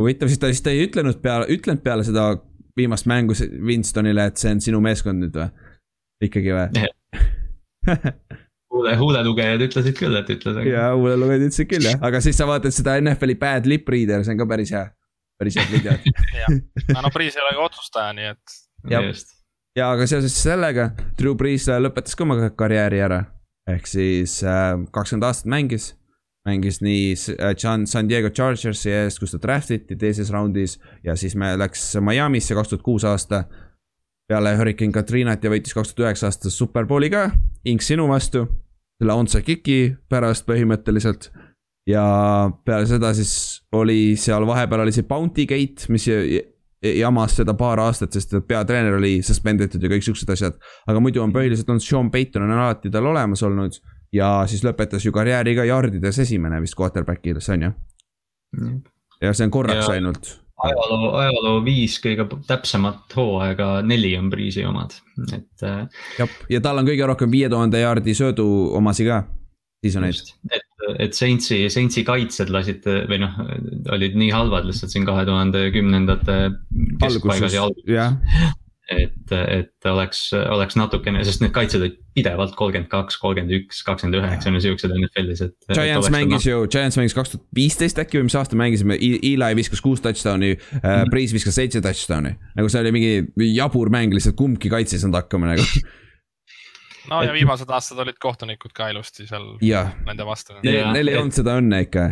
huvitav, 0.00 0.30
siis 0.30 0.42
ta, 0.42 0.50
siis 0.52 0.64
ta 0.66 0.74
ei 0.74 0.84
ütlenud 0.88 1.20
peale, 1.22 1.48
ütlenud 1.52 1.82
peale 1.84 2.06
seda 2.06 2.32
viimast 2.78 3.08
mängu 3.10 3.36
Winstonile, 3.66 4.30
et 4.30 4.40
see 4.40 4.54
on 4.54 4.62
sinu 4.64 4.82
meeskond 4.84 5.22
nüüd 5.24 5.36
või? 5.36 5.48
ikkagi 6.26 6.54
või? 6.56 6.86
huule, 8.74 8.94
huulelugejad 9.00 9.66
ütlesid 9.66 9.98
küll, 9.98 10.16
et 10.20 10.30
ütles. 10.36 10.62
jaa, 10.68 10.92
huulelugejad 10.94 11.48
ütlesid 11.48 11.70
küll 11.70 11.90
jah, 11.90 12.00
aga 12.06 12.22
siis 12.24 12.38
sa 12.40 12.48
vaatad 12.50 12.74
seda 12.76 12.98
NFL-i 13.02 13.38
bad 13.40 13.68
lip 13.70 13.88
reader, 13.90 14.24
see 14.26 14.36
on 14.36 14.42
ka 14.42 14.48
päris 14.50 14.72
hea, 14.76 14.86
päris 15.40 15.58
head 15.60 15.74
videod. 15.74 16.08
jah, 16.42 16.96
no 17.00 17.12
Priis 17.14 17.38
ei 17.38 17.44
ole 17.46 17.58
ka 17.58 17.68
otsustaja, 17.70 18.16
nii 18.16 18.32
et. 18.34 18.58
just 19.10 19.39
ja 19.78 19.90
aga 19.94 20.06
seoses 20.08 20.34
sellega 20.36 20.90
Drew 21.18 21.36
Brees 21.38 21.68
äh, 21.70 21.80
lõpetas 21.82 22.16
ka 22.16 22.26
oma 22.26 22.50
karjääri 22.56 23.00
ära. 23.04 23.24
ehk 23.70 23.86
siis 23.86 24.40
äh, 24.42 24.74
kakskümmend 24.92 25.26
aastat 25.28 25.50
mängis, 25.52 25.92
mängis 26.46 26.80
nii 26.82 27.14
John 27.62 27.86
San 27.86 28.08
Diego 28.08 28.30
Chargersi 28.30 28.90
eest, 28.90 29.20
kus 29.20 29.34
ta 29.34 29.42
draft 29.42 29.70
iti 29.70 29.96
teises 29.96 30.30
raundis. 30.30 30.78
Ja 31.04 31.16
siis 31.16 31.36
me 31.36 31.52
läks 31.56 31.92
Miami'sse 32.00 32.56
kaks 32.56 32.72
tuhat 32.72 32.82
kuus 32.82 33.04
aasta. 33.04 33.44
peale 34.30 34.56
Hurricane 34.56 34.92
Katrinat 34.92 35.44
ja 35.44 35.50
võitis 35.50 35.74
kaks 35.74 35.94
tuhat 35.94 36.08
üheksa 36.08 36.30
aastas 36.30 36.58
Superbowli 36.58 37.10
ka, 37.10 37.30
Inks 37.64 37.90
sinu 37.90 38.06
vastu, 38.08 38.46
selle 38.98 39.12
onside 39.12 39.42
kick'i 39.42 39.96
pärast 40.08 40.46
põhimõtteliselt. 40.46 41.30
Ja 41.88 42.04
peale 42.64 42.86
seda 42.86 43.10
siis 43.16 43.62
oli 43.72 44.14
seal 44.20 44.46
vahepeal 44.46 44.84
oli 44.84 44.94
see 44.94 45.06
Bounty 45.08 45.46
Gate, 45.50 45.90
mis 45.90 46.06
jamas 46.82 47.36
seda 47.36 47.54
paar 47.54 47.80
aastat, 47.82 48.12
sest 48.16 48.34
peatreener 48.48 48.96
oli 48.96 49.18
suspenditud 49.26 49.82
ja 49.82 49.90
kõik 49.92 50.06
siuksed 50.06 50.30
asjad. 50.32 50.56
aga 50.88 51.00
muidu 51.00 51.22
on 51.22 51.32
põhiliselt 51.32 51.68
olnud 51.68 51.84
Sean 51.84 52.10
Payton 52.10 52.46
on 52.46 52.54
alati 52.56 52.90
tal 52.90 53.06
olemas 53.06 53.42
olnud 53.42 53.76
ja 54.12 54.30
siis 54.48 54.64
lõpetas 54.64 55.04
ju 55.04 55.12
karjääri 55.12 55.54
ka 55.58 55.66
jardides 55.68 56.18
esimene 56.24 56.60
vist 56.60 56.78
quarterback'ides 56.78 57.48
on 57.52 57.68
ju 57.68 57.72
ja 59.20 59.34
see 59.34 59.46
on 59.46 59.52
korraks 59.54 59.86
ja 59.86 59.96
ainult. 59.98 60.30
ajaloo, 60.64 61.12
ajaloo 61.20 61.58
viis 61.64 61.98
kõige 62.02 62.26
täpsemat 62.48 63.16
hooaega, 63.16 63.68
neli 63.86 64.12
on 64.18 64.30
Priisi 64.32 64.64
omad, 64.66 64.96
et. 65.32 65.52
Äh, 65.64 65.84
jah, 66.18 66.34
ja 66.50 66.60
tal 66.64 66.82
on 66.82 66.88
kõige 66.88 67.06
rohkem 67.12 67.32
viie 67.32 67.48
tuhande 67.52 67.80
jaardi 67.80 68.16
söödu 68.16 68.46
omasi 68.76 69.06
ka, 69.08 69.22
seasoneid. 69.84 70.34
et 70.50 70.66
et 70.98 71.16
Saintsi, 71.16 71.64
Saintsi 71.72 72.04
kaitsjad 72.06 72.50
lasid 72.52 72.86
või 73.10 73.20
noh, 73.22 73.36
olid 73.94 74.16
nii 74.18 74.32
halvad 74.34 74.68
lihtsalt 74.68 74.94
siin 74.94 75.06
kahe 75.08 75.26
tuhande 75.28 75.68
kümnendate 75.74 76.40
keskpaigas 77.02 77.54
ja 77.56 77.68
alguses. 77.68 78.56
et, 78.90 79.32
et 79.38 79.86
oleks, 79.86 80.22
oleks 80.34 80.74
natukene, 80.74 81.22
sest 81.26 81.44
need 81.44 81.52
kaitsjad 81.54 81.84
olid 81.86 81.98
pidevalt 82.16 82.56
kolmkümmend 82.58 82.90
kaks, 82.90 83.20
kolmkümmend 83.22 83.54
üks, 83.60 83.84
kakskümmend 83.86 84.18
üheksa 84.18 84.50
ju 84.50 84.62
siuksed 84.64 84.96
NFL-is, 84.96 85.44
et. 85.46 85.54
Giants 85.70 86.10
mängis 86.10 86.48
ju, 86.48 86.64
Giants 86.72 86.98
mängis 86.98 87.14
kaks 87.14 87.36
tuhat 87.36 87.46
viisteist 87.56 88.02
äkki 88.02 88.18
või 88.18 88.26
mis 88.26 88.38
aasta 88.40 88.58
mängisime, 88.58 88.98
Eli 88.98 89.54
viskas 89.60 89.84
kuus 89.84 90.02
touchdown'i 90.02 90.56
äh,, 90.56 91.04
Breeze 91.12 91.36
viskas 91.36 91.60
seitse 91.60 91.82
touchdown'i. 91.84 92.34
nagu 92.58 92.72
see 92.72 92.82
oli 92.82 92.94
mingi 92.96 93.50
jabur 93.54 93.92
mäng, 93.94 94.14
lihtsalt 94.16 94.38
kumbki 94.40 94.72
kaitse 94.72 94.98
ei 94.98 95.04
saanud 95.04 95.20
hakkama 95.22 95.54
nagu 95.54 95.66
no 97.10 97.20
ja 97.24 97.32
viimased 97.32 97.70
aastad 97.70 98.00
olid 98.04 98.18
kohtunikud 98.20 98.74
ka 98.76 98.90
ilusti 98.92 99.26
seal 99.28 99.54
ja. 99.64 99.86
nende 100.06 100.26
vastu. 100.26 100.58
Neil 100.64 101.08
ei 101.08 101.16
olnud 101.20 101.36
seda 101.36 101.56
õnne 101.60 101.84
ikka. 101.86 102.08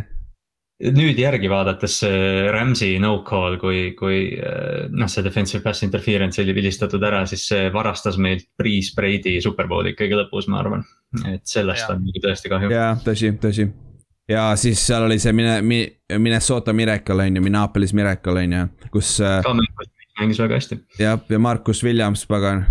nüüd 0.94 1.18
järgi 1.18 1.50
vaadates 1.50 1.98
see 2.04 2.46
Rams'i 2.54 2.92
no 3.02 3.18
call, 3.26 3.58
kui, 3.58 3.92
kui 3.98 4.20
eh, 4.36 4.86
noh, 4.94 5.10
see 5.10 5.26
defensive 5.26 5.62
pass 5.64 5.82
interference 5.86 6.40
oli 6.42 6.54
vilistatud 6.56 7.02
ära, 7.02 7.24
siis 7.26 7.48
see 7.50 7.66
varastas 7.74 8.16
meilt 8.16 8.46
Breeze 8.58 8.94
Brady 8.96 9.38
superbowli 9.42 9.96
ikkagi 9.96 10.18
lõpus, 10.22 10.48
ma 10.48 10.62
arvan. 10.62 10.86
et 11.26 11.44
sellest 11.48 11.86
ja. 11.86 11.94
on 11.96 12.06
nagu 12.06 12.24
tõesti 12.24 12.52
kahju. 12.52 12.72
jaa, 12.72 12.94
tõsi, 13.04 13.34
tõsi 13.42 13.70
ja 14.28 14.50
siis 14.60 14.80
seal 14.86 15.06
oli 15.08 15.18
see 15.18 15.32
mine, 15.32 15.60
Minnesota 16.18 16.72
Miracle 16.76 17.24
on 17.24 17.40
ju, 17.40 17.42
Minneapolis 17.42 17.94
Miracle 17.96 18.44
on 18.44 18.58
ju, 18.58 18.66
kus. 18.92 19.16
ka 19.18 19.54
mängis 20.20 20.38
väga 20.38 20.54
hästi. 20.54 20.78
jah, 20.98 21.20
ja 21.28 21.38
Markus 21.38 21.84
Williams, 21.84 22.26
pagan 22.26 22.66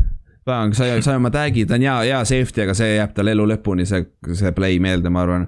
sai, 0.47 1.01
sai 1.03 1.17
oma 1.19 1.31
tag'i, 1.33 1.65
ta 1.67 1.77
on 1.77 1.85
hea, 1.85 1.95
hea 2.09 2.19
safety, 2.27 2.63
aga 2.65 2.75
see 2.77 2.95
jääb 2.95 3.13
talle 3.15 3.33
elu 3.35 3.47
lõpuni, 3.53 3.87
see, 3.87 4.05
see 4.37 4.51
play 4.55 4.79
meelde, 4.83 5.11
ma 5.13 5.23
arvan. 5.25 5.47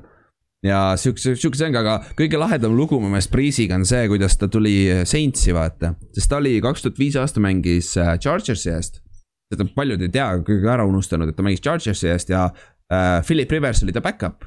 ja 0.65 0.79
siukse, 0.99 1.37
siukse 1.39 1.69
ka, 1.71 1.79
aga 1.83 1.93
kõige 2.19 2.39
lahedam 2.39 2.75
lugu 2.75 2.99
mu 2.99 3.07
meelest 3.11 3.31
Breeze'iga 3.31 3.77
on 3.79 3.85
see, 3.87 4.07
kuidas 4.11 4.35
ta 4.37 4.49
tuli 4.51 5.05
Saintsi 5.07 5.55
vaata. 5.55 5.93
sest 6.15 6.29
ta 6.29 6.39
oli 6.41 6.57
kaks 6.63 6.83
tuhat 6.83 6.99
viis 6.99 7.15
aasta 7.15 7.39
mängis 7.43 7.93
äh, 7.97 8.17
Chargersi 8.19 8.73
eest. 8.73 8.99
seda 9.49 9.65
paljud 9.75 10.01
ei 10.03 10.11
tea, 10.13 10.27
kõik 10.45 10.67
ära 10.67 10.85
unustanud, 10.85 11.31
et 11.31 11.37
ta 11.37 11.45
mängis 11.47 11.63
Chargersi 11.63 12.11
eest 12.11 12.35
ja 12.35 12.49
äh, 12.91 13.23
Philip 13.25 13.51
Rivers 13.51 13.83
oli 13.83 13.95
ta 13.95 14.03
back-up. 14.03 14.43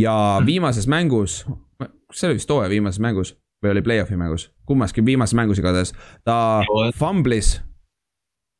ja 0.00 0.14
hmm. 0.38 0.46
viimases 0.46 0.88
mängus, 0.88 1.44
kas 1.78 2.20
see 2.20 2.30
oli 2.30 2.40
vist 2.40 2.50
hooaja 2.50 2.72
viimases 2.72 3.00
mängus 3.00 3.36
või 3.64 3.76
oli 3.76 3.84
play-off'i 3.84 4.16
mängus, 4.16 4.48
kummaski 4.68 5.04
viimases 5.04 5.36
mängus 5.36 5.60
igatahes, 5.60 5.92
ta 6.24 6.64
fumblis 6.96 7.58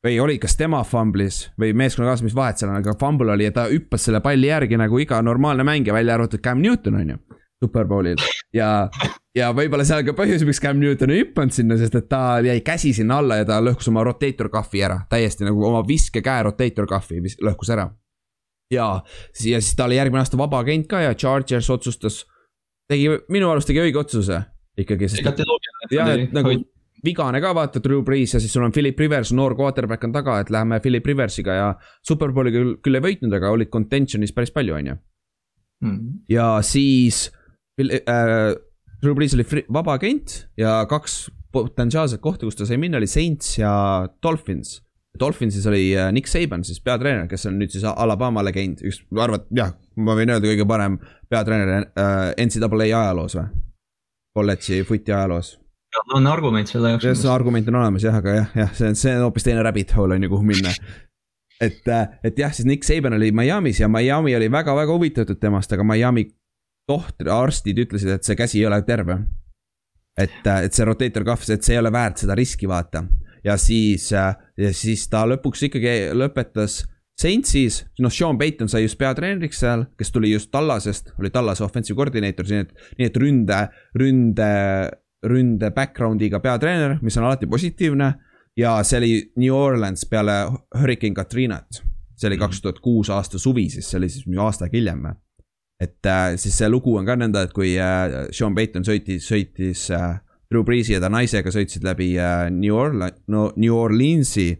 või 0.05 0.19
oli, 0.21 0.37
kas 0.41 0.53
tema 0.57 0.83
fumblis 0.85 1.45
või 1.59 1.73
meeskonnakaaslane, 1.77 2.29
mis 2.29 2.37
vahet 2.37 2.61
seal 2.61 2.71
on, 2.71 2.79
aga 2.81 2.93
fumble 2.99 3.33
oli 3.33 3.47
ja 3.47 3.53
ta 3.55 3.65
hüppas 3.71 4.05
selle 4.07 4.21
palli 4.21 4.51
järgi 4.51 4.77
nagu 4.77 4.99
iga 5.01 5.21
normaalne 5.25 5.65
mängija, 5.65 5.95
välja 5.95 6.17
arvatud 6.19 6.43
Cam 6.45 6.61
Newton 6.61 7.01
on 7.01 7.15
ju. 7.15 7.21
Superbowlil 7.63 8.19
ja, 8.53 8.89
ja 9.37 9.49
võib-olla 9.55 9.85
seal 9.87 10.03
ka 10.05 10.13
põhjus, 10.17 10.43
miks 10.45 10.59
Cam 10.61 10.77
Newton 10.81 11.13
ei 11.13 11.23
hüpanud 11.23 11.55
sinna, 11.55 11.77
sest 11.79 11.95
et 11.97 12.09
ta 12.11 12.37
jäi 12.45 12.59
käsi 12.65 12.91
sinna 12.93 13.21
alla 13.23 13.39
ja 13.39 13.47
ta 13.47 13.61
lõhkus 13.63 13.89
oma 13.89 14.03
rotator 14.05 14.51
cuff'i 14.53 14.83
ära, 14.85 14.99
täiesti 15.09 15.47
nagu 15.47 15.63
oma 15.65 15.81
viskekäe 15.87 16.43
rotator 16.49 16.89
cuff'i 16.91 17.23
lõhkus 17.23 17.71
ära. 17.73 17.89
ja, 18.73 18.89
ja 19.39 19.63
siis 19.63 19.73
ta 19.75 19.87
oli 19.87 19.97
järgmine 19.97 20.21
aasta 20.21 20.37
vaba 20.37 20.61
agent 20.61 20.89
ka 20.91 21.01
ja 21.01 21.15
Chargers 21.15 21.69
otsustas, 21.69 22.25
tegi, 22.91 23.09
minu 23.31 23.49
arust 23.49 23.71
tegi 23.71 23.81
õige 23.81 24.03
otsuse 24.03 24.43
ikkagi, 24.77 25.09
sest 25.09 25.23
jah, 25.95 26.11
et 26.11 26.35
nagu 26.35 26.59
vigane 27.05 27.41
ka 27.43 27.53
vaata, 27.55 27.81
Drew 27.83 28.03
Brees 28.05 28.33
ja 28.35 28.41
siis 28.41 28.53
sul 28.55 28.65
on 28.65 28.73
Philip 28.75 28.99
Rivers, 28.99 29.31
noor 29.35 29.55
quarterback 29.57 30.03
on 30.07 30.13
taga, 30.15 30.39
et 30.41 30.51
läheme 30.53 30.79
Philip 30.83 31.05
Riversiga 31.05 31.57
ja. 31.57 31.67
Superbowli 32.05 32.53
küll, 32.53 32.77
küll 32.83 32.99
ei 32.99 33.05
võitnud, 33.05 33.33
aga 33.37 33.51
olid 33.53 33.71
contention'is 33.73 34.33
päris 34.35 34.53
palju, 34.55 34.77
on 34.77 34.93
ju. 34.93 35.01
Hmm. 35.83 36.21
ja 36.31 36.61
siis 36.63 37.25
äh, 37.83 38.53
Drew 39.03 39.15
Brees 39.17 39.33
oli 39.35 39.43
free, 39.43 39.65
vaba 39.67 39.97
agent 39.99 40.45
ja 40.57 40.77
kaks 40.89 41.25
potentsiaalset 41.55 42.21
kohta, 42.23 42.47
kus 42.47 42.55
ta 42.55 42.67
sai 42.67 42.79
minna, 42.79 43.01
oli 43.01 43.09
Saints 43.11 43.57
ja 43.59 43.73
Dolphins. 44.23 44.79
Dolphinsis 45.19 45.67
oli 45.67 45.89
äh, 45.95 46.09
Nick 46.15 46.31
Saban 46.31 46.63
siis 46.67 46.79
peatreener, 46.83 47.27
kes 47.31 47.45
on 47.51 47.59
nüüd 47.59 47.75
siis 47.75 47.83
Alabama 47.91 48.43
legend, 48.43 48.81
üks, 48.87 49.03
arvad, 49.19 49.45
jah, 49.55 49.75
ma 49.99 50.15
võin 50.15 50.31
öelda, 50.31 50.47
kõige 50.47 50.67
parem 50.67 50.97
peatreener 51.31 51.91
äh, 51.91 52.31
NCAA 52.47 52.87
ajaloos 52.87 53.37
või? 53.39 53.51
kolledži 54.35 54.81
footi 54.83 55.13
ajaloos 55.15 55.53
on 56.13 56.27
argument 56.27 56.69
selle 56.69 56.93
jaoks. 56.93 57.21
see 57.21 57.31
argument 57.31 57.67
on 57.71 57.79
olemas 57.81 58.05
jah, 58.05 58.15
aga 58.19 58.37
jah, 58.39 58.55
jah, 58.61 58.71
see 58.77 58.91
on, 58.91 58.97
see 58.99 59.15
on 59.15 59.25
hoopis 59.27 59.47
teine 59.47 59.63
rabbit 59.65 59.93
hole 59.97 60.17
on 60.17 60.25
ju, 60.25 60.31
kuhu 60.31 60.47
minna. 60.47 60.73
et, 61.61 61.81
äh, 61.87 62.07
et 62.23 62.39
jah, 62.39 62.53
siis 62.53 62.67
Nick 62.69 62.87
Saban 62.87 63.17
oli 63.17 63.31
Miami's 63.35 63.81
ja 63.81 63.89
Miami 63.91 64.35
oli 64.35 64.49
väga-väga 64.51 64.95
huvitatud 64.97 65.39
temast, 65.41 65.73
aga 65.73 65.85
Miami 65.87 66.27
tohtri, 66.89 67.31
arstid 67.33 67.79
ütlesid, 67.81 68.11
et 68.13 68.27
see 68.27 68.37
käsi 68.37 68.61
ei 68.61 68.67
ole 68.69 68.81
terve. 68.87 69.19
et, 70.17 70.41
äh, 70.47 70.63
et 70.63 70.73
see 70.73 70.85
rotator 70.87 71.25
cuff, 71.27 71.49
et 71.49 71.63
see 71.63 71.75
ei 71.75 71.83
ole 71.83 71.91
väärt 71.91 72.23
seda 72.23 72.35
riski, 72.35 72.67
vaata. 72.67 73.05
ja 73.43 73.57
siis, 73.57 74.11
äh, 74.13 74.35
ja 74.57 74.73
siis 74.73 75.07
ta 75.09 75.25
lõpuks 75.27 75.69
ikkagi 75.69 75.95
lõpetas 76.15 76.83
Saintsis, 77.15 77.85
noh, 78.03 78.11
Sean 78.11 78.35
Payton 78.35 78.67
sai 78.67 78.81
just 78.83 78.97
peatreeneriks 78.99 79.61
seal, 79.63 79.85
kes 79.95 80.09
tuli 80.11 80.33
just 80.33 80.49
Tallasest, 80.51 81.13
oli 81.15 81.29
Tallase 81.31 81.63
offensive 81.63 81.95
koordineeter, 81.95 82.43
nii 82.49 82.63
et, 82.65 82.73
nii 82.99 83.07
et 83.07 83.19
ründe, 83.21 83.59
ründe 83.95 84.49
ründe 85.25 85.71
background'iga 85.75 86.39
peatreener, 86.43 86.97
mis 87.01 87.17
on 87.17 87.27
alati 87.27 87.47
positiivne. 87.47 88.13
ja 88.57 88.77
see 88.87 88.97
oli 88.97 89.11
New 89.37 89.53
Orleans 89.53 90.05
peale 90.09 90.35
Hurricane 90.79 91.13
Katrinat. 91.13 91.81
see 92.15 92.27
oli 92.27 92.35
mhm. 92.35 92.43
kaks 92.43 92.61
tuhat 92.61 92.79
kuus 92.79 93.09
aasta 93.09 93.39
suvi, 93.39 93.69
siis 93.69 93.89
see 93.89 93.97
oli 93.97 94.09
siis 94.09 94.27
minu 94.27 94.45
aasta 94.45 94.69
hiljem. 94.73 95.05
et 95.79 96.05
äh, 96.05 96.35
siis 96.35 96.57
see 96.57 96.69
lugu 96.69 96.97
on 96.97 97.05
ka 97.05 97.15
nõnda, 97.15 97.43
et 97.43 97.53
kui 97.53 97.75
äh, 97.79 98.29
Sean 98.31 98.55
Payton 98.55 98.85
sõitis, 98.87 99.27
sõitis 99.27 99.89
äh, 99.91 100.19
Drew 100.51 100.63
Breesi 100.63 100.93
ja 100.93 101.01
ta 101.01 101.09
naisega 101.09 101.51
sõitsid 101.51 101.83
läbi 101.83 102.13
äh, 102.21 102.47
New 102.53 102.75
Orleans, 102.75 103.19
no 103.27 103.51
New 103.57 103.75
Orleansi 103.75 104.53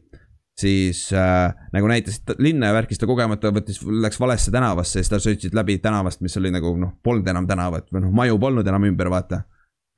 siis 0.59 1.13
äh, 1.13 1.53
nagu 1.73 1.87
näitas 1.87 2.21
linna 2.39 2.69
ja 2.69 2.75
värkis 2.77 2.99
ta 2.99 3.07
kogemata 3.07 3.51
võttis, 3.53 3.81
läks 3.83 4.19
valesse 4.19 4.53
tänavasse 4.55 5.01
siis 5.01 5.11
ta 5.11 5.19
sõitsid 5.19 5.55
läbi 5.55 5.77
tänavast, 5.83 6.21
mis 6.23 6.37
oli 6.39 6.51
nagu 6.53 6.71
noh, 6.79 6.95
polnud 7.03 7.27
enam 7.27 7.47
tänavat 7.47 7.91
või 7.91 8.05
noh, 8.05 8.13
maju 8.15 8.39
polnud 8.39 8.67
enam 8.67 8.87
ümber, 8.87 9.11
vaata. 9.11 9.43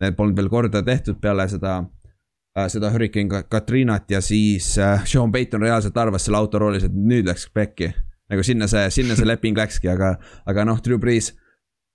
Need 0.01 0.17
polnud 0.17 0.37
veel 0.37 0.49
korda 0.49 0.83
tehtud 0.85 1.17
peale 1.21 1.47
seda 1.49 1.79
äh,, 1.81 2.67
seda 2.69 2.91
Hurricane 2.93 3.43
Katrinat 3.49 4.11
ja 4.13 4.21
siis 4.21 4.75
äh, 4.77 5.01
Sean 5.05 5.31
Payton 5.31 5.65
reaalselt 5.65 5.97
arvas 5.97 6.27
selle 6.27 6.37
auto 6.41 6.61
roolis, 6.61 6.85
et 6.85 6.93
nüüd 6.93 7.25
läks 7.29 7.49
pekki. 7.53 7.93
nagu 8.29 8.43
sinna 8.43 8.67
see, 8.67 8.89
sinna 8.91 9.15
see 9.15 9.27
leping 9.27 9.57
läkski, 9.61 9.89
aga, 9.89 10.17
aga 10.45 10.65
noh, 10.67 10.81
Drew 10.83 10.99
Brees 11.01 11.33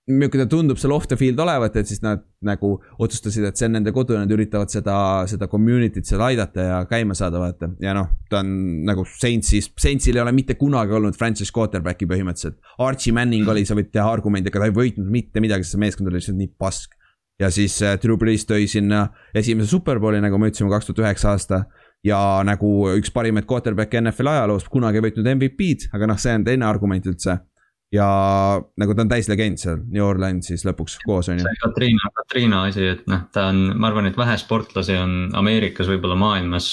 ta 0.03 0.45
tundub 0.51 0.77
seal 0.77 0.91
off 0.91 1.07
the 1.07 1.15
field 1.15 1.39
olevat, 1.39 1.77
et 1.79 1.87
siis 1.87 2.01
nad 2.03 2.25
nagu 2.43 2.73
otsustasid, 2.99 3.45
et 3.47 3.55
see 3.55 3.69
on 3.69 3.77
nende 3.77 3.93
kodu 3.95 4.17
ja 4.17 4.19
nad 4.19 4.31
üritavad 4.35 4.67
seda, 4.67 4.95
seda 5.31 5.47
community't 5.47 6.03
seal 6.03 6.19
aidata 6.25 6.65
ja 6.65 6.79
käima 6.89 7.15
saada, 7.15 7.39
vaata. 7.39 7.69
ja 7.79 7.93
noh, 7.95 8.09
ta 8.29 8.41
on 8.41 8.83
nagu 8.83 9.05
Saintsis, 9.07 9.69
Saintsil 9.79 10.19
ei 10.19 10.25
ole 10.25 10.33
mitte 10.35 10.57
kunagi 10.59 10.91
olnud 10.91 11.15
franchise 11.15 11.55
quarterback'i 11.55 12.09
põhimõtteliselt. 12.09 12.59
Archie 12.83 13.15
Manning 13.15 13.47
oli, 13.47 13.63
sa 13.63 13.77
võid 13.79 13.93
teha 13.95 14.09
argumendi, 14.11 14.51
aga 14.51 14.65
ta 14.65 14.67
ei 14.67 14.75
võitnud 14.75 15.07
mitte 15.07 15.43
midagi, 15.43 15.63
sest 15.63 15.77
see 15.77 15.85
meeskond 15.85 16.11
oli 16.11 16.19
lihtsalt 16.19 16.39
nii 16.41 16.51
pask 16.59 16.99
ja 17.39 17.49
siis 17.53 17.79
äh, 17.83 17.97
Drew 18.01 18.17
Brees 18.19 18.45
tõi 18.49 18.67
sinna 18.69 19.07
esimese 19.35 19.71
superbowli, 19.73 20.21
nagu 20.23 20.39
me 20.39 20.51
ütlesime, 20.51 20.71
kaks 20.73 20.89
tuhat 20.89 21.03
üheksa 21.05 21.33
aasta. 21.33 21.63
ja 22.03 22.19
nagu 22.43 22.69
üks 22.97 23.13
parimaid 23.15 23.47
quarterback'e 23.47 24.01
NFL 24.01 24.33
ajaloos, 24.33 24.67
kunagi 24.67 24.99
võitnud 25.03 25.29
MVP-d, 25.37 25.87
aga 25.95 26.09
noh, 26.11 26.19
see 26.19 26.33
on 26.35 26.43
teine 26.43 26.67
argument 26.67 27.07
üldse. 27.09 27.37
ja 27.93 28.07
nagu 28.81 28.95
ta 28.95 29.03
on 29.05 29.09
täislegend 29.11 29.61
seal 29.61 29.83
New 29.93 30.05
Orleansis 30.05 30.65
lõpuks 30.65 30.97
koos 31.05 31.29
on 31.29 31.37
ju. 31.37 31.45
see 31.45 31.61
Katriina, 31.61 32.09
Katriina 32.21 32.63
asi, 32.69 32.87
et 32.95 33.05
noh, 33.09 33.27
ta 33.33 33.47
on, 33.51 33.67
ma 33.77 33.91
arvan, 33.91 34.09
et 34.09 34.17
vähe 34.17 34.37
sportlasi 34.41 34.97
on 34.97 35.29
Ameerikas, 35.37 35.89
võib-olla 35.89 36.17
maailmas 36.17 36.67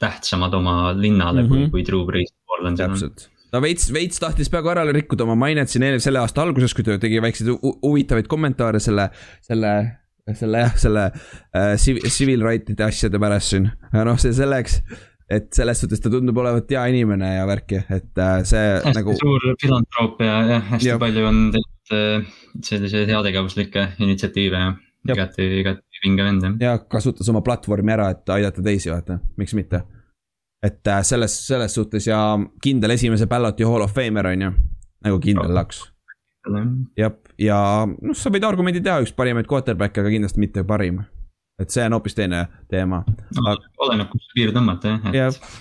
tähtsamad 0.00 0.54
oma 0.54 0.94
linnale 0.94 1.42
mm 1.42 1.46
-hmm. 1.46 1.50
kui, 1.50 1.60
mhm. 1.60 1.70
kui 1.70 1.84
Drew 1.86 2.06
Brees. 2.06 2.34
täpselt 2.76 3.30
ta 3.50 3.60
veits, 3.62 3.92
veits 3.92 4.20
tahtis 4.22 4.50
peaaegu 4.50 4.70
ära 4.70 4.84
rikkuda 4.92 5.24
oma 5.24 5.34
mainet 5.34 5.68
siin 5.68 5.82
eelmise, 5.82 6.04
selle 6.04 6.20
aasta 6.22 6.42
alguses, 6.42 6.74
kui 6.74 6.84
ta 6.84 6.98
tegi 6.98 7.20
väikseid 7.22 7.50
huvitavaid 7.82 8.28
kommentaare 8.30 8.78
selle, 8.78 9.10
selle 9.42 9.99
selle 10.38 10.64
jah, 10.64 10.74
selle 10.78 11.06
äh, 11.10 11.76
civil 11.78 12.44
right'ide 12.46 12.86
asjade 12.86 13.20
pärast 13.22 13.54
siin, 13.54 13.70
noh, 13.96 14.18
see 14.20 14.34
selleks 14.36 14.80
et 15.30 15.46
selles 15.54 15.78
suhtes 15.78 16.02
ta 16.02 16.10
tundub 16.10 16.38
olevat 16.42 16.70
hea 16.74 16.82
inimene 16.90 17.34
ja 17.36 17.46
värki, 17.48 17.84
et 17.86 18.18
äh, 18.18 18.40
see 18.48 18.64
hästi 18.72 18.94
nagu. 18.96 19.14
suur 19.20 19.46
filantroop 19.62 20.22
ja 20.26 20.40
jah, 20.48 20.64
hästi 20.72 20.88
ja. 20.88 20.96
palju 21.00 21.26
on 21.28 21.38
teinud 21.54 21.94
äh, 21.94 22.32
selliseid 22.66 23.12
heategevuslikke 23.12 23.86
initsiatiive 24.02 24.64
ja 24.64 24.72
igati, 25.14 25.46
igati 25.60 26.02
vinge 26.04 26.26
vend 26.26 26.48
jah. 26.48 26.58
ja 26.64 26.74
kasutas 26.82 27.30
oma 27.30 27.44
platvormi 27.46 27.94
ära, 27.94 28.10
et 28.16 28.34
aidata 28.34 28.64
teisi, 28.66 28.90
vaata, 28.90 29.20
miks 29.38 29.54
mitte. 29.58 29.84
et 30.66 30.90
äh, 30.90 31.04
selles, 31.06 31.38
selles 31.46 31.78
suhtes 31.78 32.10
ja 32.10 32.20
kindel 32.62 32.96
esimese 32.98 33.30
ballot'i 33.30 33.68
hall 33.68 33.86
of 33.86 33.94
famer 33.94 34.32
on 34.34 34.46
ju, 34.48 34.52
nagu 35.06 35.22
kindel 35.22 35.54
laks 35.54 35.84
jah, 36.98 37.14
ja 37.40 37.60
noh, 37.88 38.16
sa 38.16 38.32
võid 38.32 38.46
argumendi 38.46 38.82
teha, 38.84 39.00
üks 39.04 39.14
parimaid 39.16 39.48
quarterback'e, 39.50 40.04
aga 40.04 40.12
kindlasti 40.12 40.42
mitte 40.42 40.64
parim. 40.66 41.02
et 41.60 41.72
see 41.72 41.84
on 41.84 41.92
hoopis 41.98 42.16
teine 42.16 42.46
teema 42.72 43.02
no,. 43.04 43.56
oleneb, 43.84 44.08
kus 44.12 44.24
see 44.28 44.38
piir 44.38 44.54
tõmmata 44.56 44.94
jah 44.94 45.10
et.... 45.10 45.18
jah, 45.18 45.58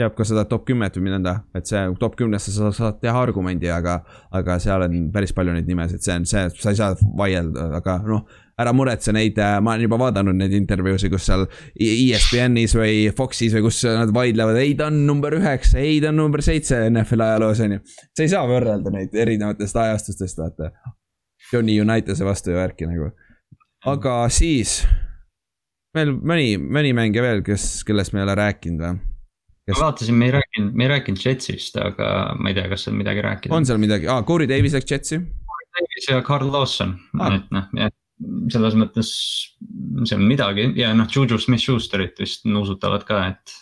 teab 0.00 0.14
ka 0.16 0.26
seda 0.26 0.46
top 0.50 0.64
kümmet 0.68 0.96
või 0.98 1.12
nõnda, 1.12 1.36
et 1.54 1.68
see 1.68 1.82
top 2.00 2.16
kümnesse 2.18 2.54
sa 2.54 2.72
saad 2.74 3.02
teha 3.02 3.20
argumendi, 3.26 3.68
aga, 3.70 4.00
aga 4.34 4.56
seal 4.62 4.86
on 4.86 5.10
päris 5.14 5.34
palju 5.36 5.54
neid 5.54 5.68
nimesid, 5.70 6.02
see 6.04 6.16
on 6.16 6.24
see, 6.28 6.48
sa 6.60 6.72
ei 6.72 6.80
saa 6.80 6.96
vaielda, 7.18 7.68
aga 7.80 8.00
noh 8.08 8.24
ära 8.60 8.72
muretse 8.74 9.12
neid, 9.14 9.38
äh, 9.42 9.56
ma 9.62 9.74
olen 9.74 9.86
juba 9.88 9.98
vaadanud 10.04 10.36
neid 10.38 10.54
intervjuusid, 10.54 11.10
kus 11.12 11.26
seal 11.26 11.46
ESPN-is 11.74 12.76
või 12.78 12.98
Foxis 13.16 13.54
või 13.56 13.64
kus 13.66 13.80
nad 13.88 14.12
vaidlevad, 14.14 14.58
ei 14.62 14.76
ta 14.78 14.88
on 14.92 15.00
number 15.08 15.34
üheksa, 15.40 15.80
ei 15.82 15.98
ta 16.02 16.12
on 16.12 16.20
number 16.22 16.42
seitse 16.44 16.84
NFL 16.90 17.26
ajaloos 17.26 17.64
on 17.64 17.76
ju. 17.76 17.80
sa 18.14 18.26
ei 18.26 18.30
saa 18.30 18.44
võrrelda 18.50 18.94
neid 18.94 19.16
erinevatest 19.24 19.82
ajastustest, 19.86 20.38
vaata. 20.38 20.70
Johnny 21.54 21.78
United'e 21.80 22.26
vastu 22.26 22.52
ja 22.52 22.60
värki 22.60 22.88
nagu. 22.90 23.12
aga 23.90 24.18
siis, 24.32 24.82
veel 25.94 26.14
mõni, 26.18 26.54
mõni 26.58 26.94
mängija 26.96 27.24
veel, 27.24 27.42
kes, 27.46 27.84
kellest 27.86 28.14
me 28.14 28.22
ei 28.22 28.28
ole 28.28 28.38
rääkinud 28.42 28.84
või? 28.84 29.02
Kes... 29.64 29.78
ma 29.78 29.86
vaatasin, 29.86 30.16
me 30.20 30.28
ei 30.28 30.34
rääkinud, 30.34 30.76
me 30.76 30.84
ei 30.84 30.92
rääkinud 30.92 31.24
Jetsist, 31.24 31.76
aga 31.80 32.08
ma 32.36 32.50
ei 32.50 32.56
tea, 32.56 32.68
kas 32.68 32.84
seal 32.84 32.96
midagi 32.98 33.24
rääkida. 33.24 33.56
on 33.56 33.64
seal 33.64 33.80
midagi 33.80 34.10
ah,, 34.12 34.20
Corey 34.28 34.48
Davis 34.50 34.76
läks 34.76 34.92
Jetsi. 34.92 35.20
Corey 35.24 35.68
Davis 35.78 36.08
ja 36.10 36.20
Carl 36.26 36.50
Lawson 36.52 36.98
ah., 37.20 37.38
et 37.38 37.54
noh, 37.54 37.92
selles 38.52 38.76
mõttes 38.78 39.10
see 40.04 40.16
on 40.18 40.24
midagi 40.28 40.68
ja 40.78 40.92
noh, 40.96 41.08
Juju 41.10 41.38
Smith-Schusterit 41.40 42.20
vist 42.20 42.44
nuusutavad 42.48 43.06
ka, 43.08 43.22
et. 43.32 43.56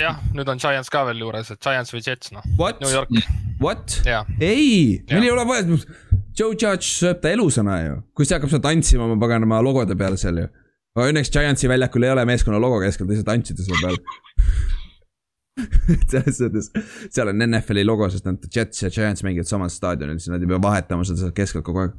jah, 0.00 0.22
nüüd 0.36 0.48
on 0.50 0.62
Giants 0.62 0.90
ka 0.92 1.04
veel 1.10 1.24
juures, 1.24 1.50
et 1.50 1.62
Giants 1.62 1.92
või 1.94 2.04
Jets 2.06 2.32
noh. 2.34 2.46
New 2.80 2.92
York. 2.92 3.12
What? 3.62 4.00
ei, 4.38 5.02
meil 5.10 5.26
ei 5.26 5.32
ole 5.32 5.46
vaja, 5.48 5.78
Joe 6.36 6.52
Judge 6.52 6.84
sööb 6.90 7.20
ta 7.22 7.32
elusõna 7.32 7.76
ju, 7.80 7.98
kui 8.16 8.26
see 8.28 8.36
hakkab 8.36 8.52
seal 8.52 8.64
tantsima 8.64 9.06
oma 9.06 9.16
paganama 9.20 9.62
logode 9.64 9.96
peal 9.98 10.18
seal 10.20 10.42
ju. 10.42 10.48
aga 10.96 11.12
õnneks 11.12 11.32
Giantsi 11.32 11.68
väljakul 11.70 12.04
ei 12.04 12.12
ole 12.12 12.26
meeskonna 12.28 12.60
logo 12.60 12.80
keskel, 12.82 13.06
ta 13.06 13.14
lihtsalt 13.14 13.30
tantsida 13.30 13.64
selle 13.64 13.80
peal 13.84 14.00
selles 16.12 16.36
suhtes, 16.36 16.68
seal 17.08 17.32
on 17.32 17.40
NFL-i 17.46 17.86
logo, 17.88 18.08
sest 18.12 18.28
nad 18.28 18.44
Jets 18.52 18.82
ja 18.84 18.92
Giants 18.92 19.24
mängivad 19.24 19.48
samal 19.48 19.72
staadionil, 19.72 20.20
siis 20.20 20.34
nad 20.34 20.44
ei 20.44 20.50
pea 20.50 20.60
vahetama 20.62 21.06
seda 21.08 21.24
sealt 21.24 21.36
keskelt 21.36 21.64
kogu 21.64 21.86
aeg. 21.86 21.96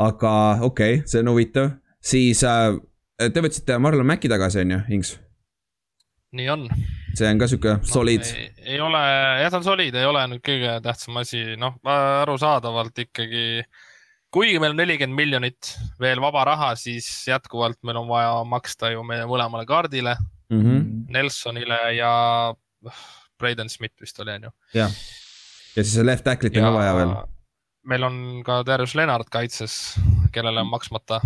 aga 0.00 0.32
okei 0.64 1.02
okay,, 1.02 1.10
see 1.10 1.20
on 1.20 1.32
huvitav, 1.34 1.74
siis 2.00 2.40
äh, 2.48 2.72
te 3.20 3.44
võtsite 3.44 3.76
Marlon 3.82 4.08
Maci 4.08 4.32
tagasi, 4.32 4.64
on 4.64 4.76
ju, 4.76 4.80
Ings? 4.96 5.12
Nii 6.36 6.48
on. 6.52 6.66
see 7.14 7.28
on 7.28 7.40
ka 7.40 7.48
sihuke 7.50 7.78
solid 7.88 8.24
no,. 8.24 8.50
ei 8.64 8.80
ole, 8.80 9.00
jah, 9.42 9.50
ta 9.52 9.60
on 9.60 9.66
solid, 9.66 9.94
ei 9.94 10.08
ole 10.08 10.26
nüüd 10.32 10.44
kõige 10.46 10.76
tähtsam 10.84 11.18
asi, 11.20 11.42
noh, 11.60 11.78
arusaadavalt 11.84 13.02
ikkagi 13.04 13.64
kuigi 14.32 14.60
meil 14.62 14.72
on 14.72 14.80
nelikümmend 14.80 15.18
miljonit 15.18 15.72
veel 16.00 16.20
vaba 16.24 16.44
raha, 16.48 16.72
siis 16.80 17.08
jätkuvalt 17.28 17.80
meil 17.86 18.00
on 18.00 18.08
vaja 18.08 18.38
maksta 18.48 18.92
ju 18.94 19.04
meie 19.06 19.26
mõlemale 19.28 19.66
kaardile 19.68 20.16
mm, 20.16 20.62
-hmm. 20.62 20.86
Nelsonile 21.12 21.80
ja 21.98 22.12
Braden 23.38 23.68
Smith 23.68 24.00
vist 24.00 24.20
oli, 24.20 24.38
on 24.38 24.48
ju. 24.48 24.54
jah, 24.74 24.96
ja 25.76 25.84
siis 25.84 26.00
left 26.04 26.24
tackle'it 26.24 26.56
on 26.56 26.68
ka 26.70 26.72
vaja 26.78 26.94
veel. 26.96 27.14
meil 27.84 28.08
on 28.08 28.16
ka 28.46 28.62
Darius 28.66 28.94
Lennart 28.94 29.28
kaitses, 29.28 29.98
kellele 30.32 30.60
on 30.60 30.70
maksmata, 30.70 31.20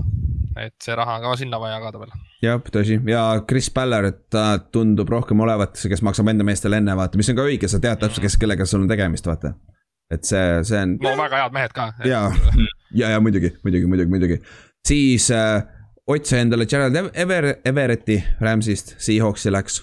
et 0.57 0.75
see 0.83 0.97
raha 0.97 1.19
on 1.19 1.27
ka 1.27 1.37
sinna 1.41 1.61
vaja 1.61 1.77
jagada 1.77 2.01
veel. 2.03 2.17
jah, 2.45 2.61
tõsi 2.73 2.99
ja 3.11 3.23
Chris 3.49 3.71
Baller, 3.75 4.11
et 4.13 4.21
ta 4.33 4.47
tundub 4.73 5.11
rohkem 5.13 5.41
olevat 5.45 5.77
see, 5.77 5.91
kes 5.93 6.05
maksab 6.07 6.33
enda 6.33 6.47
meestele 6.47 6.81
enne, 6.81 6.97
vaata, 6.99 7.21
mis 7.21 7.31
on 7.33 7.39
ka 7.39 7.47
õige, 7.47 7.71
sa 7.71 7.83
tead 7.83 8.03
täpselt, 8.03 8.25
kes, 8.27 8.39
kellega 8.41 8.69
sul 8.69 8.85
on 8.85 8.91
tegemist, 8.91 9.29
vaata. 9.29 9.55
et 10.13 10.25
see, 10.25 10.61
see 10.69 10.83
on. 10.83 10.99
no 11.03 11.17
väga 11.21 11.45
head 11.45 11.57
mehed 11.57 11.77
ka. 11.77 11.91
ja, 12.09 12.27
ja, 12.93 13.15
ja 13.17 13.23
muidugi, 13.23 13.55
muidugi, 13.65 13.91
muidugi, 13.91 14.13
muidugi. 14.17 14.43
siis 14.87 15.31
äh, 15.35 15.65
Ott 16.07 16.25
sai 16.25 16.45
endale 16.45 16.67
Gerald 16.71 16.95
Ever-, 16.95 17.57
Everetti 17.67 18.21
Rams'ist, 18.39 18.93
Seahawksi 19.03 19.51
läks 19.51 19.81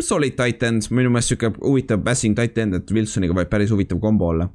solid 0.00 0.36
titan, 0.38 0.78
minu 0.94 1.10
meelest 1.12 1.32
sihuke 1.32 1.50
huvitav 1.58 2.00
passing 2.06 2.36
titan, 2.38 2.72
et 2.78 2.90
Wilsoniga 2.94 3.34
võib 3.36 3.50
päris 3.50 3.72
huvitav 3.74 4.00
kombo 4.00 4.30
olla 4.32 4.46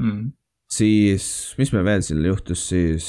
mm.. 0.00 0.30
siis, 0.72 1.54
mis 1.58 1.72
meil 1.72 1.86
veel 1.86 2.04
siin 2.04 2.24
juhtus 2.26 2.66
siis? 2.72 3.08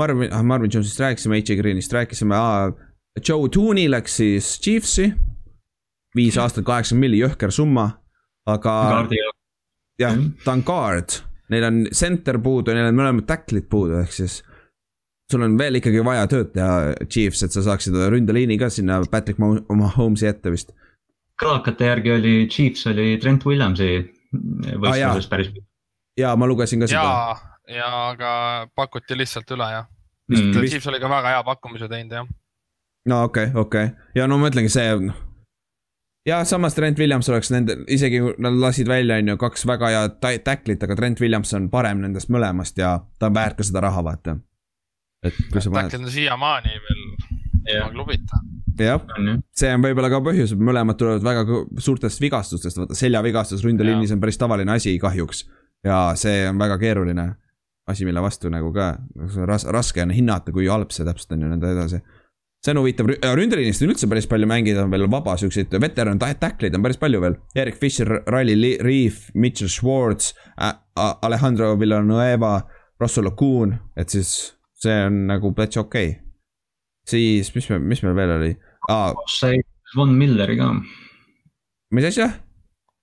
Marvin, 0.00 0.32
ah 0.32 0.44
Marvin 0.46 0.72
Jones'ist 0.72 1.00
rääkisime, 1.02 1.40
AJ 1.40 1.58
Greenist 1.60 1.92
rääkisime 1.92 2.36
ah,, 2.36 2.72
Joe 3.28 3.48
Tooney 3.48 3.90
läks 3.90 4.16
siis 4.16 4.60
Chiefsi. 4.62 5.12
viis 6.16 6.38
aastat, 6.38 6.64
kaheksakümmend 6.66 7.06
milli, 7.06 7.20
jõhker 7.22 7.52
summa, 7.54 7.84
aga. 8.50 8.72
jah, 10.00 10.16
ta 10.44 10.54
on 10.56 10.64
guard, 10.66 11.20
neil 11.52 11.66
on 11.68 11.84
center 11.94 12.40
puudu, 12.42 12.74
neil 12.74 12.88
on 12.90 12.98
mõlemad 12.98 13.28
tackle'id 13.28 13.68
puudu, 13.70 14.00
ehk 14.00 14.16
siis 14.16 14.40
sul 15.30 15.44
on 15.46 15.54
veel 15.58 15.78
ikkagi 15.78 16.02
vaja 16.06 16.26
tööd 16.30 16.50
teha, 16.56 16.96
Chiefs, 17.06 17.44
et 17.46 17.54
sa 17.54 17.62
saaksid 17.68 17.94
ründeliini 18.10 18.58
ka 18.58 18.72
sinna 18.74 18.98
Patrick 19.10 19.38
Mahomes'i 19.38 20.26
ette 20.32 20.50
vist. 20.50 20.74
kõlakate 21.38 21.92
järgi 21.92 22.16
oli, 22.16 22.34
Chiefs 22.50 22.88
oli 22.90 23.12
Trent 23.22 23.46
Williamsi 23.46 23.92
võistluses 24.32 25.28
ah, 25.28 25.30
päris. 25.30 25.54
ja 26.18 26.34
ma 26.34 26.50
lugesin 26.50 26.82
ka 26.82 26.90
seda. 26.90 27.06
ja, 27.06 27.54
ja 27.76 27.94
aga 28.10 28.34
pakuti 28.74 29.18
lihtsalt 29.18 29.54
üle 29.54 29.70
jah 29.76 29.89
mm.. 30.30 30.68
Chiefs 30.68 30.86
oli 30.90 31.00
ka 31.02 31.10
väga 31.10 31.34
hea 31.36 31.42
pakkumise 31.46 31.88
teinud 31.88 32.14
jah. 32.18 32.30
no 33.08 33.24
okei 33.24 33.50
okay,, 33.50 33.60
okei 33.60 33.90
okay. 33.90 34.12
ja 34.14 34.28
no 34.30 34.38
ma 34.38 34.50
ütlengi, 34.52 34.72
see 34.72 34.92
noh. 35.06 35.16
ja 36.28 36.42
samas 36.48 36.76
Trent 36.76 36.98
Williams 36.98 37.28
oleks 37.32 37.50
nende, 37.54 37.80
isegi 37.88 38.22
nad 38.38 38.60
lasid 38.60 38.88
välja, 38.88 39.18
on 39.20 39.34
ju, 39.34 39.40
kaks 39.40 39.66
väga 39.66 39.94
head 39.96 40.44
tacklit, 40.46 40.82
aga 40.86 40.96
Trent 40.96 41.20
Williams 41.20 41.54
on 41.58 41.70
parem 41.72 42.04
nendest 42.04 42.32
mõlemast 42.32 42.78
ja 42.80 42.98
ta 43.18 43.30
on 43.30 43.36
väärt 43.36 43.60
ka 43.60 43.66
seda 43.66 43.84
raha, 43.88 44.04
vaata 44.04 44.38
et 45.26 45.36
kui 45.52 45.62
sa 45.62 45.72
paned. 45.72 45.98
on 45.98 46.10
siiamaani 46.10 46.80
veel 46.86 47.02
ilma 47.68 47.90
klubita. 47.92 48.40
jah, 48.80 49.02
see 49.56 49.72
on 49.74 49.84
võib-olla 49.84 50.10
ka 50.12 50.22
põhjus, 50.24 50.54
et 50.54 50.64
mõlemad 50.64 50.98
tulevad 51.00 51.24
väga 51.24 51.60
suurtest 51.82 52.22
vigastustest, 52.22 52.80
vaata 52.80 52.96
seljavigastus 52.96 53.64
ründeliinis 53.66 54.14
on 54.14 54.22
päris 54.22 54.40
tavaline 54.40 54.72
asi 54.72 54.96
kahjuks. 55.02 55.44
ja 55.84 56.10
see 56.20 56.44
on 56.48 56.58
väga 56.60 56.78
keeruline 56.80 57.26
asi, 57.88 58.04
mille 58.04 58.22
vastu 58.22 58.50
nagu 58.52 58.72
ka 58.74 58.92
ras-, 59.48 59.68
raske 59.72 60.02
on 60.02 60.12
hinnata, 60.14 60.52
kui 60.52 60.68
halb 60.70 60.92
see 60.94 61.06
täpselt 61.06 61.36
on 61.36 61.46
ja 61.46 61.52
nõnda 61.52 61.72
edasi. 61.74 62.02
see 62.60 62.74
on 62.74 62.82
huvitav, 62.82 63.08
ründeliinist 63.38 63.82
on 63.86 63.94
üldse 63.94 64.08
päris 64.10 64.28
palju 64.28 64.48
mängida, 64.50 64.84
on 64.84 64.92
veel 64.92 65.08
vaba 65.10 65.36
siukseid 65.40 65.72
veteran 65.80 66.20
tackleid 66.20 66.74
on 66.76 66.84
päris 66.84 67.00
palju 67.00 67.20
veel. 67.22 67.38
Erik 67.56 67.80
Fischer, 67.80 68.20
Riley 68.28 68.76
Reef, 68.84 69.30
Mitchell 69.34 69.72
Schwartz, 69.72 70.34
Alejandro 70.96 71.72
Villanueva, 71.80 72.60
Russell 73.00 73.32
Okun, 73.32 73.78
et 73.96 74.12
siis 74.12 74.60
see 74.80 74.96
on 75.06 75.24
nagu 75.28 75.52
täitsa 75.56 75.82
okei 75.84 76.10
okay.. 76.10 76.20
siis, 77.08 77.52
mis 77.54 77.68
me, 77.72 77.78
mis 77.92 78.02
meil 78.04 78.16
veel 78.16 78.34
oli 78.36 78.50
ah.? 78.88 79.12
sai 79.28 79.60
Von 79.96 80.12
Milleri 80.14 80.56
ka. 80.58 80.70
mis 81.96 82.08
asja? 82.12 82.28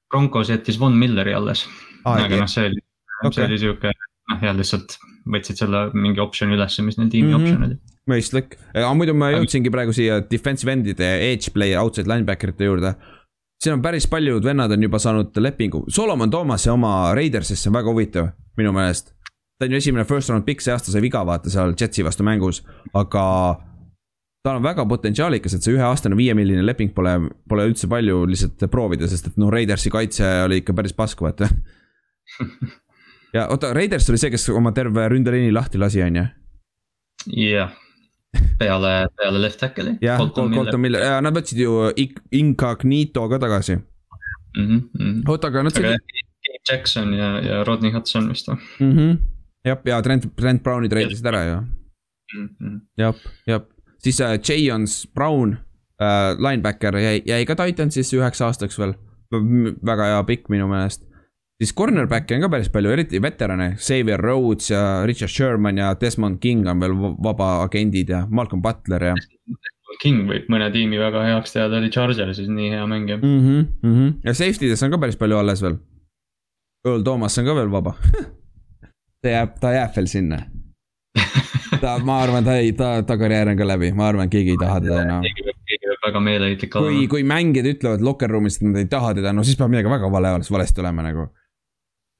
Broncos 0.10 0.50
jättis 0.54 0.80
Von 0.80 0.98
Milleri 0.98 1.34
alles 1.38 1.66
ah,, 2.06 2.18
aga 2.24 2.44
noh, 2.44 2.50
see 2.50 2.70
oli 2.70 2.82
okay., 3.24 3.34
see 3.36 3.50
oli 3.50 3.60
sihuke, 3.66 3.94
noh 4.32 4.48
jah, 4.48 4.56
lihtsalt 4.58 4.98
võtsid 5.28 5.62
selle 5.64 5.88
mingi 5.96 6.24
optsiooni 6.24 6.56
ülesse, 6.58 6.86
mis 6.86 6.98
neil 7.00 7.12
tiimi 7.12 7.32
mm 7.32 7.36
-hmm. 7.36 7.44
optsioon 7.44 7.68
oli. 7.68 7.78
mõistlik, 8.08 8.58
aga 8.74 8.94
muidu 8.96 9.14
ma 9.18 9.32
jõudsingi 9.36 9.74
praegu 9.74 9.94
siia 9.96 10.22
defensive 10.32 10.72
end'ide, 10.72 11.12
edge 11.32 11.52
player, 11.54 11.80
outside 11.82 12.08
linebacker 12.08 12.56
ite 12.56 12.72
juurde 12.72 12.96
siin 13.64 13.74
on 13.74 13.82
päris 13.82 14.08
paljud 14.08 14.44
vennad 14.44 14.72
on 14.72 14.84
juba 14.84 15.00
saanud 15.00 15.38
lepingu, 15.42 15.86
Solomon 15.90 16.30
Thomas'i 16.30 16.70
oma 16.70 17.14
Raidersisse 17.18 17.70
on 17.70 17.78
väga 17.80 17.90
huvitav, 17.90 18.34
minu 18.58 18.72
meelest 18.72 19.18
ta 19.58 19.66
on 19.66 19.72
ju 19.72 19.78
esimene 19.78 20.06
first 20.06 20.30
round 20.30 20.46
pick, 20.46 20.62
see 20.62 20.74
aasta 20.74 20.94
sai 20.94 21.02
viga 21.02 21.24
vaata 21.26 21.50
seal 21.50 21.74
Jetsi 21.80 22.06
vastu 22.06 22.26
mängus, 22.26 22.62
aga 22.94 23.24
tal 24.46 24.60
on 24.60 24.66
väga 24.66 24.86
potentsiaalikas, 24.88 25.58
et 25.58 25.66
see 25.66 25.76
üheaastane 25.76 26.18
viiemilline 26.18 26.66
leping 26.66 26.94
pole, 26.96 27.18
pole 27.50 27.66
üldse 27.72 27.90
palju 27.92 28.26
lihtsalt 28.30 28.68
proovida, 28.72 29.10
sest 29.10 29.32
et 29.32 29.40
noh, 29.42 29.52
Raidersi 29.54 29.92
kaitse 29.94 30.30
oli 30.46 30.62
ikka 30.62 30.78
päris 30.78 30.96
pask, 30.98 31.22
vaata. 31.26 31.50
ja 33.34 33.48
oota, 33.48 33.74
Raiders 33.74 34.10
oli 34.10 34.22
see, 34.22 34.32
kes 34.34 34.50
oma 34.50 34.72
terve 34.72 35.08
ründeliini 35.10 35.52
lahti 35.54 35.82
lasi, 35.82 36.02
on 36.04 36.16
ju? 36.22 36.26
jah, 37.48 37.74
peale, 38.60 38.94
peale 39.18 39.42
left 39.42 39.60
tackle'i. 39.60 39.98
jah, 40.02 40.20
Colton 40.20 40.82
Miller, 40.82 41.04
ja 41.04 41.22
nad 41.22 41.36
võtsid 41.36 41.64
ju 41.64 41.92
Incognito 42.32 43.30
ka 43.30 43.40
tagasi 43.40 43.78
mm. 43.78 44.68
-hmm. 44.68 45.24
oota, 45.28 45.48
aga 45.48 45.64
nad 45.64 45.76
said. 45.76 46.16
Jackson 46.68 47.14
ja, 47.14 47.40
ja 47.40 47.64
Rodney 47.64 47.92
Hudson 47.92 48.30
vist 48.30 48.48
või 48.48 48.58
mm? 48.80 48.94
-hmm 48.94 49.18
jah, 49.68 49.80
ja 49.86 50.02
Trent, 50.02 50.28
Trent 50.36 50.64
Brown'i 50.64 50.90
treidisid 50.92 51.26
ära 51.26 51.44
ju 51.46 51.58
mm 51.58 52.48
-hmm.. 52.48 52.80
jah, 52.98 53.16
jah, 53.48 53.64
siis 54.04 54.22
äh, 54.22 54.40
Jayons 54.50 55.08
Brown 55.14 55.58
äh,, 56.02 56.38
linebacker 56.38 56.98
jäi, 56.98 57.22
jäi 57.26 57.46
ka 57.46 57.56
Titansisse 57.56 58.18
üheks 58.18 58.42
aastaks 58.42 58.80
veel. 58.80 58.94
väga 59.86 60.06
hea 60.06 60.24
pikk 60.24 60.50
minu 60.50 60.68
meelest. 60.68 61.04
Siis 61.58 61.74
cornerback'i 61.78 62.38
on 62.38 62.46
ka 62.46 62.52
päris 62.54 62.70
palju, 62.74 62.92
eriti 62.94 63.22
veterane, 63.22 63.72
Xavier 63.82 64.22
Rhodes 64.22 64.70
ja 64.72 64.82
Richard 65.10 65.34
Sherman 65.34 65.82
ja 65.82 65.94
Desmond 66.02 66.40
King 66.44 66.68
on 66.70 66.84
veel 66.84 66.96
vaba 67.24 67.50
agendid 67.64 68.14
ja 68.14 68.26
Malcolm 68.30 68.62
Butler 68.62 69.10
ja. 69.12 69.16
King 70.02 70.28
võib 70.30 70.50
mõne 70.54 70.68
tiimi 70.74 71.00
väga 71.02 71.24
heaks 71.26 71.56
teha, 71.56 71.70
ta 71.72 71.80
oli 71.80 71.90
Chargersis 71.94 72.50
nii 72.52 72.70
hea 72.76 72.84
mängija 72.90 73.18
mm. 73.18 73.40
-hmm, 73.40 73.68
mm 73.82 73.96
-hmm. 73.96 74.14
ja 74.26 74.34
safety 74.34 74.70
des 74.70 74.84
on 74.84 74.92
ka 74.92 75.00
päris 75.02 75.18
palju 75.18 75.38
alles 75.38 75.62
veel. 75.62 75.80
Earl 76.86 77.02
Thomas 77.04 77.38
on 77.38 77.46
ka 77.46 77.56
veel 77.56 77.72
vaba 77.72 77.96
ta 79.22 79.30
jääb, 79.30 79.58
ta 79.60 79.74
jääb 79.74 79.96
veel 79.96 80.08
sinna 80.08 80.44
ta, 81.82 81.98
ma 82.04 82.22
arvan, 82.22 82.44
ta 82.44 82.58
ei, 82.58 82.74
ta, 82.74 83.02
ta 83.04 83.18
karjäär 83.18 83.50
on 83.50 83.58
ka 83.58 83.68
läbi, 83.68 83.92
ma 83.92 84.08
arvan, 84.08 84.30
keegi 84.30 84.54
ei 84.54 84.62
taha 84.62 84.80
teda 84.82 85.02
enam 85.02 85.24
no.. 85.24 85.34
keegi 85.68 85.88
peab 85.98 86.06
väga 86.08 86.20
meeleheitlik 86.20 86.76
olema. 86.76 86.94
kui, 86.94 87.08
kui 87.08 87.24
mängijad 87.24 87.72
ütlevad 87.74 88.06
locker 88.06 88.30
room'is, 88.30 88.60
et 88.60 88.68
nad 88.70 88.80
ei 88.82 88.86
taha 88.92 89.14
teda, 89.18 89.34
no 89.34 89.44
siis 89.48 89.58
peab 89.60 89.74
midagi 89.74 89.90
väga 89.90 90.12
vale, 90.12 90.34
valesti 90.52 90.84
olema 90.84 91.06
nagu. 91.10 91.28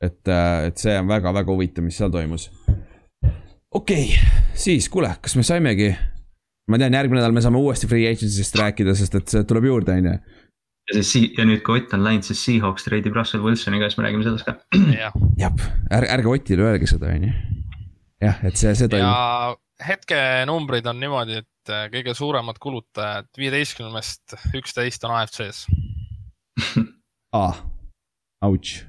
Et, 0.02 0.22
äh, 0.28 0.68
et 0.70 0.82
see 0.82 0.98
on 1.00 1.10
väga-väga 1.10 1.54
huvitav, 1.54 1.86
mis 1.86 1.98
seal 1.98 2.12
toimus. 2.14 2.50
okei 3.74 4.10
okay., 4.10 4.44
siis 4.58 4.90
kuule, 4.90 5.14
kas 5.22 5.36
me 5.36 5.46
saimegi? 5.48 5.94
ma 6.68 6.80
tean, 6.82 6.96
järgmine 7.00 7.22
nädal 7.22 7.36
me 7.36 7.44
saame 7.44 7.62
uuesti 7.62 7.88
free 7.88 8.10
agency'st 8.10 8.60
rääkida, 8.60 8.96
sest 8.98 9.16
et 9.16 9.32
see 9.32 9.48
tuleb 9.48 9.70
juurde, 9.70 9.96
on 9.96 10.12
ju 10.12 10.18
ja 10.96 11.04
see 11.04 11.30
ja 11.36 11.46
nüüd, 11.48 11.62
kui 11.66 11.82
Ott 11.82 11.94
on 11.98 12.04
läinud, 12.06 12.26
siis 12.28 12.42
Seahawks 12.46 12.88
treidib 12.88 13.16
Russell 13.18 13.44
Wilsoniga, 13.44 13.90
siis 13.90 14.00
me 14.00 14.08
räägime 14.08 14.24
sellest 14.28 14.48
ka. 14.48 14.56
jah, 15.44 15.56
ärge, 15.92 16.12
ärge 16.16 16.32
Otile 16.32 16.68
öelge 16.68 16.90
seda, 16.90 17.12
on 17.12 17.28
ju. 17.28 17.32
jah, 18.24 18.44
et 18.48 18.60
see, 18.60 18.74
see 18.78 18.92
toimub. 18.92 19.08
ja 19.08 19.88
hetkenumbrid 19.88 20.88
on 20.90 21.00
niimoodi, 21.02 21.42
et 21.44 21.74
äh, 21.74 21.88
kõige 21.94 22.16
suuremad 22.18 22.60
kulutajad 22.62 23.30
viieteistkümnest 23.38 24.38
üksteist 24.58 25.04
on 25.06 25.14
AFC-s 25.20 25.68
ah, 27.38 27.60
ouch. 28.46 28.80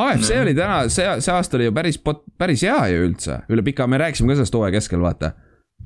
AFC 0.00 0.32
no. 0.34 0.42
oli 0.44 0.54
täna, 0.56 0.80
see, 0.92 1.06
see 1.20 1.34
aasta 1.34 1.58
oli 1.58 1.68
ju 1.68 1.74
päris, 1.76 2.00
päris 2.38 2.64
hea 2.66 2.78
ju 2.92 3.04
üldse, 3.08 3.40
üle 3.52 3.64
pika, 3.66 3.86
me 3.90 4.00
rääkisime 4.00 4.32
ka 4.32 4.40
sellest 4.40 4.56
hooaja 4.56 4.74
keskel, 4.78 5.02
vaata. 5.04 5.34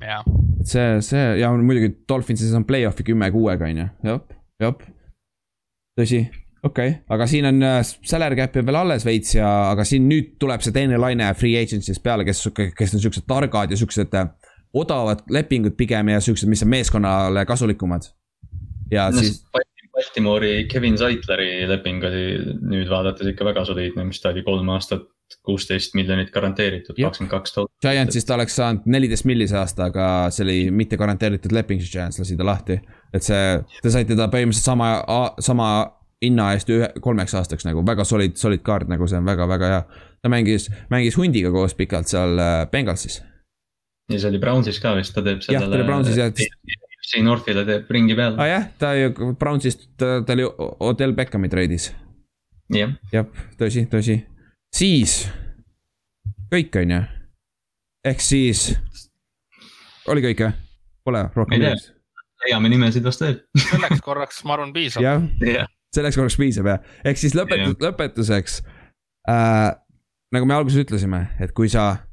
et 0.01 0.71
see, 0.71 0.87
see 1.05 1.27
ja 1.41 1.51
muidugi 1.55 1.93
Dolphinsis 2.09 2.55
on 2.57 2.65
play-off'i 2.67 3.05
kümme 3.07 3.31
kuuega, 3.33 3.69
on 3.69 3.83
ju, 3.83 3.87
jah, 4.09 4.23
jah 4.63 4.75
tõsi, 5.99 6.25
okei 6.63 6.89
okay., 6.89 6.97
aga 7.15 7.27
siin 7.31 7.47
on 7.51 7.63
äh, 7.63 7.77
salary 7.83 8.39
cap 8.39 8.57
jääb 8.57 8.67
veel 8.67 8.81
alles 8.81 9.05
veits 9.07 9.37
ja, 9.37 9.51
aga 9.71 9.85
siin 9.87 10.09
nüüd 10.09 10.35
tuleb 10.41 10.63
see 10.65 10.75
teine 10.75 10.99
laine 10.99 11.29
free 11.39 11.59
agency'st 11.61 12.03
peale, 12.03 12.27
kes, 12.27 12.43
kes 12.75 12.97
on 12.97 13.03
siuksed 13.03 13.27
targad 13.29 13.71
ja 13.71 13.79
siuksed 13.79 14.15
äh, 14.19 14.31
odavad 14.75 15.23
lepingud 15.31 15.77
pigem 15.79 16.11
ja 16.11 16.19
siuksed, 16.23 16.49
mis 16.51 16.63
on 16.65 16.71
meeskonnale 16.73 17.45
kasulikumad. 17.47 18.09
ja 18.91 19.09
no, 19.11 19.23
siis. 19.23 19.43
Baltimore 20.05 20.39
Baltimore'i 20.39 20.67
Kevin 20.67 20.97
Zeitleri 20.97 21.67
leping 21.67 22.03
oli 22.03 22.23
nüüd 22.69 22.89
vaadates 22.89 23.27
ikka 23.31 23.45
väga 23.47 23.65
soliidne, 23.65 24.05
mis 24.05 24.21
ta 24.21 24.29
oli 24.29 24.43
kolm 24.45 24.69
aastat, 24.69 25.07
kuusteist 25.45 25.95
miljonit 25.97 26.29
garanteeritud, 26.33 26.97
kakskümmend 26.99 27.31
kaks 27.31 27.55
tuhat. 27.55 27.71
Giantsist 27.81 28.29
oleks 28.29 28.55
saanud 28.59 28.85
neliteist 28.85 29.25
millise 29.25 29.57
aasta, 29.57 29.89
aga 29.89 30.07
see 30.33 30.45
oli 30.45 30.57
mitte 30.71 30.99
garanteeritud 31.01 31.55
leping, 31.55 31.81
siis 31.81 31.93
Giants 31.93 32.21
lasi 32.21 32.37
ta 32.37 32.45
lahti. 32.45 32.79
et 33.13 33.23
see, 33.23 33.59
te 33.81 33.93
saite 33.93 34.17
ta 34.17 34.29
põhimõtteliselt 34.29 34.69
sama, 34.69 34.89
sama 35.39 35.69
hinna 36.21 36.51
eest 36.53 36.69
ühe, 36.69 36.91
kolmeks 37.01 37.33
aastaks 37.39 37.65
nagu 37.65 37.81
väga 37.85 38.05
solid, 38.05 38.37
solid 38.37 38.61
kaart, 38.65 38.89
nagu 38.91 39.07
see 39.07 39.17
on 39.17 39.25
väga-väga 39.25 39.71
hea. 39.73 39.83
ta 40.21 40.29
mängis, 40.29 40.69
mängis 40.93 41.17
hundiga 41.17 41.51
koos 41.51 41.73
pikalt 41.73 42.11
seal 42.11 42.37
äh, 42.37 42.69
Bengalsis. 42.71 43.23
ja 44.11 44.19
see 44.19 44.29
oli 44.29 44.39
Brownsis 44.39 44.79
ka 44.79 44.93
vist, 44.99 45.15
ta 45.15 45.25
teeb 45.25 45.41
sellele. 45.41 45.65
jah, 45.65 45.69
ta 45.71 45.81
oli 45.81 45.89
Brownsis 45.89 46.21
jah 46.21 46.84
FC 47.05 47.21
Northile 47.21 47.65
teeb 47.67 47.91
ringi 47.93 48.17
peal. 48.17 48.33
aa 48.39 48.43
ah, 48.43 48.49
jah, 48.49 48.67
ta 48.81 48.93
ju 48.97 49.33
Brownsist, 49.39 49.87
ta, 49.99 50.17
oli 50.33 50.47
Odell 50.79 51.13
Beckhami 51.17 51.49
treidis. 51.51 51.91
jah. 52.73 52.95
jah, 53.13 53.27
tõsi, 53.59 53.85
tõsi. 53.91 54.19
siis, 54.73 55.19
kõik 56.53 56.81
on 56.81 56.95
ju. 56.97 57.01
ehk 58.11 58.25
siis, 58.25 58.71
oli 60.09 60.25
kõik 60.25 60.47
või? 60.47 60.55
Pole 61.05 61.21
rohkem 61.35 61.59
midagi? 61.59 61.91
leiame 62.45 62.69
nimesid 62.73 63.05
vast 63.05 63.21
veel. 63.21 63.39
selleks 63.67 64.01
korraks, 64.05 64.41
ma 64.47 64.57
arvan, 64.57 64.73
piisab. 64.73 65.05
jah 65.05 65.21
yeah., 65.45 65.69
selleks 65.95 66.17
korraks 66.17 66.39
piisab 66.41 66.73
jah, 66.73 66.81
ehk 67.05 67.21
siis 67.21 67.37
lõpetus 67.37 67.77
lõpetuseks 67.85 68.59
äh,. 69.29 69.71
nagu 70.33 70.49
me 70.49 70.57
alguses 70.57 70.81
ütlesime, 70.81 71.27
et 71.39 71.53
kui 71.55 71.69
sa 71.71 72.04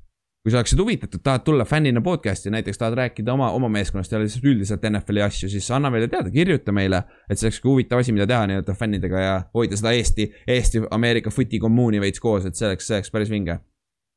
kui 0.43 0.51
sa 0.51 0.59
oleksid 0.59 0.81
huvitatud, 0.83 1.23
tahad 1.23 1.45
tulla 1.47 1.65
fännina 1.65 2.01
podcast'i, 2.03 2.51
näiteks 2.51 2.79
tahad 2.79 2.97
rääkida 2.99 3.33
oma, 3.33 3.51
oma 3.55 3.69
meeskonnast 3.71 4.13
ja 4.13 4.19
lihtsalt 4.19 4.47
üldiselt 4.51 4.83
NFL-i 4.89 5.23
asju, 5.23 5.49
siis 5.53 5.71
anna 5.71 5.91
meile 5.91 6.09
teada, 6.11 6.31
kirjuta 6.35 6.75
meile. 6.75 7.05
et 7.31 7.39
see 7.39 7.47
oleks 7.47 7.61
huvitav 7.65 8.03
asi, 8.03 8.13
mida 8.13 8.27
teha 8.27 8.49
nii-öelda 8.51 8.75
fännidega 8.75 9.23
ja 9.23 9.37
hoida 9.55 9.79
seda 9.79 9.95
Eesti, 9.95 10.27
Eesti-Ameerika 10.57 11.31
footi 11.31 11.63
kommuuni 11.63 12.01
veits 12.03 12.21
koos, 12.21 12.49
et 12.49 12.59
see 12.59 12.67
oleks, 12.67 12.91
see 12.91 12.99
oleks 12.99 13.15
päris 13.15 13.31
vinge. 13.31 13.61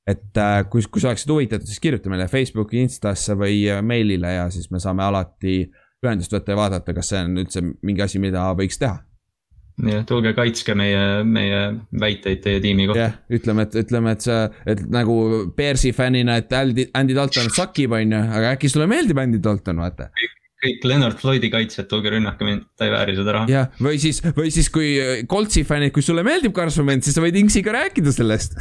et 0.10 0.38
äh, 0.38 0.64
kui, 0.70 0.82
kui 0.90 1.02
sa 1.02 1.14
oleksid 1.14 1.30
huvitatud, 1.30 1.70
siis 1.70 1.80
kirjuta 1.82 2.10
meile 2.10 2.28
Facebooki, 2.28 2.82
Instasse 2.82 3.38
või 3.38 3.62
äh, 3.70 3.82
meilile 3.86 4.34
ja 4.34 4.50
siis 4.50 4.72
me 4.74 4.82
saame 4.82 5.06
alati 5.06 5.60
ühendust 6.06 6.34
võtta 6.34 6.54
ja 6.54 6.58
vaadata, 6.58 6.94
kas 6.94 7.14
see 7.14 7.22
on 7.22 7.38
üldse 7.42 7.62
mingi 7.86 8.02
asi, 8.06 8.22
mida 8.22 8.50
võiks 8.58 8.82
teha 8.82 8.98
jah, 9.84 10.06
tulge 10.08 10.32
kaitske 10.38 10.76
meie, 10.78 11.02
meie 11.28 11.60
väiteid 12.00 12.42
teie 12.44 12.62
tiimi 12.64 12.88
kohta. 12.90 13.10
jah, 13.10 13.18
ütleme, 13.40 13.66
et 13.68 13.76
ütleme, 13.84 14.16
et 14.16 14.26
sa, 14.26 14.40
et 14.68 14.86
nagu 14.92 15.18
Bearsi 15.58 15.92
fännina, 15.96 16.40
et 16.42 16.54
Andy, 16.56 16.88
Andy 16.96 17.18
Dalton 17.18 17.52
sakib, 17.54 17.96
on 17.98 18.16
ju, 18.16 18.24
aga 18.40 18.56
äkki 18.56 18.72
sulle 18.72 18.88
meeldib 18.92 19.20
Andy 19.22 19.42
Dalton, 19.44 19.82
vaata. 19.84 20.10
kõik 20.66 20.88
Leonard 20.88 21.20
Floydi 21.22 21.52
kaitsjad, 21.54 21.90
tulge 21.92 22.14
rünnake 22.14 22.48
mind, 22.48 22.64
ta 22.80 22.88
ei 22.88 22.96
vääri 22.96 23.18
seda 23.20 23.36
raha. 23.40 23.52
jah, 23.52 23.70
või 23.82 24.00
siis, 24.02 24.22
või 24.38 24.54
siis 24.54 24.72
kui 24.74 24.96
Coltsi 25.30 25.66
fännid, 25.68 25.94
kui 25.96 26.06
sulle 26.06 26.24
meeldib 26.26 26.56
Carson 26.56 26.88
Wentz, 26.88 27.10
siis 27.10 27.20
sa 27.20 27.26
võid 27.26 27.38
Inksiga 27.42 27.76
rääkida 27.76 28.16
sellest 28.16 28.58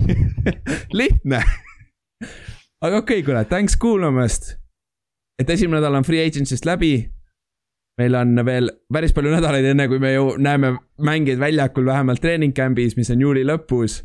lihtne 1.00 1.40
aga 2.80 3.00
okei 3.00 3.20
okay,, 3.20 3.26
kuule, 3.26 3.44
thanks 3.44 3.76
kuulamast. 3.76 4.54
et 5.40 5.50
esimene 5.50 5.80
nädal 5.80 5.98
on 6.00 6.06
free 6.06 6.22
agency'st 6.24 6.68
läbi 6.68 6.92
meil 8.00 8.16
on 8.16 8.44
veel 8.46 8.70
päris 8.92 9.12
palju 9.16 9.32
nädalaid, 9.34 9.66
enne 9.72 9.86
kui 9.90 10.00
me 10.02 10.14
ju 10.14 10.34
näeme 10.40 10.74
mängijaid 11.04 11.40
väljakul 11.40 11.88
vähemalt 11.88 12.22
treening 12.22 12.54
camp'is, 12.56 12.96
mis 12.96 13.12
on 13.12 13.20
juuli 13.26 13.44
lõpus. 13.46 14.00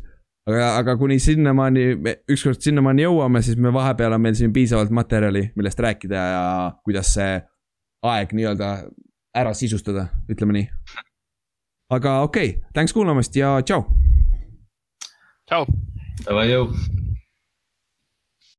aga, 0.46 0.66
aga 0.78 0.96
kuni 1.00 1.18
sinnamaani, 1.18 1.86
ükskord 2.30 2.60
sinnamaani 2.62 3.02
jõuame, 3.02 3.42
siis 3.42 3.58
me 3.58 3.72
vahepeal 3.74 4.14
on 4.14 4.22
meil 4.22 4.36
siin 4.38 4.52
piisavalt 4.54 4.92
materjali, 4.94 5.48
millest 5.56 5.80
rääkida 5.82 6.26
ja 6.34 6.44
kuidas 6.84 7.14
see 7.16 7.40
aeg 8.06 8.36
nii-öelda 8.36 8.70
ära 9.36 9.54
sisustada, 9.54 10.06
ütleme 10.30 10.60
nii. 10.60 10.68
aga 11.90 12.20
okei 12.28 12.52
okay,, 12.52 12.70
thanks 12.74 12.94
kuulamast 12.94 13.36
ja 13.36 13.56
tšau. 13.62 13.82
tšau. 15.50 15.66
Davai, 16.26 16.48
jõu 16.52 16.70